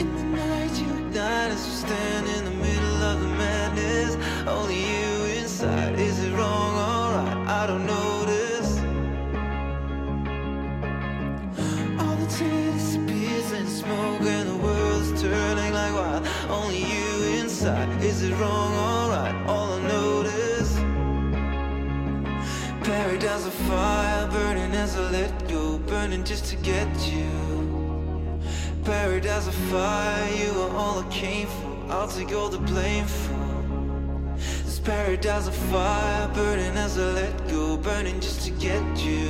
In 0.00 0.08
the 0.16 0.24
night, 0.24 0.72
you 0.80 0.86
ignite 0.86 1.52
as 1.52 1.64
we 1.66 1.72
stand 1.86 2.26
in 2.28 2.44
the 2.44 2.56
middle 2.66 3.02
of 3.02 3.20
the 3.20 3.28
madness. 3.28 4.16
Only 4.46 4.80
you 4.80 5.40
inside. 5.40 5.98
Is 5.98 6.22
it 6.24 6.32
wrong 6.32 6.74
or 6.74 7.16
right? 7.16 7.48
I 7.48 7.66
don't 7.66 7.86
notice. 7.86 8.03
Paradise 23.34 23.52
of 23.52 23.66
fire, 23.66 24.28
burning 24.28 24.74
as 24.76 24.96
I 24.96 25.10
let 25.10 25.48
go, 25.48 25.78
burning 25.78 26.22
just 26.22 26.44
to 26.50 26.56
get 26.56 26.86
you. 27.12 28.38
Paradise 28.84 29.48
of 29.48 29.54
fire, 29.72 30.30
you 30.36 30.52
are 30.60 30.70
all 30.70 31.00
I 31.00 31.08
came 31.08 31.48
for. 31.48 31.92
I'll 31.92 32.06
take 32.06 32.32
all 32.32 32.48
the 32.48 32.58
blame 32.58 33.06
for. 33.06 34.36
This 34.36 34.78
paradise 34.78 35.48
of 35.48 35.54
fire, 35.56 36.28
burning 36.28 36.76
as 36.76 36.96
I 36.96 37.10
let 37.10 37.48
go, 37.48 37.76
burning 37.76 38.20
just 38.20 38.42
to 38.42 38.52
get 38.52 38.84
you. 39.04 39.26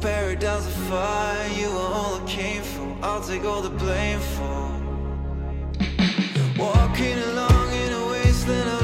Paradise 0.00 0.66
of 0.66 0.72
fire, 0.90 1.48
you 1.50 1.68
are 1.68 1.92
all 1.94 2.20
I 2.20 2.24
came 2.26 2.64
for. 2.64 2.96
I'll 3.00 3.22
take 3.22 3.44
all 3.44 3.62
the 3.62 3.70
blame 3.70 4.18
for. 4.34 4.66
Walking 6.58 7.16
along 7.30 7.72
in 7.74 7.92
a 7.92 8.06
wasteland 8.08 8.79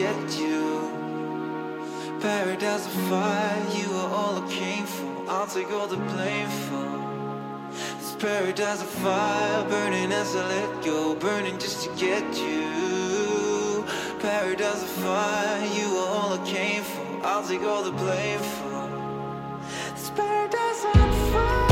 get 0.00 0.38
you. 0.38 2.18
Paradise 2.22 2.86
of 2.86 2.92
fire, 3.10 3.62
you 3.78 3.92
are 4.00 4.10
all 4.18 4.42
I 4.42 4.50
came 4.50 4.86
for. 4.86 5.12
I'll 5.28 5.46
take 5.46 5.70
all 5.70 5.86
the 5.86 5.98
blame 6.12 6.48
for. 6.66 6.90
This 7.98 8.16
paradise 8.18 8.80
of 8.80 8.88
fire, 8.88 9.62
burning 9.68 10.10
as 10.10 10.34
I 10.34 10.48
let 10.56 10.82
go, 10.82 11.14
burning 11.16 11.58
just 11.58 11.84
to 11.84 11.90
get 11.96 12.24
you. 12.46 13.84
Paradise 14.20 14.82
of 14.82 14.92
fire, 15.04 15.60
you 15.78 15.88
are 16.00 16.08
all 16.16 16.32
I 16.32 16.40
came 16.46 16.82
for. 16.82 17.06
I'll 17.26 17.46
take 17.46 17.62
all 17.62 17.82
the 17.82 17.96
blame 18.04 18.40
for. 18.56 18.80
This 19.94 20.08
paradise 20.16 20.82
on 20.94 21.10
This 21.10 21.69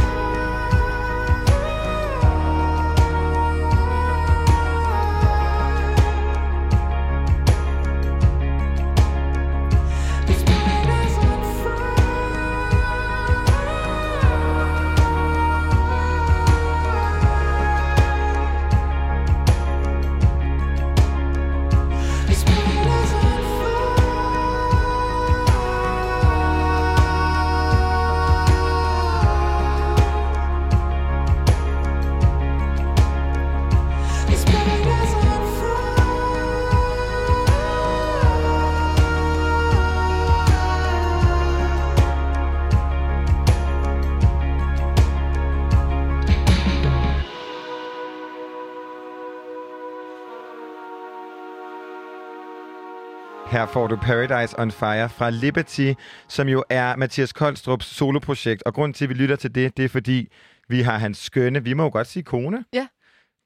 Her 53.58 53.66
får 53.66 53.86
du 53.86 53.96
Paradise 53.96 54.58
on 54.58 54.70
Fire 54.70 55.08
fra 55.08 55.30
Liberty, 55.30 55.92
som 56.28 56.48
jo 56.48 56.64
er 56.68 56.96
Mathias 56.96 57.32
Koldstrups 57.32 57.86
soloprojekt. 57.86 58.62
Og 58.66 58.74
grunden 58.74 58.94
til, 58.94 59.04
at 59.04 59.08
vi 59.08 59.14
lytter 59.14 59.36
til 59.36 59.54
det, 59.54 59.76
det 59.76 59.84
er 59.84 59.88
fordi, 59.88 60.28
vi 60.68 60.80
har 60.80 60.98
hans 60.98 61.18
skønne, 61.18 61.64
vi 61.64 61.72
må 61.72 61.82
jo 61.82 61.90
godt 61.92 62.06
sige 62.06 62.22
kone. 62.22 62.64
Ja. 62.72 62.86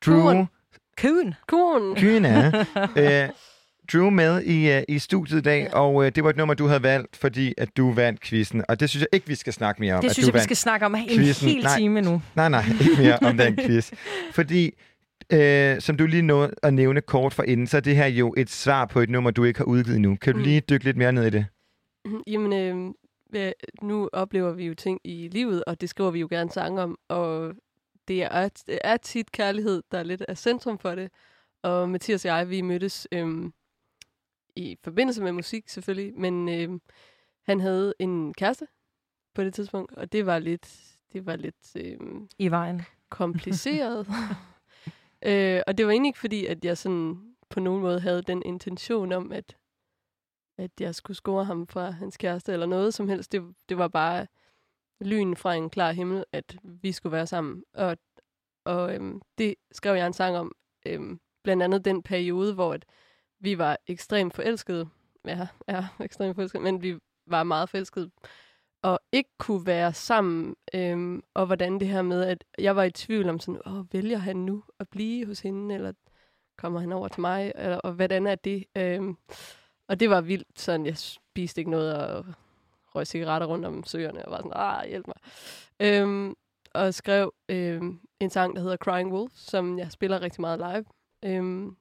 Drew 0.06 0.20
Kuren. 0.20 0.48
Kuhn. 1.00 1.34
Kuren. 1.48 1.96
Kyne. 1.96 2.52
øh, 2.96 3.28
Drew 3.92 4.10
med 4.10 4.42
i, 4.42 4.76
uh, 4.76 4.82
i 4.88 4.98
studiet 4.98 5.38
i 5.38 5.42
dag, 5.42 5.74
og 5.74 5.94
uh, 5.94 6.06
det 6.06 6.24
var 6.24 6.30
et 6.30 6.36
nummer, 6.36 6.54
du 6.54 6.66
havde 6.66 6.82
valgt, 6.82 7.16
fordi 7.16 7.54
at 7.58 7.76
du 7.76 7.92
vandt 7.92 8.20
quizzen. 8.20 8.64
Og 8.68 8.80
det 8.80 8.90
synes 8.90 9.00
jeg 9.00 9.08
ikke, 9.12 9.26
vi 9.26 9.34
skal 9.34 9.52
snakke 9.52 9.80
mere 9.82 9.94
om. 9.94 10.00
Det 10.00 10.08
at 10.08 10.14
synes 10.14 10.26
du 10.28 10.30
jeg, 10.30 10.40
vi 10.40 10.44
skal 10.44 10.56
snakke 10.56 10.86
om 10.86 10.94
en 10.94 11.08
quizzen. 11.08 11.48
hel 11.48 11.62
Nej, 11.62 11.78
time 11.78 12.00
nu. 12.00 12.22
Nej, 12.34 12.48
nej, 12.48 12.64
ikke 12.80 13.02
mere 13.02 13.18
om 13.22 13.36
den 13.36 13.56
quiz. 13.56 13.92
Fordi, 14.34 14.70
øh, 15.32 15.80
som 15.80 15.96
du 15.96 16.06
lige 16.06 16.22
nåede 16.22 16.54
at 16.62 16.74
nævne 16.74 17.00
kort 17.00 17.34
for 17.34 17.42
inden, 17.42 17.66
så 17.66 17.76
er 17.76 17.80
det 17.80 17.96
her 17.96 18.06
jo 18.06 18.34
et 18.36 18.50
svar 18.50 18.86
på 18.86 19.00
et 19.00 19.10
nummer, 19.10 19.30
du 19.30 19.44
ikke 19.44 19.58
har 19.58 19.64
udgivet 19.64 19.96
endnu. 19.96 20.16
Kan 20.16 20.32
du 20.32 20.38
Mm. 20.38 20.44
lige 20.44 20.60
dykke 20.60 20.84
lidt 20.84 20.96
mere 20.96 21.12
ned 21.12 21.26
i 21.26 21.30
det? 21.30 21.46
Jamen, 22.32 22.52
øh, 22.52 22.94
ja, 23.40 23.52
nu 23.82 24.08
oplever 24.12 24.52
vi 24.52 24.66
jo 24.66 24.74
ting 24.74 25.00
i 25.04 25.28
livet, 25.28 25.64
og 25.64 25.80
det 25.80 25.88
skriver 25.88 26.10
vi 26.10 26.20
jo 26.20 26.26
gerne 26.30 26.50
sange 26.50 26.82
om, 26.82 26.98
og 27.08 27.54
det 28.08 28.22
er, 28.22 28.48
det 28.66 28.78
er 28.84 28.96
tit 28.96 29.32
kærlighed, 29.32 29.82
der 29.92 29.98
er 29.98 30.02
lidt 30.02 30.22
af 30.28 30.38
centrum 30.38 30.78
for 30.78 30.94
det. 30.94 31.10
Og 31.62 31.88
Mathias 31.88 32.24
og 32.24 32.28
jeg, 32.28 32.50
vi 32.50 32.60
mødtes 32.60 33.08
øhm, 33.12 33.52
i 34.56 34.76
forbindelse 34.84 35.22
med 35.22 35.32
musik 35.32 35.68
selvfølgelig, 35.68 36.14
men 36.20 36.48
øhm, 36.48 36.80
han 37.46 37.60
havde 37.60 37.94
en 37.98 38.34
kæreste 38.34 38.66
på 39.34 39.44
det 39.44 39.54
tidspunkt, 39.54 39.92
og 39.94 40.12
det 40.12 40.26
var 40.26 40.38
lidt, 40.38 40.68
det 41.12 41.26
var 41.26 41.36
lidt 41.36 41.76
øhm, 41.76 42.28
I 42.38 42.48
vejen. 42.50 42.82
kompliceret. 43.08 44.06
øh, 45.26 45.62
og 45.66 45.78
det 45.78 45.86
var 45.86 45.92
egentlig 45.92 46.08
ikke 46.08 46.18
fordi, 46.18 46.46
at 46.46 46.64
jeg 46.64 46.78
sådan 46.78 47.34
på 47.50 47.60
nogen 47.60 47.82
måde 47.82 48.00
havde 48.00 48.22
den 48.22 48.42
intention 48.44 49.12
om, 49.12 49.32
at, 49.32 49.56
at 50.58 50.70
jeg 50.80 50.94
skulle 50.94 51.16
score 51.16 51.44
ham 51.44 51.66
fra 51.66 51.90
hans 51.90 52.16
kæreste 52.16 52.52
eller 52.52 52.66
noget 52.66 52.94
som 52.94 53.08
helst. 53.08 53.32
Det, 53.32 53.54
det 53.68 53.78
var 53.78 53.88
bare 53.88 54.26
lyn 55.00 55.36
fra 55.36 55.54
en 55.54 55.70
klar 55.70 55.92
himmel, 55.92 56.24
at 56.32 56.56
vi 56.64 56.92
skulle 56.92 57.12
være 57.12 57.26
sammen. 57.26 57.64
Og, 57.74 57.96
og 58.64 58.94
øhm, 58.94 59.22
det 59.38 59.54
skrev 59.72 59.94
jeg 59.94 60.06
en 60.06 60.12
sang 60.12 60.36
om. 60.36 60.52
Øhm, 60.86 61.20
blandt 61.44 61.62
andet 61.62 61.84
den 61.84 62.02
periode, 62.02 62.54
hvor 62.54 62.74
at 62.74 62.86
vi 63.40 63.58
var 63.58 63.78
ekstremt 63.86 64.34
forelskede. 64.34 64.88
Ja, 65.26 65.46
ja, 65.68 65.86
ekstremt 66.00 66.34
forelskede, 66.34 66.62
men 66.62 66.82
vi 66.82 66.98
var 67.26 67.42
meget 67.42 67.68
forelskede. 67.68 68.10
Og 68.82 69.00
ikke 69.12 69.30
kunne 69.38 69.66
være 69.66 69.92
sammen. 69.92 70.56
Øhm, 70.74 71.22
og 71.34 71.46
hvordan 71.46 71.80
det 71.80 71.88
her 71.88 72.02
med, 72.02 72.22
at 72.22 72.44
jeg 72.58 72.76
var 72.76 72.82
i 72.82 72.90
tvivl 72.90 73.28
om 73.28 73.38
sådan, 73.38 73.60
åh, 73.66 73.92
vælger 73.92 74.18
han 74.18 74.36
nu 74.36 74.64
at 74.78 74.88
blive 74.88 75.26
hos 75.26 75.40
hende, 75.40 75.74
eller 75.74 75.92
kommer 76.58 76.80
han 76.80 76.92
over 76.92 77.08
til 77.08 77.20
mig, 77.20 77.52
eller, 77.54 77.76
og 77.76 77.92
hvordan 77.92 78.26
er 78.26 78.34
det? 78.34 78.64
Øhm, 78.76 79.16
og 79.88 80.00
det 80.00 80.10
var 80.10 80.20
vildt, 80.20 80.60
sådan 80.60 80.86
jeg 80.86 80.98
spiste 80.98 81.60
ikke 81.60 81.70
noget 81.70 81.94
og 81.96 82.24
røg 82.94 83.06
cigaretter 83.06 83.46
rundt 83.46 83.64
om 83.64 83.84
søerne, 83.84 84.24
og 84.24 84.30
var 84.30 84.36
sådan, 84.38 84.52
ah, 84.54 84.88
hjælp 84.88 85.06
mig. 85.06 85.16
Øhm, 85.80 86.34
og 86.74 86.94
skrev 86.94 87.34
øhm, 87.48 88.00
en 88.20 88.30
sang, 88.30 88.56
der 88.56 88.62
hedder 88.62 88.76
Crying 88.76 89.12
Wolf, 89.12 89.32
som 89.34 89.78
jeg 89.78 89.92
spiller 89.92 90.22
rigtig 90.22 90.40
meget 90.40 90.58
live. 90.58 90.84
Øhm, 91.24 91.76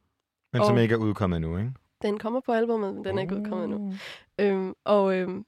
Men 0.54 0.66
som 0.66 0.78
ikke 0.78 0.94
er 0.94 0.98
udkommet 1.00 1.38
endnu, 1.38 1.58
ikke? 1.58 1.72
Den 2.02 2.20
kommer 2.20 2.40
på 2.40 2.52
albumet, 2.52 2.94
men 2.94 3.06
den 3.06 3.18
er 3.18 3.22
ikke 3.22 3.36
udkommet 3.36 3.64
endnu. 3.66 3.94
Øhm, 4.40 4.76
og 4.84 5.16
øhm, 5.18 5.46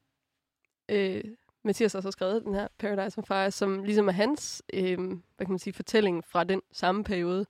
øh, 0.91 1.23
Mathias 1.63 1.93
har 1.93 2.11
skrevet 2.11 2.43
den 2.43 2.53
her 2.53 2.67
Paradise 2.77 3.17
on 3.17 3.25
Fire, 3.25 3.51
som 3.51 3.83
ligesom 3.83 4.07
er 4.07 4.11
hans 4.11 4.63
øhm, 4.73 5.23
hvad 5.35 5.45
kan 5.45 5.51
man 5.51 5.59
sige, 5.59 5.73
fortælling 5.73 6.25
fra 6.25 6.43
den 6.43 6.61
samme 6.71 7.03
periode 7.03 7.45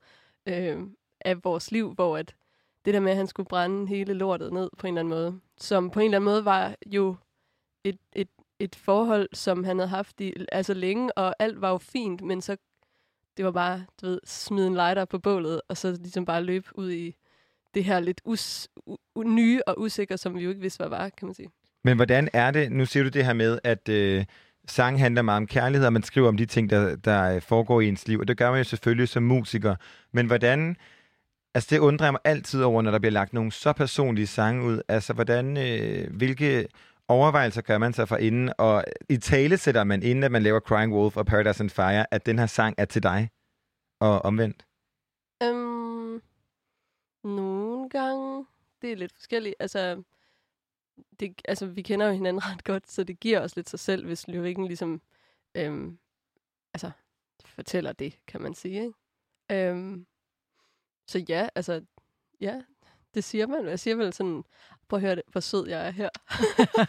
øhm, 0.46 0.96
af 1.22 1.44
vores 1.44 1.72
liv, 1.72 1.94
hvor 1.94 2.18
at 2.18 2.36
det 2.86 2.94
der 2.94 3.00
med, 3.00 3.12
at 3.12 3.18
han 3.18 3.28
skulle 3.28 3.48
brænde 3.48 3.88
hele 3.88 4.14
lortet 4.14 4.54
ned 4.54 4.70
på 4.78 4.88
en 4.88 4.94
eller 4.94 5.00
anden 5.02 5.10
måde, 5.10 5.40
som 5.58 5.90
på 5.90 6.00
en 6.00 6.06
eller 6.06 6.18
anden 6.18 6.26
måde 6.26 6.46
var 6.46 6.76
jo 6.86 7.16
et, 7.84 7.98
et, 8.16 8.30
et 8.60 8.76
forhold, 8.76 9.30
som 9.34 9.64
han 9.64 9.78
havde 9.78 9.90
haft 9.90 10.22
i, 10.22 10.34
altså 10.52 10.74
længe, 10.74 11.18
og 11.18 11.36
alt 11.40 11.62
var 11.62 11.70
jo 11.70 11.78
fint, 11.78 12.22
men 12.22 12.42
så 12.42 12.58
det 13.38 13.46
var 13.46 13.52
bare, 13.52 13.86
du 14.02 14.06
ved, 14.06 14.20
smide 14.26 14.68
en 14.68 14.74
lighter 14.74 15.06
på 15.06 15.20
bålet, 15.20 15.62
og 15.68 15.78
så 15.78 15.92
ligesom 15.92 16.26
bare 16.26 16.44
løbe 16.44 16.70
ud 16.76 16.92
i 16.92 17.16
det 17.74 17.84
her 17.84 18.00
lidt 18.00 18.22
us, 18.26 18.70
u, 18.86 18.96
u, 19.16 19.24
nye 19.24 19.62
og 19.68 19.80
usikre, 19.80 20.18
som 20.18 20.36
vi 20.36 20.44
jo 20.44 20.50
ikke 20.50 20.62
vidste, 20.62 20.78
hvad 20.78 20.90
var, 20.90 21.10
kan 21.10 21.26
man 21.26 21.36
sige. 21.36 21.52
Men 21.84 21.96
hvordan 21.96 22.30
er 22.34 22.52
det, 22.52 22.72
nu 22.72 22.86
siger 22.86 23.04
du 23.04 23.10
det 23.10 23.26
her 23.26 23.34
med, 23.34 23.60
at 23.64 23.90
øh, 23.90 24.26
sang 24.68 25.00
handler 25.00 25.22
meget 25.22 25.38
om 25.38 25.48
kærlighed, 25.48 25.86
og 25.88 25.94
man 25.94 26.04
skriver 26.04 26.28
om 26.28 26.38
de 26.38 26.46
ting, 26.46 26.70
der, 26.70 26.96
der 26.96 27.36
øh, 27.36 27.42
foregår 27.42 27.82
i 27.82 27.88
ens 27.88 28.08
liv, 28.08 28.20
og 28.20 28.28
det 28.28 28.38
gør 28.38 28.50
man 28.50 28.58
jo 28.58 28.64
selvfølgelig 28.64 29.08
som 29.10 29.24
musiker. 29.24 29.76
Men 30.14 30.28
hvordan, 30.28 30.78
altså 31.56 31.68
det 31.72 31.80
undrer 31.80 32.06
jeg 32.06 32.14
mig 32.14 32.22
altid 32.24 32.64
over, 32.64 32.82
når 32.82 32.92
der 32.92 33.00
bliver 33.00 33.12
lagt 33.12 33.34
nogle 33.34 33.52
så 33.52 33.74
personlige 33.74 34.28
sange 34.28 34.64
ud. 34.64 34.82
Altså 34.88 35.14
hvordan, 35.14 35.58
øh, 35.58 36.16
hvilke 36.16 36.68
overvejelser 37.08 37.62
gør 37.62 37.78
man 37.78 37.94
sig 37.94 38.08
for 38.08 38.18
inden, 38.18 38.54
og 38.58 38.84
i 39.10 39.18
tale 39.18 39.58
sætter 39.58 39.84
man 39.84 40.04
inden, 40.04 40.24
at 40.24 40.32
man 40.32 40.44
laver 40.44 40.60
Crying 40.60 40.94
Wolf 40.94 41.18
og 41.18 41.26
Paradise 41.26 41.64
and 41.64 41.70
Fire, 41.70 42.14
at 42.14 42.26
den 42.26 42.40
her 42.40 42.46
sang 42.46 42.76
er 42.78 42.86
til 42.86 43.04
dig, 43.04 43.30
og 44.00 44.26
omvendt? 44.26 44.66
Øhm, 45.44 46.22
nogle 47.24 47.90
gange, 47.90 48.46
det 48.82 48.92
er 48.92 48.96
lidt 48.96 49.14
forskelligt. 49.14 49.56
Altså, 49.60 50.04
det, 51.20 51.42
altså, 51.46 51.66
vi 51.66 51.82
kender 51.82 52.06
jo 52.06 52.14
hinanden 52.14 52.44
ret 52.52 52.64
godt, 52.64 52.92
så 52.92 53.04
det 53.04 53.20
giver 53.20 53.40
os 53.40 53.56
lidt 53.56 53.70
sig 53.70 53.80
selv, 53.80 54.06
hvis 54.06 54.28
lyrikken 54.28 54.66
ligesom 54.68 55.02
øhm, 55.56 55.98
altså, 56.74 56.92
fortæller 57.46 57.92
det, 57.92 58.18
kan 58.28 58.42
man 58.42 58.54
sige. 58.54 58.82
Ikke? 58.82 59.70
Øhm, 59.70 60.06
så 61.08 61.26
ja, 61.30 61.48
altså, 61.56 61.82
ja, 62.42 62.62
Det 63.14 63.24
siger 63.24 63.48
man. 63.48 63.68
Jeg 63.68 63.80
siger 63.80 63.96
vel 63.96 64.14
sådan, 64.14 64.44
prøv 64.90 64.98
at 64.98 65.02
høre 65.02 65.16
det, 65.16 65.24
hvor 65.32 65.42
sød 65.42 65.68
jeg 65.68 65.88
er 65.88 65.92
her. 65.92 66.10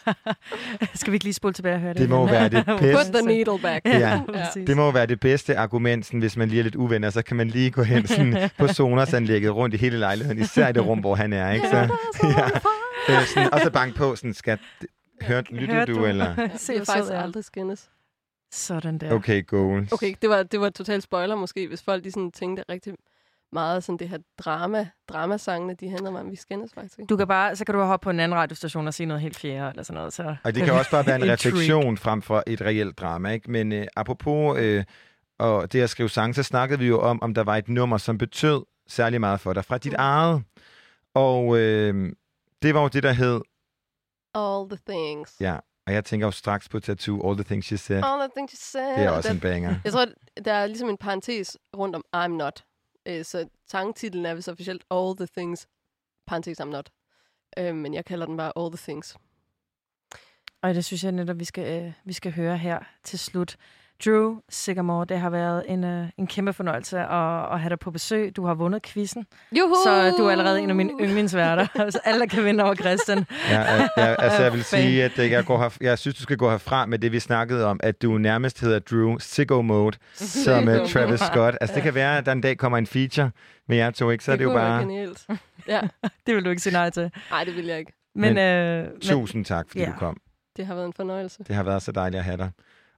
Skal 0.99 1.11
vi 1.11 1.17
ikke 1.17 1.25
lige 1.25 1.35
spole 1.35 1.55
tilbage 1.55 1.75
og 1.75 1.81
høre 1.81 1.93
det? 1.93 2.01
Det 2.01 2.09
må 2.11 2.27
være 2.37 2.49
det 2.49 2.67
bedste. 2.67 3.13
Put 3.13 3.15
the 3.15 3.27
needle 3.27 3.59
back. 3.63 3.85
Ja, 3.87 4.23
præcis. 4.29 4.67
det 4.67 4.77
må 4.77 4.91
være 4.91 5.07
det 5.07 5.21
bedste 5.21 5.57
argument, 5.57 6.07
sådan, 6.07 6.21
hvis 6.21 6.37
man 6.37 6.49
lige 6.49 6.59
er 6.59 6.63
lidt 6.65 6.75
uvenner, 6.75 7.11
så 7.11 7.23
kan 7.23 7.37
man 7.37 7.49
lige 7.49 7.71
gå 7.71 7.83
hen 7.83 8.07
sådan, 8.07 8.51
på 8.59 8.67
Sonos-anlægget 8.67 9.55
rundt 9.55 9.75
i 9.75 9.79
hele 9.79 9.99
lejligheden, 9.99 10.39
især 10.39 10.69
i 10.69 10.73
det 10.73 10.87
rum, 10.87 10.99
hvor 10.99 11.15
han 11.15 11.33
er. 11.33 11.53
Ikke? 11.53 11.69
Så, 11.69 11.77
ja. 11.77 12.49
Øh, 13.09 13.27
sådan, 13.27 13.55
og 13.55 13.61
så 13.61 13.71
bank 13.71 13.97
på, 13.97 14.17
sådan, 14.17 14.35
skat, 14.35 14.59
hørte, 15.23 15.53
lyttede 15.53 15.73
Hørte 15.73 15.93
du, 15.93 15.99
du? 15.99 16.07
eller? 16.07 16.35
Se, 16.57 16.73
Det 16.73 16.81
er 16.81 16.85
faktisk 16.85 17.13
er. 17.13 17.23
aldrig 17.23 17.45
skændes. 17.45 17.91
Sådan 18.53 18.99
der. 18.99 19.13
Okay, 19.13 19.47
goals. 19.47 19.93
Okay, 19.93 20.15
det 20.23 20.31
var, 20.31 20.43
det 20.43 20.61
var 20.61 20.67
et 20.67 20.75
totalt 20.75 21.03
spoiler 21.03 21.35
måske, 21.35 21.69
hvis 21.69 21.83
folk 21.83 22.05
de 22.05 22.11
sådan 22.11 22.33
tænkte 22.33 22.65
rigtig 22.69 22.95
meget 23.53 23.85
sådan 23.85 23.99
det 23.99 24.09
her 24.09 24.19
drama, 24.39 24.89
dramasangene, 25.09 25.75
de 25.75 25.89
handler 25.89 26.21
om, 26.21 26.31
vi 26.31 26.37
skændes 26.37 26.71
faktisk 26.75 26.99
ikke. 26.99 27.07
Du 27.11 27.17
kan 27.17 27.29
bare, 27.29 27.57
så 27.57 27.65
kan 27.65 27.75
du 27.75 27.81
hoppe 27.81 28.05
på 28.05 28.11
en 28.11 28.21
anden 28.21 28.39
radiostation 28.39 28.87
og 28.87 28.95
sige 28.95 29.07
noget 29.07 29.23
helt 29.23 29.37
fjerde 29.37 29.71
eller 29.71 29.83
sådan 29.83 29.95
noget. 29.95 30.13
Så. 30.13 30.37
Og 30.45 30.55
det 30.55 30.65
kan 30.65 30.73
også 30.73 30.91
bare 30.91 31.07
være 31.07 31.17
en 31.17 31.31
refleksion 31.33 31.97
frem 31.97 32.23
for 32.23 32.43
et 32.47 32.61
reelt 32.63 32.99
drama. 32.99 33.31
Ikke? 33.31 33.51
Men 33.51 33.73
øh, 33.73 33.87
apropos 33.97 34.59
øh, 34.59 34.85
og 35.39 35.73
det 35.73 35.81
at 35.81 35.91
skrive 35.91 36.09
sange, 36.09 36.35
så 36.35 36.43
snakkede 36.43 36.79
vi 36.79 36.87
jo 36.87 37.01
om, 37.01 37.23
om 37.23 37.35
der 37.35 37.45
var 37.45 37.57
et 37.57 37.69
nummer, 37.69 37.99
som 37.99 38.19
betød 38.19 38.63
særlig 38.89 39.21
meget 39.21 39.41
for 39.41 39.53
dig 39.53 39.65
fra 39.65 39.79
dit 39.79 39.95
eget. 39.95 40.43
Og 41.15 41.59
øh, 41.59 42.13
det 42.65 42.75
var 42.75 42.83
jo 42.83 42.89
det, 42.89 43.03
der 43.03 43.13
hed, 43.13 43.41
All 44.35 44.69
the 44.71 44.79
things. 44.95 45.37
ja, 45.41 45.59
og 45.87 45.93
jeg 45.93 46.05
tænker 46.05 46.27
jo 46.27 46.31
straks 46.31 46.69
på 46.69 46.81
Tattoo, 46.81 47.29
All 47.29 47.37
the 47.37 47.45
Things 47.45 47.67
She 47.67 47.79
Said. 47.79 48.05
All 48.05 48.21
the 48.21 48.31
things 48.37 48.53
you 48.53 48.57
said. 48.61 48.99
Det 48.99 49.05
er 49.05 49.11
også 49.11 49.29
Der- 49.29 49.35
en 49.35 49.41
banger. 49.41 49.75
Jeg 49.85 49.93
tror, 49.93 50.07
der 50.45 50.53
er 50.53 50.67
ligesom 50.67 50.89
en 50.89 50.97
parentes 50.97 51.57
rundt 51.77 51.97
om 51.97 52.05
I'm 52.17 52.27
not. 52.37 52.65
Øh, 53.07 53.25
Så 53.25 53.49
sangtitlen 53.71 54.27
er 54.27 54.35
vist 54.35 54.49
officielt 54.49 54.85
All 54.91 55.17
the 55.17 55.27
things, 55.37 55.67
parentes 56.27 56.61
I'm 56.61 56.65
not. 56.65 56.91
Øh, 57.59 57.75
Men 57.75 57.95
jeg 57.95 58.05
kalder 58.05 58.27
den 58.27 58.37
bare 58.37 58.53
All 58.57 58.71
the 58.77 58.83
things. 58.93 59.17
Og 60.63 60.75
det 60.75 60.85
synes 60.85 61.05
jeg 61.05 61.13
netop, 61.13 61.39
vi 61.39 61.45
skal, 61.45 61.83
øh, 61.85 61.93
vi 62.05 62.13
skal 62.13 62.33
høre 62.33 62.59
her 62.59 62.79
til 63.03 63.19
slut. 63.19 63.57
Drew 64.05 64.37
Sigamore, 64.49 65.07
det 65.09 65.19
har 65.19 65.31
været 65.31 65.65
en, 65.69 65.85
øh, 65.85 66.07
en 66.19 66.27
kæmpe 66.27 66.53
fornøjelse 66.53 66.99
at, 66.99 67.53
at 67.53 67.61
have 67.61 67.71
dig 67.71 67.79
på 67.79 67.91
besøg. 67.91 68.37
Du 68.37 68.47
har 68.47 68.55
vundet 68.55 68.83
quizzen. 68.83 69.27
Juhu! 69.53 69.75
Så 69.85 70.15
du 70.19 70.25
er 70.27 70.31
allerede 70.31 70.61
en 70.61 70.71
af 70.71 70.77
mine 70.77 70.93
yndlingsværter. 71.01 71.67
så 71.91 72.01
alle 72.05 72.29
kan 72.29 72.45
vinde 72.45 72.65
over 72.65 72.75
Christian. 72.75 73.25
Ja, 73.51 73.61
ja, 73.61 73.89
ja, 73.97 74.15
altså 74.19 74.43
jeg 74.43 74.53
vil 74.57 74.65
sige, 74.65 75.05
at 75.05 75.19
øh, 75.19 75.31
jeg, 75.31 75.45
går 75.45 75.59
her, 75.59 75.77
jeg 75.81 75.99
synes, 75.99 76.17
du 76.17 76.23
skal 76.23 76.37
gå 76.37 76.51
herfra 76.51 76.87
med 76.87 76.99
det, 76.99 77.13
vi 77.13 77.21
snakkede 77.21 77.67
om, 77.67 77.81
at 77.83 78.03
du 78.03 78.19
nærmest 78.19 78.61
hedder 78.61 78.79
Drew 78.79 79.19
Sicko 79.19 79.63
Mode, 79.63 79.97
som 80.15 80.69
uh, 80.69 80.75
Travis. 80.89 81.21
Scott. 81.21 81.57
Altså 81.61 81.75
det 81.75 81.83
kan 81.83 81.95
være, 81.95 82.19
at 82.19 82.27
der 82.27 82.33
en 82.33 82.41
dag 82.41 82.59
kommer 82.59 82.79
en 82.79 82.87
feature 82.87 83.31
med 83.69 83.77
jer 83.77 83.91
to, 83.91 84.11
ikke? 84.11 84.25
Så 84.25 84.33
er 84.33 84.37
det 84.37 84.45
jo 84.45 84.53
bare... 84.53 84.81
genialt. 84.81 85.27
Ja. 85.69 85.81
Det 86.27 86.35
vil 86.35 86.45
du 86.45 86.51
ikke 86.51 86.63
sige 86.63 86.73
nej 86.73 86.91
til. 86.91 87.11
Nej, 87.31 87.45
det 87.45 87.57
vil 87.57 87.65
jeg 87.67 87.79
ikke. 87.79 87.93
Men, 88.15 88.35
Men 88.35 88.39
øh, 88.59 88.85
men 88.93 89.01
Tusind 89.01 89.45
tak, 89.45 89.67
fordi 89.69 89.81
Ja. 89.81 89.87
du 89.87 89.93
kom. 89.99 90.17
Det 90.57 90.67
har 90.67 90.75
været 90.75 90.87
en 90.87 90.93
fornøjelse. 90.93 91.45
Det 91.49 91.57
har 91.57 91.63
været 91.63 91.83
så 91.83 91.93
dejligt 91.93 92.19
at 92.19 92.25
have 92.25 92.37
dig. 92.37 92.51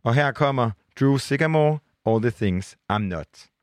Og 0.07 0.15
her 0.15 0.33
kommer 0.33 0.71
Drew 1.01 1.19
Sigamore, 1.19 1.79
All 2.05 2.23
the 2.23 2.31
Things 2.31 2.77
I'm 2.93 2.99
Not. 2.99 3.56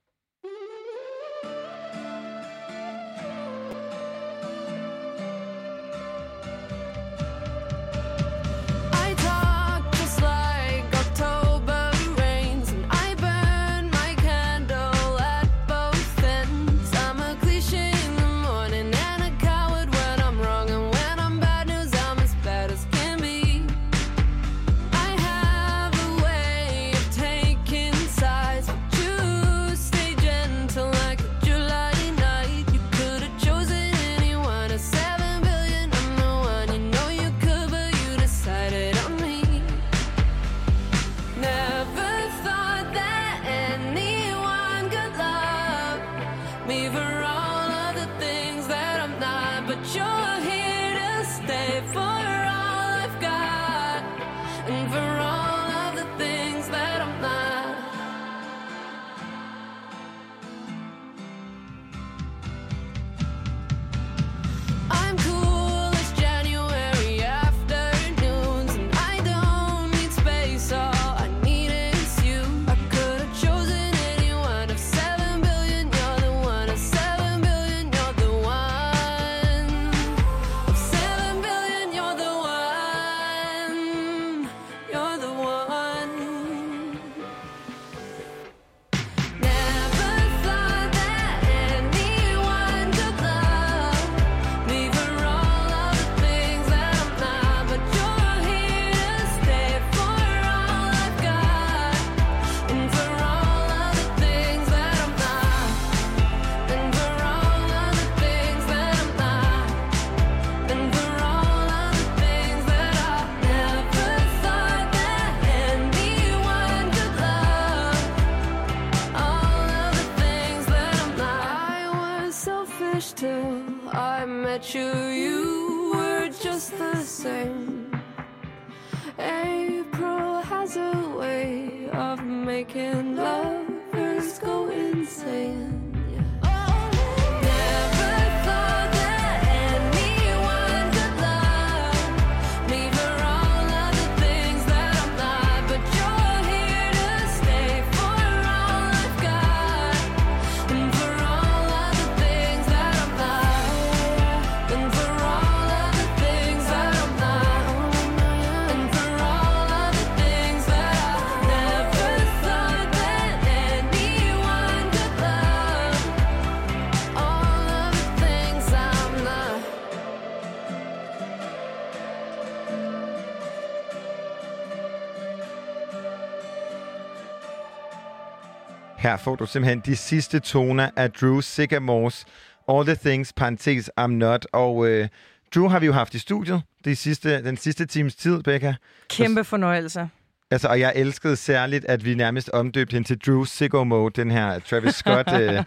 Her 179.13 179.17
får 179.17 179.35
du 179.35 179.45
simpelthen 179.45 179.79
de 179.85 179.95
sidste 179.95 180.39
toner 180.39 180.89
af 180.95 181.11
Drew 181.11 181.41
Sigamores 181.41 182.25
All 182.69 182.85
the 182.85 182.95
Things, 182.95 183.33
parentes, 183.33 183.89
I'm 183.99 184.07
Not. 184.07 184.47
Og 184.53 184.87
øh, 184.87 185.07
Drew 185.55 185.67
har 185.67 185.79
vi 185.79 185.85
jo 185.85 185.93
haft 185.93 186.13
i 186.13 186.19
studiet 186.19 186.61
de 186.85 186.95
sidste, 186.95 187.43
den 187.43 187.57
sidste 187.57 187.85
times 187.85 188.15
tid, 188.15 188.43
Becca. 188.43 188.73
Kæmpe 189.09 189.43
fornøjelse. 189.43 190.09
Altså, 190.51 190.67
og 190.67 190.79
jeg 190.79 190.93
elskede 190.95 191.35
særligt, 191.35 191.85
at 191.85 192.05
vi 192.05 192.15
nærmest 192.15 192.49
omdøbte 192.49 192.93
hende 192.93 193.07
til 193.07 193.17
Drew 193.25 193.43
Sicko 193.43 193.83
Mode, 193.83 194.21
den 194.21 194.31
her 194.31 194.59
Travis 194.59 194.95
Scott 194.95 195.27
øh, 195.33 195.39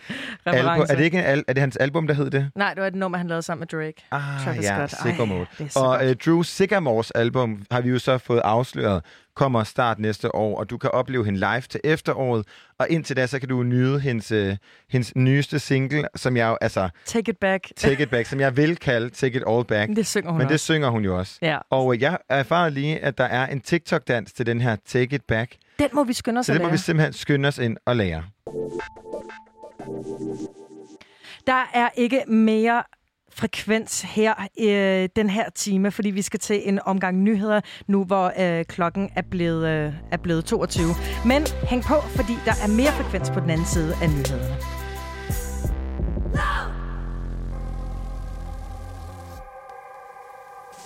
album. 0.47 0.87
Er 0.89 0.95
det 0.97 1.05
ikke 1.05 1.19
en 1.19 1.25
al- 1.25 1.45
er 1.49 1.53
det 1.53 1.61
hans 1.61 1.77
album, 1.77 2.07
der 2.07 2.15
hed 2.15 2.31
det? 2.31 2.51
Nej, 2.55 2.75
det 2.75 2.81
var 2.81 2.87
et 2.87 2.95
nummer, 2.95 3.19
han 3.19 3.29
lavede 3.29 3.43
sammen 3.43 3.61
med 3.73 3.81
Drake. 3.81 4.05
Ah, 4.11 4.45
Travis 4.45 4.65
ja, 4.65 4.87
Scott. 4.87 5.03
Sicko 5.03 5.23
Ej, 5.23 5.29
Mode. 5.29 5.47
så 5.71 5.79
Og 5.81 6.09
øh, 6.11 6.17
Drew 6.27 6.43
Sycamores 6.43 7.11
album 7.11 7.63
har 7.71 7.81
vi 7.81 7.91
jo 7.91 7.99
så 7.99 8.19
fået 8.19 8.41
afsløret, 8.45 9.03
kommer 9.37 9.65
start 9.65 9.99
næste 9.99 10.35
år, 10.35 10.59
og 10.59 10.71
du 10.71 10.79
kan 10.79 10.91
opleve 10.91 11.25
hende 11.25 11.39
live 11.39 11.61
til 11.61 11.81
efteråret. 11.85 12.47
Og 12.79 12.87
indtil 12.91 13.17
da, 13.17 13.27
så 13.27 13.39
kan 13.39 13.49
du 13.49 13.63
nyde 13.63 14.01
hendes, 14.01 14.33
øh, 14.33 14.57
hendes 14.91 15.17
nyeste 15.17 15.59
single, 15.59 16.09
som 16.17 16.37
jeg 16.37 16.49
jo, 16.49 16.57
altså, 16.61 16.89
Take 17.07 17.31
it 17.31 17.39
back. 17.39 17.69
Take 17.77 18.03
It 18.03 18.11
Back, 18.11 18.27
som 18.29 18.41
jeg 18.41 18.57
vil 18.57 18.77
kalde 18.77 19.11
Take 19.11 19.37
It 19.37 19.43
All 19.49 19.65
Back. 19.65 19.91
Det 19.97 20.07
synger 20.07 20.31
hun 20.31 20.39
Men 20.39 20.47
det 20.47 20.55
også. 20.55 20.65
synger 20.65 20.89
hun 20.89 21.05
jo 21.05 21.19
også. 21.19 21.39
Ja. 21.43 21.59
Og 21.71 21.95
øh, 21.95 22.03
jeg 22.03 22.19
erfarer 22.29 22.69
lige, 22.69 22.99
at 22.99 23.19
der 23.19 23.25
er 23.25 23.47
en 23.47 23.61
TikTok-dans 23.61 24.33
til 24.33 24.47
den 24.47 24.61
her 24.61 24.77
Take 24.87 25.15
It 25.17 25.25
Back. 25.25 25.53
Den 25.79 25.89
må 25.93 26.05
vi 26.05 26.13
skynde 26.13 26.39
os 26.39 26.47
Så 26.47 26.53
at 26.53 26.55
det 26.55 26.63
må 26.63 26.67
lære. 26.69 26.73
vi 26.73 26.79
simpelthen 26.79 27.13
skynde 27.13 27.49
os 27.49 27.59
ind 27.59 27.77
og 27.87 27.97
lære. 27.97 28.23
Der 31.47 31.65
er 31.75 31.89
ikke 31.97 32.23
mere 32.29 32.83
frekvens 33.37 34.01
her 34.01 34.35
øh, 34.61 35.09
den 35.17 35.31
her 35.31 35.51
time, 35.55 35.91
fordi 35.91 36.11
vi 36.11 36.23
skal 36.23 36.41
til 36.41 36.69
en 36.69 36.79
omgang 36.85 37.19
nyheder 37.19 37.61
nu, 37.87 38.05
hvor 38.05 38.33
øh, 38.39 38.65
klokken 38.65 39.11
er 39.17 39.23
blevet, 39.31 39.69
øh, 39.69 39.93
er 40.13 40.17
blevet 40.17 40.45
22. 40.45 40.87
Men 41.25 41.47
hæng 41.69 41.83
på, 41.83 41.95
fordi 41.95 42.33
der 42.45 42.53
er 42.63 42.69
mere 42.69 42.93
frekvens 42.93 43.31
på 43.31 43.41
den 43.41 43.51
anden 43.51 43.67
side 43.67 43.95
af 44.03 44.09
nyhederne. 44.09 44.57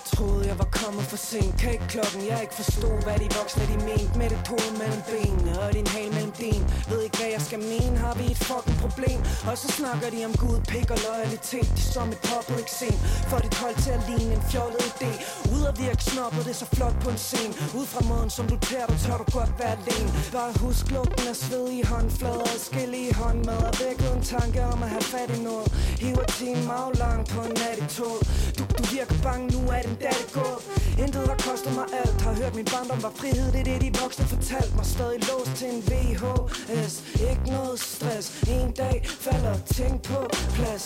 Troede 0.05 0.40
jeg 0.51 0.59
var 0.65 0.71
kommet 0.81 1.05
for 1.11 1.19
sent. 1.29 1.53
Kan 1.61 1.71
ikke 1.75 1.87
klokken, 1.95 2.21
jeg 2.31 2.39
ikke 2.45 2.55
forstod 2.61 2.95
Hvad 3.05 3.17
de 3.23 3.27
voksne 3.39 3.63
de 3.71 3.77
mente. 3.89 4.13
Med 4.19 4.27
det 4.33 4.41
tog 4.49 4.65
mellem 4.81 5.01
benene 5.11 5.51
Og 5.63 5.69
din 5.77 5.87
hal 5.95 6.09
mellem 6.17 6.33
din 6.43 6.61
Ved 6.89 6.99
ikke 7.05 7.17
hvad 7.19 7.31
jeg 7.35 7.43
skal 7.47 7.61
mene? 7.73 7.95
Har 8.05 8.13
vi 8.19 8.25
et 8.33 8.41
fucking 8.49 8.77
problem? 8.83 9.19
Og 9.49 9.55
så 9.61 9.67
snakker 9.79 10.07
de 10.13 10.19
om 10.29 10.33
Gud, 10.43 10.59
pik 10.71 10.89
og 10.95 10.99
loyalitet. 11.07 11.69
De 11.77 11.83
som 11.95 12.07
et 12.15 12.21
poppet 12.29 12.57
eksem 12.65 12.95
For 13.29 13.39
dit 13.45 13.55
hold 13.63 13.77
til 13.85 13.91
at 13.97 14.03
ligne 14.09 14.33
en 14.37 14.43
fjollet 14.51 14.83
idé. 14.91 15.11
Ud 15.55 15.63
at 15.71 15.75
virke 15.85 16.03
snobbet, 16.11 16.41
det 16.45 16.53
er 16.55 16.59
så 16.63 16.69
flot 16.77 16.95
på 17.03 17.09
en 17.15 17.21
scene. 17.27 17.53
Ud 17.79 17.85
fra 17.93 18.01
måden 18.09 18.29
som 18.37 18.45
du 18.51 18.57
tærer 18.67 18.87
du 18.91 18.95
Tør 19.03 19.17
du 19.21 19.27
godt 19.39 19.53
være 19.61 19.73
alene. 19.79 20.09
Bare 20.37 20.51
husk 20.63 20.83
lugten 20.95 21.25
af 21.33 21.37
sved 21.43 21.65
i 21.79 21.81
håndflader 21.91 22.47
Adskillige 22.55 23.11
håndmad 23.21 23.61
Og 23.69 23.73
vækket 23.83 24.09
en 24.17 24.23
tanke 24.35 24.59
om 24.73 24.79
at 24.85 24.89
have 24.95 25.07
fat 25.13 25.29
i 25.37 25.39
noget. 25.49 25.67
Hiver 26.03 26.27
timen 26.37 26.69
aflang 26.81 27.21
på 27.33 27.39
en 27.47 27.53
nat 27.61 27.77
i 27.83 27.87
tog 27.97 28.17
du, 28.57 28.63
du 28.77 28.83
virker 28.95 29.15
bange, 29.23 29.45
nu 29.55 29.59
er 29.75 29.81
den 29.81 29.95
dag 29.95 30.17
det 30.21 30.31
gået 30.41 30.81
Intet 31.03 31.27
har 31.27 31.39
kostet 31.49 31.73
mig 31.75 31.85
alt. 32.01 32.21
Har 32.21 32.33
hørt 32.41 32.55
min 32.55 32.65
barndom 32.65 33.03
var 33.03 33.13
frihed. 33.15 33.47
Det 33.51 33.59
er 33.59 33.63
det 33.63 33.81
de 33.81 33.99
voksne 34.01 34.25
fortalte 34.25 34.75
mig. 34.75 34.85
Stadig 34.85 35.19
låst 35.29 35.53
til 35.59 35.67
en 35.75 35.81
VHS 35.91 36.93
Ikke 37.29 37.45
noget 37.57 37.79
stress. 37.79 38.43
En 38.55 38.71
dag 38.71 38.97
falder 39.25 39.55
ting 39.77 40.01
på 40.01 40.19
plads 40.55 40.85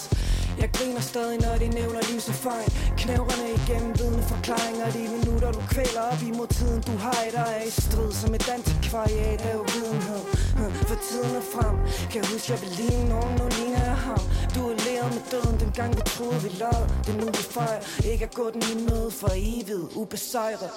jeg 0.62 0.70
griner 0.78 1.02
stadig, 1.02 1.38
når 1.46 1.56
de 1.64 1.68
nævner 1.80 2.02
livserfaring 2.12 2.72
Knævrene 3.02 3.48
igennem 3.60 3.92
vidne 4.00 4.24
forklaringer. 4.34 4.86
De 4.98 5.02
minutter, 5.18 5.52
du 5.52 5.62
kvæler 5.74 6.02
op 6.12 6.22
imod 6.30 6.48
tiden 6.48 6.82
Du 6.90 6.94
har 7.06 7.22
i 7.30 7.32
dig 7.40 7.56
i 7.68 7.72
strid 7.82 8.12
som 8.22 8.34
et 8.38 8.48
antikvariat 8.56 9.42
af 9.52 9.56
uvidenhed. 9.66 10.24
For 10.90 10.98
tiden 11.10 11.36
er 11.42 11.46
frem. 11.54 11.76
Kan 12.12 12.18
jeg 12.22 12.28
huske, 12.34 12.48
jeg 12.54 12.62
vil 12.64 12.72
ligne 12.82 13.10
nogen, 13.10 13.34
nu 13.40 13.46
ligner 13.58 13.84
jeg 13.92 13.98
ham. 14.10 14.22
Du 14.56 14.62
er 14.72 14.76
læret 14.86 15.12
med 15.18 15.24
døden, 15.32 15.60
dengang 15.60 15.92
vi 15.98 16.02
troede, 16.16 16.40
vi 16.46 16.50
lød 16.62 16.84
Det 17.06 17.12
er 17.16 17.20
nu, 17.22 17.28
vi 17.40 17.44
fejrer. 17.58 17.82
Ikke 18.12 18.24
at 18.26 18.34
gå 18.34 18.46
den 18.54 18.64
i 18.74 18.76
møde 18.90 19.12
for 19.20 19.32
evigt 19.34 19.96
Ubesejret. 19.96 20.72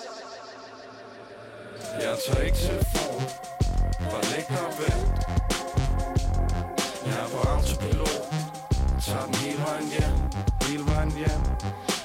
Jeg 2.01 2.17
tager 2.27 2.43
ikke 2.45 2.59
telefon 2.59 3.23
Bare 4.11 4.25
læg 4.33 4.45
dig 4.49 4.61
og 4.67 4.73
Jeg 7.07 7.17
er 7.25 7.29
på 7.33 7.49
autopilot. 7.49 8.48
Tager 9.01 9.27
den 9.27 9.35
hele 9.35 9.59
vejen 9.59 9.89
hjem. 9.89 10.17
Hele 10.63 10.87
vejen 10.87 11.11
hjem. 11.11 11.43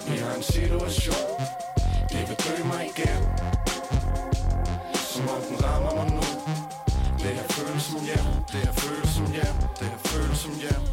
Vi 0.08 0.18
har 0.18 0.36
en 0.36 0.44
situation. 0.44 1.40
Det 2.10 2.30
vil 2.30 2.38
dø 2.46 2.64
mig 2.64 2.86
igen 2.96 3.22
Som 4.96 5.30
om 5.30 5.42
den 5.50 5.64
rammer 5.66 5.96
mig 5.96 6.12
nu. 6.12 6.22
Det 7.18 7.32
her 7.38 7.48
føles 7.50 7.84
som 7.84 8.00
hjem. 8.00 8.26
Det 8.52 8.60
her 8.66 8.74
føles 8.74 9.10
som 9.10 9.26
hjem. 9.26 9.56
Det 9.80 9.88
her 9.88 9.98
føles 9.98 10.38
som 10.40 10.52
hjem 10.52 10.93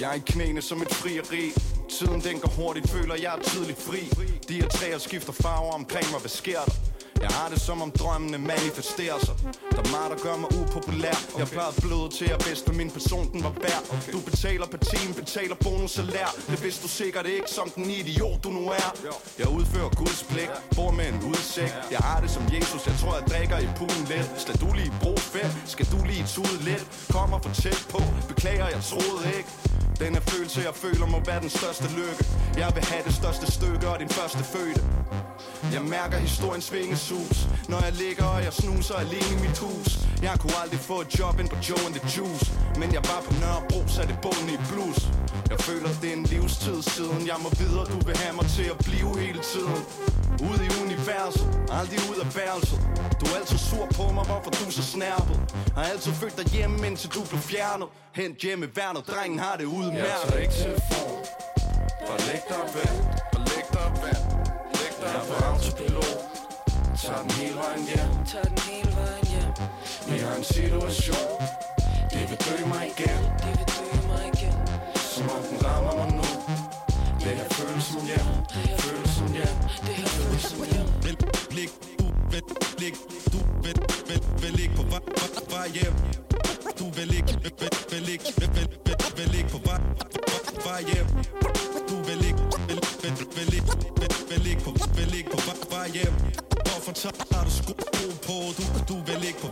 jeg 0.00 0.10
er 0.10 0.14
i 0.14 0.22
knæene 0.26 0.62
som 0.62 0.82
et 0.82 0.94
frieri. 0.94 1.52
Tiden 1.88 2.20
den 2.20 2.40
går 2.40 2.48
hurtigt, 2.48 2.90
føler 2.90 3.14
jeg 3.14 3.34
er 3.38 3.42
tidligt 3.42 3.82
fri. 3.82 4.02
De 4.48 4.54
her 4.54 4.68
træer 4.68 4.98
skifter 4.98 5.32
farver 5.32 5.72
omkring 5.72 6.10
mig, 6.10 6.20
hvad 6.20 6.30
sker 6.30 6.60
der? 6.66 6.74
Jeg 7.20 7.32
har 7.38 7.48
det 7.48 7.60
som 7.60 7.82
om 7.82 7.90
drømmene 7.90 8.38
manifesterer 8.38 9.18
sig. 9.26 9.34
Der 9.70 9.82
er 9.86 9.90
meget, 9.96 10.10
der 10.12 10.18
gør 10.26 10.36
mig 10.36 10.50
upopulær. 10.60 11.18
Jeg 11.38 11.46
plejede 11.46 11.80
bløde 11.80 12.08
til 12.18 12.28
at 12.34 12.46
vidste, 12.48 12.72
min 12.72 12.90
person 12.90 13.32
den 13.32 13.42
var 13.42 13.54
værd. 13.64 13.82
Du 14.12 14.20
betaler 14.30 14.66
per 14.66 14.78
time, 14.78 15.14
betaler 15.14 15.56
bonus 15.64 15.90
salær 15.90 16.28
Det 16.50 16.62
vidste 16.64 16.82
du 16.82 16.88
sikkert 16.88 17.26
ikke, 17.26 17.48
som 17.50 17.70
den 17.70 17.90
idiot 17.90 18.44
du 18.44 18.50
nu 18.50 18.64
er. 18.68 18.88
Jeg 19.38 19.48
udfører 19.48 19.90
Guds 20.00 20.22
pligt, 20.30 20.52
bor 20.76 20.90
med 20.90 21.06
en 21.12 21.18
udsigt. 21.30 21.74
Jeg 21.90 21.98
har 21.98 22.20
det 22.20 22.30
som 22.30 22.42
Jesus, 22.54 22.86
jeg 22.86 22.94
tror 23.00 23.14
jeg 23.18 23.24
drikker 23.32 23.58
i 23.58 23.68
poolen 23.78 24.04
lidt. 24.12 24.28
Skal 24.42 24.54
du 24.62 24.68
lige 24.80 24.92
bruge 25.02 25.22
fedt, 25.34 25.52
skal 25.66 25.86
du 25.92 25.98
lige 26.10 26.24
tude 26.34 26.58
lidt? 26.68 26.84
Kommer 27.10 27.38
for 27.44 27.52
tæt 27.62 27.86
på, 27.90 28.00
beklager 28.28 28.68
jeg 28.74 28.80
troede 28.82 29.26
ikke 29.38 29.48
denne 30.04 30.20
følelse, 30.20 30.60
jeg 30.60 30.74
føler, 30.74 31.06
må 31.06 31.20
være 31.26 31.40
den 31.40 31.50
største 31.50 31.88
lykke. 31.98 32.24
Jeg 32.62 32.70
vil 32.74 32.84
have 32.84 33.02
det 33.08 33.14
største 33.14 33.46
stykke 33.52 33.88
og 33.88 34.00
din 34.00 34.08
første 34.08 34.44
fødte. 34.52 34.82
Jeg 35.72 35.82
mærker 35.82 36.18
historiens 36.18 36.72
vingesus 36.72 37.36
Når 37.68 37.80
jeg 37.86 37.92
ligger 37.92 38.24
og 38.24 38.44
jeg 38.44 38.52
snuser 38.52 38.94
alene 38.94 39.30
i 39.36 39.38
mit 39.46 39.58
hus. 39.58 39.88
Jeg 40.22 40.34
kunne 40.40 40.56
aldrig 40.62 40.80
få 40.80 41.00
et 41.00 41.18
job 41.18 41.40
ind 41.40 41.48
på 41.48 41.58
Joe 41.68 41.82
and 41.86 41.94
the 41.98 42.04
Juice. 42.14 42.46
Men 42.80 42.88
jeg 42.96 43.02
var 43.10 43.20
på 43.26 43.32
Nørrebro, 43.40 43.80
satte 43.96 44.14
bunden 44.22 44.48
i 44.56 44.58
blues. 44.68 45.00
Jeg 45.50 45.58
føler, 45.68 45.88
det 46.02 46.08
er 46.12 46.16
en 46.22 46.26
livstid 46.34 46.82
siden. 46.82 47.20
Jeg 47.32 47.38
må 47.44 47.48
videre, 47.62 47.84
du 47.94 47.98
vil 48.06 48.16
have 48.16 48.34
mig 48.40 48.46
til 48.56 48.66
at 48.74 48.78
blive 48.86 49.10
hele 49.24 49.40
tiden. 49.52 49.80
Ude 50.48 50.60
i 50.68 50.70
universet, 50.84 51.46
aldrig 51.78 51.98
ud 52.10 52.18
af 52.24 52.28
værelset. 52.36 52.80
Du 53.20 53.24
er 53.30 53.36
altid 53.40 53.58
sur 53.58 53.86
på 53.98 54.04
mig, 54.16 54.24
hvorfor 54.30 54.50
du 54.58 54.64
er 54.66 54.74
så 54.80 54.84
snærpet. 54.94 55.36
Har 55.76 55.84
altid 55.92 56.12
følt 56.12 56.36
dig 56.40 56.46
hjemme, 56.56 56.86
indtil 56.86 57.10
du 57.16 57.20
blev 57.30 57.40
fjernet. 57.40 57.88
Hent 58.14 58.38
hjemme 58.38 58.66
i 58.66 58.68
værnet, 58.76 59.02
drengen 59.08 59.38
har 59.38 59.56
det 59.56 59.64
udmærket. 59.64 59.93
Jeg 59.96 60.06
tager 60.26 60.40
ikke 60.42 60.54
telefon. 60.54 61.18
Bare 62.06 62.20
læg 62.28 62.42
dig 62.48 62.58
og 62.66 62.70
vent. 62.76 63.00
Bare 63.32 63.44
læg 63.50 63.64
dig 63.74 63.84
og 63.88 63.92
vent. 64.04 64.24
Læg 64.78 64.92
dig 65.00 65.08
Jeg 65.12 65.20
er 65.20 65.24
på 65.28 65.34
autopilot. 65.50 66.20
Tager 67.02 67.22
den 67.22 67.30
hele 67.30 67.56
vejen 67.62 67.84
hjem. 67.90 68.10
Tager 68.32 68.48
den 68.52 68.60
hele 68.70 68.90
vejen 69.00 69.26
hjem. 69.32 69.50
Vi 70.08 70.16
har 70.24 70.34
en 70.40 70.44
situation. 70.44 71.32
Det 72.12 72.22
vil 72.30 72.38
dø 72.46 72.56
mig 72.72 72.84
igen. 72.92 73.20
Det 73.44 73.52
vil 73.58 73.66
dø 73.78 73.86
mig 74.10 74.22
igen. 74.34 74.56
Som 75.12 75.24
om 75.34 75.42
den 75.48 75.58
rammer 75.66 75.94
mig 76.00 76.08
nu. 76.18 76.26
Det 77.22 77.32
her 77.38 77.48
føles 77.58 77.84
som 77.92 78.02
hjem. 78.10 78.28
Det 78.52 78.62
her 78.70 78.76
føles 78.86 79.10
som 79.18 79.28
hjem. 79.36 79.56
Det 79.86 79.94
her 80.00 80.08
føles 80.16 80.42
som 80.50 80.60
hjem. 80.72 80.86
Lig, 81.06 81.18
du 81.20 81.26
lig, 82.78 82.92
du 83.32 83.38
vil, 84.44 84.52
vil, 84.52 84.58
vil 84.58 84.60
ikke 84.62 84.76
på 84.76 84.82
vej, 84.82 85.00
vej, 85.20 85.30
vej 85.50 85.68
hjem. 85.68 85.94
Du 86.78 86.90
vil 86.90 87.14
ikke, 87.14 87.32
vil, 87.42 87.52
vil, 87.60 87.70
vil 87.90 88.08
ikke, 88.08 88.24
vil, 88.38 88.48
vil, 88.54 88.68
vil, 88.86 88.96
vil 89.16 89.34
ikke 89.38 89.50
på 89.50 89.60
vej, 89.64 89.80
vej, 90.30 90.40
vej 90.66 90.82
hjem. 90.90 91.06
Du 91.88 91.96
vil 92.06 92.24
ikke, 92.28 92.42
vil, 92.68 92.80
vil, 93.02 93.12
vil 93.36 93.54
ikke, 93.54 93.72
vil, 94.00 94.10
vil 94.30 94.46
ikke 94.50 94.62
på, 94.64 94.70
vil 94.96 95.14
ikke 95.18 95.30
på 95.30 95.40
vej, 95.46 95.56
vej 95.70 95.88
hjem 95.88 96.14
Hvorfor 96.66 96.92
tager 96.92 97.44
du 97.44 97.50
sko 97.50 97.72
på, 98.26 98.36
du, 98.56 98.64
du 98.88 98.96
vil 99.06 99.24
ikke 99.28 99.40
på 99.40 99.48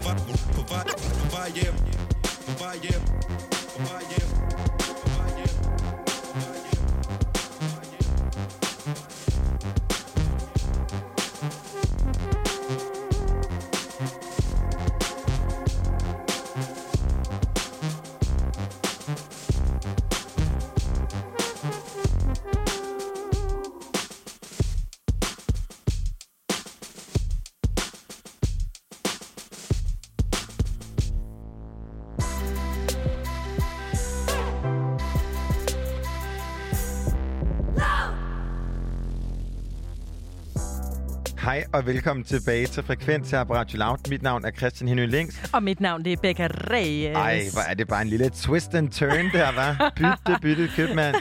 og 41.73 41.87
velkommen 41.87 42.25
tilbage 42.25 42.67
til 42.67 42.83
Frekvens 42.83 43.31
her 43.31 43.45
på 43.45 43.55
Radio 43.55 43.79
Loud. 43.79 44.11
Mit 44.11 44.23
navn 44.23 44.45
er 44.45 44.51
Christian 44.51 44.89
Henry 44.89 45.07
Links. 45.07 45.51
Og 45.53 45.63
mit 45.63 45.81
navn 45.81 46.05
det 46.05 46.13
er 46.13 46.17
Becca 46.17 46.47
Reyes. 46.47 47.17
Ej, 47.17 47.43
hvor 47.53 47.61
er 47.71 47.75
det 47.75 47.89
bare 47.89 48.03
en 48.03 48.09
lille 48.09 48.31
twist 48.31 48.75
and 48.75 48.91
turn 48.91 49.31
der, 49.33 49.55
var. 49.55 49.93
Bytte, 49.97 50.41
bytte, 50.43 50.69
købmand. 50.77 51.17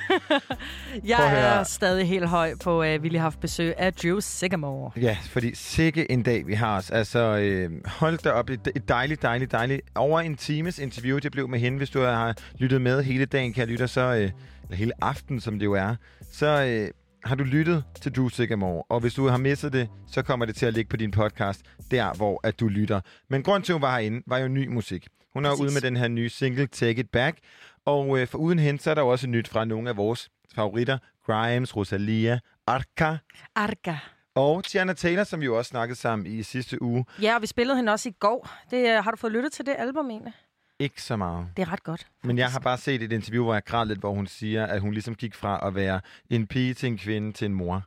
Jeg 1.06 1.57
er 1.60 1.64
stadig 1.64 2.07
helt 2.07 2.28
høj 2.28 2.53
på, 2.64 2.82
at 2.82 3.03
vi 3.03 3.10
lige 3.10 3.19
har 3.19 3.26
haft 3.26 3.40
besøg 3.40 3.73
af 3.78 3.94
Drew 3.94 4.19
Sigamore. 4.19 4.91
Ja, 5.02 5.18
fordi 5.30 5.56
sikke 5.56 6.11
en 6.11 6.23
dag, 6.23 6.48
vi 6.48 6.53
har 6.53 6.78
os. 6.78 6.91
Altså, 6.91 7.19
øh, 7.19 7.72
hold 7.86 8.18
da 8.18 8.32
op. 8.32 8.49
Et 8.49 8.84
dejligt, 8.88 9.22
dejligt, 9.22 9.52
dejligt. 9.52 9.82
Over 9.95 10.19
en 10.19 10.36
times 10.36 10.80
interview, 10.80 11.18
det 11.18 11.32
blev 11.32 11.49
med 11.49 11.60
hende. 11.60 11.78
Hvis 11.78 11.90
du 11.90 12.02
har 12.02 12.36
lyttet 12.57 12.82
med 12.82 13.03
hele 13.03 13.26
dagen, 13.26 13.53
kan 13.53 13.60
jeg 13.61 13.68
lytte, 13.68 13.88
så... 13.88 14.02
Øh, 14.02 14.32
eller 14.72 14.78
hele 14.78 14.94
aften, 15.02 15.40
som 15.40 15.60
det 15.60 15.65
jo 15.65 15.73
er. 15.73 15.95
Så 16.32 16.64
øh, 16.65 16.90
har 17.26 17.35
du 17.35 17.43
lyttet 17.43 17.84
til 18.02 18.15
Drew 18.15 18.30
Sigamore. 18.30 18.84
Og 18.89 18.99
hvis 18.99 19.14
du 19.14 19.27
har 19.27 19.38
misset 19.38 19.73
det, 19.73 19.89
så 20.07 20.22
kommer 20.22 20.45
det 20.45 20.56
til 20.56 20.65
at 20.65 20.73
ligge 20.73 20.89
på 20.89 20.98
din 20.98 21.11
podcast, 21.11 21.61
der 21.91 22.14
hvor 22.14 22.39
at 22.48 22.60
du 22.60 22.68
lytter. 22.68 23.02
Men 23.30 23.43
grund 23.43 23.64
til, 23.64 23.72
at 23.72 23.76
hun 23.76 23.81
var 23.81 23.91
herinde, 23.99 24.23
var 24.27 24.38
jo 24.38 24.48
ny 24.48 24.68
musik. 24.68 25.07
Hun 25.34 25.45
er 25.45 25.49
Præcis. 25.49 25.64
ude 25.64 25.73
med 25.73 25.81
den 25.81 25.98
her 25.98 26.07
nye 26.07 26.30
single, 26.30 26.68
Take 26.68 26.99
It 27.02 27.10
Back. 27.10 27.38
Og 27.85 28.19
øh, 28.19 28.27
for 28.27 28.38
uden 28.38 28.60
hende, 28.60 28.80
så 28.81 28.91
er 28.91 28.95
der 28.95 29.02
også 29.02 29.27
nyt 29.27 29.48
fra 29.48 29.65
nogle 29.65 29.89
af 29.89 29.98
vores 29.98 30.30
favoritter. 30.56 30.98
Grimes, 31.26 31.76
Rosalia, 31.76 32.39
Arca 32.68 33.18
Arca. 33.56 33.98
og 34.35 34.64
Tiana 34.64 34.93
Taylor, 34.93 35.23
som 35.23 35.39
vi 35.39 35.45
jo 35.45 35.57
også 35.57 35.69
snakkede 35.69 35.99
sammen 35.99 36.26
i 36.27 36.43
sidste 36.43 36.81
uge. 36.81 37.06
Ja, 37.22 37.35
og 37.35 37.41
vi 37.41 37.48
spillede 37.48 37.76
hende 37.77 37.91
også 37.91 38.10
i 38.10 38.14
går. 38.19 38.49
Det, 38.72 39.03
har 39.03 39.11
du 39.11 39.18
fået 39.18 39.34
lyttet 39.34 39.52
til 39.52 39.65
det 39.65 39.76
album 39.77 40.10
egentlig? 40.10 40.34
Ikke 40.82 41.02
så 41.02 41.16
meget. 41.16 41.48
Det 41.58 41.62
er 41.68 41.72
ret 41.72 41.84
godt. 41.84 42.08
Men 42.24 42.38
jeg 42.38 42.49
har 42.52 42.60
bare 42.60 42.78
set 42.78 43.02
et 43.03 43.12
interview, 43.12 43.44
hvor 43.44 43.53
jeg 43.53 43.64
græd 43.66 43.86
lidt, 43.86 43.99
hvor 43.99 44.14
hun 44.14 44.28
siger, 44.28 44.66
at 44.66 44.82
hun 44.82 44.94
ligesom 44.94 45.16
gik 45.16 45.36
fra 45.36 45.68
at 45.68 45.76
være 45.76 46.02
en 46.30 46.48
pige 46.48 46.74
til 46.74 46.88
en 46.88 46.98
kvinde 46.98 47.32
til 47.32 47.45
en 47.45 47.53
mor. 47.53 47.84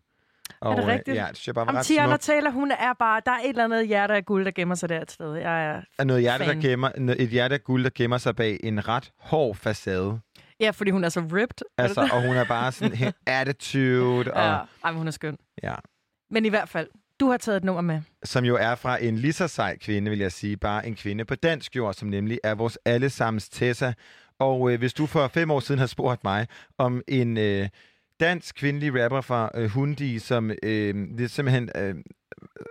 Og, 0.61 0.73
er 0.73 0.77
det 0.77 0.83
øh, 0.83 0.89
rigtigt? 0.89 1.17
Ja, 1.17 1.27
det 1.29 1.37
synes 1.37 1.47
jeg 1.47 1.55
bare 1.55 1.67
var 1.67 1.73
Om 1.73 1.77
ret 1.77 1.85
Tiana. 1.87 2.17
Taylor, 2.17 2.51
hun 2.51 2.71
er 2.71 2.93
bare... 2.99 3.21
Der 3.27 3.33
er 3.33 3.39
et 3.39 3.49
eller 3.49 3.65
andet 3.65 3.87
hjerte 3.87 4.15
af 4.15 4.25
guld, 4.25 4.45
der 4.45 4.51
gemmer 4.51 4.75
sig 4.75 4.89
der 4.89 5.01
et 5.03 5.11
sted. 5.11 5.35
Jeg 5.35 5.67
er 5.67 5.83
Er 5.99 6.05
noget 6.05 6.23
hjerte, 6.23 6.45
der 6.45 6.55
gemmer, 6.61 6.91
et 7.19 7.29
hjerte 7.29 7.55
af 7.55 7.65
guld, 7.65 7.85
der 7.85 7.91
gemmer 7.95 8.19
sig 8.19 8.37
bag 8.37 8.61
en 8.63 8.89
ret 8.89 9.13
hård 9.19 9.57
facade. 9.57 10.21
Ja, 10.61 10.71
fordi 10.71 10.91
hun 10.91 11.05
er 11.05 11.09
så 11.09 11.21
ripped. 11.21 11.67
Altså, 11.79 12.01
og 12.13 12.27
hun 12.27 12.37
er 12.37 12.45
bare 12.45 12.73
sådan 12.73 13.13
attitude, 13.27 14.33
og, 14.33 14.43
Ja, 14.43 14.59
ej, 14.85 14.93
hun 14.93 15.07
er 15.07 15.11
skøn. 15.11 15.37
ja, 15.63 15.75
Men 16.31 16.45
i 16.45 16.49
hvert 16.49 16.69
fald, 16.69 16.89
du 17.21 17.31
har 17.31 17.37
taget 17.37 17.57
et 17.57 17.65
nummer 17.65 17.83
med. 17.83 18.01
som 18.25 18.45
jo 18.45 18.57
er 18.57 18.75
fra 18.75 19.05
en 19.05 19.17
lige 19.17 19.33
så 19.33 19.49
sej 19.49 19.79
kvinde, 19.79 20.11
vil 20.11 20.19
jeg 20.19 20.33
sige. 20.33 20.57
Bare 20.57 20.87
en 20.87 20.95
kvinde 20.95 21.25
på 21.25 21.35
dansk 21.35 21.77
jord, 21.77 21.95
som 21.95 22.09
nemlig 22.09 22.39
er 22.45 22.55
vores 22.55 22.79
allesammens 22.85 23.49
Tessa. 23.49 23.93
Og 24.39 24.73
øh, 24.73 24.79
hvis 24.79 24.95
du 24.95 25.07
for 25.07 25.29
fem 25.29 25.51
år 25.51 25.61
siden 25.61 25.79
har 25.79 25.87
spurgt 25.87 26.25
mig 26.25 26.47
om 26.79 27.03
en 27.09 27.37
øh, 27.37 27.69
dansk 28.25 28.55
kvindelig 28.55 29.05
rapper 29.05 29.21
fra 29.21 29.51
øh, 29.55 29.71
Hundi, 29.71 30.19
som 30.19 30.51
øh, 30.63 30.95
det 31.19 31.31
simpelthen 31.31 31.71
øh, 31.77 31.95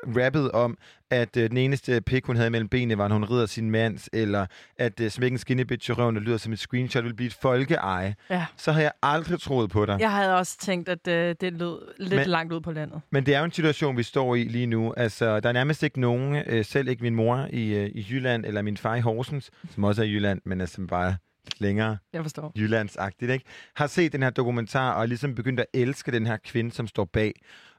rappede 0.07 0.51
om, 0.51 0.77
at 1.11 1.37
øh, 1.37 1.49
den 1.49 1.57
eneste 1.57 2.01
pik, 2.01 2.25
hun 2.25 2.35
havde 2.35 2.49
mellem 2.49 2.69
benene, 2.69 2.97
var, 2.97 3.07
når 3.07 3.15
hun 3.15 3.25
rider 3.25 3.45
sin 3.45 3.71
mands, 3.71 4.09
eller 4.13 4.45
at 4.77 4.99
øh, 4.99 5.09
smække 5.09 5.33
en 5.33 5.37
skinny 5.37 5.61
bitch 5.61 5.89
i 5.89 5.93
røven, 5.93 6.15
der 6.15 6.21
lyder 6.21 6.37
som 6.37 6.53
et 6.53 6.59
screenshot, 6.59 7.03
vil 7.03 7.13
blive 7.15 7.27
et 7.27 7.37
folkeeje. 7.41 8.15
Ja. 8.29 8.45
Så 8.57 8.71
har 8.71 8.81
jeg 8.81 8.91
aldrig 9.03 9.39
troet 9.39 9.69
på 9.69 9.85
dig. 9.85 9.99
Jeg 9.99 10.11
havde 10.11 10.37
også 10.37 10.57
tænkt, 10.59 10.89
at 10.89 11.07
øh, 11.07 11.35
det 11.41 11.53
lød 11.53 11.79
lidt 11.97 12.15
Men... 12.15 12.27
langt 12.27 12.53
ud 12.53 12.61
på 12.61 12.71
landet. 12.71 13.01
Men 13.11 13.25
det 13.25 13.35
er 13.35 13.39
jo 13.39 13.45
en 13.45 13.51
situation, 13.51 13.97
vi 13.97 14.03
står 14.03 14.35
i 14.35 14.43
lige 14.43 14.65
nu. 14.65 14.93
Altså, 14.97 15.39
der 15.39 15.49
er 15.49 15.53
nærmest 15.53 15.83
ikke 15.83 15.99
nogen, 15.99 16.43
øh, 16.47 16.65
selv 16.65 16.87
ikke 16.87 17.03
min 17.03 17.15
mor 17.15 17.47
i, 17.49 17.73
øh, 17.73 17.89
i 17.95 18.07
Jylland, 18.09 18.45
eller 18.45 18.61
min 18.61 18.77
far 18.77 18.95
i 18.95 19.01
Horsens, 19.01 19.51
som 19.69 19.83
også 19.83 20.01
er 20.01 20.05
i 20.05 20.11
Jylland, 20.11 20.41
men 20.45 20.61
er 20.61 20.65
som 20.65 20.87
bare 20.87 21.15
lidt 21.45 21.61
længere 21.61 21.97
Jeg 22.13 22.21
forstår. 22.21 22.51
Jyllandsagtigt, 22.55 23.31
ikke? 23.31 23.45
Har 23.75 23.87
set 23.87 24.11
den 24.11 24.23
her 24.23 24.29
dokumentar, 24.29 24.93
og 24.93 25.07
ligesom 25.07 25.35
begyndt 25.35 25.59
at 25.59 25.65
elske 25.73 26.11
den 26.11 26.27
her 26.27 26.37
kvinde, 26.37 26.71
som 26.71 26.87
står 26.87 27.05
bag. 27.05 27.33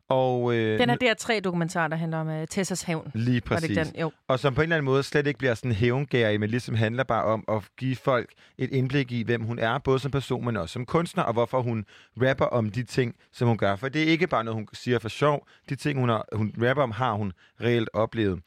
Og, 0.08 0.54
øh, 0.54 0.78
Den 0.78 0.90
er 0.90 0.94
der 0.94 1.14
tre 1.14 1.40
dokumentarer, 1.40 1.88
der 1.88 1.96
handler 1.96 2.18
om 2.18 2.28
uh, 2.28 2.44
Tessas 2.50 2.82
hævn. 2.82 3.10
Lige 3.14 3.40
præcis. 3.40 3.76
den? 3.78 4.00
Jo. 4.00 4.12
Og 4.28 4.38
som 4.38 4.54
på 4.54 4.60
en 4.60 4.62
eller 4.62 4.76
anden 4.76 4.84
måde 4.84 5.02
slet 5.02 5.26
ikke 5.26 5.38
bliver 5.38 5.54
sådan 5.54 5.72
hævngærig, 5.72 6.40
men 6.40 6.50
ligesom 6.50 6.74
handler 6.74 7.04
bare 7.04 7.24
om 7.24 7.44
at 7.48 7.62
give 7.78 7.96
folk 7.96 8.30
et 8.58 8.70
indblik 8.70 9.12
i, 9.12 9.22
hvem 9.22 9.42
hun 9.42 9.58
er, 9.58 9.78
både 9.78 9.98
som 9.98 10.10
person, 10.10 10.44
men 10.44 10.56
også 10.56 10.72
som 10.72 10.86
kunstner, 10.86 11.22
og 11.22 11.32
hvorfor 11.32 11.62
hun 11.62 11.84
rapper 12.22 12.44
om 12.44 12.70
de 12.70 12.82
ting, 12.82 13.14
som 13.32 13.48
hun 13.48 13.58
gør. 13.58 13.76
For 13.76 13.88
det 13.88 14.02
er 14.02 14.06
ikke 14.06 14.26
bare 14.26 14.44
noget, 14.44 14.54
hun 14.54 14.68
siger 14.72 14.98
for 14.98 15.08
sjov. 15.08 15.46
De 15.68 15.76
ting, 15.76 15.98
hun, 16.00 16.08
har, 16.08 16.26
hun 16.32 16.54
rapper 16.62 16.82
om, 16.82 16.90
har 16.90 17.12
hun 17.12 17.32
reelt 17.60 17.90
oplevet. 17.92 18.40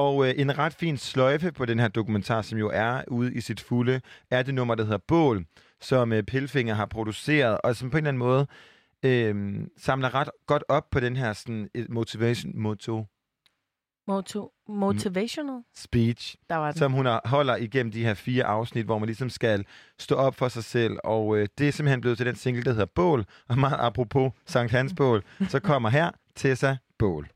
Og 0.00 0.28
øh, 0.28 0.34
en 0.36 0.58
ret 0.58 0.74
fin 0.74 0.96
sløjfe 0.96 1.52
på 1.52 1.64
den 1.64 1.78
her 1.78 1.88
dokumentar, 1.88 2.42
som 2.42 2.58
jo 2.58 2.70
er 2.74 3.02
ude 3.08 3.34
i 3.34 3.40
sit 3.40 3.60
fulde, 3.60 4.00
er 4.30 4.42
det 4.42 4.54
nummer, 4.54 4.74
der 4.74 4.84
hedder 4.84 4.98
Bål, 5.08 5.44
som 5.80 6.12
øh, 6.12 6.22
Pilfinger 6.22 6.74
har 6.74 6.86
produceret, 6.86 7.58
og 7.64 7.76
som 7.76 7.90
på 7.90 7.96
en 7.98 8.06
eller 8.06 8.08
anden 8.08 8.18
måde 8.18 8.46
øh, 9.02 9.66
samler 9.76 10.14
ret 10.14 10.30
godt 10.46 10.64
op 10.68 10.90
på 10.90 11.00
den 11.00 11.16
her 11.16 11.32
sådan, 11.32 11.68
et 11.74 11.88
motivation, 11.90 12.52
moto, 12.54 13.06
Moto, 14.06 14.52
motivational? 14.68 15.60
speech, 15.74 16.36
Der 16.48 16.56
var 16.56 16.70
den. 16.70 16.78
som 16.78 16.92
hun 16.92 17.06
holder 17.24 17.56
igennem 17.56 17.92
de 17.92 18.04
her 18.04 18.14
fire 18.14 18.44
afsnit, 18.44 18.84
hvor 18.84 18.98
man 18.98 19.06
ligesom 19.06 19.30
skal 19.30 19.64
stå 19.98 20.14
op 20.14 20.34
for 20.34 20.48
sig 20.48 20.64
selv. 20.64 20.96
Og 21.04 21.36
øh, 21.36 21.48
det 21.58 21.68
er 21.68 21.72
simpelthen 21.72 22.00
blevet 22.00 22.16
til 22.16 22.26
den 22.26 22.36
single, 22.36 22.62
der 22.64 22.70
hedder 22.70 22.86
Bål. 22.94 23.24
Og 23.48 23.58
meget 23.58 23.76
apropos 23.80 24.32
Sankt 24.46 24.72
Hans 24.72 24.94
Bål, 24.96 25.24
så 25.48 25.60
kommer 25.60 25.88
her 25.88 26.10
Tessa 26.34 26.76
Bål. 26.98 27.28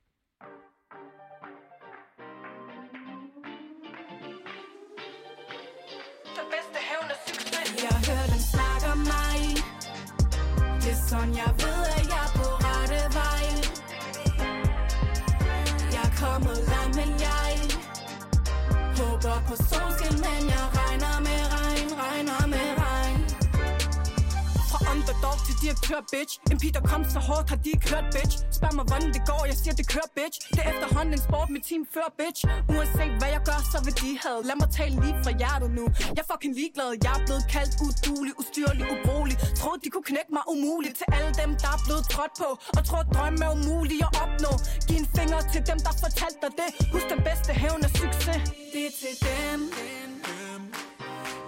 Direktør, 25.65 26.01
bitch. 26.13 26.33
En 26.51 26.59
pige, 26.63 26.75
der 26.79 26.85
kom 26.93 27.03
så 27.15 27.21
hårdt, 27.29 27.47
har 27.51 27.59
de 27.65 27.69
ikke 27.77 27.87
hørt, 27.93 28.07
bitch? 28.17 28.35
Spørg 28.59 28.75
mig, 28.79 28.85
hvordan 28.91 29.09
det 29.17 29.23
går, 29.31 29.43
jeg 29.51 29.57
siger, 29.63 29.75
det 29.81 29.87
kører, 29.95 30.11
bitch. 30.19 30.37
Det 30.55 30.61
er 30.65 30.69
efterhånden 30.73 31.13
en 31.17 31.23
sport 31.29 31.49
med 31.55 31.61
team 31.69 31.83
før, 31.95 32.07
bitch. 32.21 32.41
Uanset 32.75 33.13
hvad 33.21 33.31
jeg 33.37 33.43
gør, 33.51 33.61
så 33.73 33.79
vil 33.87 33.95
de 34.03 34.11
have. 34.25 34.39
Lad 34.49 34.57
mig 34.63 34.71
tale 34.79 34.95
lige 35.05 35.17
fra 35.25 35.33
hjertet 35.41 35.71
nu. 35.79 35.85
Jeg 36.17 36.23
er 36.25 36.29
fucking 36.33 36.55
ligeglad, 36.61 36.91
jeg 37.05 37.13
er 37.19 37.23
blevet 37.29 37.45
kaldt 37.55 37.73
udulig 37.87 38.33
Ustyrlig, 38.41 38.85
ubrugelig. 38.95 39.37
Troede, 39.61 39.79
de 39.85 39.89
kunne 39.95 40.09
knække 40.13 40.33
mig 40.37 40.45
umuligt 40.55 40.95
Til 41.01 41.07
alle 41.17 41.33
dem, 41.43 41.51
der 41.63 41.71
er 41.77 41.81
blevet 41.87 42.05
trådt 42.15 42.35
på. 42.43 42.49
Og 42.77 42.83
tror, 42.89 43.03
drømme 43.15 43.41
er 43.47 43.53
umulige 43.59 44.05
at 44.09 44.13
opnå. 44.25 44.53
Giv 44.87 44.97
en 45.03 45.09
finger 45.19 45.41
til 45.53 45.63
dem, 45.71 45.79
der 45.87 45.93
fortalte 46.05 46.39
dig 46.45 46.53
det. 46.61 46.71
Husk 46.95 47.07
den 47.15 47.21
bedste 47.29 47.51
hævn 47.63 47.81
af 47.87 47.93
succes. 48.01 48.39
Det 48.73 48.83
er 48.89 48.95
til 49.03 49.15
dem 49.29 49.61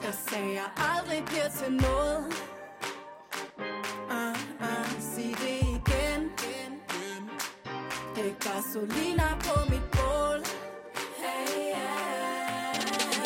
Der 0.02 0.12
sagde 0.26 0.50
jeg 0.60 0.68
aldrig 0.92 1.20
bliver 1.30 1.48
til 1.58 1.70
noget. 1.86 2.20
Det 8.16 8.26
er 8.26 8.34
gasolina 8.48 9.28
på 9.40 9.70
mit 9.70 9.86
bål 9.96 10.40
hey, 11.22 11.58
yeah. 11.58 12.76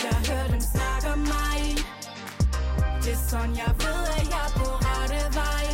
Jeg 0.04 0.16
hører 0.28 0.48
dem 0.48 0.60
snakke 0.60 1.06
om 1.12 1.18
mig. 1.18 1.60
Det 3.04 3.12
er 3.12 3.22
sådan 3.28 3.56
jeg 3.56 3.72
ved 3.82 4.02
at 4.18 4.26
jeg 4.34 4.44
er 4.48 4.52
på 4.58 4.66
rette 4.86 5.22
vej. 5.38 5.66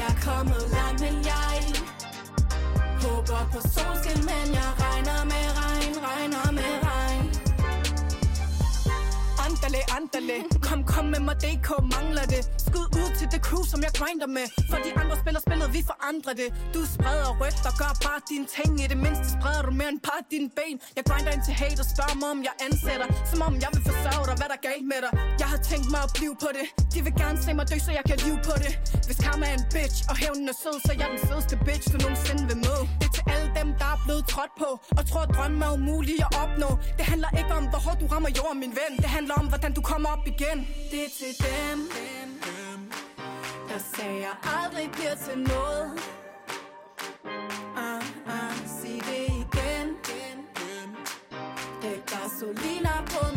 Jeg 0.00 0.08
er 0.14 0.18
kommet 0.28 0.62
langt 0.76 1.00
men 1.00 1.16
jeg 1.32 1.56
Håber 3.02 3.42
på 3.52 3.60
solskin 3.74 4.20
men 4.30 4.46
jeg 4.58 4.70
regner 4.82 5.24
med 5.24 5.43
Andale, 9.74 10.34
andale 10.36 10.36
Kom, 10.68 10.80
kom 10.92 11.06
med 11.14 11.22
mig, 11.28 11.36
DK 11.44 11.68
mangler 11.94 12.26
det. 12.34 12.42
Skud 12.66 12.88
ud 13.02 13.10
til 13.18 13.26
det 13.32 13.40
crew, 13.46 13.62
som 13.72 13.80
jeg 13.86 13.92
grinder 14.00 14.28
med. 14.36 14.46
For 14.70 14.78
de 14.86 14.90
andre 15.00 15.16
spiller 15.22 15.40
spillet, 15.46 15.68
vi 15.76 15.82
forandrer 15.92 16.34
det. 16.42 16.48
Du 16.74 16.80
spreder 16.94 17.30
rygter, 17.42 17.72
gør 17.82 17.92
bare 18.06 18.20
dine 18.32 18.46
ting. 18.56 18.70
I 18.84 18.86
det 18.92 19.00
mindste 19.06 19.26
spreder 19.36 19.62
du 19.68 19.72
mere 19.80 19.90
end 19.94 20.00
bare 20.08 20.22
dine 20.34 20.48
ben. 20.58 20.76
Jeg 20.96 21.04
grinder 21.10 21.30
ind 21.36 21.42
til 21.48 21.54
hate 21.60 21.80
og 21.84 21.88
spørger 21.94 22.16
mig, 22.22 22.30
om 22.36 22.40
jeg 22.48 22.54
ansætter. 22.66 23.08
Som 23.30 23.38
om 23.48 23.54
jeg 23.64 23.70
vil 23.74 23.82
forsørge 23.90 24.24
dig, 24.28 24.34
hvad 24.40 24.48
der 24.52 24.58
er 24.60 24.64
galt 24.70 24.86
med 24.92 25.00
dig? 25.04 25.12
Jeg 25.42 25.48
har 25.52 25.60
tænkt 25.70 25.86
mig 25.94 26.00
at 26.06 26.12
blive 26.18 26.34
på 26.44 26.50
det. 26.56 26.66
De 26.94 26.98
vil 27.06 27.14
gerne 27.22 27.38
se 27.44 27.50
mig 27.58 27.66
dø, 27.70 27.76
så 27.86 27.90
jeg 27.98 28.04
kan 28.10 28.16
live 28.26 28.40
på 28.48 28.54
det. 28.64 28.72
Hvis 29.06 29.18
karma 29.24 29.44
er 29.52 29.56
en 29.60 29.66
bitch, 29.74 29.98
og 30.10 30.14
hævnen 30.22 30.46
er 30.52 30.56
sød 30.62 30.76
Så 30.84 30.90
er 30.94 30.98
jeg 31.02 31.08
den 31.14 31.20
sødeste 31.28 31.54
bitch, 31.66 31.86
du 31.92 31.96
nogensinde 32.04 32.42
vil 32.50 32.58
møde. 32.66 32.84
Det 33.00 33.06
er 33.10 33.14
til 33.18 33.24
alle 33.34 33.48
dem, 33.58 33.68
der 33.80 33.88
er 33.94 33.98
blevet 34.06 34.24
trådt 34.32 34.52
på 34.62 34.68
Og 34.98 35.02
tror, 35.10 35.22
at 35.26 35.30
drømme 35.36 35.58
er 35.66 35.72
umulige 35.78 36.20
at 36.26 36.32
opnå. 36.42 36.70
Det 36.98 37.04
handler 37.12 37.30
ikke 37.40 37.52
om, 37.58 37.64
hvor 37.72 37.80
hårdt 37.86 37.98
du 38.02 38.06
rammer 38.14 38.30
jorden, 38.38 38.58
min 38.64 38.74
ven. 38.80 38.92
Det 39.04 39.10
handler 39.18 39.34
om, 39.40 39.46
hvordan 39.52 39.63
du 39.72 39.80
kommer 39.80 40.08
op 40.10 40.26
igen. 40.26 40.68
Det 40.90 41.04
er 41.04 41.10
til 41.18 41.34
dem 41.46 41.88
Der 43.68 43.78
sagde 43.96 44.20
jeg 44.20 44.34
aldrig 44.60 44.90
bliver 44.92 45.14
til 45.14 45.38
noget. 45.38 45.92
Uh, 47.24 48.04
uh, 48.26 48.56
Sig 48.66 49.00
det 49.08 49.26
igen. 49.44 49.86
Det 51.82 51.90
er 51.96 52.00
gasolina 52.12 52.92
på 53.06 53.33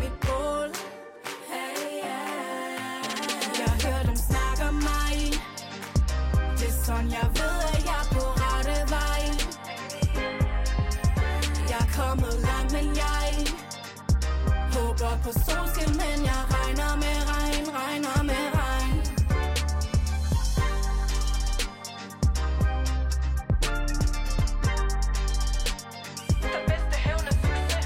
på 15.23 15.31
solskin, 15.31 15.91
men 16.01 16.17
jeg 16.29 16.41
regner 16.55 16.91
med 17.03 17.17
regn, 17.33 17.65
regner 17.79 18.23
med 18.23 18.43
regn. 18.59 18.97
Den 26.41 26.63
bedste 26.69 26.95
hævn 27.05 27.27
er 27.31 27.35
succes. 27.43 27.85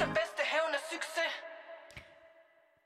Den 0.00 0.10
bedste 0.18 0.42
hævn 0.52 0.72
er 0.78 0.82
succes. 0.92 1.32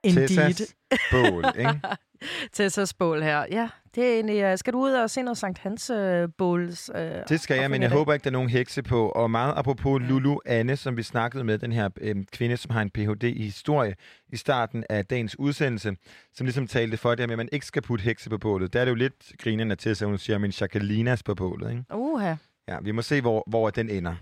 Indeed. 0.03 0.29
Tessas 0.29 0.75
bål, 1.13 1.45
ikke? 1.59 1.81
Tessas 2.55 2.95
bål 2.95 3.23
her. 3.23 3.45
Ja, 3.51 3.69
det 3.95 4.05
er 4.05 4.15
egentlig... 4.15 4.43
øh, 4.43 4.59
Skal 4.59 4.73
du 4.73 4.79
ud 4.79 4.91
og 4.91 5.11
se 5.11 5.23
noget 5.23 5.39
Sankt 5.39 5.59
Hans 5.59 5.91
øh, 5.91 6.29
båls? 6.39 6.91
Øh, 6.95 7.11
Det 7.29 7.41
skal 7.41 7.61
jeg, 7.61 7.71
men 7.71 7.83
jeg 7.83 7.91
håber 7.91 8.13
ikke, 8.13 8.25
der 8.25 8.31
er 8.31 8.33
nogen 8.33 8.49
hekse 8.51 8.83
på. 8.83 9.09
Og 9.09 9.31
meget 9.31 9.55
apropos 9.57 10.03
Lulu 10.03 10.37
Anne, 10.47 10.77
som 10.77 10.97
vi 10.97 11.03
snakkede 11.03 11.45
med, 11.45 11.59
den 11.59 11.73
her 11.73 11.89
øh, 12.01 12.17
kvinde, 12.33 12.57
som 12.57 12.71
har 12.71 12.83
en 12.83 12.91
Ph.D. 12.91 13.23
i 13.25 13.43
historie 13.45 13.95
i 14.33 14.37
starten 14.37 14.85
af 14.91 15.07
dagens 15.07 15.39
udsendelse, 15.39 15.97
som 16.35 16.45
ligesom 16.47 16.67
talte 16.67 16.97
for 16.97 17.11
det 17.11 17.21
her 17.21 17.27
med, 17.27 17.33
at 17.35 17.39
man 17.39 17.49
ikke 17.53 17.67
skal 17.67 17.83
putte 17.83 18.03
hekse 18.03 18.31
på 18.31 18.39
bålet. 18.39 18.73
Der 18.73 18.81
er 18.81 18.85
det 18.85 18.91
jo 18.91 18.97
lidt 18.97 19.33
grinende 19.39 19.77
til, 19.77 19.91
at 19.91 20.03
hun 20.03 20.19
siger, 20.19 20.39
men 20.39 20.53
chakalinas 20.53 21.23
på 21.23 21.35
bålet. 21.35 21.71
Ikke? 21.71 21.83
Uha. 21.95 22.35
Ja, 22.69 22.77
vi 22.83 22.93
må 22.93 23.03
se, 23.03 23.21
hvor, 23.21 23.45
hvor 23.47 23.71
den 23.71 23.91
ender. 23.91 24.15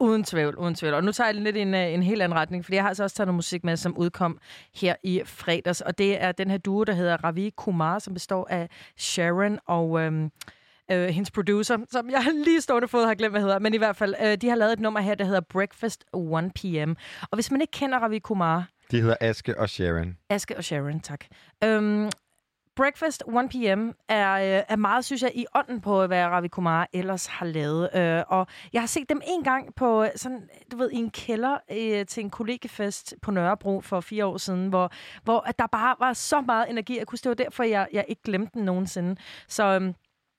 Uden 0.00 0.24
tvivl, 0.24 0.56
uden 0.56 0.74
tvivl. 0.74 0.94
Og 0.94 1.04
nu 1.04 1.12
tager 1.12 1.28
jeg 1.28 1.34
lidt 1.34 1.56
en, 1.56 1.74
øh, 1.74 1.92
en 1.92 2.02
helt 2.02 2.22
anden 2.22 2.38
retning, 2.38 2.64
fordi 2.64 2.74
jeg 2.74 2.82
har 2.84 2.88
altså 2.88 3.02
også 3.02 3.16
taget 3.16 3.26
noget 3.26 3.36
musik 3.36 3.64
med, 3.64 3.76
som 3.76 3.96
udkom 3.96 4.38
her 4.74 4.94
i 5.02 5.22
fredags. 5.24 5.80
Og 5.80 5.98
det 5.98 6.22
er 6.22 6.32
den 6.32 6.50
her 6.50 6.58
duo, 6.58 6.84
der 6.84 6.92
hedder 6.92 7.16
Ravi 7.24 7.50
Kumar, 7.56 7.98
som 7.98 8.14
består 8.14 8.46
af 8.50 8.68
Sharon 8.96 9.58
og 9.66 10.00
øhm, 10.00 10.30
øh, 10.90 11.08
hendes 11.08 11.30
producer, 11.30 11.76
som 11.90 12.10
jeg 12.10 12.22
lige 12.44 12.60
stående 12.60 12.88
fod 12.88 13.06
har 13.06 13.14
glemt, 13.14 13.32
hvad 13.32 13.40
hedder. 13.40 13.58
Men 13.58 13.74
i 13.74 13.76
hvert 13.76 13.96
fald, 13.96 14.14
øh, 14.22 14.36
de 14.36 14.48
har 14.48 14.56
lavet 14.56 14.72
et 14.72 14.80
nummer 14.80 15.00
her, 15.00 15.14
der 15.14 15.24
hedder 15.24 15.40
Breakfast 15.40 16.04
1 16.14 16.52
p.m. 16.54 16.90
Og 17.22 17.34
hvis 17.36 17.50
man 17.50 17.60
ikke 17.60 17.70
kender 17.70 17.98
Ravi 17.98 18.18
Kumar, 18.18 18.68
De 18.90 19.00
hedder 19.00 19.16
Aske 19.20 19.58
og 19.60 19.68
Sharon. 19.68 20.16
Aske 20.30 20.56
og 20.56 20.64
Sharon, 20.64 21.00
tak. 21.00 21.24
Øhm, 21.64 22.10
Breakfast 22.76 23.22
1 23.28 23.48
p.m. 23.50 23.90
Er, 24.08 24.32
øh, 24.32 24.62
er 24.68 24.76
meget, 24.76 25.04
synes 25.04 25.22
jeg, 25.22 25.32
i 25.34 25.46
ånden 25.54 25.80
på, 25.80 26.06
hvad 26.06 26.24
Ravi 26.24 26.48
Kumar 26.48 26.88
ellers 26.92 27.26
har 27.26 27.46
lavet. 27.46 27.90
Øh, 27.94 28.22
og 28.28 28.46
jeg 28.72 28.82
har 28.82 28.86
set 28.86 29.08
dem 29.08 29.20
en 29.26 29.44
gang 29.44 29.74
på 29.74 30.02
øh, 30.02 30.08
sådan, 30.16 30.48
du 30.72 30.76
ved, 30.76 30.90
i 30.90 30.96
en 30.96 31.10
kælder 31.10 31.58
øh, 31.72 32.06
til 32.06 32.24
en 32.24 32.30
kollegefest 32.30 33.14
på 33.22 33.30
Nørrebro 33.30 33.80
for 33.80 34.00
fire 34.00 34.26
år 34.26 34.36
siden, 34.36 34.68
hvor, 34.68 34.92
hvor 35.24 35.40
at 35.40 35.58
der 35.58 35.66
bare 35.66 35.96
var 35.98 36.12
så 36.12 36.40
meget 36.40 36.70
energi. 36.70 36.98
Jeg 36.98 37.06
kunne 37.06 37.18
det 37.22 37.28
var 37.28 37.34
derfor, 37.34 37.62
jeg, 37.62 37.88
jeg 37.92 38.04
ikke 38.08 38.22
glemte 38.22 38.50
den 38.54 38.64
nogensinde. 38.64 39.16
Så 39.48 39.64
øhm, 39.64 39.94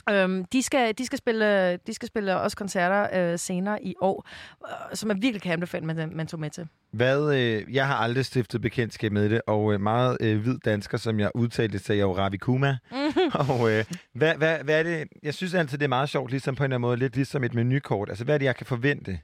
Øhm, 0.10 0.46
de, 0.46 0.64
skal, 0.64 0.98
de, 0.98 1.06
skal 1.06 1.18
spille, 1.18 1.78
de 1.78 1.94
skal 1.94 2.08
spille 2.08 2.38
også 2.38 2.58
koncerter 2.58 3.32
øh, 3.32 3.40
senere 3.40 3.84
i 3.84 3.96
år, 4.02 4.28
øh, 4.66 4.96
som 4.96 5.10
jeg 5.10 5.18
virkelig 5.22 5.42
kan 5.42 5.52
anbefale, 5.52 5.86
man, 5.86 6.12
man 6.16 6.28
tog 6.28 6.40
med 6.40 6.50
til. 6.50 6.68
Hvad, 6.92 7.36
øh, 7.36 7.76
jeg 7.76 7.88
har 7.88 7.96
aldrig 7.96 8.26
stiftet 8.26 8.62
bekendtskab 8.62 9.12
med 9.12 9.30
det, 9.30 9.42
og 9.48 9.74
øh, 9.74 9.82
meget 9.82 10.18
øh, 10.22 10.42
hvid 10.42 10.58
dansker, 10.66 10.98
som 10.98 11.20
jeg 11.20 11.32
udtalte, 11.36 11.80
sagde 11.80 12.00
jeg 12.00 12.04
jo 12.04 12.18
Ravi 12.18 12.38
Kuma. 12.38 12.78
og 13.50 13.72
øh, 13.72 13.86
hvad, 14.14 14.36
hvad, 14.36 14.58
hvad 14.64 14.80
er 14.80 14.84
det? 14.84 15.08
Jeg 15.24 15.34
synes 15.34 15.54
altid, 15.54 15.78
det 15.78 15.84
er 15.84 15.90
meget 15.90 16.10
sjovt, 16.10 16.32
ligesom 16.32 16.56
på 16.56 16.64
en 16.64 16.66
eller 16.66 16.76
anden 16.76 16.88
måde, 16.88 16.98
lidt 16.98 17.16
ligesom 17.16 17.44
et 17.44 17.54
menukort. 17.54 18.10
Altså, 18.10 18.26
hvad 18.26 18.36
er 18.36 18.38
det, 18.38 18.46
jeg 18.46 18.56
kan 18.56 18.66
forvente? 18.66 19.20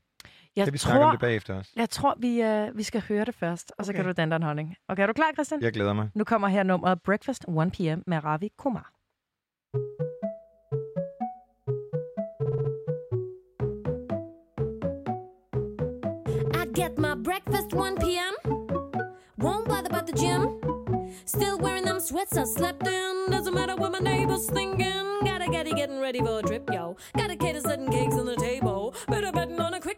Jeg 0.55 0.65
kan 0.65 0.73
vi 0.73 0.77
snakke 0.77 1.05
om 1.05 1.11
det 1.11 1.19
bagefter 1.19 1.57
også? 1.57 1.71
Jeg 1.75 1.89
tror, 1.89 2.15
vi, 2.19 2.41
øh, 2.41 2.77
vi 2.77 2.83
skal 2.83 3.01
høre 3.07 3.25
det 3.25 3.35
først, 3.35 3.71
og 3.77 3.85
så 3.85 3.93
kan 3.93 4.05
du 4.05 4.11
danne 4.11 4.35
en 4.35 4.43
holdning. 4.43 4.75
Okay, 4.87 5.03
er 5.03 5.07
du 5.07 5.13
klar, 5.13 5.31
Christian? 5.33 5.61
Jeg 5.61 5.73
glæder 5.73 5.93
mig. 5.93 6.09
Nu 6.15 6.23
kommer 6.23 6.47
her 6.47 6.63
nummeret 6.63 7.01
Breakfast 7.01 7.43
1 7.43 7.71
p.m. 7.71 8.03
med 8.07 8.23
Ravi 8.23 8.49
Kumar. 8.57 8.91
Get 16.77 16.95
my 16.99 17.15
breakfast 17.15 17.73
1 17.73 17.97
p.m. 17.97 18.35
Won't 19.39 19.67
bother 19.67 19.87
about 19.87 20.05
the 20.05 20.13
gym. 20.13 20.61
Still 21.25 21.57
wearing 21.57 21.85
them 21.85 21.99
sweats 21.99 22.37
I 22.37 22.43
slept 22.43 22.85
in. 22.85 23.25
Doesn't 23.31 23.55
matter 23.55 23.75
what 23.75 23.93
my 23.93 23.97
neighbors 23.97 24.47
thinking. 24.47 25.05
Gotta 25.25 25.49
get 25.49 25.65
it 25.65 25.75
getting 25.75 25.99
ready 25.99 26.19
for 26.19 26.37
a 26.37 26.43
trip, 26.43 26.69
yo. 26.71 26.95
Got 27.17 27.31
a 27.31 27.35
cater 27.35 27.61
setting 27.61 27.89
cakes 27.89 28.13
on 28.13 28.27
the 28.27 28.35
table. 28.35 28.93
Better 29.07 29.31
betting 29.31 29.59
on 29.59 29.73
a 29.73 29.79
quick 29.79 29.96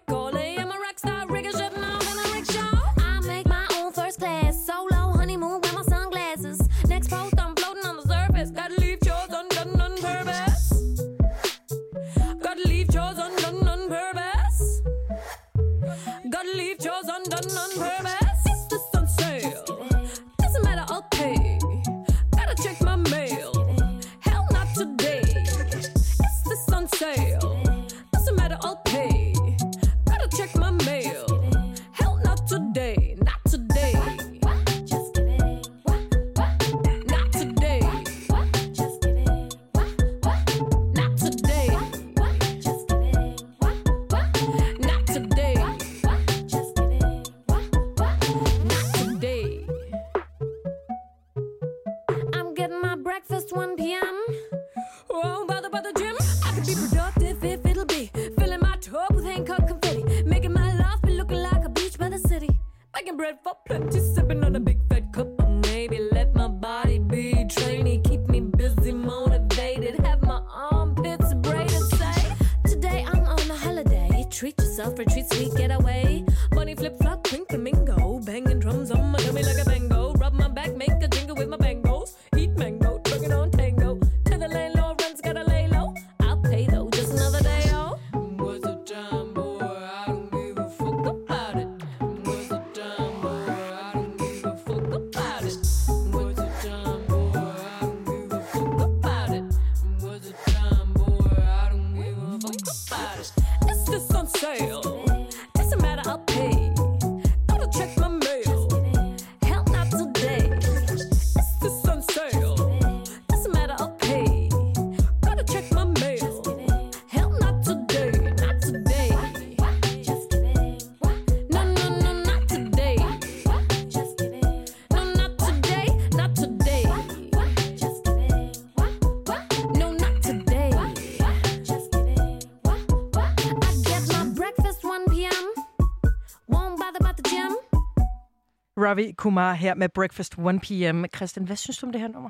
Ravi 138.90 139.12
Kumar 139.18 139.54
her 139.54 139.76
med 139.76 139.90
Breakfast 139.90 140.34
1 140.34 140.40
p.m. 140.62 141.06
Christian, 141.16 141.46
hvad 141.46 141.56
synes 141.56 141.78
du 141.78 141.86
om 141.86 141.92
det 141.92 142.02
her 142.02 142.08
nummer? 142.08 142.30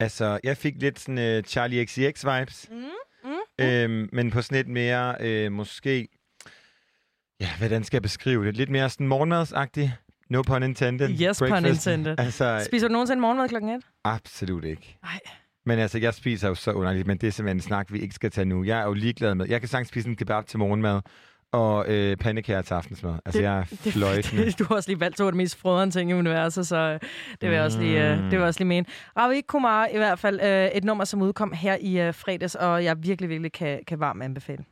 Altså, 0.00 0.38
jeg 0.44 0.56
fik 0.56 0.74
lidt 0.78 1.00
sådan 1.00 1.38
uh, 1.38 1.44
Charlie 1.44 1.84
XCX-vibes. 1.84 2.66
Mm, 2.70 2.84
mm. 3.24 3.64
Øhm, 3.64 4.08
men 4.12 4.30
på 4.30 4.42
sådan 4.42 4.56
lidt 4.56 4.68
mere, 4.68 5.14
øh, 5.20 5.52
måske... 5.52 6.08
Ja, 7.40 7.48
hvordan 7.58 7.84
skal 7.84 7.96
jeg 7.96 8.02
beskrive 8.02 8.46
det? 8.46 8.56
Lidt 8.56 8.70
mere 8.70 8.90
sådan 8.90 9.06
morgenmadsagtigt. 9.08 9.90
No 10.30 10.42
pun 10.42 10.62
intended. 10.62 11.08
Yes, 11.20 11.38
pun 11.38 11.48
Breakfast. 11.48 11.86
intended. 11.86 12.14
Altså, 12.18 12.62
Spiser 12.66 12.88
du 12.88 12.92
nogensinde 12.92 13.20
morgenmad 13.20 13.48
klokken 13.48 13.70
et? 13.70 13.82
absolut 14.04 14.64
ikke. 14.64 14.98
Nej. 15.02 15.20
Men 15.66 15.78
altså, 15.78 15.98
jeg 15.98 16.14
spiser 16.14 16.48
jo 16.48 16.54
så 16.54 16.72
underligt, 16.72 17.06
men 17.06 17.18
det 17.18 17.26
er 17.26 17.30
simpelthen 17.30 17.56
en 17.56 17.62
snak, 17.62 17.92
vi 17.92 18.00
ikke 18.00 18.14
skal 18.14 18.30
tage 18.30 18.44
nu. 18.44 18.64
Jeg 18.64 18.80
er 18.80 18.84
jo 18.84 18.92
ligeglad 18.92 19.34
med. 19.34 19.46
Jeg 19.48 19.60
kan 19.60 19.68
sagtens 19.68 19.88
spise 19.88 20.08
en 20.08 20.16
kebab 20.16 20.46
til 20.46 20.58
morgenmad, 20.58 21.00
og 21.52 21.88
øh, 21.88 22.16
pandekager 22.16 22.62
til 22.62 22.74
aftensmad. 22.74 23.14
Altså, 23.24 23.42
jeg 23.42 23.58
er 23.58 23.64
fløjtende. 23.64 24.50
du 24.58 24.64
har 24.64 24.74
også 24.74 24.90
lige 24.90 25.00
valgt 25.00 25.16
to 25.16 25.26
af 25.26 25.32
de 25.32 25.38
mest 25.38 25.56
frødrende 25.56 25.94
ting 25.94 26.10
i 26.10 26.14
universet, 26.14 26.66
så 26.66 26.76
øh, 26.76 27.00
det 27.40 27.48
vil 27.48 27.56
jeg 27.56 27.64
også 27.64 27.80
lige, 27.80 28.12
øh, 28.12 28.18
det 28.18 28.30
vil 28.30 28.42
også 28.42 28.60
lige 28.60 28.68
mene. 28.68 28.86
Ravi 29.16 29.40
Kumar 29.40 29.86
i 29.86 29.96
hvert 29.96 30.18
fald 30.18 30.40
øh, 30.40 30.66
et 30.66 30.84
nummer, 30.84 31.04
som 31.04 31.22
udkom 31.22 31.52
her 31.52 31.76
i 31.80 32.00
øh, 32.00 32.14
fredags, 32.14 32.54
og 32.54 32.84
jeg 32.84 32.96
virkelig, 33.02 33.30
virkelig 33.30 33.52
kan, 33.52 33.80
kan 33.86 34.00
varmt 34.00 34.22
anbefale. 34.22 34.64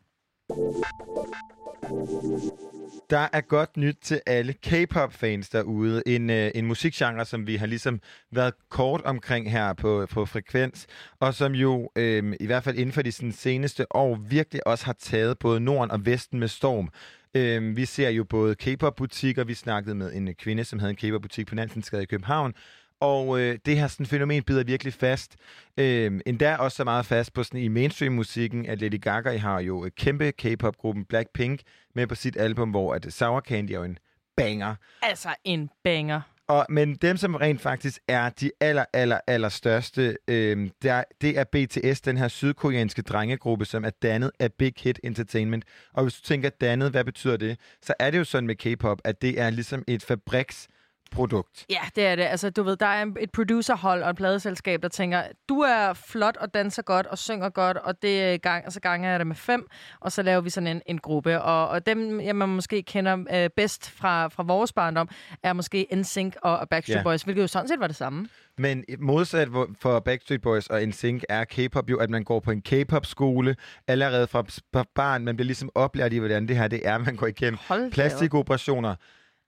Der 3.10 3.28
er 3.32 3.40
godt 3.40 3.76
nyt 3.76 3.96
til 4.02 4.20
alle 4.26 4.52
K-pop-fans 4.52 5.48
derude. 5.48 6.02
En, 6.06 6.30
øh, 6.30 6.50
en 6.54 6.66
musikgenre, 6.66 7.24
som 7.24 7.46
vi 7.46 7.56
har 7.56 7.66
ligesom 7.66 8.00
været 8.32 8.54
kort 8.68 9.00
omkring 9.00 9.50
her 9.50 9.72
på, 9.72 10.06
på 10.10 10.26
Frekvens, 10.26 10.86
og 11.20 11.34
som 11.34 11.52
jo 11.52 11.90
øh, 11.96 12.34
i 12.40 12.46
hvert 12.46 12.64
fald 12.64 12.76
inden 12.76 12.92
for 12.92 13.02
de 13.02 13.12
sådan, 13.12 13.32
seneste 13.32 13.96
år 13.96 14.14
virkelig 14.14 14.66
også 14.66 14.84
har 14.84 14.96
taget 15.00 15.38
både 15.38 15.60
Norden 15.60 15.90
og 15.90 16.06
Vesten 16.06 16.38
med 16.38 16.48
storm. 16.48 16.88
Øh, 17.34 17.76
vi 17.76 17.84
ser 17.84 18.08
jo 18.08 18.24
både 18.24 18.54
K-pop-butikker, 18.54 19.44
vi 19.44 19.54
snakkede 19.54 19.94
med 19.94 20.12
en 20.12 20.34
kvinde, 20.34 20.64
som 20.64 20.78
havde 20.78 20.90
en 20.90 20.96
K-pop-butik 20.96 21.46
på 21.46 21.54
Nansensgade 21.54 22.02
i 22.02 22.06
København, 22.06 22.54
og 23.00 23.40
øh, 23.40 23.58
det 23.66 23.78
her 23.78 23.88
sådan, 23.88 24.06
fænomen 24.06 24.42
bider 24.42 24.64
virkelig 24.64 24.92
fast. 24.92 25.36
Øh, 25.76 26.20
endda 26.26 26.56
også 26.56 26.76
så 26.76 26.84
meget 26.84 27.06
fast 27.06 27.32
på 27.32 27.42
sådan, 27.42 27.60
i 27.60 27.68
mainstream-musikken, 27.68 28.66
at 28.66 28.80
Lady 28.80 29.00
Gaga 29.00 29.36
har 29.36 29.60
jo 29.60 29.84
øh, 29.84 29.90
kæmpe 29.90 30.32
K-pop-gruppen 30.32 31.04
Blackpink 31.04 31.60
med 31.94 32.06
på 32.06 32.14
sit 32.14 32.36
album, 32.36 32.70
hvor 32.70 32.94
at 32.94 33.12
Sour 33.12 33.40
Candy 33.40 33.70
er 33.70 33.76
jo 33.76 33.82
en 33.82 33.98
banger. 34.36 34.74
Altså 35.02 35.28
en 35.44 35.70
banger. 35.84 36.20
Og, 36.48 36.66
men 36.68 36.94
dem, 36.94 37.16
som 37.16 37.34
rent 37.34 37.60
faktisk 37.60 38.00
er 38.08 38.30
de 38.30 38.50
aller, 38.60 38.84
aller, 38.92 39.20
aller 39.26 39.48
største, 39.48 40.16
øh, 40.28 40.70
der, 40.82 41.04
det 41.20 41.38
er 41.38 41.44
BTS, 41.44 42.00
den 42.00 42.16
her 42.16 42.28
sydkoreanske 42.28 43.02
drengegruppe, 43.02 43.64
som 43.64 43.84
er 43.84 43.90
dannet 43.90 44.30
af 44.40 44.52
Big 44.52 44.72
Hit 44.78 45.00
Entertainment. 45.04 45.64
Og 45.92 46.02
hvis 46.02 46.14
du 46.14 46.22
tænker 46.22 46.48
dannet, 46.48 46.90
hvad 46.90 47.04
betyder 47.04 47.36
det? 47.36 47.58
Så 47.82 47.94
er 47.98 48.10
det 48.10 48.18
jo 48.18 48.24
sådan 48.24 48.46
med 48.46 48.54
K-pop, 48.54 48.98
at 49.04 49.22
det 49.22 49.40
er 49.40 49.50
ligesom 49.50 49.84
et 49.88 50.02
fabriks 50.02 50.68
produkt. 51.10 51.66
Ja, 51.70 51.80
det 51.96 52.06
er 52.06 52.16
det. 52.16 52.22
Altså, 52.22 52.50
du 52.50 52.62
ved, 52.62 52.76
der 52.76 52.86
er 52.86 53.06
et 53.20 53.30
producerhold 53.30 54.02
og 54.02 54.10
et 54.10 54.16
pladeselskab, 54.16 54.82
der 54.82 54.88
tænker, 54.88 55.22
du 55.48 55.60
er 55.60 55.92
flot 55.92 56.36
og 56.36 56.54
danser 56.54 56.82
godt 56.82 57.06
og 57.06 57.18
synger 57.18 57.48
godt, 57.48 57.76
og 57.76 58.02
det 58.02 58.42
gang, 58.42 58.66
og 58.66 58.72
så 58.72 58.80
ganger 58.80 59.10
jeg 59.10 59.18
det 59.18 59.26
med 59.26 59.36
fem, 59.36 59.66
og 60.00 60.12
så 60.12 60.22
laver 60.22 60.40
vi 60.40 60.50
sådan 60.50 60.66
en, 60.66 60.82
en 60.86 60.98
gruppe. 60.98 61.42
Og, 61.42 61.68
og 61.68 61.86
dem, 61.86 62.20
jeg 62.20 62.36
man 62.36 62.48
måske 62.48 62.82
kender 62.82 63.24
øh, 63.34 63.50
bedst 63.56 63.90
fra, 63.90 64.28
fra 64.28 64.42
vores 64.42 64.72
barndom, 64.72 65.08
er 65.42 65.52
måske 65.52 65.86
NSYNC 65.94 66.34
og 66.42 66.68
Backstreet 66.68 66.98
Ja. 66.98 67.02
Boys, 67.02 67.22
hvilket 67.22 67.42
jo 67.42 67.46
sådan 67.46 67.68
set 67.68 67.80
var 67.80 67.86
det 67.86 67.96
samme. 67.96 68.28
Men 68.58 68.84
modsat 68.98 69.48
for 69.80 70.00
Backstreet 70.00 70.42
Boys 70.42 70.66
og 70.66 70.82
NSYNC 70.82 71.22
er 71.28 71.44
K-pop 71.44 71.90
jo, 71.90 71.98
at 71.98 72.10
man 72.10 72.24
går 72.24 72.40
på 72.40 72.50
en 72.50 72.62
K-pop-skole 72.62 73.56
allerede 73.88 74.26
fra 74.26 74.84
barn. 74.94 75.24
Man 75.24 75.36
bliver 75.36 75.46
ligesom 75.46 75.70
oplært 75.74 76.12
i, 76.12 76.18
hvordan 76.18 76.48
det 76.48 76.56
her 76.56 76.68
det 76.68 76.88
er, 76.88 76.98
man 76.98 77.16
går 77.16 77.26
igennem. 77.26 77.58
Hold 77.68 77.80
da 77.80 78.04
op. 78.04 78.10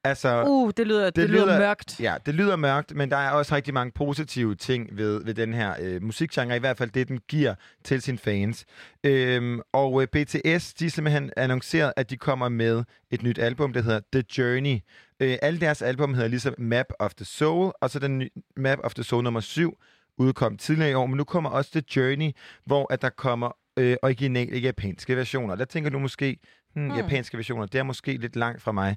Altså, 0.04 0.44
Uh, 0.46 0.70
det 0.76 0.86
lyder, 0.86 1.04
det, 1.04 1.16
det 1.16 1.30
lyder 1.30 1.58
mørkt. 1.58 2.00
Ja, 2.00 2.14
det 2.26 2.34
lyder 2.34 2.56
mørkt, 2.56 2.94
men 2.94 3.10
der 3.10 3.16
er 3.16 3.30
også 3.30 3.54
rigtig 3.54 3.74
mange 3.74 3.92
positive 3.92 4.54
ting 4.54 4.96
ved, 4.96 5.24
ved 5.24 5.34
den 5.34 5.54
her 5.54 5.74
øh, 5.80 6.02
musikgenre, 6.02 6.56
i 6.56 6.58
hvert 6.58 6.76
fald 6.76 6.90
det, 6.90 7.08
den 7.08 7.18
giver 7.28 7.54
til 7.84 8.02
sine 8.02 8.18
fans. 8.18 8.64
Øhm, 9.04 9.60
og 9.72 10.02
øh, 10.02 10.08
BTS, 10.08 10.74
de 10.74 10.90
simpelthen 10.90 11.30
annonceret, 11.36 11.92
at 11.96 12.10
de 12.10 12.16
kommer 12.16 12.48
med 12.48 12.84
et 13.10 13.22
nyt 13.22 13.38
album, 13.38 13.72
der 13.72 13.82
hedder 13.82 14.00
The 14.12 14.24
Journey. 14.38 14.78
Øh, 15.20 15.36
alle 15.42 15.60
deres 15.60 15.82
album 15.82 16.14
hedder 16.14 16.28
ligesom 16.28 16.54
Map 16.58 16.86
of 16.98 17.14
the 17.14 17.24
Soul, 17.24 17.72
og 17.80 17.90
så 17.90 17.98
den 17.98 18.18
ny, 18.18 18.32
Map 18.56 18.78
of 18.84 18.94
the 18.94 19.04
Soul 19.04 19.24
nummer 19.24 19.40
7 19.40 19.78
udkom 20.18 20.56
tidligere 20.56 20.90
i 20.90 20.94
år, 20.94 21.06
men 21.06 21.16
nu 21.16 21.24
kommer 21.24 21.50
også 21.50 21.70
The 21.70 21.82
Journey, 21.96 22.30
hvor 22.64 22.92
at 22.92 23.02
der 23.02 23.08
kommer 23.08 23.56
øh, 23.76 23.96
originale 24.02 24.58
japanske 24.58 25.16
versioner. 25.16 25.54
Der 25.54 25.64
tænker 25.64 25.90
du 25.90 25.98
måske, 25.98 26.38
hmm, 26.74 26.86
hmm. 26.86 26.96
japanske 26.96 27.36
versioner, 27.36 27.66
det 27.66 27.78
er 27.78 27.82
måske 27.82 28.16
lidt 28.16 28.36
langt 28.36 28.62
fra 28.62 28.72
mig. 28.72 28.96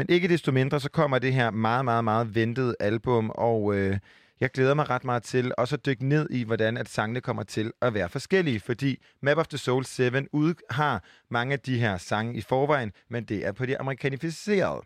Men 0.00 0.06
ikke 0.08 0.28
desto 0.28 0.52
mindre, 0.52 0.80
så 0.80 0.90
kommer 0.90 1.18
det 1.18 1.32
her 1.32 1.50
meget, 1.50 1.84
meget, 1.84 2.04
meget 2.04 2.34
ventede 2.34 2.76
album, 2.80 3.30
og 3.34 3.74
øh, 3.74 3.98
jeg 4.40 4.50
glæder 4.50 4.74
mig 4.74 4.90
ret 4.90 5.04
meget 5.04 5.22
til 5.22 5.52
også 5.58 5.76
at 5.76 5.86
dykke 5.86 6.06
ned 6.06 6.30
i, 6.30 6.44
hvordan 6.44 6.76
at 6.76 6.88
sangene 6.88 7.20
kommer 7.20 7.42
til 7.42 7.72
at 7.82 7.94
være 7.94 8.08
forskellige, 8.08 8.60
fordi 8.60 9.02
Map 9.22 9.36
of 9.36 9.48
the 9.48 9.58
Soul 9.58 9.84
7 9.84 10.04
ud 10.32 10.54
har 10.70 11.04
mange 11.28 11.52
af 11.52 11.60
de 11.60 11.78
her 11.78 11.98
sange 11.98 12.34
i 12.34 12.40
forvejen, 12.40 12.92
men 13.08 13.24
det 13.24 13.46
er 13.46 13.52
på 13.52 13.66
de 13.66 13.80
amerikanificerede 13.80 14.80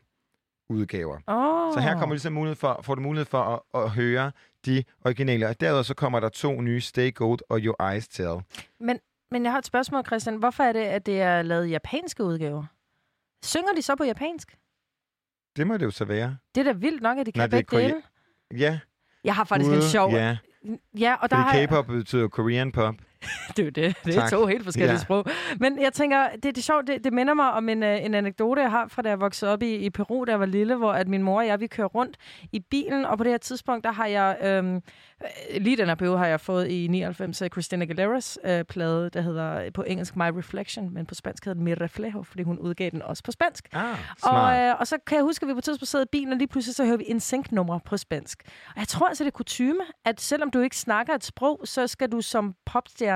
udgaver. 0.68 1.18
Oh. 1.26 1.74
Så 1.74 1.80
her 1.80 1.98
kommer 1.98 2.14
ligesom 2.14 2.32
mulighed 2.32 2.56
for, 2.56 2.80
får 2.82 2.94
du 2.94 3.00
mulighed 3.00 3.26
for 3.26 3.42
at, 3.74 3.82
at 3.82 3.90
høre 3.90 4.32
de 4.66 4.84
originale. 5.04 5.48
Og 5.48 5.60
derudover 5.60 5.82
så 5.82 5.94
kommer 5.94 6.20
der 6.20 6.28
to 6.28 6.60
nye, 6.60 6.80
Stay 6.80 7.14
Gold 7.14 7.40
og 7.48 7.60
Your 7.60 7.90
Eyes 7.90 8.08
Tell. 8.08 8.40
Men, 8.80 8.98
men 9.30 9.44
jeg 9.44 9.52
har 9.52 9.58
et 9.58 9.66
spørgsmål, 9.66 10.06
Christian. 10.06 10.36
Hvorfor 10.36 10.64
er 10.64 10.72
det, 10.72 10.80
at 10.80 11.06
det 11.06 11.20
er 11.20 11.42
lavet 11.42 11.70
japanske 11.70 12.24
udgaver? 12.24 12.64
Synger 13.44 13.72
de 13.76 13.82
så 13.82 13.96
på 13.96 14.04
japansk? 14.04 14.56
Det 15.56 15.66
må 15.66 15.76
det 15.76 15.84
jo 15.84 15.90
så 15.90 16.04
være. 16.04 16.36
Det 16.54 16.60
er 16.60 16.72
da 16.72 16.78
vildt 16.78 17.02
nok, 17.02 17.18
at 17.18 17.26
de 17.26 17.32
kan 17.32 17.42
er 17.42 17.46
begge 17.46 17.76
dele. 17.76 18.02
Ja. 18.56 18.78
Jeg 19.24 19.34
har 19.34 19.44
faktisk 19.44 19.68
Ude, 19.70 19.76
en 19.76 19.82
sjov... 19.82 20.10
Ja, 20.12 20.36
ja 20.98 21.14
og 21.20 21.30
der 21.30 21.36
har 21.36 21.48
fordi 21.48 21.58
jeg... 21.60 21.68
K-pop 21.68 21.86
betyder 21.86 22.28
Korean 22.28 22.72
pop. 22.72 22.94
Det 23.56 23.58
er 23.58 23.64
jo 23.64 23.70
det. 23.70 23.96
Det 24.04 24.16
er 24.16 24.20
Tak. 24.20 24.30
to 24.30 24.46
helt 24.46 24.64
forskellige 24.64 24.92
Ja. 24.92 24.98
sprog. 24.98 25.26
Men 25.60 25.82
jeg 25.82 25.92
tænker, 25.92 26.28
det, 26.32 26.42
det 26.44 26.58
er 26.58 26.62
sjovt, 26.62 26.86
det, 26.86 27.04
det 27.04 27.12
minder 27.12 27.34
mig 27.34 27.50
om 27.52 27.68
en, 27.68 27.82
øh, 27.82 28.04
en 28.04 28.14
anekdote, 28.14 28.60
jeg 28.62 28.70
har 28.70 28.88
fra 28.88 29.02
da 29.02 29.08
jeg 29.08 29.20
voksede 29.20 29.52
op 29.52 29.62
i, 29.62 29.74
i 29.74 29.90
Peru, 29.90 30.24
da 30.24 30.30
jeg 30.30 30.40
var 30.40 30.46
lille, 30.46 30.74
hvor 30.76 30.92
at 30.92 31.08
min 31.08 31.22
mor 31.22 31.38
og 31.38 31.46
jeg, 31.46 31.60
vi 31.60 31.66
kører 31.66 31.86
rundt 31.88 32.16
i 32.52 32.60
bilen, 32.60 33.04
og 33.04 33.18
på 33.18 33.24
det 33.24 33.32
her 33.32 33.38
tidspunkt, 33.38 33.84
der 33.84 33.92
har 33.92 34.06
jeg, 34.06 34.36
øhm, 34.42 34.74
øh, 34.74 34.80
lige 35.60 35.76
den 35.76 35.86
her 35.88 35.94
periode 35.94 36.18
har 36.18 36.26
jeg 36.26 36.40
fået 36.40 36.68
i 36.68 36.86
99 36.86 37.42
øh, 37.42 37.48
Christina 37.50 37.84
Aguilera's 37.84 38.50
øh, 38.50 38.64
plade, 38.64 39.10
der 39.10 39.20
hedder 39.20 39.58
øh, 39.64 39.72
på 39.72 39.82
engelsk 39.86 40.16
My 40.16 40.22
Reflection, 40.22 40.94
men 40.94 41.06
på 41.06 41.14
spansk 41.14 41.44
hedder 41.44 41.54
den 41.54 41.64
Mi 41.64 41.74
Reflejo, 41.74 42.22
fordi 42.22 42.42
hun 42.42 42.58
udgav 42.58 42.90
den 42.90 43.02
også 43.02 43.22
på 43.22 43.32
spansk. 43.32 43.68
Ah, 43.72 43.98
og, 44.22 44.58
øh, 44.60 44.74
og 44.80 44.86
så 44.86 44.98
kan 45.06 45.16
jeg 45.16 45.24
huske, 45.24 45.44
at 45.44 45.48
vi 45.48 45.52
på 45.52 45.58
et 45.58 45.64
tidspunkt 45.64 45.88
sidder 45.88 46.04
i 46.04 46.08
bilen, 46.12 46.32
og 46.32 46.38
lige 46.38 46.48
pludselig 46.48 46.74
så 46.74 46.84
hører 46.84 46.96
vi 46.96 47.04
en 47.08 47.20
sync-nummer 47.20 47.78
på 47.78 47.96
spansk. 47.96 48.42
Og 48.68 48.78
jeg 48.80 48.88
tror 48.88 49.08
altså, 49.08 49.24
det 49.24 49.28
er 49.28 49.32
kutume, 49.32 49.80
at 50.04 50.20
selvom 50.20 50.50
du 50.50 50.60
ikke 50.60 50.76
snakker 50.76 51.14
et 51.14 51.24
sprog, 51.24 51.60
så 51.64 51.86
skal 51.86 52.12
du 52.12 52.20
som 52.20 52.54
popstjerne 52.66 53.13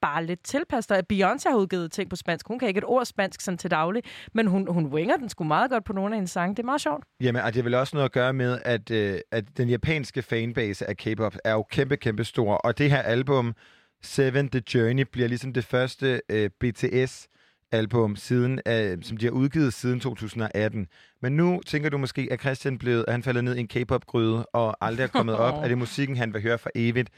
bare 0.00 0.26
lidt 0.26 0.44
tilpasse 0.44 0.94
dig. 0.94 1.02
Beyoncé 1.12 1.50
har 1.50 1.56
udgivet 1.56 1.92
ting 1.92 2.10
på 2.10 2.16
spansk. 2.16 2.48
Hun 2.48 2.58
kan 2.58 2.68
ikke 2.68 2.78
et 2.78 2.84
ord 2.84 3.04
spansk 3.04 3.40
sådan 3.40 3.58
til 3.58 3.70
daglig, 3.70 4.02
men 4.34 4.46
hun, 4.46 4.66
hun 4.68 4.86
winger 4.86 5.16
den 5.16 5.28
sgu 5.28 5.44
meget 5.44 5.70
godt 5.70 5.84
på 5.84 5.92
nogle 5.92 6.14
af 6.14 6.16
hendes 6.16 6.30
sange. 6.30 6.54
Det 6.56 6.62
er 6.62 6.66
meget 6.66 6.80
sjovt. 6.80 7.04
Jamen, 7.20 7.42
og 7.42 7.54
det 7.54 7.60
er 7.60 7.64
vel 7.64 7.74
også 7.74 7.96
noget 7.96 8.04
at 8.04 8.12
gøre 8.12 8.32
med, 8.32 8.58
at, 8.64 8.90
øh, 8.90 9.18
at 9.32 9.44
den 9.56 9.68
japanske 9.68 10.22
fanbase 10.22 10.88
af 10.88 10.96
K-pop 10.96 11.36
er 11.44 11.52
jo 11.52 11.62
kæmpe, 11.62 11.96
kæmpe 11.96 12.24
stor. 12.24 12.54
Og 12.54 12.78
det 12.78 12.90
her 12.90 13.02
album, 13.02 13.54
Seven 14.02 14.48
The 14.48 14.62
Journey, 14.74 15.04
bliver 15.12 15.28
ligesom 15.28 15.52
det 15.52 15.64
første 15.64 16.20
øh, 16.28 16.50
BTS-album, 16.60 18.16
siden, 18.16 18.60
øh, 18.68 18.98
som 19.02 19.16
de 19.16 19.26
har 19.26 19.32
udgivet 19.32 19.74
siden 19.74 20.00
2018. 20.00 20.86
Men 21.22 21.36
nu 21.36 21.60
tænker 21.66 21.90
du 21.90 21.98
måske, 21.98 22.28
at 22.30 22.40
Christian 22.40 22.78
blevet, 22.78 23.04
at 23.08 23.12
han 23.12 23.22
faldet 23.22 23.44
ned 23.44 23.56
i 23.56 23.60
en 23.60 23.68
K-pop-gryde 23.68 24.46
og 24.46 24.76
aldrig 24.80 25.04
er 25.04 25.08
kommet 25.08 25.36
op. 25.36 25.54
Er 25.64 25.68
det 25.68 25.78
musikken, 25.78 26.16
han 26.16 26.34
vil 26.34 26.42
høre 26.42 26.58
for 26.58 26.70
evigt? 26.74 27.10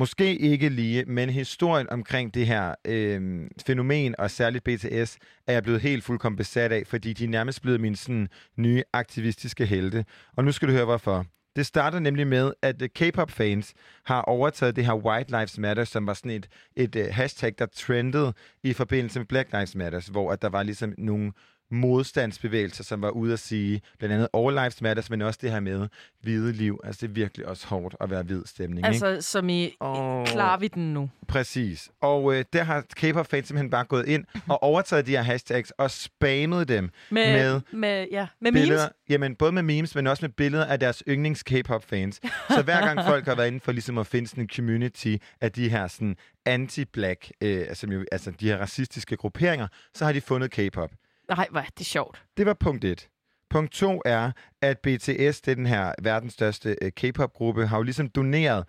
Måske 0.00 0.36
ikke 0.36 0.68
lige, 0.68 1.04
men 1.04 1.30
historien 1.30 1.90
omkring 1.90 2.34
det 2.34 2.46
her 2.46 2.74
øh, 2.84 3.46
fænomen, 3.66 4.14
og 4.18 4.30
særligt 4.30 4.64
BTS, 4.64 5.18
er 5.46 5.52
jeg 5.52 5.62
blevet 5.62 5.80
helt 5.80 6.04
fuldkommen 6.04 6.36
besat 6.36 6.72
af, 6.72 6.82
fordi 6.86 7.12
de 7.12 7.24
er 7.24 7.28
nærmest 7.28 7.62
blevet 7.62 7.80
mine 7.80 7.96
sådan, 7.96 8.28
nye 8.56 8.82
aktivistiske 8.92 9.66
helte. 9.66 10.04
Og 10.36 10.44
nu 10.44 10.52
skal 10.52 10.68
du 10.68 10.72
høre, 10.72 10.84
hvorfor. 10.84 11.26
Det 11.56 11.66
starter 11.66 11.98
nemlig 11.98 12.26
med, 12.26 12.52
at 12.62 12.82
øh, 12.82 12.88
K-pop-fans 12.88 13.74
har 14.06 14.22
overtaget 14.22 14.76
det 14.76 14.86
her 14.86 14.94
White 14.94 15.30
Lives 15.30 15.58
Matter, 15.58 15.84
som 15.84 16.06
var 16.06 16.14
sådan 16.14 16.30
et, 16.30 16.48
et 16.76 16.96
øh, 16.96 17.06
hashtag, 17.10 17.54
der 17.58 17.66
trendede 17.66 18.32
i 18.62 18.72
forbindelse 18.72 19.18
med 19.18 19.26
Black 19.26 19.52
Lives 19.52 19.74
Matter, 19.74 20.10
hvor 20.10 20.32
at 20.32 20.42
der 20.42 20.48
var 20.48 20.62
ligesom 20.62 20.94
nogle 20.98 21.32
modstandsbevægelser, 21.70 22.84
som 22.84 23.02
var 23.02 23.10
ude 23.10 23.32
at 23.32 23.38
sige, 23.38 23.80
blandt 23.98 24.14
andet 24.14 24.28
All 24.34 24.54
Lives 24.54 24.80
Matter, 24.82 25.02
men 25.10 25.22
også 25.22 25.38
det 25.42 25.50
her 25.50 25.60
med 25.60 25.88
hvide 26.22 26.52
liv. 26.52 26.80
Altså, 26.84 27.00
det 27.06 27.10
er 27.10 27.14
virkelig 27.14 27.46
også 27.46 27.66
hårdt 27.66 27.94
at 28.00 28.10
være 28.10 28.22
hvid 28.22 28.42
stemning, 28.46 28.78
ikke? 28.78 28.86
Altså, 29.06 29.28
som 29.30 29.48
i, 29.48 29.76
Åh. 29.80 30.26
klarer 30.26 30.58
vi 30.58 30.68
den 30.68 30.94
nu? 30.94 31.10
Præcis. 31.28 31.90
Og 32.00 32.34
øh, 32.34 32.44
der 32.52 32.62
har 32.62 32.80
K-pop-fans 32.96 33.46
simpelthen 33.48 33.70
bare 33.70 33.84
gået 33.84 34.06
ind 34.08 34.24
og 34.48 34.62
overtaget 34.62 35.06
de 35.06 35.10
her 35.10 35.22
hashtags 35.22 35.70
og 35.70 35.90
spammet 35.90 36.68
dem 36.68 36.90
Med, 37.10 37.32
med 37.32 37.60
med, 37.72 38.06
ja, 38.12 38.26
med 38.40 38.52
billeder. 38.52 38.80
memes? 38.82 38.92
Jamen, 39.08 39.34
både 39.36 39.52
med 39.52 39.62
memes, 39.62 39.94
men 39.94 40.06
også 40.06 40.24
med 40.24 40.30
billeder 40.30 40.64
af 40.64 40.80
deres 40.80 41.02
yndlings 41.08 41.42
K-pop-fans. 41.42 42.20
Så 42.50 42.62
hver 42.62 42.80
gang 42.86 43.06
folk 43.06 43.24
har 43.26 43.34
været 43.34 43.46
inde 43.46 43.60
for 43.60 43.72
ligesom 43.72 43.98
at 43.98 44.06
finde 44.06 44.28
sådan 44.28 44.44
en 44.44 44.48
community 44.56 45.16
af 45.40 45.52
de 45.52 45.68
her 45.68 45.88
sådan 45.88 46.16
anti-black, 46.48 47.30
øh, 47.40 47.58
altså, 47.68 47.86
jo, 47.86 48.04
altså 48.12 48.30
de 48.40 48.46
her 48.48 48.56
racistiske 48.58 49.16
grupperinger, 49.16 49.66
så 49.94 50.04
har 50.04 50.12
de 50.12 50.20
fundet 50.20 50.50
K-pop. 50.50 50.90
Nej, 51.36 51.46
hvor 51.50 51.60
er 51.60 51.66
det 51.78 51.86
sjovt. 51.86 52.22
Det 52.36 52.46
var 52.46 52.54
punkt 52.54 52.84
1. 52.84 53.08
Punkt 53.50 53.72
2 53.72 54.02
er, 54.04 54.30
at 54.62 54.78
BTS, 54.78 55.40
det 55.40 55.48
er 55.48 55.54
den 55.54 55.66
her 55.66 55.92
verdens 56.02 56.32
største 56.32 56.76
øh, 56.82 56.90
K-pop-gruppe, 56.90 57.66
har 57.66 57.76
jo 57.76 57.82
ligesom 57.82 58.08
doneret 58.08 58.64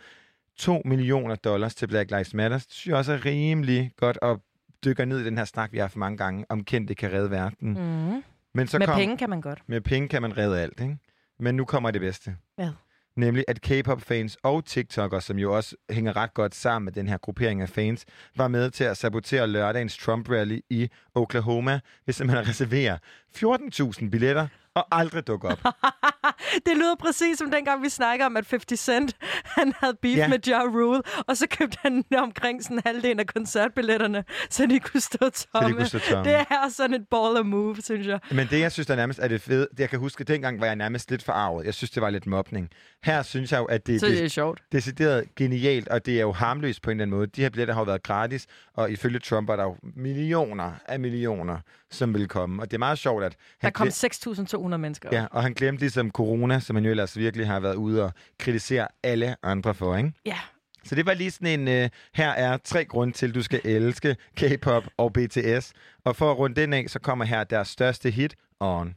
2 0.58 0.82
millioner 0.86 1.36
dollars 1.36 1.76
til 1.76 1.88
Black 1.88 2.12
Lives 2.12 2.34
Matter. 2.34 2.58
Det 2.58 2.68
synes 2.70 2.88
jeg 2.88 2.96
også 2.96 3.14
er 3.14 3.26
rimelig 3.26 3.92
godt 3.98 4.18
at 4.22 4.38
dykke 4.86 5.06
ned 5.06 5.20
i 5.20 5.26
den 5.26 5.38
her 5.38 5.46
snak, 5.46 5.72
vi 5.72 5.78
har 5.78 5.84
haft 5.84 5.96
mange 5.96 6.18
gange, 6.18 6.46
om 6.50 6.64
kendte 6.64 6.96
kan 6.96 7.14
redde 7.14 7.32
verden. 7.32 7.74
Mm. 7.74 8.24
Men 8.54 8.68
så 8.68 8.80
Med 8.80 8.88
kom, 8.88 8.96
penge 8.98 9.18
kan 9.18 9.30
man 9.30 9.42
godt. 9.42 9.62
Med 9.68 9.82
penge 9.82 10.08
kan 10.08 10.22
man 10.22 10.38
redde 10.38 10.62
alt, 10.62 10.80
ikke? 10.80 10.98
Men 11.40 11.56
nu 11.56 11.66
kommer 11.66 11.92
det 11.92 12.02
bedste. 12.02 12.36
Hvad? 12.56 12.70
nemlig 13.16 13.46
at 13.48 13.62
K-pop-fans 13.62 14.38
og 14.44 14.66
TikTokere, 14.66 15.22
som 15.22 15.40
jo 15.40 15.56
også 15.56 15.76
hænger 15.90 16.16
ret 16.16 16.34
godt 16.34 16.56
sammen 16.56 16.86
med 16.86 16.94
den 16.94 17.08
her 17.08 17.18
gruppering 17.18 17.62
af 17.62 17.70
fans, 17.70 18.06
var 18.36 18.48
med 18.48 18.72
til 18.72 18.84
at 18.84 18.98
sabotere 18.98 19.48
lørdagens 19.48 19.98
Trump-rally 19.98 20.60
i 20.70 20.90
Oklahoma 21.16 21.80
hvis 22.06 22.20
man 22.20 22.38
at 22.38 22.48
reservere 22.48 22.98
14.000 23.38 24.10
billetter 24.10 24.48
og 24.76 24.88
aldrig 24.92 25.28
dukke 25.28 25.48
op. 25.48 25.60
det 26.66 26.78
lyder 26.78 26.96
præcis 27.00 27.38
som 27.38 27.52
dengang, 27.52 27.84
vi 27.84 27.90
snakker 27.90 28.26
om, 28.26 28.38
at 28.38 28.48
50 28.50 28.80
Cent 28.80 29.16
han 29.46 29.74
havde 29.80 29.98
beef 30.02 30.18
ja. 30.18 30.28
med 30.28 30.40
Ja 30.48 30.62
Rule, 30.62 31.02
og 31.28 31.38
så 31.38 31.48
købte 31.48 31.78
han 31.82 32.04
omkring 32.18 32.64
sådan 32.64 32.82
halvdelen 32.86 33.20
af 33.20 33.28
koncertbilletterne, 33.28 34.24
så 34.50 34.66
de 34.66 34.80
kunne 34.80 35.02
stå 35.02 35.18
tomme. 35.18 35.34
Så 35.42 35.68
de 35.68 35.74
kunne 35.74 35.86
stå 35.86 36.00
tomme. 36.00 36.32
Det 36.32 36.40
er 36.50 36.70
sådan 36.70 36.94
et 36.94 37.08
baller 37.08 37.44
move, 37.44 37.76
synes 37.82 38.08
jeg. 38.08 38.20
Men 38.32 38.48
det, 38.48 38.60
jeg 38.60 38.72
synes, 38.72 38.88
der 38.88 38.96
nærmest 38.96 39.20
er 39.20 39.28
det 39.28 39.42
fede, 39.42 39.68
det 39.72 39.80
jeg 39.80 39.90
kan 39.90 40.00
huske, 40.00 40.24
dengang 40.24 40.60
var 40.60 40.66
jeg 40.66 40.76
nærmest 40.76 41.12
lidt 41.12 41.24
forarvet. 41.24 41.66
Jeg 41.66 41.74
synes, 41.74 41.92
det 41.92 42.02
var 42.02 42.10
lidt 42.10 42.26
mobning. 42.26 42.70
Her 43.04 43.24
synes 43.24 43.52
jeg 43.52 43.60
jo, 43.60 43.66
at 43.66 43.88
det, 43.88 44.00
så 44.00 44.06
det, 44.06 44.18
det 44.18 44.24
er 44.24 44.30
sjovt. 44.30 44.62
decideret 44.72 45.36
genialt, 45.36 45.88
og 45.88 46.06
det 46.06 46.18
er 46.18 46.22
jo 46.22 46.32
harmløst 46.32 46.82
på 46.82 46.90
en 46.90 46.98
eller 46.98 47.04
anden 47.04 47.18
måde. 47.18 47.28
De 47.28 47.42
her 47.42 47.50
billetter 47.50 47.74
har 47.74 47.82
jo 47.82 47.86
været 47.86 48.04
gratis, 48.04 48.48
og 48.74 48.92
ifølge 48.92 49.20
Trump 49.20 49.50
er 49.50 49.56
der 49.56 49.64
jo 49.64 49.76
millioner 49.96 50.72
af 50.86 51.00
millioner, 51.00 51.58
som 51.92 52.14
vil 52.14 52.28
komme. 52.28 52.62
Og 52.62 52.72
det 52.72 52.78
er 52.78 52.80
meget 52.80 52.98
sjovt, 52.98 53.24
at... 53.24 53.36
Der 53.62 53.70
kom 53.70 53.88
6.200 53.88 54.61
200 54.62 54.82
mennesker. 54.82 55.10
Ja, 55.12 55.26
og 55.32 55.44
han 55.44 55.54
glemte 55.54 55.82
ligesom 55.82 56.12
corona, 56.12 56.60
som 56.60 56.76
han 56.76 56.86
jo 56.86 56.92
ellers 56.92 57.18
virkelig 57.18 57.48
har 57.48 57.60
været 57.60 57.76
ude 57.76 58.04
og 58.04 58.12
kritisere 58.40 58.88
alle 59.04 59.36
andre 59.44 59.74
for, 59.74 59.98
ikke? 59.98 60.14
Ja, 60.26 60.38
så 60.84 60.96
det 60.96 61.06
var 61.06 61.14
lige 61.14 61.32
sådan 61.32 61.60
en, 61.60 61.68
øh, 61.68 61.90
her 62.14 62.30
er 62.30 62.58
tre 62.58 62.86
grunde 62.86 63.14
til, 63.14 63.36
du 63.36 63.44
skal 63.44 63.62
elske 63.64 64.16
K-pop 64.38 64.84
og 64.98 65.14
BTS. 65.14 65.74
Og 66.06 66.16
for 66.16 66.32
at 66.32 66.38
runde 66.38 66.62
den 66.62 66.74
af, 66.74 66.86
så 66.88 67.00
kommer 67.00 67.26
her 67.26 67.44
deres 67.44 67.68
største 67.68 68.12
hit, 68.12 68.36
On. 68.60 68.96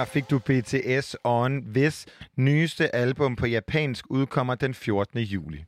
Her 0.00 0.04
fik 0.04 0.30
du 0.30 0.38
BTS 0.38 1.16
On, 1.24 1.62
hvis 1.66 2.06
nyeste 2.36 2.94
album 2.94 3.36
på 3.36 3.46
japansk 3.46 4.04
udkommer 4.10 4.54
den 4.54 4.74
14. 4.74 5.18
juli. 5.18 5.64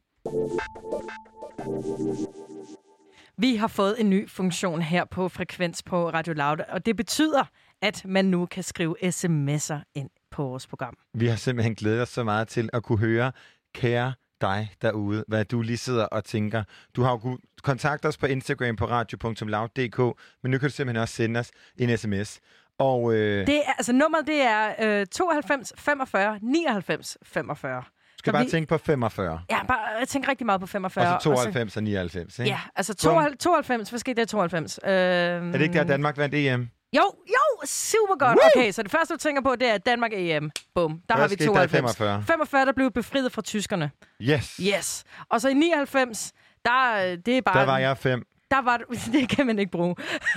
Vi 3.36 3.56
har 3.56 3.66
fået 3.66 4.00
en 4.00 4.10
ny 4.10 4.30
funktion 4.30 4.82
her 4.82 5.04
på 5.04 5.28
Frekvens 5.28 5.82
på 5.82 6.10
Radio 6.10 6.34
Loud, 6.34 6.58
og 6.68 6.86
det 6.86 6.96
betyder, 6.96 7.44
at 7.82 8.04
man 8.04 8.24
nu 8.24 8.46
kan 8.46 8.62
skrive 8.62 8.96
sms'er 9.04 9.92
ind 9.94 10.10
på 10.30 10.42
vores 10.42 10.66
program. 10.66 10.96
Vi 11.14 11.26
har 11.26 11.36
simpelthen 11.36 11.74
glædet 11.74 12.02
os 12.02 12.08
så 12.08 12.24
meget 12.24 12.48
til 12.48 12.70
at 12.72 12.82
kunne 12.82 12.98
høre, 12.98 13.32
kære 13.74 14.12
dig 14.40 14.68
derude, 14.82 15.24
hvad 15.28 15.44
du 15.44 15.62
lige 15.62 15.76
sidder 15.76 16.04
og 16.04 16.24
tænker. 16.24 16.64
Du 16.96 17.02
har 17.02 17.10
jo 17.10 17.18
kunnet 17.18 17.40
kontakte 17.62 18.06
os 18.06 18.16
på 18.16 18.26
Instagram 18.26 18.76
på 18.76 18.86
radio.loud.dk, 18.86 20.20
men 20.42 20.50
nu 20.50 20.58
kan 20.58 20.68
du 20.68 20.74
simpelthen 20.74 21.02
også 21.02 21.14
sende 21.14 21.40
os 21.40 21.50
en 21.76 21.98
sms. 21.98 22.40
Og 22.82 23.14
øh, 23.14 23.46
Det 23.46 23.56
er, 23.56 23.72
altså 23.78 23.92
nummeret 23.92 24.26
det 24.26 24.42
er 24.42 24.74
øh, 25.00 25.06
92 25.06 25.72
45 25.78 26.38
99 26.42 27.16
45. 27.22 27.82
skal 28.18 28.30
Så 28.30 28.32
bare 28.32 28.44
vi- 28.44 28.50
tænke 28.50 28.68
på 28.68 28.78
45. 28.78 29.40
Ja, 29.50 29.64
bare, 29.66 29.78
jeg 29.98 30.08
tænker 30.08 30.28
rigtig 30.30 30.46
meget 30.46 30.60
på 30.60 30.66
45. 30.66 31.14
Og 31.16 31.22
så 31.22 31.24
92 31.24 31.76
og 31.76 31.82
99, 31.82 32.38
ikke? 32.38 32.50
Ja, 32.50 32.58
altså 32.76 32.92
Bum. 32.92 32.98
92, 33.12 33.38
92. 33.38 33.90
Hvad 33.90 33.98
skete 33.98 34.14
der 34.16 34.22
i 34.22 34.26
92? 34.26 34.78
Øh, 34.84 34.90
Er 34.92 35.40
det 35.52 35.60
ikke 35.60 35.74
der, 35.74 35.84
Danmark 35.84 36.18
vandt 36.18 36.34
EM? 36.34 36.68
Jo, 36.96 37.02
jo, 37.28 37.66
super 37.66 38.18
godt. 38.18 38.38
Woo! 38.38 38.50
Okay, 38.62 38.72
så 38.72 38.82
det 38.82 38.90
første, 38.90 39.14
du 39.14 39.18
tænker 39.18 39.42
på, 39.42 39.56
det 39.56 39.68
er 39.70 39.78
Danmark 39.78 40.10
EM. 40.14 40.50
Bum, 40.74 40.90
der 41.08 41.14
Hvad 41.14 41.22
har 41.22 41.28
vi 41.28 41.34
skete 41.34 41.44
der 41.44 41.50
i 41.62 41.68
92. 41.68 41.96
45? 41.96 42.22
45, 42.26 42.66
der 42.66 42.72
blev 42.72 42.90
befriet 42.90 43.32
fra 43.32 43.42
tyskerne. 43.42 43.90
Yes. 44.22 44.60
Yes. 44.76 45.04
Og 45.30 45.40
så 45.40 45.48
i 45.48 45.54
99, 45.54 46.32
der, 46.64 46.94
øh, 47.12 47.18
det 47.26 47.36
er 47.38 47.42
bare... 47.42 47.60
Der 47.60 47.66
var 47.66 47.78
jeg 47.78 47.98
fem. 47.98 48.22
Der 48.52 48.62
var, 48.62 48.76
det 49.12 49.28
kan 49.28 49.46
man 49.46 49.58
ikke 49.58 49.72
bruge. 49.72 49.94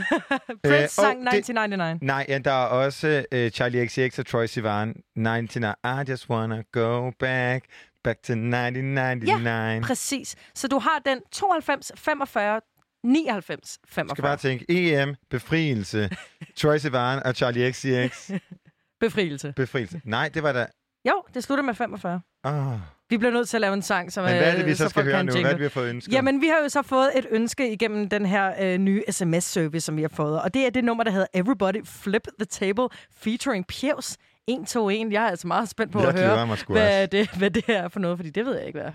Prince 0.63 0.83
Øh, 0.83 0.89
sang 0.89 1.19
det- 1.19 1.33
1999. 1.33 2.01
Nej, 2.01 2.25
ja, 2.29 2.37
der 2.37 2.51
er 2.51 2.65
også 2.65 3.25
uh, 3.35 3.47
Charlie 3.49 3.87
XCX 3.87 4.19
og 4.19 4.25
Troy 4.25 4.45
Sivan. 4.45 4.95
99, 5.15 5.75
I 5.83 6.11
just 6.11 6.29
wanna 6.29 6.63
go 6.71 7.11
back, 7.19 7.65
back 8.03 8.17
to 8.23 8.33
1999. 8.33 9.45
Ja, 9.45 9.79
præcis. 9.87 10.35
Så 10.55 10.67
du 10.67 10.79
har 10.79 10.99
den 11.05 11.19
92, 11.31 11.91
45, 11.95 12.61
99, 13.03 13.77
Du 13.77 13.87
skal 13.89 13.95
45. 13.95 14.23
bare 14.23 14.37
tænke, 14.37 14.65
EM, 14.69 15.15
befrielse, 15.29 16.09
Troy 16.59 16.77
Sivan 16.77 17.23
og 17.23 17.33
Charlie 17.35 17.71
XCX, 17.71 18.31
Befrielse. 18.99 19.53
befrielse. 19.55 20.01
Nej, 20.05 20.29
det 20.33 20.43
var 20.43 20.51
da... 20.53 20.65
Jo, 21.07 21.23
det 21.33 21.43
slutter 21.43 21.63
med 21.63 21.73
45. 21.73 22.21
Oh. 22.43 22.79
Vi 23.09 23.17
bliver 23.17 23.31
nødt 23.33 23.49
til 23.49 23.57
at 23.57 23.61
lave 23.61 23.73
en 23.73 23.81
sang, 23.81 24.11
som 24.13 24.23
Men 24.23 24.37
hvad 24.37 24.51
er 24.51 24.55
det, 24.55 24.65
vi 24.65 24.71
øh, 24.71 24.77
så 24.77 24.89
skal 24.89 24.93
folk 24.93 25.05
kan 25.05 25.13
høre 25.13 25.23
nu? 25.23 25.31
Hvad 25.31 25.35
er 25.35 25.37
jingle. 25.37 25.51
det, 25.51 25.59
vi 25.59 25.63
har 25.63 25.69
fået 25.69 25.89
ønsket? 25.89 26.13
Jamen, 26.13 26.41
vi 26.41 26.47
har 26.47 26.63
jo 26.63 26.69
så 26.69 26.81
fået 26.81 27.09
et 27.15 27.25
ønske 27.31 27.71
igennem 27.73 28.09
den 28.09 28.25
her 28.25 28.53
øh, 28.61 28.77
nye 28.77 29.03
sms-service, 29.09 29.85
som 29.85 29.97
vi 29.97 30.01
har 30.01 30.09
fået. 30.09 30.41
Og 30.41 30.53
det 30.53 30.65
er 30.65 30.69
det 30.69 30.83
nummer, 30.83 31.03
der 31.03 31.11
hedder 31.11 31.27
Everybody 31.33 31.85
Flip 31.85 32.27
the 32.39 32.45
Table, 32.45 32.87
featuring 33.17 33.65
Pjevs 33.67 34.17
121. 34.47 35.13
Jeg 35.13 35.25
er 35.25 35.29
altså 35.29 35.47
meget 35.47 35.69
spændt 35.69 35.91
på 35.91 35.99
Jeg 35.99 36.07
at 36.07 36.19
høre, 36.19 36.45
hvad 36.45 36.87
også. 36.87 37.07
det, 37.11 37.29
hvad 37.37 37.49
det 37.49 37.63
er 37.67 37.87
for 37.87 37.99
noget, 37.99 38.17
fordi 38.17 38.29
det 38.29 38.45
ved 38.45 38.55
jeg 38.57 38.67
ikke, 38.67 38.79
hvad 38.79 38.87
er. 38.87 38.93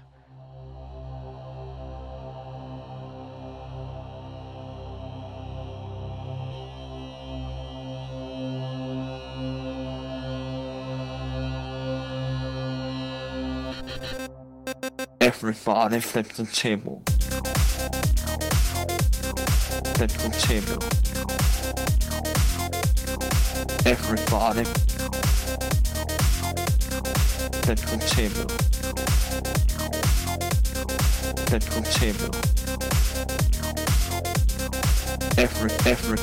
Everybody 15.43 16.01
flip 16.01 16.29
the 16.35 16.45
table. 16.45 17.03
Flip 19.95 20.11
the 20.11 20.29
table. 20.39 20.83
Everybody 23.87 24.65
flip 27.63 27.79
the 27.79 27.97
table. 28.07 28.49
Flip 31.47 31.63
the 31.63 31.81
table. 31.99 32.33
Every 35.39 35.71
every 35.91 36.19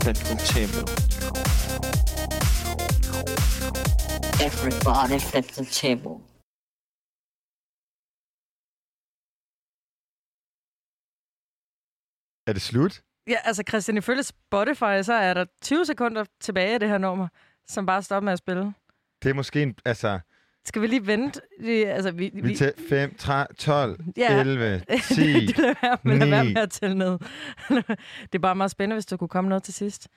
flip 0.00 0.16
the 0.16 0.34
table. 0.44 0.86
Everybody 4.40 5.18
flip 5.20 5.44
the 5.58 5.64
table. 5.64 6.20
Er 12.46 12.52
det 12.52 12.62
slut? 12.62 13.00
Ja, 13.28 13.36
altså 13.44 13.62
Christian, 13.68 13.96
ifølge 13.96 14.22
Spotify, 14.22 15.02
så 15.02 15.12
er 15.12 15.34
der 15.34 15.44
20 15.62 15.86
sekunder 15.86 16.24
tilbage 16.40 16.74
af 16.74 16.80
det 16.80 16.88
her 16.88 16.98
nummer, 16.98 17.28
som 17.66 17.86
bare 17.86 18.02
stopper 18.02 18.24
med 18.24 18.32
at 18.32 18.38
spille. 18.38 18.74
Det 19.22 19.30
er 19.30 19.34
måske 19.34 19.62
en... 19.62 19.74
Altså, 19.84 20.20
Skal 20.64 20.82
vi 20.82 20.86
lige 20.86 21.06
vente? 21.06 21.40
Vi, 21.60 21.82
altså, 21.82 22.10
vi, 22.10 22.30
vi 22.42 22.56
tager 22.56 22.72
5, 22.88 23.14
13, 23.16 23.56
12, 23.56 24.00
Ja. 24.16 24.40
11, 24.40 24.80
10, 24.80 25.46
det 25.46 25.58
være 25.82 25.98
med, 26.04 26.18
lad 26.18 26.28
være 26.28 26.44
9. 26.44 26.52
med 26.54 26.62
at 26.62 26.70
tælle 26.70 26.98
ned. 26.98 27.18
det 28.32 28.34
er 28.34 28.38
bare 28.38 28.54
meget 28.56 28.70
spændende, 28.70 28.94
hvis 28.96 29.06
der 29.06 29.16
kunne 29.16 29.28
komme 29.28 29.48
noget 29.48 29.62
til 29.62 29.74
sidst. 29.74 30.08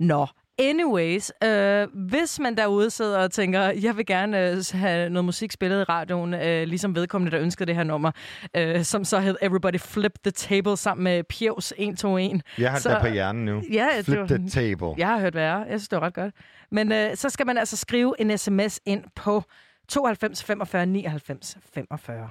Nå, 0.00 0.26
anyways, 0.58 1.32
øh, 1.44 1.86
hvis 1.94 2.38
man 2.40 2.56
derude 2.56 2.90
sidder 2.90 3.18
og 3.18 3.30
tænker, 3.30 3.60
jeg 3.60 3.96
vil 3.96 4.06
gerne 4.06 4.50
øh, 4.50 4.56
have 4.72 5.10
noget 5.10 5.24
musik 5.24 5.52
spillet 5.52 5.80
i 5.80 5.84
radioen, 5.84 6.34
øh, 6.34 6.66
ligesom 6.68 6.94
vedkommende, 6.94 7.36
der 7.36 7.42
ønskede 7.42 7.66
det 7.66 7.74
her 7.76 7.84
nummer, 7.84 8.10
øh, 8.56 8.84
som 8.84 9.04
så 9.04 9.18
hed 9.18 9.36
Everybody 9.42 9.78
Flip 9.80 10.12
the 10.24 10.30
Table 10.30 10.76
sammen 10.76 11.04
med 11.04 11.22
Pjevs 11.24 11.72
121. 11.78 12.40
Jeg 12.58 12.70
har 12.70 12.78
så, 12.78 12.90
det 12.90 12.98
på 13.00 13.06
hjernen 13.06 13.44
nu. 13.44 13.62
Ja, 13.72 13.88
det 13.96 14.04
Flip 14.04 14.18
var- 14.18 14.26
the 14.26 14.48
table. 14.48 14.94
Jeg 14.98 15.08
har 15.08 15.20
hørt 15.20 15.34
værre. 15.34 15.58
Jeg 15.58 15.80
synes, 15.80 15.88
det 15.88 16.00
var 16.00 16.06
ret 16.06 16.14
godt. 16.14 16.34
Men 16.70 16.92
øh, 16.92 17.16
så 17.16 17.28
skal 17.30 17.46
man 17.46 17.58
altså 17.58 17.76
skrive 17.76 18.14
en 18.18 18.38
sms 18.38 18.80
ind 18.86 19.04
på 19.14 19.42
92 19.88 20.44
45 20.44 20.86
99 20.86 21.56
45. 21.74 22.28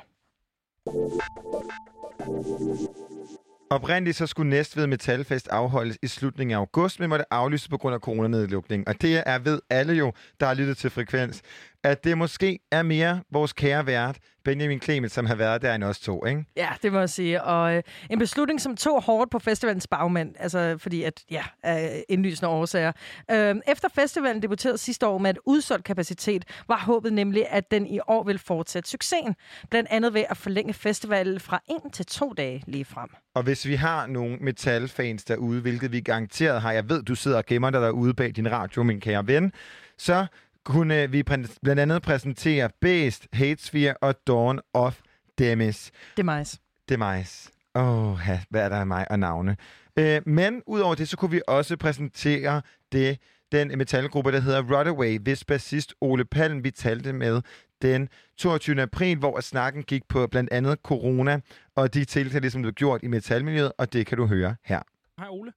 Oprindeligt 3.70 4.18
så 4.18 4.28
skulle 4.28 4.50
Næstved 4.50 4.88
Metalfest 4.88 5.48
afholdes 5.48 5.98
i 6.02 6.08
slutningen 6.08 6.54
af 6.56 6.60
august, 6.60 7.00
men 7.00 7.10
måtte 7.10 7.34
aflyses 7.34 7.68
på 7.68 7.78
grund 7.78 7.96
af 7.96 8.00
coronanedlukning. 8.02 8.88
Og 8.88 9.02
det 9.02 9.24
er 9.26 9.40
ved 9.40 9.60
alle 9.70 9.94
jo, 9.94 10.14
der 10.40 10.46
har 10.46 10.54
lyttet 10.54 10.78
til 10.78 10.90
Frekvens, 10.90 11.42
at 11.86 12.04
det 12.04 12.18
måske 12.18 12.60
er 12.72 12.84
mere 12.84 13.22
vores 13.32 13.54
kære 13.54 13.86
vært, 13.86 14.18
Benjamin 14.44 14.82
Clemens, 14.82 15.12
som 15.12 15.26
har 15.26 15.36
været 15.36 15.62
der 15.62 15.76
end 15.76 15.84
os 15.84 16.00
to, 16.00 16.26
ikke? 16.26 16.46
Ja, 16.58 16.70
det 16.84 16.94
må 16.94 17.00
jeg 17.00 17.10
sige. 17.10 17.44
Og 17.44 17.76
øh, 17.76 17.84
en 18.10 18.20
beslutning, 18.20 18.62
som 18.62 18.76
tog 18.76 19.04
hårdt 19.04 19.32
på 19.32 19.40
festivalens 19.40 19.88
bagmænd, 19.88 20.36
altså 20.40 20.78
fordi 20.78 21.04
at, 21.04 21.24
ja, 21.32 21.44
af 21.64 22.04
indlysende 22.10 22.50
årsager. 22.50 22.92
Øh, 23.32 23.56
efter 23.68 23.90
festivalen 23.96 24.42
debuterede 24.42 24.78
sidste 24.78 25.08
år 25.08 25.18
med 25.18 25.30
et 25.30 25.38
udsolgt 25.46 25.86
kapacitet, 25.86 26.46
var 26.68 26.78
håbet 26.78 27.14
nemlig, 27.14 27.46
at 27.50 27.72
den 27.72 27.88
i 27.88 28.00
år 28.08 28.24
vil 28.24 28.40
fortsætte 28.40 28.90
succesen. 28.90 29.36
Blandt 29.70 29.90
andet 29.92 30.14
ved 30.14 30.24
at 30.30 30.38
forlænge 30.38 30.74
festivalen 30.74 31.40
fra 31.40 31.62
en 31.68 31.92
til 31.92 32.06
to 32.06 32.34
dage 32.38 32.64
lige 32.68 32.86
frem. 32.86 33.10
Og 33.36 33.44
hvis 33.44 33.66
vi 33.66 33.76
har 33.76 34.08
nogle 34.08 34.38
metalfans 34.42 35.24
derude, 35.24 35.62
hvilket 35.62 35.92
vi 35.92 36.02
garanteret 36.02 36.62
har, 36.62 36.72
jeg 36.72 36.90
ved, 36.90 37.04
du 37.04 37.16
sidder 37.16 37.38
og 37.38 37.46
gemmer 37.46 37.70
dig 37.70 37.82
derude 37.82 38.14
bag 38.14 38.32
din 38.36 38.52
radio, 38.52 38.84
min 38.84 39.00
kære 39.00 39.28
ven, 39.28 39.52
så 39.98 40.26
kunne 40.66 41.12
vi 41.12 41.24
blandt 41.24 41.80
andet 41.80 42.02
præsentere 42.02 42.70
Beast, 42.82 43.28
Hatesphere 43.34 43.98
og 44.02 44.16
Dawn 44.28 44.60
of 44.74 45.02
Demis. 45.38 45.92
Demise. 46.18 46.60
Demise. 46.90 47.52
Åh, 47.76 48.12
oh, 48.12 48.20
hvad 48.50 48.62
er 48.66 48.70
der 48.70 48.76
af 48.76 48.88
mig 48.88 49.12
og 49.12 49.20
navne? 49.20 49.58
Øh, 50.00 50.22
men 50.26 50.64
udover 50.68 50.96
det, 50.96 51.08
så 51.08 51.18
kunne 51.18 51.32
vi 51.32 51.42
også 51.48 51.78
præsentere 51.78 52.62
det, 52.92 53.20
den 53.52 53.78
metalgruppe, 53.78 54.32
der 54.32 54.40
hedder 54.40 54.78
Rodaway, 54.78 55.20
hvis 55.20 55.46
bassist 55.46 55.94
Ole 56.02 56.26
Palm, 56.26 56.64
vi 56.64 56.72
talte 56.72 57.14
med 57.14 57.42
den 57.82 58.10
22. 58.38 58.82
april, 58.82 59.18
hvor 59.18 59.40
snakken 59.40 59.84
gik 59.84 60.08
på 60.08 60.28
blandt 60.28 60.52
andet 60.54 60.80
corona 60.84 61.40
og 61.76 61.94
de 61.94 62.06
tiltag, 62.06 62.52
som 62.52 62.62
blev 62.62 62.74
gjort 62.74 63.04
i 63.04 63.08
metalmiljøet, 63.08 63.72
og 63.78 63.94
det 63.94 64.06
kan 64.08 64.18
du 64.18 64.26
høre 64.26 64.56
her. 64.66 64.82
Hej 65.20 65.28
Ole. 65.30 65.52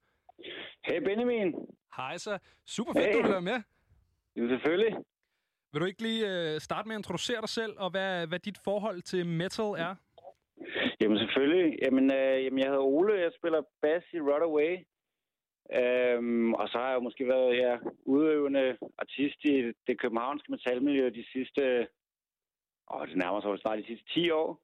Hey 0.85 0.99
Benjamin. 1.05 1.55
Hej 1.97 2.19
så. 2.19 2.39
Super 2.67 2.93
fedt, 2.93 3.07
Hey. 3.07 3.13
du 3.13 3.23
vil 3.23 3.31
være 3.31 3.41
med. 3.41 3.63
Jo, 4.39 4.48
selvfølgelig. 4.48 4.93
Vil 5.73 5.81
du 5.81 5.86
ikke 5.86 6.02
lige 6.02 6.24
øh, 6.32 6.60
starte 6.60 6.89
med 6.89 6.94
at 6.97 6.98
introducere 6.98 7.40
dig 7.40 7.48
selv, 7.48 7.74
og 7.78 7.90
hvad, 7.90 8.27
hvad 8.27 8.39
dit 8.39 8.59
forhold 8.65 9.02
til 9.02 9.27
metal 9.27 9.70
er? 9.86 9.94
Jamen 11.01 11.19
selvfølgelig. 11.19 11.78
Jamen, 11.82 12.05
øh, 12.19 12.44
jamen, 12.44 12.59
jeg 12.59 12.69
hedder 12.69 12.90
Ole. 12.97 13.20
Jeg 13.20 13.32
spiller 13.39 13.62
bass 13.82 14.06
i 14.12 14.20
Rodaway. 14.20 14.73
Øhm, 15.81 16.55
og 16.55 16.69
så 16.69 16.78
har 16.78 16.90
jeg 16.90 17.02
måske 17.02 17.27
været 17.27 17.56
ja, 17.56 17.78
udøvende 18.06 18.78
artist 18.98 19.44
i 19.44 19.55
det 19.86 20.01
københavnske 20.01 20.51
metalmiljø 20.51 21.10
de 21.10 21.24
sidste... 21.32 21.89
Åh, 22.94 23.09
det 23.09 23.16
nærmer 23.16 23.40
sig 23.40 23.59
snart 23.60 23.78
de 23.78 23.86
sidste 23.86 24.09
10 24.15 24.31
år. 24.31 24.60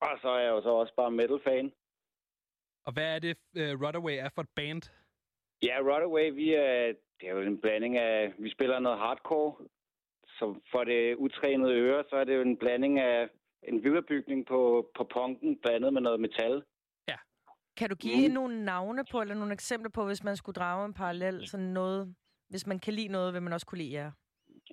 Og 0.00 0.18
så 0.22 0.28
er 0.28 0.40
jeg 0.40 0.50
jo 0.50 0.62
så 0.62 0.68
også 0.68 0.94
bare 0.96 1.10
metal-fan. 1.10 1.72
Og 2.86 2.92
hvad 2.92 3.14
er 3.14 3.18
det, 3.18 3.36
øh, 3.60 3.72
Rodaway 3.82 4.16
er 4.24 4.30
for 4.34 4.42
et 4.42 4.52
band? 4.56 4.82
Ja, 5.62 5.76
Rodaway, 5.88 6.30
vi 6.30 6.54
er, 6.54 6.92
det 7.20 7.28
er 7.28 7.32
jo 7.32 7.40
en 7.40 7.60
blanding 7.60 7.96
af... 7.96 8.32
Vi 8.38 8.50
spiller 8.50 8.78
noget 8.78 8.98
hardcore. 8.98 9.54
Så 10.26 10.54
for 10.70 10.84
det 10.84 11.14
utrænede 11.14 11.74
øre, 11.74 12.04
så 12.10 12.16
er 12.16 12.24
det 12.24 12.36
jo 12.36 12.42
en 12.42 12.56
blanding 12.56 12.98
af 12.98 13.28
en 13.62 13.84
viderebygning 13.84 14.46
på, 14.46 14.90
på 14.96 15.04
punken, 15.04 15.58
blandet 15.62 15.92
med 15.92 16.00
noget 16.00 16.20
metal. 16.20 16.62
Ja. 17.08 17.16
Kan 17.76 17.88
du 17.90 17.94
give 17.94 18.28
mm. 18.28 18.34
nogle 18.34 18.64
navne 18.64 19.04
på, 19.10 19.20
eller 19.20 19.34
nogle 19.34 19.52
eksempler 19.52 19.90
på, 19.90 20.06
hvis 20.06 20.24
man 20.24 20.36
skulle 20.36 20.54
drage 20.54 20.86
en 20.86 20.94
parallel, 20.94 21.46
sådan 21.46 21.66
noget, 21.66 22.14
hvis 22.48 22.66
man 22.66 22.78
kan 22.78 22.92
lide 22.94 23.08
noget, 23.08 23.34
vil 23.34 23.42
man 23.42 23.52
også 23.52 23.66
kunne 23.66 23.78
lide 23.78 23.92
jer? 23.92 24.10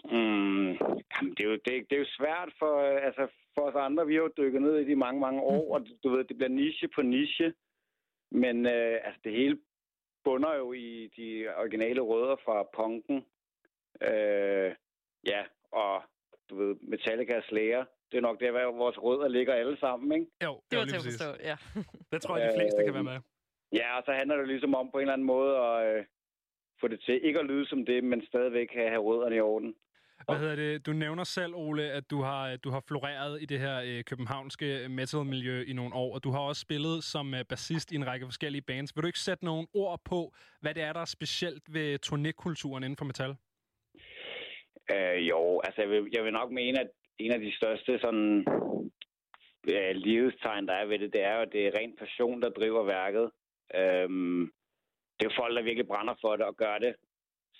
Mm, 0.05 0.69
jamen, 1.13 1.31
det, 1.37 1.39
er 1.39 1.49
jo, 1.49 1.57
det, 1.65 1.89
det 1.89 1.95
er 1.95 1.99
jo 1.99 2.15
svært 2.19 2.53
for, 2.59 2.73
øh, 2.77 3.05
altså, 3.05 3.27
for 3.55 3.61
os 3.61 3.75
andre. 3.75 4.07
Vi 4.07 4.13
har 4.13 4.21
jo 4.21 4.31
dykket 4.37 4.61
ned 4.61 4.75
i 4.79 4.89
de 4.89 4.95
mange, 4.95 5.19
mange 5.19 5.41
år, 5.41 5.65
og 5.75 5.87
du 6.03 6.09
ved, 6.09 6.23
det 6.23 6.37
bliver 6.37 6.49
niche 6.49 6.87
på 6.95 7.01
niche. 7.01 7.53
Men 8.31 8.65
øh, 8.65 8.97
altså, 9.03 9.19
det 9.23 9.31
hele 9.31 9.57
bunder 10.23 10.55
jo 10.55 10.73
i 10.73 11.11
de 11.17 11.47
originale 11.57 12.01
rødder 12.01 12.35
fra 12.45 12.63
punken. 12.75 13.25
Øh, 14.01 14.75
ja, 15.25 15.41
og 15.71 16.03
du 16.49 16.55
ved, 16.55 16.75
Metallica 16.81 17.41
Slayer. 17.47 17.85
Det 18.11 18.17
er 18.17 18.21
nok 18.21 18.39
der, 18.39 18.51
hvor 18.51 18.77
vores 18.77 18.97
rødder 19.03 19.27
ligger 19.27 19.53
alle 19.53 19.77
sammen, 19.79 20.11
ikke? 20.11 20.31
Jo, 20.43 20.61
Det 20.71 20.79
var 20.79 20.85
til 20.85 20.95
at 20.95 21.03
forstå, 21.03 21.29
ja. 21.49 21.55
Det 22.11 22.21
tror 22.21 22.37
jeg, 22.37 22.49
de 22.51 22.57
fleste 22.59 22.83
kan 22.83 22.93
være 22.93 23.03
med. 23.03 23.19
Ja, 23.73 23.97
og 23.97 24.03
så 24.05 24.11
handler 24.11 24.35
det 24.37 24.47
ligesom 24.47 24.75
om 24.75 24.91
på 24.91 24.97
en 24.97 25.01
eller 25.01 25.13
anden 25.13 25.27
måde 25.27 25.57
at 25.57 25.97
øh, 25.97 26.05
få 26.81 26.87
det 26.87 26.99
til 27.01 27.25
ikke 27.25 27.39
at 27.39 27.45
lyde 27.45 27.65
som 27.65 27.85
det, 27.85 28.03
men 28.03 28.25
stadigvæk 28.25 28.73
have, 28.73 28.89
have 28.89 29.01
rødderne 29.01 29.35
i 29.35 29.39
orden. 29.39 29.75
Hvad 30.27 30.39
hedder 30.39 30.55
det? 30.55 30.85
Du 30.85 30.93
nævner 30.93 31.23
selv, 31.23 31.55
Ole, 31.55 31.83
at 31.83 32.09
du 32.11 32.21
har, 32.21 32.55
du 32.55 32.69
har 32.69 32.83
floreret 32.87 33.41
i 33.41 33.45
det 33.45 33.59
her 33.59 33.81
øh, 33.85 34.03
københavnske 34.03 34.87
metal-miljø 34.89 35.63
i 35.67 35.73
nogle 35.73 35.95
år, 35.95 36.13
og 36.15 36.23
du 36.23 36.31
har 36.31 36.39
også 36.39 36.61
spillet 36.61 37.03
som 37.03 37.33
øh, 37.33 37.45
bassist 37.49 37.91
i 37.91 37.95
en 37.95 38.07
række 38.07 38.25
forskellige 38.25 38.61
bands. 38.61 38.95
Vil 38.95 39.01
du 39.01 39.07
ikke 39.07 39.19
sætte 39.19 39.45
nogle 39.45 39.67
ord 39.73 39.99
på, 40.05 40.33
hvad 40.61 40.73
det 40.73 40.83
er, 40.83 40.93
der 40.93 40.99
er 40.99 41.05
specielt 41.05 41.63
ved 41.73 41.99
turnékulturen 42.05 42.83
inden 42.85 42.97
for 42.97 43.05
metal? 43.05 43.35
Øh, 44.93 45.29
jo, 45.29 45.61
altså 45.65 45.81
jeg 45.81 45.89
vil, 45.89 46.09
jeg 46.13 46.23
vil 46.23 46.33
nok 46.33 46.51
mene, 46.51 46.79
at 46.79 46.89
en 47.19 47.31
af 47.31 47.39
de 47.39 47.55
største 47.55 47.99
sådan 47.99 48.45
øh, 49.73 49.95
livstegn, 49.95 50.67
der 50.67 50.73
er 50.73 50.85
ved 50.85 50.99
det, 50.99 51.13
det 51.13 51.23
er 51.23 51.35
jo, 51.35 51.41
at 51.41 51.51
det 51.51 51.67
er 51.67 51.77
ren 51.79 51.95
passion, 51.99 52.41
der 52.41 52.49
driver 52.49 52.83
værket. 52.83 53.31
Øhm, 53.75 54.51
det 55.15 55.25
er 55.25 55.29
jo 55.29 55.41
folk, 55.41 55.55
der 55.55 55.63
virkelig 55.63 55.87
brænder 55.87 56.15
for 56.21 56.35
det 56.35 56.45
og 56.45 56.55
gør 56.57 56.77
det, 56.77 56.95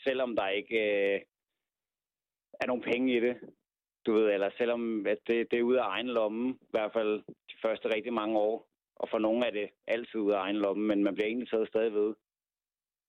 selvom 0.03 0.35
der 0.35 0.47
ikke 0.47 0.79
øh, 1.15 1.21
er 2.61 2.67
nogen 2.67 2.83
penge 2.83 3.17
i 3.17 3.19
det. 3.19 3.35
Du 4.05 4.13
ved, 4.13 4.33
eller 4.33 4.49
selvom 4.57 5.07
at 5.07 5.17
det, 5.27 5.51
det 5.51 5.59
er 5.59 5.63
ude 5.63 5.81
af 5.81 5.87
egen 5.87 6.07
lomme, 6.07 6.49
i 6.51 6.69
hvert 6.69 6.93
fald 6.93 7.23
de 7.51 7.55
første 7.61 7.95
rigtig 7.95 8.13
mange 8.13 8.37
år. 8.37 8.67
Og 8.95 9.07
for 9.11 9.19
nogle 9.19 9.45
er 9.45 9.51
det 9.51 9.69
altid 9.87 10.15
ude 10.15 10.35
af 10.35 10.39
egen 10.39 10.55
lomme, 10.55 10.83
men 10.87 11.03
man 11.03 11.13
bliver 11.13 11.27
egentlig 11.27 11.49
taget 11.49 11.67
stadig 11.67 11.93
ved. 11.93 12.13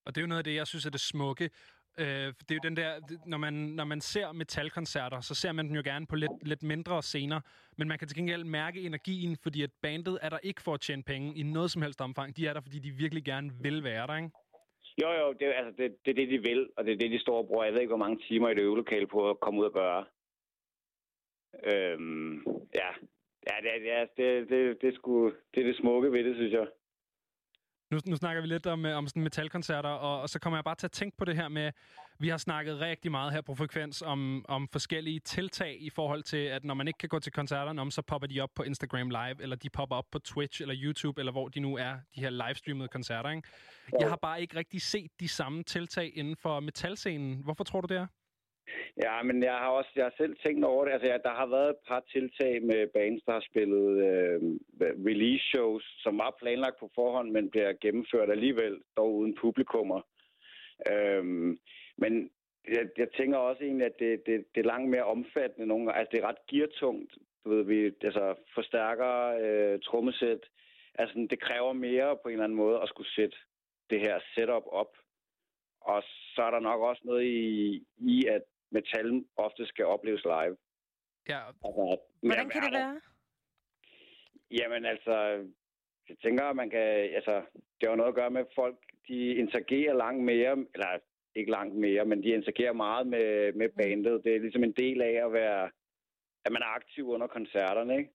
Og 0.05 0.15
det 0.15 0.17
er 0.17 0.21
jo 0.21 0.27
noget 0.27 0.39
af 0.39 0.43
det, 0.43 0.55
jeg 0.55 0.67
synes 0.67 0.85
er 0.85 0.89
det 0.89 0.99
smukke. 0.99 1.49
Øh, 1.97 2.05
det 2.07 2.51
er 2.51 2.55
jo 2.55 2.59
den 2.63 2.77
der, 2.77 2.99
når 3.25 3.37
man, 3.37 3.53
når 3.53 3.83
man 3.83 4.01
ser 4.01 4.31
metalkoncerter, 4.31 5.21
så 5.21 5.35
ser 5.35 5.51
man 5.51 5.67
dem 5.67 5.75
jo 5.75 5.81
gerne 5.85 6.07
på 6.07 6.15
lidt, 6.15 6.31
lidt 6.41 6.63
mindre 6.63 7.03
scener, 7.03 7.41
men 7.77 7.87
man 7.87 7.99
kan 7.99 8.07
til 8.07 8.17
gengæld 8.17 8.43
mærke 8.43 8.81
energien, 8.81 9.37
fordi 9.43 9.61
at 9.63 9.69
bandet 9.81 10.19
er 10.21 10.29
der 10.29 10.39
ikke 10.43 10.61
for 10.61 10.73
at 10.73 10.81
tjene 10.81 11.03
penge 11.03 11.35
i 11.35 11.43
noget 11.43 11.71
som 11.71 11.81
helst 11.81 12.01
omfang. 12.01 12.37
De 12.37 12.47
er 12.47 12.53
der, 12.53 12.61
fordi 12.61 12.79
de 12.79 12.91
virkelig 12.91 13.23
gerne 13.23 13.51
vil 13.61 13.83
være 13.83 14.07
der, 14.07 14.15
ikke? 14.15 14.29
Jo, 15.01 15.09
jo, 15.11 15.33
det, 15.33 15.45
altså, 15.45 15.73
det, 15.77 16.05
det 16.05 16.11
er 16.11 16.15
det, 16.15 16.29
de 16.29 16.39
vil, 16.49 16.69
og 16.77 16.85
det 16.85 16.93
er 16.93 16.97
det, 16.97 17.11
de 17.11 17.19
står 17.19 17.37
og 17.37 17.47
bruger. 17.47 17.63
Jeg 17.63 17.73
ved 17.73 17.81
ikke, 17.81 17.95
hvor 17.95 18.05
mange 18.05 18.19
timer 18.27 18.49
i 18.49 18.55
det 18.55 18.61
øvelokale 18.61 19.07
på 19.07 19.29
at 19.29 19.39
komme 19.39 19.59
ud 19.59 19.65
og 19.65 19.73
gøre. 19.73 20.05
Øhm, 21.63 22.33
ja, 22.75 22.89
ja 23.47 23.55
det, 23.65 23.71
det, 23.85 24.09
det, 24.17 24.49
det, 24.49 24.81
det, 24.81 24.87
er 24.89 24.95
sgu, 24.95 25.31
det 25.53 25.59
er 25.61 25.67
det 25.67 25.77
smukke 25.77 26.11
ved 26.11 26.23
det, 26.23 26.35
synes 26.35 26.53
jeg. 26.53 26.67
Nu, 27.91 27.97
nu 28.07 28.15
snakker 28.15 28.41
vi 28.41 28.47
lidt 28.47 28.67
om, 28.67 28.85
øh, 28.85 28.97
om 28.97 29.07
sådan 29.07 29.23
metalkoncerter, 29.23 29.89
og, 29.89 30.21
og 30.21 30.29
så 30.29 30.39
kommer 30.39 30.57
jeg 30.57 30.63
bare 30.63 30.75
til 30.75 30.87
at 30.87 30.91
tænke 30.91 31.17
på 31.17 31.25
det 31.25 31.35
her 31.35 31.47
med, 31.47 31.71
vi 32.19 32.27
har 32.27 32.37
snakket 32.37 32.81
rigtig 32.81 33.11
meget 33.11 33.33
her 33.33 33.41
på 33.41 33.55
Frekvens 33.55 34.01
om, 34.01 34.45
om 34.47 34.67
forskellige 34.71 35.19
tiltag 35.19 35.77
i 35.79 35.89
forhold 35.89 36.23
til, 36.23 36.37
at 36.37 36.63
når 36.63 36.73
man 36.73 36.87
ikke 36.87 36.97
kan 36.97 37.09
gå 37.09 37.19
til 37.19 37.31
koncerterne, 37.31 37.81
om, 37.81 37.91
så 37.91 38.01
popper 38.01 38.27
de 38.27 38.41
op 38.41 38.49
på 38.55 38.63
Instagram 38.63 39.09
Live, 39.09 39.37
eller 39.41 39.55
de 39.55 39.69
popper 39.69 39.95
op 39.95 40.05
på 40.11 40.19
Twitch 40.19 40.61
eller 40.61 40.75
YouTube, 40.83 41.21
eller 41.21 41.31
hvor 41.31 41.47
de 41.47 41.59
nu 41.59 41.77
er, 41.77 41.93
de 42.15 42.21
her 42.21 42.29
livestreamede 42.29 42.87
koncerter. 42.87 43.29
Ikke? 43.29 43.47
Jeg 43.99 44.09
har 44.09 44.15
bare 44.15 44.41
ikke 44.41 44.55
rigtig 44.55 44.81
set 44.81 45.11
de 45.19 45.27
samme 45.27 45.63
tiltag 45.63 46.11
inden 46.17 46.35
for 46.35 46.59
metalscenen. 46.59 47.43
Hvorfor 47.43 47.63
tror 47.63 47.81
du 47.81 47.93
det 47.93 47.97
er? 48.01 48.07
Ja, 49.03 49.23
men 49.23 49.43
jeg 49.43 49.53
har 49.53 49.69
også 49.79 49.91
jeg 49.95 50.05
har 50.05 50.13
selv 50.17 50.35
tænkt 50.45 50.65
over 50.65 50.85
det. 50.85 50.91
Altså, 50.91 51.07
jeg, 51.07 51.19
der 51.23 51.33
har 51.41 51.45
været 51.45 51.69
et 51.69 51.81
par 51.87 52.03
tiltag 52.13 52.63
med 52.63 52.87
bands, 52.93 53.23
der 53.25 53.33
har 53.33 53.45
spillet 53.51 53.87
øh, 54.09 54.41
release-shows, 55.09 55.83
som 56.03 56.17
var 56.17 56.35
planlagt 56.39 56.79
på 56.79 56.89
forhånd, 56.95 57.31
men 57.31 57.49
bliver 57.49 57.73
gennemført 57.81 58.29
alligevel, 58.29 58.75
dog 58.97 59.15
uden 59.15 59.35
publikummer. 59.41 60.01
Øhm, 60.91 61.57
men 61.97 62.29
jeg, 62.67 62.89
jeg 62.97 63.07
tænker 63.17 63.37
også 63.37 63.63
egentlig, 63.63 63.85
at 63.85 63.99
det, 63.99 64.23
det, 64.25 64.45
det 64.55 64.61
er 64.61 64.71
langt 64.73 64.89
mere 64.89 65.03
omfattende 65.03 65.67
nogle. 65.67 65.93
Altså, 65.97 66.11
det 66.11 66.23
er 66.23 66.27
ret 66.27 66.45
geartungt. 66.47 67.13
Du 67.43 67.49
ved, 67.49 67.63
vi 67.63 67.95
altså, 68.01 68.35
forstærker 68.53 69.11
øh, 69.43 69.79
trommesæt. 69.79 70.39
Altså, 70.95 71.27
det 71.29 71.39
kræver 71.41 71.73
mere 71.73 72.17
på 72.23 72.27
en 72.27 72.33
eller 72.33 72.43
anden 72.43 72.57
måde 72.57 72.81
at 72.81 72.89
skulle 72.89 73.11
sætte 73.11 73.37
det 73.89 73.99
her 73.99 74.19
setup 74.35 74.63
op. 74.65 74.97
Og 75.81 76.03
så 76.35 76.41
er 76.41 76.51
der 76.51 76.59
nok 76.59 76.81
også 76.81 77.01
noget 77.05 77.23
i, 77.23 77.83
i 77.97 78.25
at 78.27 78.41
metal 78.71 79.25
ofte 79.37 79.65
skal 79.65 79.85
opleves 79.85 80.23
live. 80.23 80.57
Ja. 81.29 81.47
Altså, 81.47 81.97
Hvordan 82.21 82.49
kan 82.49 82.61
det 82.61 82.73
være? 82.73 83.01
Jamen 84.51 84.85
altså, 84.85 85.15
jeg 86.09 86.17
tænker, 86.23 86.43
at 86.43 86.55
man 86.55 86.69
kan, 86.69 86.87
altså, 87.19 87.35
det 87.79 87.89
har 87.89 87.95
noget 87.95 88.09
at 88.09 88.15
gøre 88.15 88.29
med, 88.29 88.41
at 88.41 88.55
folk, 88.55 88.77
de 89.07 89.35
interagerer 89.35 89.93
langt 89.93 90.23
mere, 90.23 90.51
eller 90.73 90.87
ikke 91.35 91.51
langt 91.51 91.75
mere, 91.75 92.05
men 92.05 92.23
de 92.23 92.29
interagerer 92.29 92.73
meget 92.73 93.07
med, 93.07 93.53
med 93.53 93.69
bandet. 93.69 94.23
Det 94.23 94.35
er 94.35 94.39
ligesom 94.39 94.63
en 94.63 94.71
del 94.71 95.01
af 95.01 95.25
at 95.25 95.33
være, 95.33 95.69
at 96.45 96.51
man 96.51 96.61
er 96.61 96.75
aktiv 96.75 97.09
under 97.09 97.27
koncerterne, 97.27 97.97
ikke? 97.97 98.11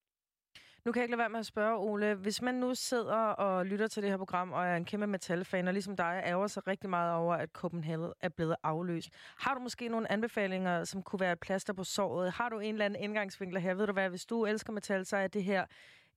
Nu 0.85 0.93
kan 0.93 1.01
jeg 1.01 1.05
ikke 1.05 1.13
lade 1.13 1.19
være 1.19 1.29
med 1.29 1.39
at 1.39 1.47
spørge, 1.47 1.79
Ole. 1.79 2.15
Hvis 2.15 2.43
man 2.43 2.55
nu 2.55 2.75
sidder 2.75 3.17
og 3.17 3.67
lytter 3.67 3.89
til 3.89 4.03
det 4.03 4.11
her 4.11 4.17
program, 4.17 4.53
og 4.53 4.67
er 4.67 4.77
en 4.77 4.85
kæmpe 4.85 5.07
metalfan, 5.07 5.67
og 5.69 5.73
ligesom 5.73 5.97
dig 5.97 6.23
ærger 6.27 6.47
sig 6.47 6.67
rigtig 6.67 6.91
meget 6.91 7.15
over, 7.15 7.35
at 7.35 7.51
Copenhagen 7.53 8.13
er 8.21 8.29
blevet 8.29 8.57
afløst. 8.63 9.11
Har 9.39 9.55
du 9.55 9.61
måske 9.61 9.89
nogle 9.89 10.13
anbefalinger, 10.13 10.85
som 10.85 11.03
kunne 11.03 11.21
være 11.21 11.33
et 11.33 11.41
plaster 11.41 11.73
på 11.73 11.85
såret? 11.85 12.33
Har 12.33 12.49
du 12.49 12.59
en 12.59 12.75
eller 12.75 12.85
anden 12.85 13.03
indgangsvinkel 13.03 13.59
her? 13.61 13.75
Ved 13.75 13.87
du 13.87 13.93
hvad, 13.93 14.11
hvis 14.11 14.27
du 14.27 14.45
elsker 14.45 14.73
metal, 14.73 15.07
så 15.07 15.17
er 15.17 15.27
det 15.27 15.45
her 15.45 15.65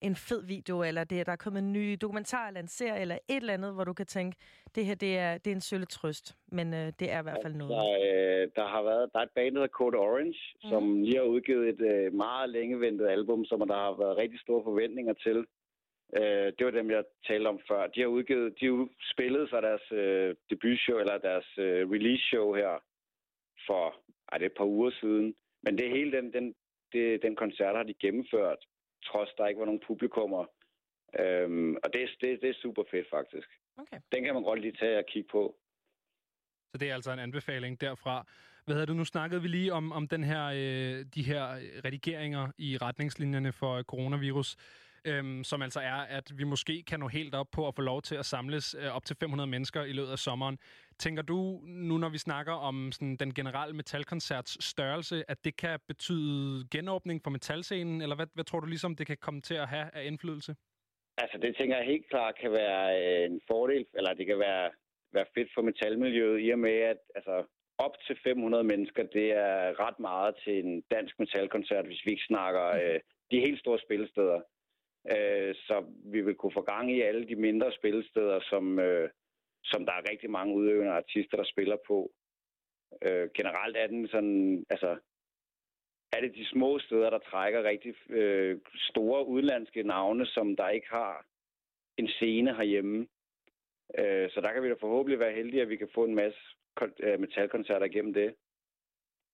en 0.04 0.16
fed 0.16 0.42
video, 0.48 0.84
eller 0.84 1.04
det, 1.04 1.26
der 1.26 1.32
er 1.32 1.36
kommet 1.36 1.62
en 1.62 1.74
ny 1.74 1.98
dokumentar, 2.02 2.48
eller 2.48 2.60
en 2.60 2.68
serie, 2.68 3.02
eller 3.02 3.16
et 3.16 3.36
eller 3.36 3.54
andet, 3.54 3.74
hvor 3.74 3.84
du 3.84 3.94
kan 3.94 4.06
tænke, 4.06 4.38
det 4.76 4.86
her 4.86 4.96
det 4.96 5.18
er, 5.18 5.38
det 5.38 5.52
er 5.52 5.56
en 5.56 5.62
sølle 5.62 5.86
trøst, 5.86 6.36
men 6.52 6.74
øh, 6.74 6.88
det 7.00 7.12
er 7.12 7.20
i 7.20 7.24
hvert 7.24 7.40
fald 7.44 7.54
noget. 7.54 7.72
Der, 7.72 7.90
øh, 8.10 8.50
der 8.56 8.68
har 8.68 8.84
været, 8.84 9.10
der 9.14 9.20
er 9.20 9.24
et 9.24 9.36
band, 9.36 9.56
der 9.56 9.68
Code 9.68 9.98
Orange, 9.98 10.40
mm. 10.64 10.70
som 10.70 11.02
lige 11.02 11.18
har 11.18 11.24
udgivet 11.24 11.70
et 11.70 11.82
øh, 11.82 12.14
meget 12.14 12.50
længeventet 12.50 13.08
album, 13.08 13.46
som 13.46 13.60
der 13.60 13.76
har 13.76 13.98
været 13.98 14.18
rigtig 14.18 14.40
store 14.40 14.64
forventninger 14.64 15.14
til. 15.14 15.46
Øh, 16.18 16.48
det 16.58 16.66
var 16.66 16.72
dem, 16.72 16.92
jeg 16.92 17.04
talte 17.28 17.48
om 17.48 17.60
før. 17.68 17.88
De 17.88 18.02
har 18.02 18.08
udgivet, 18.08 18.60
de 18.60 18.66
har 18.66 18.88
spillet 19.14 19.50
så 19.50 19.62
deres 19.62 19.92
øh, 19.92 20.36
debutshow, 20.50 20.98
eller 21.00 21.18
deres 21.18 21.50
øh, 21.58 21.92
release 21.92 22.24
show 22.24 22.54
her 22.54 22.74
for 23.68 23.96
ej, 24.32 24.38
det 24.38 24.46
er 24.46 24.50
et 24.50 24.58
par 24.58 24.66
uger 24.66 24.92
siden. 25.02 25.36
Men 25.64 25.78
det 25.78 25.90
hele 25.90 26.12
den, 26.18 26.34
den, 26.34 26.56
det, 26.94 27.22
den 27.22 27.36
koncert 27.36 27.76
har 27.76 27.84
de 27.84 27.94
gennemført, 27.94 28.60
trods 29.12 29.30
der 29.38 29.48
ikke 29.48 29.60
var 29.60 29.66
nogen 29.66 29.82
publikummer. 29.88 30.46
Øhm, 31.20 31.76
og 31.84 31.94
det, 31.94 32.04
er- 32.04 32.18
det, 32.22 32.42
det 32.42 32.50
er 32.50 32.54
super 32.62 32.84
fedt, 32.92 33.08
faktisk. 33.10 33.48
Okay. 33.78 34.00
Den 34.12 34.24
kan 34.24 34.34
man 34.34 34.44
godt 34.44 34.62
lige 34.62 34.78
tage 34.80 34.98
og 34.98 35.06
kigge 35.06 35.30
på. 35.32 35.56
Så 36.72 36.78
det 36.78 36.90
er 36.90 36.94
altså 36.94 37.12
en 37.12 37.20
anbefaling 37.20 37.82
derfra. 37.82 38.26
Hvad 38.66 38.76
hedder 38.76 38.86
du? 38.86 38.94
Nu 38.94 39.06
snakkede 39.06 39.42
vi 39.42 39.48
lige 39.48 39.74
om, 39.74 39.92
om 39.92 40.08
den 40.08 40.24
her, 40.24 40.46
øh, 40.46 41.06
de 41.16 41.24
her 41.24 41.44
redigeringer 41.86 42.52
i 42.58 42.78
retningslinjerne 42.78 43.52
for 43.52 43.82
coronavirus, 43.84 44.56
øhm, 45.06 45.44
som 45.44 45.62
altså 45.62 45.80
er, 45.80 46.00
at 46.18 46.32
vi 46.38 46.44
måske 46.44 46.84
kan 46.84 47.00
nå 47.00 47.08
helt 47.08 47.36
op 47.36 47.48
på 47.52 47.68
at 47.68 47.76
få 47.76 47.82
lov 47.82 48.02
til 48.02 48.16
at 48.16 48.26
samles 48.26 48.76
øh, 48.80 48.96
op 48.96 49.06
til 49.06 49.16
500 49.20 49.50
mennesker 49.50 49.84
i 49.84 49.94
løbet 49.94 50.12
af 50.12 50.20
sommeren. 50.20 50.58
Tænker 51.00 51.22
du, 51.22 51.62
nu 51.66 51.98
når 51.98 52.10
vi 52.10 52.18
snakker 52.18 52.54
om 52.54 52.92
sådan, 52.92 53.16
den 53.16 53.34
generelle 53.34 53.76
metalkoncerts 53.76 54.66
størrelse, 54.66 55.24
at 55.28 55.46
det 55.46 55.58
kan 55.58 55.80
betyde 55.88 56.68
genåbning 56.72 57.24
for 57.24 57.30
metalscenen, 57.30 58.02
eller 58.02 58.16
hvad, 58.16 58.28
hvad 58.34 58.44
tror 58.44 58.60
du 58.60 58.66
ligesom, 58.68 58.96
det 58.96 59.08
kan 59.08 59.18
komme 59.18 59.42
til 59.42 59.56
at 59.56 59.68
have 59.68 59.90
af 59.94 60.06
indflydelse? 60.06 60.56
Altså, 61.18 61.38
det 61.38 61.56
tænker 61.56 61.78
jeg 61.78 61.86
helt 61.86 62.10
klart 62.10 62.36
kan 62.42 62.52
være 62.52 62.86
øh, 63.02 63.32
en 63.32 63.42
fordel, 63.48 63.86
eller 63.94 64.14
det 64.14 64.26
kan 64.26 64.40
være, 64.40 64.72
være 65.14 65.26
fedt 65.36 65.50
for 65.54 65.62
metalmiljøet, 65.62 66.46
i 66.46 66.50
og 66.50 66.60
med, 66.60 66.78
at 66.92 66.98
altså, 67.16 67.44
op 67.78 67.96
til 68.08 68.16
500 68.24 68.64
mennesker, 68.64 69.04
det 69.04 69.32
er 69.32 69.80
ret 69.86 70.00
meget 70.00 70.36
til 70.44 70.66
en 70.66 70.84
dansk 70.92 71.20
metalkoncert, 71.20 71.86
hvis 71.86 72.06
vi 72.06 72.12
ikke 72.12 72.30
snakker 72.32 72.66
øh, 72.82 73.00
de 73.32 73.40
helt 73.40 73.60
store 73.60 73.80
spillesteder. 73.86 74.42
Øh, 75.12 75.56
så 75.56 75.86
vi 76.06 76.22
vil 76.22 76.36
kunne 76.36 76.52
få 76.54 76.62
gang 76.62 76.92
i 76.92 77.02
alle 77.02 77.28
de 77.28 77.36
mindre 77.36 77.72
spillesteder, 77.72 78.40
som, 78.50 78.80
øh, 78.80 79.10
som 79.64 79.86
der 79.86 79.94
er 79.94 80.10
rigtig 80.10 80.30
mange 80.30 80.56
udøvende 80.56 80.92
artister, 80.92 81.38
der 81.38 81.44
spiller 81.44 81.78
på. 81.88 82.12
Øh, 83.02 83.30
generelt 83.34 83.78
er 83.78 83.88
den 83.88 84.08
sådan, 84.08 84.66
altså, 84.70 84.98
er 86.14 86.22
det 86.22 86.36
de 86.36 86.46
små 86.46 86.80
steder, 86.80 87.10
der 87.10 87.20
trækker 87.20 87.64
rigtig 87.64 87.96
øh, 88.10 88.60
store 88.76 89.28
udenlandske 89.28 89.84
navne, 89.84 90.26
som 90.26 90.56
der 90.56 90.70
ikke 90.70 90.90
har 90.90 91.26
en 91.98 92.08
scene 92.08 92.56
herhjemme. 92.56 93.08
Øh, 94.00 94.30
så 94.30 94.42
der 94.42 94.54
kan 94.54 94.64
vi 94.64 94.70
da 94.70 94.76
forhåbentlig 94.80 95.20
være 95.20 95.34
heldige, 95.34 95.62
at 95.62 95.70
vi 95.70 95.78
kan 95.78 95.90
få 95.96 96.04
en 96.04 96.16
masse 96.16 96.40
øh, 97.00 97.20
metalkoncerter 97.20 97.86
igennem 97.86 98.14
det. 98.14 98.36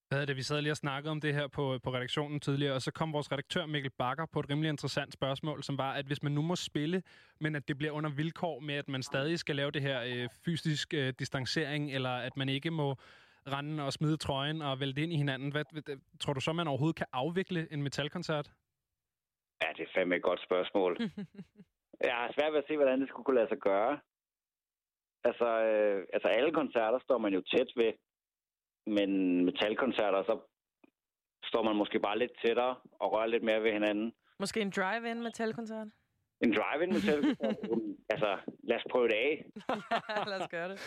Hvad 0.09 0.17
hedder 0.19 0.31
det? 0.31 0.37
Vi 0.37 0.43
sad 0.43 0.61
lige 0.61 0.71
og 0.71 0.77
snakkede 0.77 1.11
om 1.11 1.21
det 1.21 1.33
her 1.33 1.47
på, 1.47 1.79
på 1.83 1.89
redaktionen 1.93 2.39
tidligere, 2.39 2.73
og 2.73 2.81
så 2.81 2.91
kom 2.91 3.13
vores 3.13 3.31
redaktør 3.31 3.65
Mikkel 3.65 3.91
Bakker 3.91 4.25
på 4.33 4.39
et 4.39 4.49
rimelig 4.49 4.69
interessant 4.69 5.13
spørgsmål, 5.13 5.63
som 5.63 5.77
var, 5.77 5.93
at 5.93 6.05
hvis 6.05 6.23
man 6.23 6.31
nu 6.31 6.41
må 6.41 6.55
spille, 6.55 7.03
men 7.39 7.55
at 7.55 7.67
det 7.67 7.77
bliver 7.77 7.91
under 7.91 8.09
vilkår 8.09 8.59
med, 8.59 8.75
at 8.75 8.89
man 8.89 9.03
stadig 9.03 9.39
skal 9.39 9.55
lave 9.55 9.71
det 9.71 9.81
her 9.81 9.99
øh, 10.11 10.29
fysisk 10.45 10.93
øh, 10.93 11.13
distancering, 11.19 11.91
eller 11.91 12.09
at 12.09 12.37
man 12.37 12.49
ikke 12.49 12.71
må 12.71 12.95
rende 13.47 13.85
og 13.85 13.93
smide 13.93 14.17
trøjen 14.17 14.61
og 14.61 14.79
vælte 14.79 15.01
ind 15.01 15.13
i 15.13 15.15
hinanden. 15.15 15.51
Hvad, 15.51 15.63
hvad, 15.71 15.97
tror 16.19 16.33
du 16.33 16.39
så, 16.39 16.53
man 16.53 16.67
overhovedet 16.67 16.95
kan 16.95 17.07
afvikle 17.13 17.73
en 17.73 17.83
metalkoncert? 17.83 18.51
Ja, 19.61 19.67
det 19.77 19.83
er 19.83 19.91
fandme 19.95 20.15
et 20.15 20.23
godt 20.23 20.41
spørgsmål. 20.43 20.97
Jeg 22.09 22.15
har 22.15 22.31
svært 22.31 22.51
ved 22.53 22.59
at 22.59 22.67
se, 22.67 22.75
hvordan 22.75 23.01
det 23.01 23.09
skulle 23.09 23.25
kunne 23.25 23.39
lade 23.39 23.49
sig 23.49 23.57
gøre. 23.57 23.99
Altså, 25.23 25.49
øh, 25.69 26.05
altså 26.13 26.27
alle 26.27 26.53
koncerter 26.53 26.99
står 26.99 27.17
man 27.17 27.33
jo 27.33 27.41
tæt 27.41 27.71
ved, 27.75 27.93
men 28.97 29.09
metalkoncerter, 29.45 30.23
så 30.23 30.35
står 31.43 31.63
man 31.63 31.75
måske 31.75 31.99
bare 31.99 32.19
lidt 32.19 32.31
tættere 32.45 32.75
og 32.99 33.13
rører 33.13 33.27
lidt 33.27 33.43
mere 33.43 33.63
ved 33.63 33.71
hinanden. 33.71 34.13
Måske 34.39 34.61
en 34.61 34.71
drive-in 34.77 35.23
metalkoncert? 35.23 35.87
En 36.43 36.53
drive-in 36.57 36.93
metalkoncert, 36.93 37.57
altså 38.13 38.37
lad 38.63 38.77
os 38.77 38.83
prøve 38.91 39.07
det 39.07 39.13
af. 39.13 39.45
ja, 40.09 40.23
lad 40.31 40.41
os 40.41 40.47
gøre 40.47 40.69
det. 40.69 40.77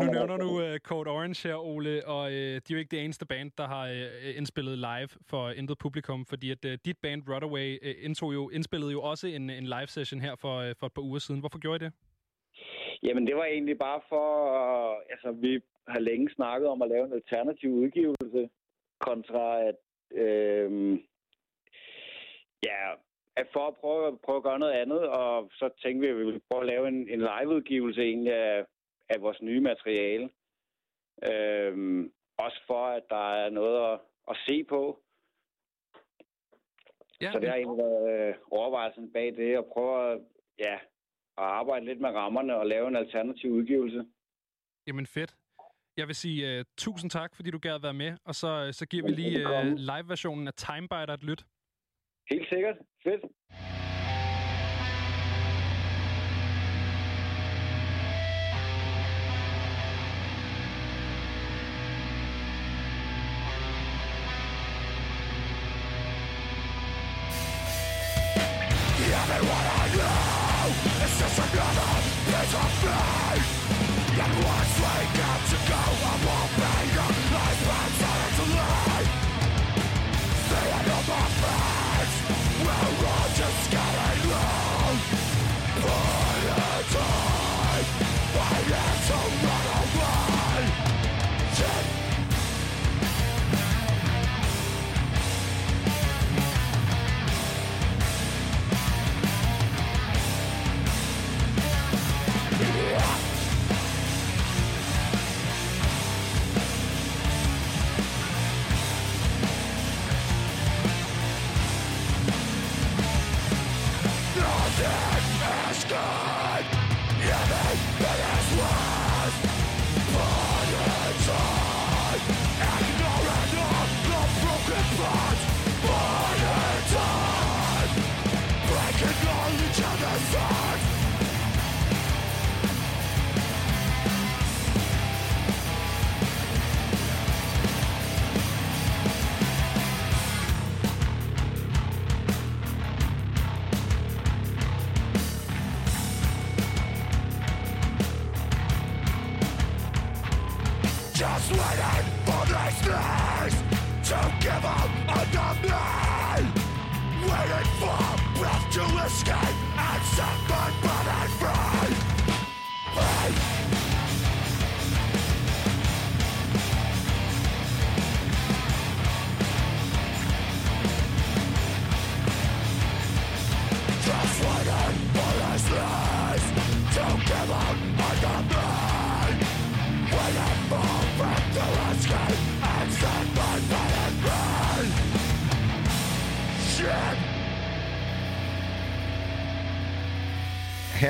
Nu 0.00 0.04
nævner 0.12 0.36
du 0.36 0.48
uh, 0.48 0.76
Code 0.78 1.10
Orange 1.10 1.48
her, 1.48 1.56
Ole, 1.56 2.06
og 2.06 2.22
uh, 2.24 2.30
de 2.30 2.56
er 2.56 2.60
jo 2.70 2.76
ikke 2.76 2.90
det 2.96 3.04
eneste 3.04 3.26
band, 3.26 3.50
der 3.58 3.66
har 3.66 3.84
uh, 3.84 4.36
indspillet 4.38 4.78
live 4.78 5.08
for 5.26 5.50
intet 5.50 5.78
publikum, 5.78 6.26
fordi 6.26 6.50
at 6.50 6.64
uh, 6.64 6.72
dit 6.84 6.98
band 6.98 7.22
Runaway 7.28 7.78
uh, 7.82 8.04
indtog 8.04 8.34
jo, 8.34 8.48
indspillede 8.48 8.92
jo 8.92 9.02
også 9.02 9.26
en, 9.26 9.50
en 9.50 9.64
live 9.64 9.86
session 9.86 10.20
her 10.20 10.34
for, 10.36 10.54
uh, 10.60 10.74
for 10.78 10.86
et 10.86 10.92
par 10.92 11.02
uger 11.02 11.18
siden. 11.18 11.40
Hvorfor 11.40 11.58
gjorde 11.58 11.84
I 11.84 11.88
det? 11.88 11.92
Jamen, 13.02 13.26
det 13.26 13.36
var 13.36 13.44
egentlig 13.44 13.78
bare 13.78 14.00
for... 14.08 14.26
øh, 14.60 15.02
Altså, 15.10 15.32
vi 15.32 15.60
har 15.88 16.00
længe 16.00 16.30
snakket 16.30 16.68
om 16.68 16.82
at 16.82 16.88
lave 16.88 17.04
en 17.04 17.12
alternativ 17.12 17.70
udgivelse, 17.70 18.50
kontra 18.98 19.60
at... 19.60 19.76
Øh, 20.10 20.98
ja, 22.62 22.92
at 23.36 23.46
for 23.52 23.66
at 23.66 23.76
prøve, 23.76 24.18
prøve 24.18 24.36
at 24.36 24.42
gøre 24.42 24.58
noget 24.58 24.72
andet, 24.72 25.08
og 25.08 25.50
så 25.52 25.70
tænkte 25.82 26.00
vi, 26.00 26.12
at 26.12 26.18
vi 26.18 26.24
ville 26.24 26.40
prøve 26.50 26.62
at 26.62 26.68
lave 26.68 26.88
en, 26.88 27.08
en 27.08 27.28
liveudgivelse 27.40 28.02
egentlig 28.02 28.34
af, 28.34 28.64
af 29.08 29.20
vores 29.20 29.42
nye 29.42 29.60
materiale. 29.60 30.30
Øh, 31.30 32.04
også 32.38 32.62
for, 32.66 32.86
at 32.86 33.02
der 33.10 33.34
er 33.34 33.50
noget 33.50 33.92
at, 33.92 34.00
at 34.30 34.36
se 34.46 34.64
på. 34.64 35.00
Ja, 37.20 37.32
så 37.32 37.38
det 37.38 37.48
har 37.48 37.56
egentlig 37.56 37.84
været 37.84 38.28
øh, 38.28 38.34
overvejelsen 38.50 39.12
bag 39.12 39.36
det, 39.36 39.56
at 39.56 39.66
prøve 39.66 40.12
at, 40.12 40.20
ja, 40.58 40.78
at 41.38 41.44
arbejde 41.44 41.84
lidt 41.84 42.00
med 42.00 42.10
rammerne 42.10 42.56
og 42.56 42.66
lave 42.66 42.88
en 42.88 42.96
alternativ 42.96 43.50
udgivelse. 43.50 44.04
Jamen 44.86 45.06
fedt. 45.06 45.36
Jeg 45.96 46.06
vil 46.06 46.14
sige 46.14 46.58
uh, 46.58 46.64
tusind 46.78 47.10
tak, 47.10 47.36
fordi 47.36 47.50
du 47.50 47.58
gad 47.58 47.80
være 47.80 47.94
med, 47.94 48.12
og 48.24 48.34
så, 48.34 48.68
så 48.72 48.86
giver 48.86 49.04
vi 49.04 49.10
lige 49.10 49.46
uh, 49.46 49.66
live-versionen 49.76 50.46
af 50.48 50.54
Timebiter 50.54 51.14
et 51.14 51.24
lyt. 51.24 51.44
Helt 52.30 52.48
sikkert. 52.48 52.76
Fedt. 53.04 53.22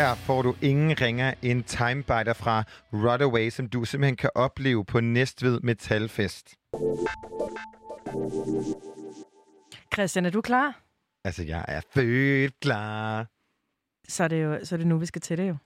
Her 0.03 0.15
får 0.15 0.43
du 0.43 0.55
ingen 0.63 1.01
ringer 1.01 1.35
en 1.43 1.63
timebiter 1.63 2.33
fra 2.33 2.65
Rodaway, 2.93 3.51
som 3.51 3.69
du 3.69 3.85
simpelthen 3.85 4.17
kan 4.17 4.31
opleve 4.35 4.85
på 4.85 5.01
Næstved 5.01 5.61
Metalfest. 5.61 6.55
Christian, 9.95 10.27
er 10.27 10.31
du 10.31 10.41
klar? 10.41 10.83
Altså, 11.25 11.43
jeg 11.43 11.65
er 11.69 11.81
født 11.95 12.61
klar. 12.61 13.27
Så 14.09 14.25
er 14.25 14.29
det 14.29 14.43
jo 14.43 14.59
så 14.65 14.75
er 14.75 14.77
det 14.77 14.87
nu, 14.87 14.99
vi 14.99 15.07
skal 15.07 15.21
til 15.21 15.39
det 15.39 15.49
jo. 15.49 15.57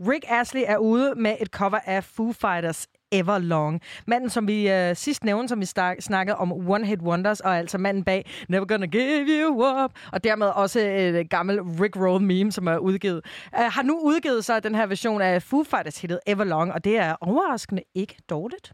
Rick 0.00 0.24
Astley 0.28 0.62
er 0.66 0.76
ude 0.76 1.14
med 1.14 1.36
et 1.40 1.48
cover 1.48 1.78
af 1.86 2.04
Foo 2.04 2.32
Fighters 2.32 2.86
Everlong. 3.12 3.80
Manden, 4.06 4.30
som 4.30 4.46
vi 4.48 4.70
øh, 4.70 4.96
sidst 4.96 5.24
nævnte, 5.24 5.48
som 5.48 5.60
vi 5.60 5.64
snak- 5.66 6.00
snakkede 6.00 6.36
om 6.36 6.52
One 6.70 6.86
Hit 6.86 7.00
Wonders, 7.02 7.40
og 7.40 7.58
altså 7.58 7.78
manden 7.78 8.04
bag 8.04 8.30
Never 8.48 8.64
Gonna 8.66 8.86
Give 8.86 9.26
You 9.28 9.84
Up, 9.84 9.90
og 10.12 10.24
dermed 10.24 10.46
også 10.46 10.80
et 10.80 11.14
øh, 11.14 11.26
gammel 11.30 11.60
Rick 11.62 11.96
Roll 11.96 12.22
meme, 12.24 12.52
som 12.52 12.66
er 12.66 12.76
udgivet. 12.78 13.24
øh, 13.54 13.60
har 13.64 13.82
nu 13.82 14.00
udgivet 14.02 14.44
sig 14.44 14.62
den 14.62 14.74
her 14.74 14.86
version 14.86 15.20
af 15.22 15.42
Foo 15.42 15.64
Fighters 15.64 16.00
hittet 16.00 16.20
Everlong, 16.26 16.72
og 16.72 16.84
det 16.84 16.96
er 16.98 17.14
overraskende 17.20 17.82
ikke 17.94 18.16
dårligt. 18.30 18.72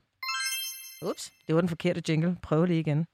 Ups, 1.10 1.30
det 1.46 1.54
var 1.54 1.60
den 1.60 1.68
forkerte 1.68 2.02
jingle. 2.08 2.36
Prøv 2.42 2.64
lige 2.64 2.80
igen. 2.80 3.06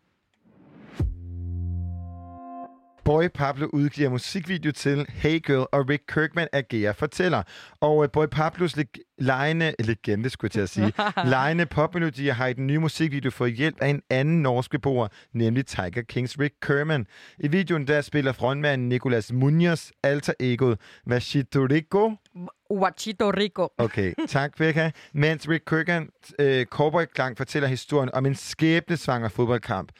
Boy 3.05 3.29
Pablo 3.35 3.67
udgiver 3.73 4.11
musikvideo 4.11 4.73
til 4.73 5.07
Hey 5.09 5.39
Girl, 5.47 5.67
og 5.73 5.89
Rick 5.89 6.03
Kirkman 6.09 6.49
agerer 6.53 6.93
fortæller. 6.93 7.43
Og 7.81 7.97
uh, 7.97 8.07
Boy 8.13 8.27
Pablos 8.27 8.77
leg- 8.77 9.15
lejende, 9.19 9.75
legende 9.79 10.31
skulle 10.31 10.49
jeg 10.49 10.53
til 10.53 10.61
at 10.61 10.69
sige, 10.69 10.93
lejende 11.31 11.67
popmelodier 11.67 12.33
har 12.33 12.47
i 12.47 12.53
den 12.53 12.67
nye 12.67 12.79
musikvideo 12.79 13.31
fået 13.31 13.53
hjælp 13.53 13.77
af 13.81 13.89
en 13.89 14.03
anden 14.11 14.43
norsk 14.43 14.71
beboer, 14.71 15.09
nemlig 15.33 15.67
Tiger 15.67 16.03
Kings 16.09 16.39
Rick 16.41 16.55
Kerman. 16.63 17.07
I 17.39 17.49
videoen 17.49 17.87
der 17.87 18.01
spiller 18.01 18.33
frontmanden 18.33 18.89
Nicolas 18.89 19.33
Munoz 19.33 19.91
alter 20.03 20.33
egoet 20.41 20.79
Vachito 21.07 21.61
Rico. 21.71 22.13
Wachito 22.71 23.31
Rico. 23.31 23.69
Okay, 23.79 24.13
tak 24.29 24.57
Becca. 24.59 24.91
Mens 25.15 25.49
Rick 25.49 25.65
Kirkman 25.67 26.09
øh, 26.39 26.67
cowboy-klang 26.67 27.37
fortæller 27.37 27.69
historien 27.69 28.11
om 28.15 28.27
en 28.27 28.35
skæbnesvanger 28.35 29.29
fodboldkamp. 29.29 29.93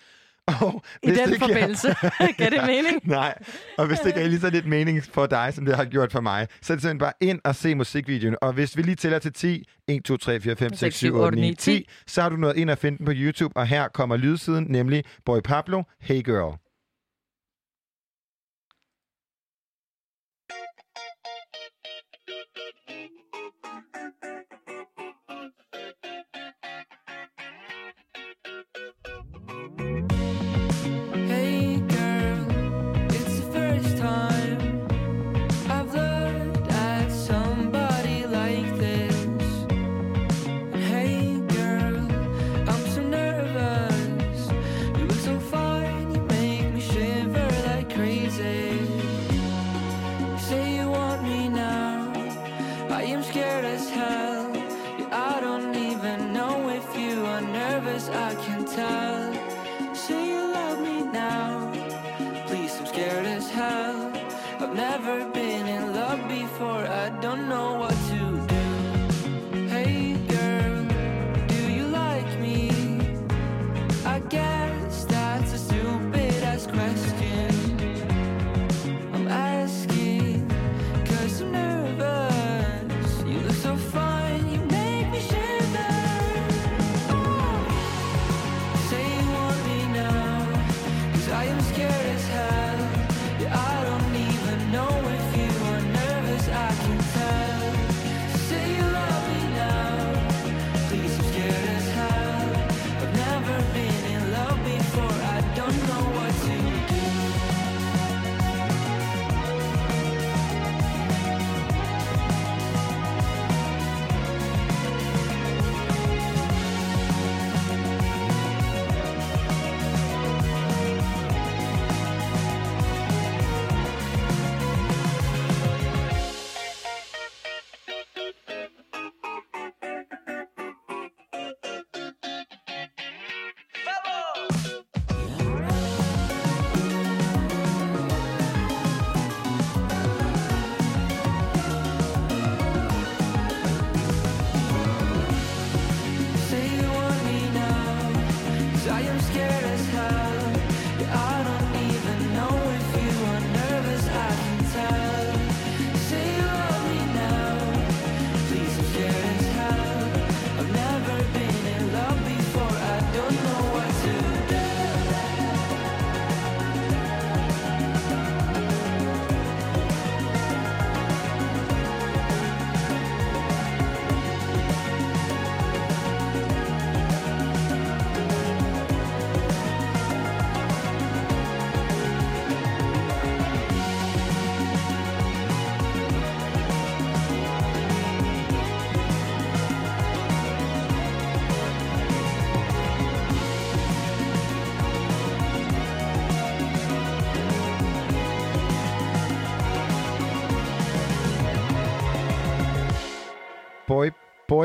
Og 0.61 0.83
I 1.03 1.07
den 1.07 1.17
det 1.17 1.27
giver- 1.27 1.39
forbindelse. 1.39 1.95
Giver 2.39 2.51
det 2.51 2.61
mening? 2.67 3.01
Nej, 3.05 3.35
og 3.79 3.87
hvis 3.87 3.99
det 3.99 4.15
gav 4.15 4.29
lige 4.29 4.41
så 4.41 4.51
lidt 4.51 4.67
mening 4.67 5.05
for 5.05 5.27
dig, 5.27 5.53
som 5.55 5.65
det 5.65 5.77
har 5.77 5.85
gjort 5.85 6.13
for 6.13 6.21
mig, 6.21 6.47
så 6.63 6.73
er 6.73 6.77
det 6.77 6.83
simpelthen 6.83 6.99
bare 6.99 7.13
ind 7.21 7.41
og 7.45 7.55
se 7.57 7.75
musikvideoen. 7.75 8.37
Og 8.43 8.53
hvis 8.53 8.77
vi 8.77 8.83
lige 8.83 8.95
tæller 8.95 9.19
til 9.19 9.33
10, 9.33 9.65
1, 9.89 10.05
2, 10.05 10.17
3, 10.17 10.41
4, 10.41 10.57
5, 10.57 10.75
6, 10.75 10.97
7, 10.97 11.15
8, 11.17 11.41
9, 11.41 11.55
10, 11.55 11.89
så 12.07 12.23
har 12.23 12.29
du 12.29 12.37
noget 12.37 12.57
ind 12.57 12.71
at 12.71 12.79
finde 12.79 12.99
den 12.99 13.07
på 13.07 13.13
YouTube, 13.15 13.57
og 13.57 13.67
her 13.67 13.89
kommer 13.89 14.17
lydsiden, 14.17 14.67
nemlig 14.69 15.05
Boy 15.25 15.41
Pablo, 15.45 15.83
Hey 16.01 16.23
Girl. 16.25 16.57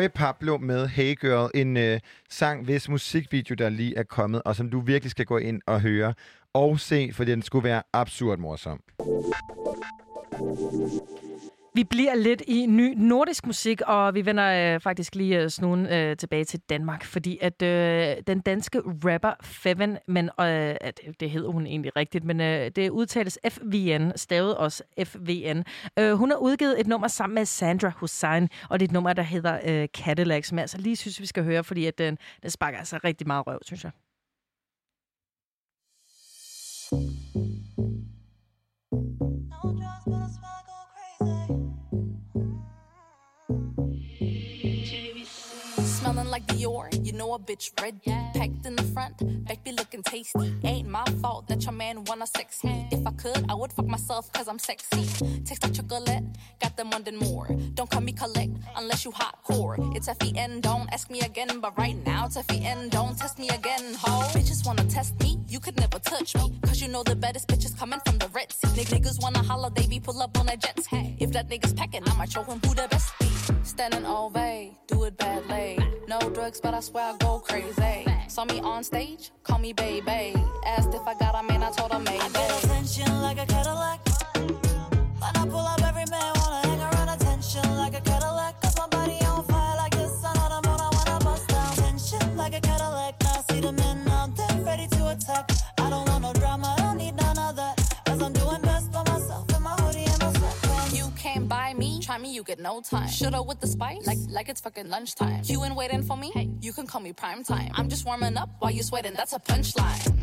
Joey 0.06 0.12
Pablo 0.12 0.58
med 0.58 0.88
Hey 0.88 1.16
Girl, 1.22 1.52
en 1.54 1.78
øh, 1.78 2.00
sang, 2.30 2.64
hvis 2.64 2.90
musikvideo, 2.90 3.56
der 3.56 3.70
lige 3.70 3.98
er 3.98 4.04
kommet, 4.04 4.42
og 4.46 4.56
som 4.56 4.70
du 4.70 4.80
virkelig 4.80 5.12
skal 5.12 5.26
gå 5.26 5.38
ind 5.38 5.62
og 5.66 5.82
høre 5.82 6.14
og 6.54 6.80
se, 6.80 7.10
for 7.14 7.24
den 7.24 7.42
skulle 7.42 7.64
være 7.64 7.84
absurd 7.94 8.40
morsom. 8.40 8.80
Vi 11.76 11.84
bliver 11.84 12.16
lidt 12.16 12.42
i 12.48 12.66
ny 12.66 12.94
nordisk 12.98 13.46
musik, 13.46 13.82
og 13.82 14.14
vi 14.14 14.26
vender 14.26 14.76
øh, 14.76 14.80
faktisk 14.82 15.16
lige 15.16 15.42
øh, 15.42 15.50
snuden 15.50 15.86
øh, 15.86 16.18
tilbage 16.18 16.46
til 16.46 16.60
Danmark, 16.60 17.04
fordi 17.04 17.38
at 17.42 17.62
øh, 17.62 18.16
den 18.28 18.40
danske 18.40 18.82
rapper 18.86 19.34
Feven, 19.42 19.98
men 20.08 20.26
øh, 20.26 20.76
at, 20.82 21.02
det 21.20 21.30
hedder 21.30 21.50
hun 21.50 21.68
egentlig 21.68 21.96
rigtigt, 21.96 22.24
men 22.24 22.42
øh, 22.42 22.72
det 22.76 22.90
udtales 22.90 23.40
FVN, 23.50 24.12
stavet 24.16 24.58
også 24.58 24.84
FVN. 25.04 25.64
Øh, 26.00 26.14
hun 26.14 26.30
har 26.30 26.38
udgivet 26.38 26.80
et 26.80 26.88
nummer 26.88 27.08
sammen 27.08 27.36
med 27.36 27.46
Sandra 27.46 27.92
Hussein, 27.96 28.50
og 28.70 28.80
det 28.80 28.86
er 28.86 28.90
et 28.90 28.94
nummer, 28.94 29.14
der 29.14 29.24
hedder 29.24 29.60
øh, 29.66 29.88
Cadillac, 29.88 30.48
som 30.48 30.58
jeg 30.58 30.64
altså 30.64 30.78
lige 30.78 30.96
synes, 30.96 31.22
vi 31.22 31.26
skal 31.26 31.44
høre, 31.44 31.64
fordi 31.64 31.86
at, 31.86 32.00
øh, 32.00 32.14
den 32.44 32.50
sparker 32.50 32.78
altså 32.78 33.00
rigtig 33.04 33.28
meget 33.28 33.48
røv, 33.48 33.60
synes 33.64 33.84
jeg. 33.84 33.92
Smelling 46.06 46.30
like 46.30 46.46
Dior, 46.46 47.04
you 47.04 47.14
know 47.14 47.34
a 47.34 47.40
bitch 47.40 47.72
red. 47.82 48.00
Packed 48.36 48.64
in 48.68 48.76
the 48.76 48.84
front, 48.94 49.18
back 49.44 49.64
be 49.64 49.72
looking 49.72 50.04
tasty. 50.04 50.54
Ain't 50.64 50.88
my 50.88 51.04
fault 51.20 51.48
that 51.48 51.64
your 51.64 51.72
man 51.72 52.04
wanna 52.04 52.28
sex 52.28 52.64
me. 52.64 52.88
If 52.92 53.08
I 53.08 53.12
could, 53.14 53.44
I 53.50 53.56
would 53.56 53.74
fuck 53.74 53.88
myself 53.88 54.32
cause 54.32 54.48
I'm 54.48 54.60
sexy. 54.60 55.02
Taste 55.46 55.64
like 55.64 55.74
chocolate, 55.74 56.24
got 56.62 56.78
them 56.78 56.92
wanting 56.92 57.18
more. 57.18 57.48
Don't 57.74 57.90
call 57.90 58.02
me 58.02 58.12
collect 58.12 58.52
unless 58.76 59.04
you 59.04 59.12
hardcore. 59.14 59.96
It's 59.96 60.08
FEN, 60.08 60.62
don't 60.62 60.88
ask 60.94 61.10
me 61.10 61.22
again. 61.22 61.60
But 61.60 61.76
right 61.76 61.98
now, 62.06 62.28
it's 62.28 62.40
FEN, 62.40 62.90
don't 62.90 63.18
test 63.18 63.40
me 63.40 63.50
again. 63.50 63.96
Ho, 64.02 64.28
bitches 64.38 64.64
wanna 64.64 64.84
test 64.84 65.20
me, 65.24 65.40
you 65.48 65.60
could 65.60 65.78
never 65.80 65.98
touch 65.98 66.36
me. 66.36 66.60
Cause 66.62 66.80
you 66.84 66.88
know 66.88 67.02
the 67.02 67.16
baddest 67.16 67.48
bitches 67.48 67.76
coming 67.76 68.00
from 68.06 68.20
the 68.20 68.28
Red 68.28 68.52
Sea. 68.52 68.68
Niggas 68.68 69.24
wanna 69.24 69.42
holla, 69.42 69.72
they 69.76 69.88
be 69.88 70.00
pull 70.00 70.22
up 70.22 70.38
on 70.38 70.46
their 70.46 70.58
jets. 70.58 70.88
If 71.18 71.32
that 71.32 71.50
nigga's 71.50 71.74
packing, 71.74 72.04
I 72.06 72.16
might 72.16 72.32
show 72.32 72.44
him 72.44 72.60
who 72.64 72.76
the 72.76 72.88
best 72.92 73.12
be. 73.20 73.35
Standing 73.64 74.06
ovay, 74.06 74.72
do 74.88 75.04
it 75.04 75.18
badly. 75.18 75.78
No 76.08 76.20
drugs, 76.30 76.60
but 76.62 76.74
I 76.74 76.80
swear 76.80 77.14
I 77.14 77.18
go 77.18 77.40
crazy. 77.40 78.06
Saw 78.28 78.46
me 78.46 78.60
on 78.62 78.84
stage, 78.84 79.32
call 79.44 79.60
me 79.60 79.74
baby. 79.74 80.34
Asked 80.66 80.94
if 80.94 81.02
I 81.08 81.14
got 81.20 81.36
a 81.36 81.44
man, 81.44 81.64
I 81.64 81.72
told 81.72 81.92
her 81.92 82.00
maybe. 82.00 82.20
I 82.20 82.30
get 82.30 82.64
attention 82.64 83.22
like 83.22 83.38
a 83.38 83.46
Cadillac. 83.46 84.00
When 84.36 85.36
I 85.36 85.46
pull 85.48 85.60
up, 85.60 85.82
every 85.84 86.06
man 86.10 86.34
wanna 86.38 86.68
hang 86.68 86.82
around. 86.82 87.10
Attention 87.10 87.78
like 87.78 87.96
a 87.96 88.02
Cadillac. 88.02 88.62
Cause 88.62 88.78
my 88.78 88.88
body 88.88 89.18
on 89.26 89.44
fire 89.46 89.78
like 89.78 89.92
this. 89.96 90.24
I 90.24 90.34
know 90.34 90.62
the 90.62 90.68
mood, 90.68 90.80
I 90.82 90.90
wanna 90.94 91.26
bust 91.26 91.48
down. 91.48 91.76
Tension 91.76 92.38
like 92.38 92.56
a 92.56 92.62
Cadillac. 92.62 93.16
Now 93.22 93.36
I 93.40 93.54
see 93.54 93.62
the 93.62 93.72
men 93.72 94.08
out 94.10 94.36
there 94.36 94.62
ready 94.64 94.88
to 94.88 95.10
attack. 95.10 95.55
You 102.24 102.44
get 102.44 102.60
no 102.60 102.82
time. 102.82 103.10
Shoulda 103.10 103.42
with 103.42 103.60
the 103.60 103.68
spice, 103.68 104.06
like 104.08 104.18
like 104.30 104.48
it's 104.50 104.62
fucking 104.62 104.90
lunchtime. 104.90 105.42
You 105.46 105.64
ain't 105.66 105.76
waiting 105.76 106.04
for 106.04 106.16
me, 106.16 106.32
hey, 106.34 106.50
you 106.62 106.72
can 106.72 106.88
call 106.88 107.02
me 107.02 107.12
prime 107.12 107.44
time. 107.44 107.72
I'm 107.76 107.90
just 107.90 108.06
warming 108.06 108.38
up 108.38 108.50
while 108.60 108.72
you 108.72 108.84
sweating, 108.84 109.14
that's 109.16 109.34
a 109.34 109.40
punchline. 109.40 110.18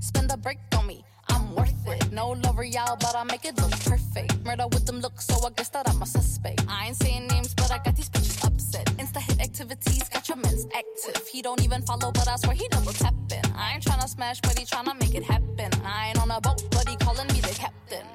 Spend 0.00 0.30
a 0.32 0.36
break 0.36 0.58
on 0.76 0.86
me, 0.86 1.04
I'm 1.28 1.54
worth 1.54 1.86
it. 1.86 2.12
No 2.12 2.30
L'Oreal, 2.30 2.98
but 3.00 3.14
I 3.14 3.24
make 3.24 3.44
it 3.44 3.56
look 3.60 3.70
perfect. 3.70 4.44
Murder 4.44 4.66
with 4.68 4.86
them 4.86 5.00
looks, 5.00 5.26
so 5.26 5.46
I 5.46 5.50
guess 5.50 5.68
that 5.70 5.88
I'm 5.88 6.02
a 6.02 6.06
suspect. 6.06 6.64
I 6.68 6.86
ain't 6.86 6.96
saying 6.96 7.26
names, 7.28 7.54
but 7.54 7.70
I 7.70 7.78
got 7.78 7.94
these 7.96 8.10
bitches 8.10 8.44
upset. 8.44 8.86
Insta 8.98 9.20
hit 9.20 9.40
activities, 9.40 10.08
got 10.08 10.28
your 10.28 10.38
men's 10.38 10.66
active. 10.74 11.26
He 11.28 11.42
don't 11.42 11.62
even 11.62 11.82
follow, 11.82 12.10
but 12.12 12.26
I 12.26 12.36
swear 12.36 12.54
he 12.54 12.66
double 12.68 12.92
tapping. 12.92 13.44
I 13.54 13.74
ain't 13.74 13.84
tryna 13.84 14.08
smash, 14.08 14.40
but 14.40 14.58
he 14.58 14.64
tryna 14.64 14.98
make 14.98 15.14
it 15.14 15.24
happen. 15.24 15.70
I 15.84 16.08
ain't 16.08 16.20
on 16.20 16.30
a 16.30 16.40
boat, 16.40 16.62
but 16.70 16.88
he 16.88 16.96
calling 16.96 17.26
me 17.28 17.40
the 17.40 17.54
captain. 17.54 18.06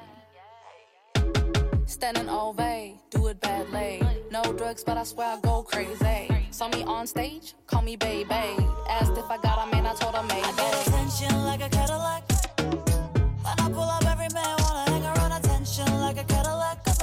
Standing 1.86 2.28
ovay, 2.28 2.94
do 3.10 3.26
it 3.28 3.40
badly. 3.40 4.00
No 4.30 4.42
drugs, 4.42 4.82
but 4.82 4.96
I 4.96 5.04
swear 5.04 5.36
I 5.36 5.40
go 5.40 5.62
crazy. 5.62 6.28
Saw 6.50 6.68
me 6.68 6.82
on 6.84 7.06
stage, 7.06 7.54
call 7.66 7.82
me 7.82 7.96
baby. 7.96 8.56
Asked 8.88 9.16
if 9.18 9.30
I 9.30 9.38
got 9.42 9.68
a 9.68 9.70
man, 9.70 9.86
I 9.86 9.94
told 9.94 10.14
her 10.14 10.22
I 10.22 10.52
get 10.56 10.86
attention 10.86 11.44
like 11.44 11.62
a 11.62 11.68
Cadillac. 11.68 12.24
When 13.42 13.58
I 13.58 13.70
pull 13.70 13.82
up, 13.82 14.04
every 14.06 14.28
man 14.32 14.56
wanna 14.60 14.90
hang 14.90 15.04
around. 15.04 15.32
Attention 15.32 16.00
like 16.00 16.18
a 16.18 16.24
Cadillac. 16.24 16.93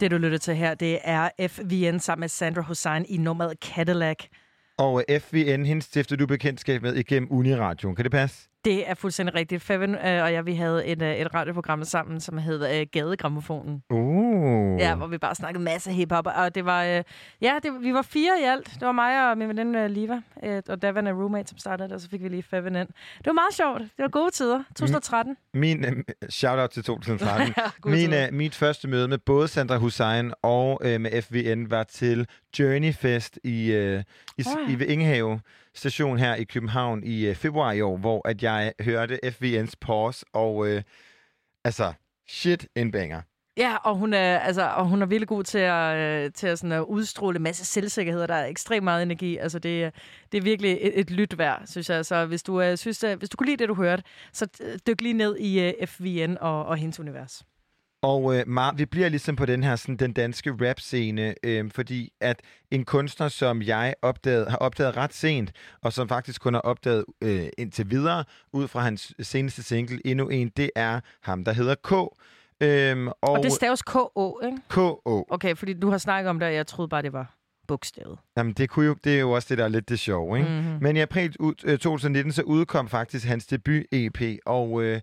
Det, 0.00 0.10
du 0.10 0.18
lytter 0.18 0.38
til 0.38 0.54
her, 0.54 0.74
det 0.74 0.98
er 1.04 1.30
FVN 1.48 2.00
sammen 2.00 2.20
med 2.20 2.28
Sandra 2.28 2.62
Hussein 2.62 3.04
i 3.08 3.16
nummeret 3.16 3.54
Cadillac. 3.64 4.16
Og 4.78 5.04
FVN, 5.20 5.66
hende 5.66 5.82
stifter 5.82 6.16
du 6.16 6.26
bekendtskab 6.26 6.82
med 6.82 6.94
igennem 6.94 7.32
Uniradioen. 7.32 7.96
Kan 7.96 8.04
det 8.04 8.12
passe? 8.12 8.48
Det 8.64 8.90
er 8.90 8.94
fuldstændig 8.94 9.34
rigtigt. 9.34 9.62
Feven 9.62 9.94
øh, 9.94 10.22
og 10.22 10.32
jeg, 10.32 10.46
vi 10.46 10.54
havde 10.54 10.86
et, 10.86 11.02
øh, 11.02 11.16
et 11.16 11.34
radioprogram 11.34 11.84
sammen, 11.84 12.20
som 12.20 12.38
hed 12.38 12.80
øh, 12.80 12.86
Gadegrammofonen. 12.92 13.82
Uh. 13.90 14.80
Ja, 14.80 14.94
hvor 14.94 15.06
vi 15.06 15.18
bare 15.18 15.34
snakkede 15.34 15.64
masse 15.64 15.92
hiphop. 15.92 16.26
Og 16.36 16.54
det 16.54 16.64
var, 16.64 16.84
øh, 16.84 17.02
ja, 17.42 17.54
det, 17.62 17.72
vi 17.80 17.94
var 17.94 18.02
fire 18.02 18.40
i 18.40 18.44
alt. 18.44 18.66
Det 18.74 18.86
var 18.86 18.92
mig 18.92 19.30
og 19.30 19.38
min 19.38 19.48
veninde 19.48 19.78
øh, 19.78 19.90
Liva, 19.90 20.20
øh, 20.44 20.62
og 20.68 20.82
Davin 20.82 21.06
er 21.06 21.12
roommate, 21.12 21.48
som 21.48 21.58
startede 21.58 21.88
det, 21.88 21.94
og 21.94 22.00
så 22.00 22.08
fik 22.10 22.22
vi 22.22 22.28
lige 22.28 22.42
Feven 22.42 22.76
ind. 22.76 22.88
Det 23.18 23.26
var 23.26 23.32
meget 23.32 23.54
sjovt. 23.54 23.80
Det 23.80 24.02
var 24.02 24.08
gode 24.08 24.30
tider. 24.30 24.62
2013. 24.76 25.36
Min, 25.54 25.84
øh, 25.84 25.92
shout-out 26.28 26.70
til 26.70 26.84
2013. 26.84 27.48
Ja, 27.56 27.62
gode 27.80 27.94
Min, 27.94 28.12
øh, 28.12 28.32
mit 28.32 28.54
første 28.54 28.88
møde 28.88 29.08
med 29.08 29.18
både 29.18 29.48
Sandra 29.48 29.76
Hussein 29.76 30.32
og 30.42 30.80
øh, 30.84 31.00
med 31.00 31.22
FVN 31.22 31.70
var 31.70 31.82
til 31.82 32.26
Journey 32.58 32.92
Fest 32.92 33.38
i, 33.44 33.72
øh, 33.72 34.02
i, 34.38 34.44
oh, 34.46 34.72
ja. 34.72 34.84
i 34.84 34.92
Ingehave 34.92 35.40
station 35.78 36.18
her 36.18 36.34
i 36.34 36.44
København 36.44 37.04
i 37.04 37.26
øh, 37.26 37.34
februar 37.34 37.72
i 37.72 37.80
år, 37.80 37.96
hvor 37.96 38.28
at 38.28 38.42
jeg 38.42 38.72
hørte 38.80 39.18
FVN's 39.24 39.72
pause, 39.80 40.26
og 40.32 40.68
øh, 40.68 40.82
altså, 41.64 41.92
shit, 42.28 42.68
en 42.76 42.92
banger. 42.92 43.22
Ja, 43.58 43.76
og 43.76 43.96
hun 43.96 44.12
er, 44.14 44.38
altså, 44.38 44.68
og 44.68 44.86
hun 44.86 45.02
er 45.02 45.06
virkelig 45.06 45.28
god 45.28 45.44
til 45.44 45.58
at, 45.58 45.96
øh, 45.96 46.32
til 46.32 46.46
at, 46.46 46.58
sådan, 46.58 46.72
at 46.72 46.80
udstråle 46.80 47.38
masse 47.38 47.64
selvsikkerhed, 47.64 48.22
og 48.22 48.28
der 48.28 48.34
er 48.34 48.46
ekstremt 48.46 48.84
meget 48.84 49.02
energi. 49.02 49.36
Altså, 49.36 49.58
det, 49.58 49.94
det 50.32 50.38
er 50.38 50.42
virkelig 50.42 50.78
et, 50.80 51.00
et 51.00 51.10
lyt 51.10 51.38
værd, 51.38 51.62
synes 51.66 51.90
jeg. 51.90 52.06
Så 52.06 52.26
hvis 52.26 52.42
du, 52.42 52.60
øh, 52.62 52.76
synes, 52.76 53.04
at, 53.04 53.18
hvis 53.18 53.28
du 53.28 53.36
kunne 53.36 53.46
lide 53.46 53.56
det, 53.56 53.68
du 53.68 53.74
hørte, 53.74 54.02
så 54.32 54.46
øh, 54.60 54.78
dyk 54.86 55.00
lige 55.00 55.12
ned 55.12 55.36
i 55.36 55.60
øh, 55.60 55.86
FVN 55.86 56.36
og, 56.40 56.66
og 56.66 56.76
hendes 56.76 57.00
univers. 57.00 57.42
Og 58.02 58.36
øh, 58.36 58.42
Mar, 58.46 58.72
vi 58.76 58.84
bliver 58.86 59.08
ligesom 59.08 59.36
på 59.36 59.46
den 59.46 59.62
her 59.64 59.76
sådan, 59.76 59.96
den 59.96 60.12
danske 60.12 60.50
rap-scene, 60.60 61.34
øh, 61.42 61.70
fordi 61.74 62.12
at 62.20 62.40
en 62.70 62.84
kunstner, 62.84 63.28
som 63.28 63.62
jeg 63.62 63.94
opdagede, 64.02 64.50
har 64.50 64.56
opdaget 64.56 64.96
ret 64.96 65.14
sent, 65.14 65.52
og 65.82 65.92
som 65.92 66.08
faktisk 66.08 66.40
kun 66.40 66.54
har 66.54 66.60
opdaget 66.60 67.04
øh, 67.22 67.46
indtil 67.58 67.90
videre, 67.90 68.24
ud 68.52 68.68
fra 68.68 68.80
hans 68.80 69.14
seneste 69.20 69.62
single, 69.62 70.00
endnu 70.04 70.28
en, 70.28 70.48
det 70.56 70.70
er 70.76 71.00
ham, 71.22 71.44
der 71.44 71.52
hedder 71.52 71.74
K. 71.74 71.92
Øhm, 72.62 73.08
og, 73.08 73.14
Og, 73.20 73.42
det 73.42 73.52
staves 73.52 73.82
K-O, 73.82 74.40
ikke? 74.44 74.58
K-O. 74.68 75.24
Okay, 75.30 75.56
fordi 75.56 75.72
du 75.72 75.90
har 75.90 75.98
snakket 75.98 76.30
om 76.30 76.38
det, 76.38 76.48
og 76.48 76.54
jeg 76.54 76.66
troede 76.66 76.88
bare, 76.88 77.02
det 77.02 77.12
var 77.12 77.34
bogstavet. 77.68 78.18
Jamen, 78.36 78.52
det, 78.52 78.70
kunne 78.70 78.86
jo, 78.86 78.96
det 79.04 79.14
er 79.16 79.20
jo 79.20 79.30
også 79.30 79.46
det, 79.50 79.58
der 79.58 79.64
er 79.64 79.68
lidt 79.68 79.88
det 79.88 79.98
sjove, 79.98 80.38
ikke? 80.38 80.50
Mhm. 80.50 80.58
Mm-hmm. 80.58 80.82
Men 80.82 80.96
i 80.96 81.00
april 81.00 81.36
ud- 81.40 81.64
øh, 81.64 81.78
2019, 81.78 82.32
så 82.32 82.42
udkom 82.42 82.88
faktisk 82.88 83.26
hans 83.26 83.46
debut-EP, 83.46 84.38
og 84.46 84.82
øh, 84.82 85.00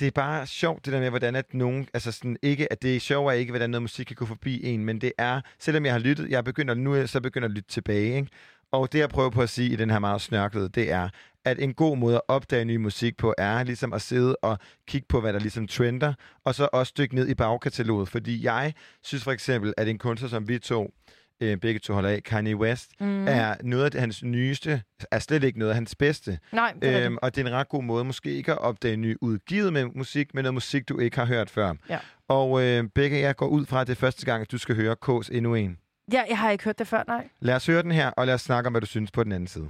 det 0.00 0.06
er 0.06 0.10
bare 0.10 0.46
sjovt, 0.46 0.84
det 0.84 0.92
der 0.92 1.00
med, 1.00 1.10
hvordan 1.10 1.36
at 1.36 1.54
nogen, 1.54 1.88
altså 1.94 2.12
sådan 2.12 2.36
ikke, 2.42 2.72
at 2.72 2.82
det 2.82 2.96
er 2.96 3.00
sjovt 3.00 3.32
er 3.32 3.36
ikke, 3.36 3.52
hvordan 3.52 3.70
noget 3.70 3.82
musik 3.82 4.06
kan 4.06 4.16
gå 4.16 4.26
forbi 4.26 4.64
en, 4.64 4.84
men 4.84 5.00
det 5.00 5.12
er, 5.18 5.40
selvom 5.58 5.84
jeg 5.84 5.94
har 5.94 5.98
lyttet, 5.98 6.30
jeg 6.30 6.44
begynder 6.44 6.74
nu, 6.74 7.06
så 7.06 7.20
begynder 7.20 7.48
at 7.48 7.54
lytte 7.54 7.70
tilbage, 7.70 8.16
ikke? 8.16 8.28
Og 8.72 8.92
det, 8.92 8.98
jeg 8.98 9.08
prøver 9.08 9.30
på 9.30 9.42
at 9.42 9.50
sige 9.50 9.70
i 9.70 9.76
den 9.76 9.90
her 9.90 9.98
meget 9.98 10.20
snørklede, 10.20 10.68
det 10.68 10.90
er, 10.90 11.08
at 11.44 11.58
en 11.58 11.74
god 11.74 11.96
måde 11.96 12.14
at 12.16 12.22
opdage 12.28 12.64
ny 12.64 12.76
musik 12.76 13.16
på, 13.16 13.34
er 13.38 13.62
ligesom 13.62 13.92
at 13.92 14.02
sidde 14.02 14.36
og 14.36 14.58
kigge 14.86 15.06
på, 15.08 15.20
hvad 15.20 15.32
der 15.32 15.38
ligesom 15.38 15.66
trender, 15.66 16.14
og 16.44 16.54
så 16.54 16.68
også 16.72 16.92
dykke 16.98 17.14
ned 17.14 17.28
i 17.28 17.34
bagkataloget, 17.34 18.08
fordi 18.08 18.44
jeg 18.44 18.74
synes 19.02 19.24
for 19.24 19.32
eksempel, 19.32 19.74
at 19.76 19.88
en 19.88 19.98
kunstner 19.98 20.28
som 20.28 20.48
vi 20.48 20.58
to, 20.58 20.94
øh, 21.40 21.56
begge 21.56 21.80
to 21.80 21.94
holder 21.94 22.08
af, 22.10 22.22
Kanye 22.22 22.56
West, 22.56 22.90
mm. 23.00 23.28
er 23.28 23.54
noget 23.62 23.84
af 23.84 23.90
det- 23.90 24.00
hans 24.00 24.22
nyeste, 24.22 24.82
er 25.10 25.18
slet 25.18 25.44
ikke 25.44 25.58
noget 25.58 25.70
af 25.70 25.74
hans 25.74 25.94
bedste. 25.94 26.38
Nej, 26.52 26.74
det 26.82 27.04
øhm, 27.04 27.18
og 27.22 27.34
det 27.36 27.42
er 27.42 27.46
en 27.46 27.52
ret 27.54 27.68
god 27.68 27.82
måde, 27.82 28.04
måske 28.04 28.30
ikke 28.30 28.52
at 28.52 28.58
opdage 28.58 28.96
ny 28.96 29.16
udgivet 29.20 29.72
med 29.72 29.84
musik, 29.94 30.34
men 30.34 30.42
noget 30.42 30.54
musik, 30.54 30.88
du 30.88 30.98
ikke 30.98 31.16
har 31.18 31.26
hørt 31.26 31.50
før. 31.50 31.74
Ja. 31.88 31.98
Og 32.28 32.62
øh, 32.62 32.84
begge 32.94 33.18
jeg 33.20 33.36
går 33.36 33.46
ud 33.46 33.66
fra, 33.66 33.80
at 33.80 33.86
det 33.86 33.92
er 33.92 33.96
første 34.00 34.26
gang, 34.26 34.42
at 34.42 34.50
du 34.52 34.58
skal 34.58 34.76
høre 34.76 34.96
K's 35.08 35.28
endnu 35.32 35.54
en. 35.54 35.78
Ja, 36.12 36.22
jeg 36.28 36.38
har 36.38 36.50
ikke 36.50 36.64
hørt 36.64 36.78
det 36.78 36.86
før, 36.86 37.02
nej. 37.08 37.28
Lad 37.40 37.54
os 37.54 37.66
høre 37.66 37.82
den 37.82 37.90
her, 37.92 38.10
og 38.10 38.26
lad 38.26 38.34
os 38.34 38.40
snakke 38.42 38.66
om, 38.66 38.72
hvad 38.72 38.80
du 38.80 38.86
synes 38.86 39.10
på 39.10 39.24
den 39.24 39.32
anden 39.32 39.46
side. 39.46 39.68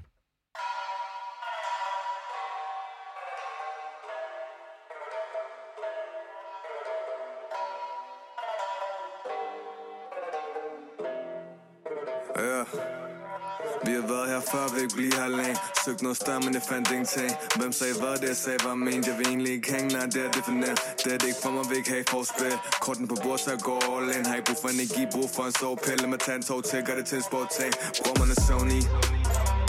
Her 15.02 15.10
før, 15.10 15.12
vil 15.12 15.12
ikke 15.12 15.12
blive 15.12 15.14
her 15.14 15.28
længe. 15.28 15.56
Søgt 15.84 16.02
noget 16.02 16.16
større, 16.16 16.40
men 16.40 16.54
jeg 16.54 16.62
fandt 16.68 16.90
ingenting. 16.90 17.30
Hvem 17.56 17.72
sagde 17.72 17.94
hvad, 18.00 18.16
det 18.20 18.28
jeg 18.28 18.36
sagde, 18.36 18.58
hvad 18.62 18.70
jeg 18.70 18.78
mente 18.78 19.08
Jeg? 19.10 19.18
Vil 19.18 19.26
egentlig 19.26 19.52
ikke 19.52 19.72
hænge, 19.72 19.88
nej, 19.96 20.06
det 20.06 20.20
er 20.24 20.30
det 20.30 20.44
for 20.44 20.52
nemt. 20.52 20.80
Det 21.04 21.12
er 21.14 21.18
det 21.18 21.26
ikke 21.26 21.42
for 21.42 21.50
mig, 21.50 21.64
vil 21.68 21.76
ikke 21.76 21.90
have 21.90 22.04
forspil. 22.08 22.56
Korten 22.80 23.08
på 23.08 23.16
bord, 23.22 23.38
så 23.38 23.50
jeg 23.50 23.60
går 23.68 23.80
all 23.94 24.08
in. 24.16 24.26
Har 24.26 24.34
ikke 24.34 24.48
brug 24.50 24.60
for 24.62 24.68
energi, 24.68 25.02
brug 25.14 25.28
for 25.36 25.44
en 25.50 25.54
sovepille 25.60 26.06
Med 26.12 26.18
tandtog 26.18 26.64
til, 26.64 26.78
gør 26.86 26.94
det 27.00 27.06
til 27.10 27.16
en 27.20 27.26
sportting 27.30 27.72
Bror, 28.02 28.14
man 28.20 28.28
er 28.34 28.38
Sony. 28.46 28.80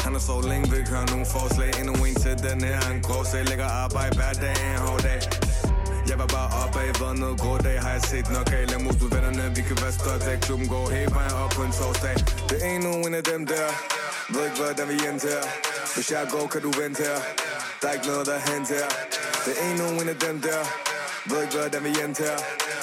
Han 0.05 0.11
har 0.13 0.23
sovet 0.27 0.45
længe, 0.51 0.69
vil 0.69 0.79
ikke 0.79 0.91
høre 0.95 1.05
nogen 1.13 1.27
forslag. 1.35 1.71
Endnu 1.79 1.93
en 2.05 2.15
til 2.23 2.35
den 2.47 2.59
her, 2.69 2.79
en 2.93 3.01
grov 3.01 3.25
sag 3.25 3.45
Lægger 3.45 3.69
arbejde 3.83 4.15
hver 4.15 4.33
dag, 4.43 4.57
en 4.73 4.79
hård 4.87 5.01
dag 5.01 5.46
jeg 6.09 6.19
var 6.19 6.29
bare 6.37 6.49
op 6.63 6.75
af, 6.83 6.91
vandet, 7.01 7.39
grå 7.41 7.57
dag 7.57 7.77
Har 7.81 7.91
jeg 7.97 8.01
set 8.11 8.27
nok 8.37 8.49
af, 8.57 8.63
lad 8.71 8.79
mus 8.85 8.97
vennerne 9.13 9.43
Vi 9.55 9.61
kan 9.67 9.77
være 9.83 9.93
stolt 9.99 10.23
af, 10.31 10.35
klubben 10.45 10.67
går 10.67 10.85
hele 10.89 11.11
vejen 11.17 11.33
op 11.43 11.51
på 11.57 11.61
en 11.67 11.73
torsdag. 11.79 12.15
Det 12.49 12.57
er 12.63 12.69
endnu 12.75 12.91
en 13.07 13.13
af 13.21 13.23
dem 13.31 13.41
der. 13.51 13.67
Ved 14.33 14.43
ikke, 14.47 14.57
hvordan 14.61 14.87
vi 14.93 14.97
endte 15.09 15.27
her. 15.27 15.43
Hvis 15.95 16.11
jeg 16.11 16.23
går, 16.33 16.45
kan 16.53 16.61
du 16.61 16.71
vente 16.81 17.03
her. 17.07 17.19
Der 17.81 17.87
er 17.89 17.93
ikke 17.97 18.07
noget, 18.07 18.25
der 18.29 18.33
er 18.33 18.43
her. 18.73 18.87
Det 19.45 19.53
er 19.59 19.63
endnu 19.69 19.87
en 20.01 20.09
af 20.09 20.19
dem 20.27 20.35
der. 20.47 20.61
Ved 21.29 21.39
ikke, 21.43 21.55
hvordan 21.57 21.83
vi 21.87 21.91
endte 22.03 22.23
her. 22.23 22.37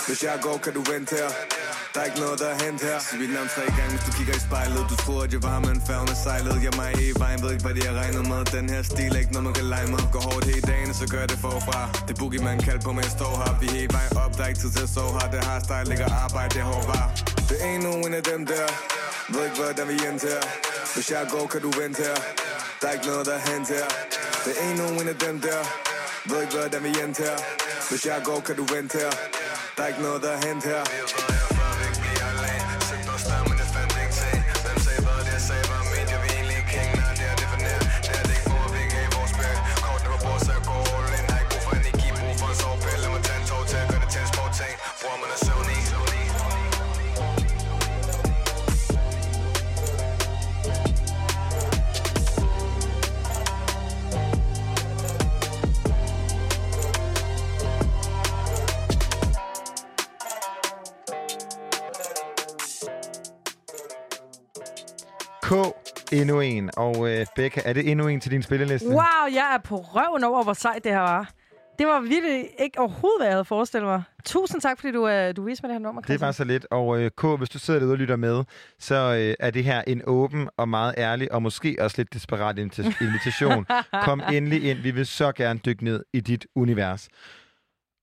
Hvis 0.07 0.20
jeg 0.28 0.36
går, 0.43 0.57
kan 0.65 0.73
du 0.78 0.83
vente 0.93 1.17
her 1.17 1.53
der 1.94 2.00
er 2.00 2.08
ikke 2.10 2.20
noget, 2.26 2.39
der 2.42 2.48
er 2.55 2.58
hent 2.64 2.81
her. 2.89 2.98
Så 3.08 3.14
vi 3.20 3.26
navn 3.36 3.48
tre 3.56 3.64
gange, 3.78 3.90
hvis 3.94 4.05
du 4.08 4.12
kigger 4.18 4.34
i 4.40 4.42
spejlet. 4.48 4.82
Du 4.92 4.97
tror, 5.05 5.20
at 5.26 5.31
jeg 5.36 5.42
var 5.48 5.58
med 5.64 5.73
en 5.78 5.82
færgen 5.89 6.08
og 6.14 6.18
sejlede 6.24 6.58
Jeg 6.66 6.74
mig 6.81 6.90
i 7.05 7.06
vejen, 7.23 7.39
ved 7.42 7.50
ikke, 7.55 7.64
hvad 7.66 7.74
de 7.78 7.82
har 7.89 7.94
regnet 8.02 8.24
med. 8.32 8.40
Den 8.56 8.66
her 8.74 8.82
stil 8.92 9.10
er 9.16 9.20
ikke 9.24 9.34
noget, 9.34 9.47
man 9.48 9.55
kan 9.60 9.66
lege 9.74 9.89
med. 9.94 10.00
Går 10.14 10.23
hårdt 10.28 10.44
hele 10.52 10.64
dagen, 10.73 10.94
så 11.00 11.06
gør 11.14 11.24
det 11.32 11.39
forfra. 11.47 11.81
Det 12.06 12.12
er 12.16 12.18
boogie, 12.23 12.42
man 12.50 12.58
kalder 12.66 12.82
på, 12.86 12.90
men 12.97 13.02
jeg 13.08 13.14
står 13.18 13.32
her. 13.42 13.50
Vi 13.60 13.66
er 13.70 13.74
hele 13.78 13.92
vejen 13.97 14.12
op, 14.24 14.32
der 14.36 14.42
er 14.44 14.50
ikke 14.52 14.62
tid 14.64 14.70
til 14.76 14.82
at 14.89 14.92
sove 14.97 15.12
her. 15.18 15.26
Det 15.34 15.40
har 15.48 15.56
style, 15.66 15.86
ligger 15.92 16.08
arbejde, 16.24 16.50
det 16.55 16.60
er 16.64 16.68
hårdt 16.73 16.86
var. 16.92 17.06
Det 17.48 17.56
er 17.62 17.68
endnu 17.74 17.92
en 18.06 18.14
af 18.20 18.24
dem 18.32 18.40
der. 18.52 18.66
Ved 19.32 19.42
ikke, 19.48 19.58
hvordan 19.62 19.86
vi 19.92 19.97
endte 20.08 20.26
her. 20.32 20.42
Hvis 20.94 21.06
jeg 21.14 21.23
går, 21.34 21.47
kan 21.52 21.60
du 21.66 21.70
vente 21.81 21.98
her. 22.06 22.16
Der 22.81 22.86
er 22.89 22.94
ikke 22.98 23.08
noget, 23.12 23.24
der 23.28 23.34
er 23.40 23.44
hent 23.50 23.68
her. 23.76 23.86
Det 24.44 24.52
er 24.58 24.62
endnu 24.70 24.86
en 25.00 25.08
af 25.14 25.18
dem 25.26 25.36
der. 25.47 25.60
Ved 26.31 26.39
ikke, 26.44 26.55
hvordan 26.58 26.82
vi 26.86 26.92
endte 27.05 27.18
her. 27.26 27.36
Hvis 27.90 28.02
jeg 28.10 28.18
går, 28.28 28.40
kan 28.47 28.56
du 28.60 28.64
vente 28.74 28.94
her. 29.02 29.12
Der 29.76 29.82
er 29.84 29.89
ikke 29.92 30.02
noget, 30.08 30.23
der 30.23 30.31
er 30.36 30.40
hent 30.47 30.64
her. 30.64 30.82
Endnu 66.20 66.41
en. 66.41 66.70
Og 66.76 67.10
øh, 67.10 67.26
Becca, 67.36 67.60
er 67.65 67.73
det 67.73 67.91
endnu 67.91 68.09
en 68.09 68.20
til 68.20 68.31
din 68.31 68.43
spilleliste? 68.43 68.89
Wow, 68.89 69.25
jeg 69.34 69.55
er 69.55 69.59
på 69.59 69.76
røven 69.76 70.25
over, 70.25 70.44
hvor 70.44 70.52
sejt 70.52 70.84
det 70.84 70.93
her 70.93 71.01
var. 71.01 71.31
Det 71.78 71.86
var 71.86 72.01
virkelig 72.01 72.49
ikke 72.59 72.78
overhovedet, 72.78 73.18
hvad 73.18 73.26
jeg 73.26 73.34
havde 73.34 73.44
forestillet 73.44 73.89
mig. 73.89 74.02
Tusind 74.25 74.60
tak, 74.60 74.81
fordi 74.81 74.93
du, 74.93 75.09
øh, 75.09 75.36
du 75.36 75.43
viste 75.44 75.62
mig 75.62 75.68
det 75.68 75.75
her 75.75 75.78
nummer, 75.83 76.02
Det 76.02 76.15
er 76.15 76.18
bare 76.18 76.33
så 76.33 76.44
lidt. 76.44 76.67
Og 76.70 77.01
øh, 77.01 77.10
K, 77.17 77.25
hvis 77.39 77.49
du 77.49 77.59
sidder 77.59 77.81
derude 77.81 77.94
og 77.94 77.99
lytter 77.99 78.17
med, 78.17 78.44
så 78.78 78.94
øh, 78.94 79.34
er 79.47 79.51
det 79.51 79.65
her 79.65 79.83
en 79.86 80.02
åben 80.07 80.49
og 80.57 80.68
meget 80.68 80.94
ærlig, 80.99 81.33
og 81.33 81.43
måske 81.43 81.76
også 81.81 81.94
lidt 81.99 82.15
desperat 82.15 82.59
invita- 82.59 83.02
invitation. 83.07 83.67
Kom 84.02 84.23
endelig 84.33 84.70
ind. 84.70 84.78
Vi 84.78 84.91
vil 84.91 85.07
så 85.07 85.33
gerne 85.33 85.60
dykke 85.67 85.84
ned 85.84 86.05
i 86.12 86.20
dit 86.20 86.47
univers. 86.57 87.09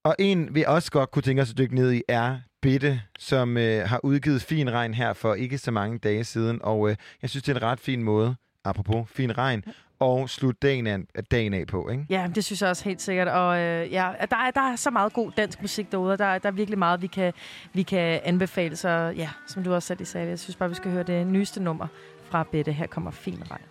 Og 0.05 0.15
en, 0.19 0.55
vi 0.55 0.63
også 0.67 0.91
godt 0.91 1.11
kunne 1.11 1.23
tænke 1.23 1.41
os 1.41 1.51
at 1.51 1.57
dykke 1.57 1.75
ned 1.75 1.91
i, 1.93 2.01
er 2.07 2.37
Bitte, 2.61 3.01
som 3.19 3.57
øh, 3.57 3.87
har 3.87 3.99
udgivet 4.03 4.41
Fin 4.41 4.71
Regn 4.71 4.93
her 4.93 5.13
for 5.13 5.33
ikke 5.33 5.57
så 5.57 5.71
mange 5.71 5.97
dage 5.99 6.23
siden. 6.23 6.59
Og 6.63 6.89
øh, 6.89 6.95
jeg 7.21 7.29
synes, 7.29 7.43
det 7.43 7.51
er 7.51 7.55
en 7.55 7.63
ret 7.63 7.79
fin 7.79 8.03
måde, 8.03 8.35
apropos 8.65 9.09
Fin 9.09 9.37
Regn, 9.37 9.63
og 9.99 10.29
slutte 10.29 10.59
dagen 10.61 10.87
af, 10.87 10.97
dagen 11.31 11.53
af 11.53 11.67
på, 11.67 11.89
ikke? 11.89 12.05
Ja, 12.09 12.27
det 12.35 12.43
synes 12.43 12.61
jeg 12.61 12.69
også 12.69 12.83
helt 12.83 13.01
sikkert. 13.01 13.27
Og 13.27 13.59
øh, 13.59 13.91
ja, 13.91 14.11
der, 14.31 14.37
er, 14.37 14.51
der 14.51 14.61
er 14.61 14.75
så 14.75 14.89
meget 14.91 15.13
god 15.13 15.31
dansk 15.37 15.61
musik 15.61 15.91
derude, 15.91 16.11
og 16.13 16.19
der, 16.19 16.25
er- 16.25 16.39
der 16.39 16.47
er 16.49 16.53
virkelig 16.53 16.79
meget, 16.79 17.01
vi 17.01 17.07
kan, 17.07 17.33
vi 17.73 17.83
kan 17.83 18.19
anbefale. 18.23 18.75
Så 18.75 18.89
ja, 18.89 19.29
som 19.47 19.63
du 19.63 19.73
også 19.73 19.87
selv 19.87 20.05
sagde, 20.05 20.29
jeg 20.29 20.39
synes 20.39 20.55
bare, 20.55 20.69
vi 20.69 20.75
skal 20.75 20.91
høre 20.91 21.03
det 21.03 21.27
nyeste 21.27 21.63
nummer 21.63 21.87
fra 22.23 22.43
Bette. 22.51 22.71
Her 22.71 22.87
kommer 22.87 23.11
Fin 23.11 23.43
Regn. 23.51 23.61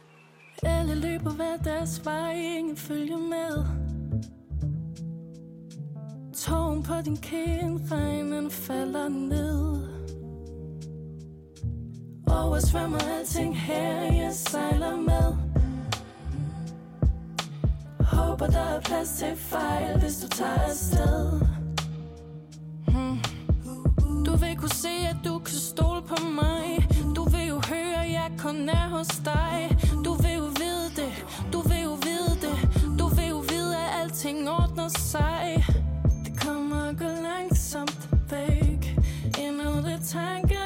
Alle 0.62 0.94
løber 0.94 1.31
hver 1.31 1.57
deres 1.65 2.05
vej, 2.05 2.33
ingen 2.33 2.77
følger 2.77 3.19
med 3.19 3.65
tårn 6.41 6.83
på 6.83 6.94
din 7.05 7.17
kind, 7.17 7.93
regnen 7.93 8.51
falder 8.51 9.09
ned. 9.09 9.89
Oversvømmer 12.27 12.99
alting 13.19 13.60
her, 13.60 14.02
jeg 14.12 14.33
sejler 14.35 14.97
med. 14.97 15.36
Håber 18.01 18.47
der 18.47 18.59
er 18.59 18.81
plads 18.81 19.19
til 19.19 19.36
fejl, 19.36 20.01
hvis 20.01 20.17
du 20.17 20.28
tager 20.28 20.60
afsted. 20.69 21.41
Hmm. 22.86 23.19
Du 24.25 24.36
vil 24.36 24.57
kunne 24.57 24.75
se, 24.75 24.94
at 25.10 25.17
du 25.25 25.39
kan 25.39 25.55
stole 25.55 26.02
på 26.02 26.17
mig. 26.25 26.89
Du 27.17 27.25
vil 27.25 27.47
jo 27.49 27.60
høre, 27.69 28.05
at 28.05 28.12
jeg 28.12 28.31
kun 28.39 28.69
er 28.69 28.89
hos 28.89 29.09
dig. 29.09 29.78
Du 30.05 30.12
vil 30.12 30.35
jo 30.35 30.44
vide 30.44 30.89
det, 30.97 31.12
du 31.52 31.60
vil 31.60 31.83
jo 31.83 31.93
vide 32.07 32.35
det. 32.44 32.57
Du 32.99 33.07
vil 33.09 33.28
jo 33.28 33.39
vide, 33.39 33.77
at 33.77 34.02
alting 34.02 34.49
ordner 34.49 34.89
sig 34.89 35.65
kommer 37.01 37.12
at 37.12 37.17
gå 37.17 37.23
langsomt 37.23 38.09
væk 38.31 38.97
Endnu 39.39 39.91
det 39.91 40.01
tanker 40.09 40.59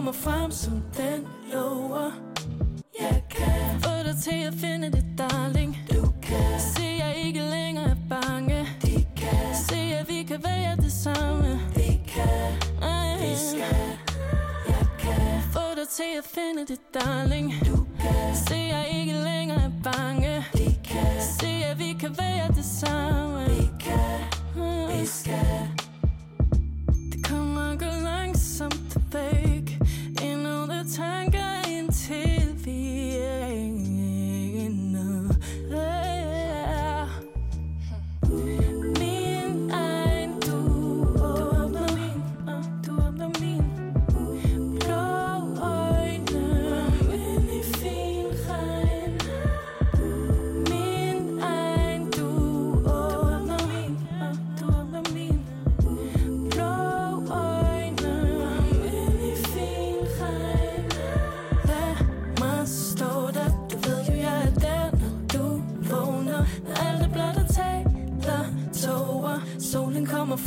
kommer 0.00 0.12
frem, 0.12 0.50
som 0.50 0.82
den 0.96 1.26
lover. 1.52 2.10
Jeg 3.00 3.22
kan 3.30 3.80
få 3.82 3.90
dig 4.04 4.16
til 4.22 4.42
at 4.46 4.54
finde 4.54 4.90
det, 4.92 5.04
darling. 5.18 5.76
Du 5.90 6.12
kan 6.22 6.60
se, 6.60 6.82
jeg 6.82 7.14
ikke 7.26 7.40
længere 7.40 7.90
er 7.90 7.96
bange. 8.08 8.66
De 8.82 9.04
kan 9.16 9.54
se, 9.68 9.76
at 9.76 10.08
vi 10.08 10.22
kan 10.22 10.40
være 10.44 10.76
det 10.76 10.92
samme. 10.92 11.60
Vi 11.74 12.00
kan, 12.14 12.52
vi 13.20 13.34
skal. 13.36 13.88
Jeg 14.68 14.86
kan 14.98 15.42
få 15.52 15.66
dig 15.76 15.88
til 15.88 16.12
at 16.18 16.24
finde 16.34 16.66
det, 16.66 16.80
darling. 16.94 17.54
Du 17.66 17.86
kan 18.00 18.36
se, 18.48 18.54
jeg 18.54 18.86
ikke 19.00 19.12
længere 19.12 19.62
er 19.62 19.92
bange. 19.92 20.44
De 20.52 20.76
kan 20.84 21.22
se, 21.38 21.50
at 21.70 21.78
vi 21.78 21.92
kan 22.00 22.16
være 22.18 22.48
det 22.48 22.64
samme. 22.64 23.44
Vi 23.48 23.68
kan, 23.80 24.20
vi 24.92 25.06
skal. 25.06 25.68
Det 27.12 27.26
kommer 27.28 27.76
gå 27.76 27.86
langsomt 28.04 28.98
der 29.12 29.49
tanker 31.00 31.68
indtil 31.68 32.64
vi 32.64 33.10
er 33.16 33.46
ender 33.46 33.79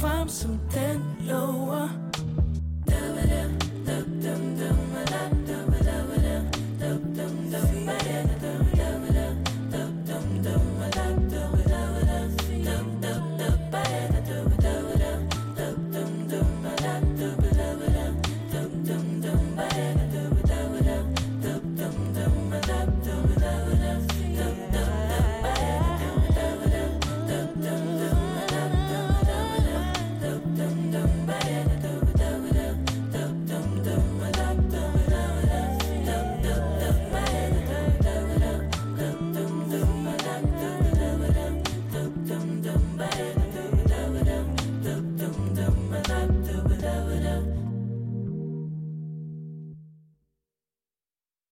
blot 0.04 0.46
og 0.46 1.13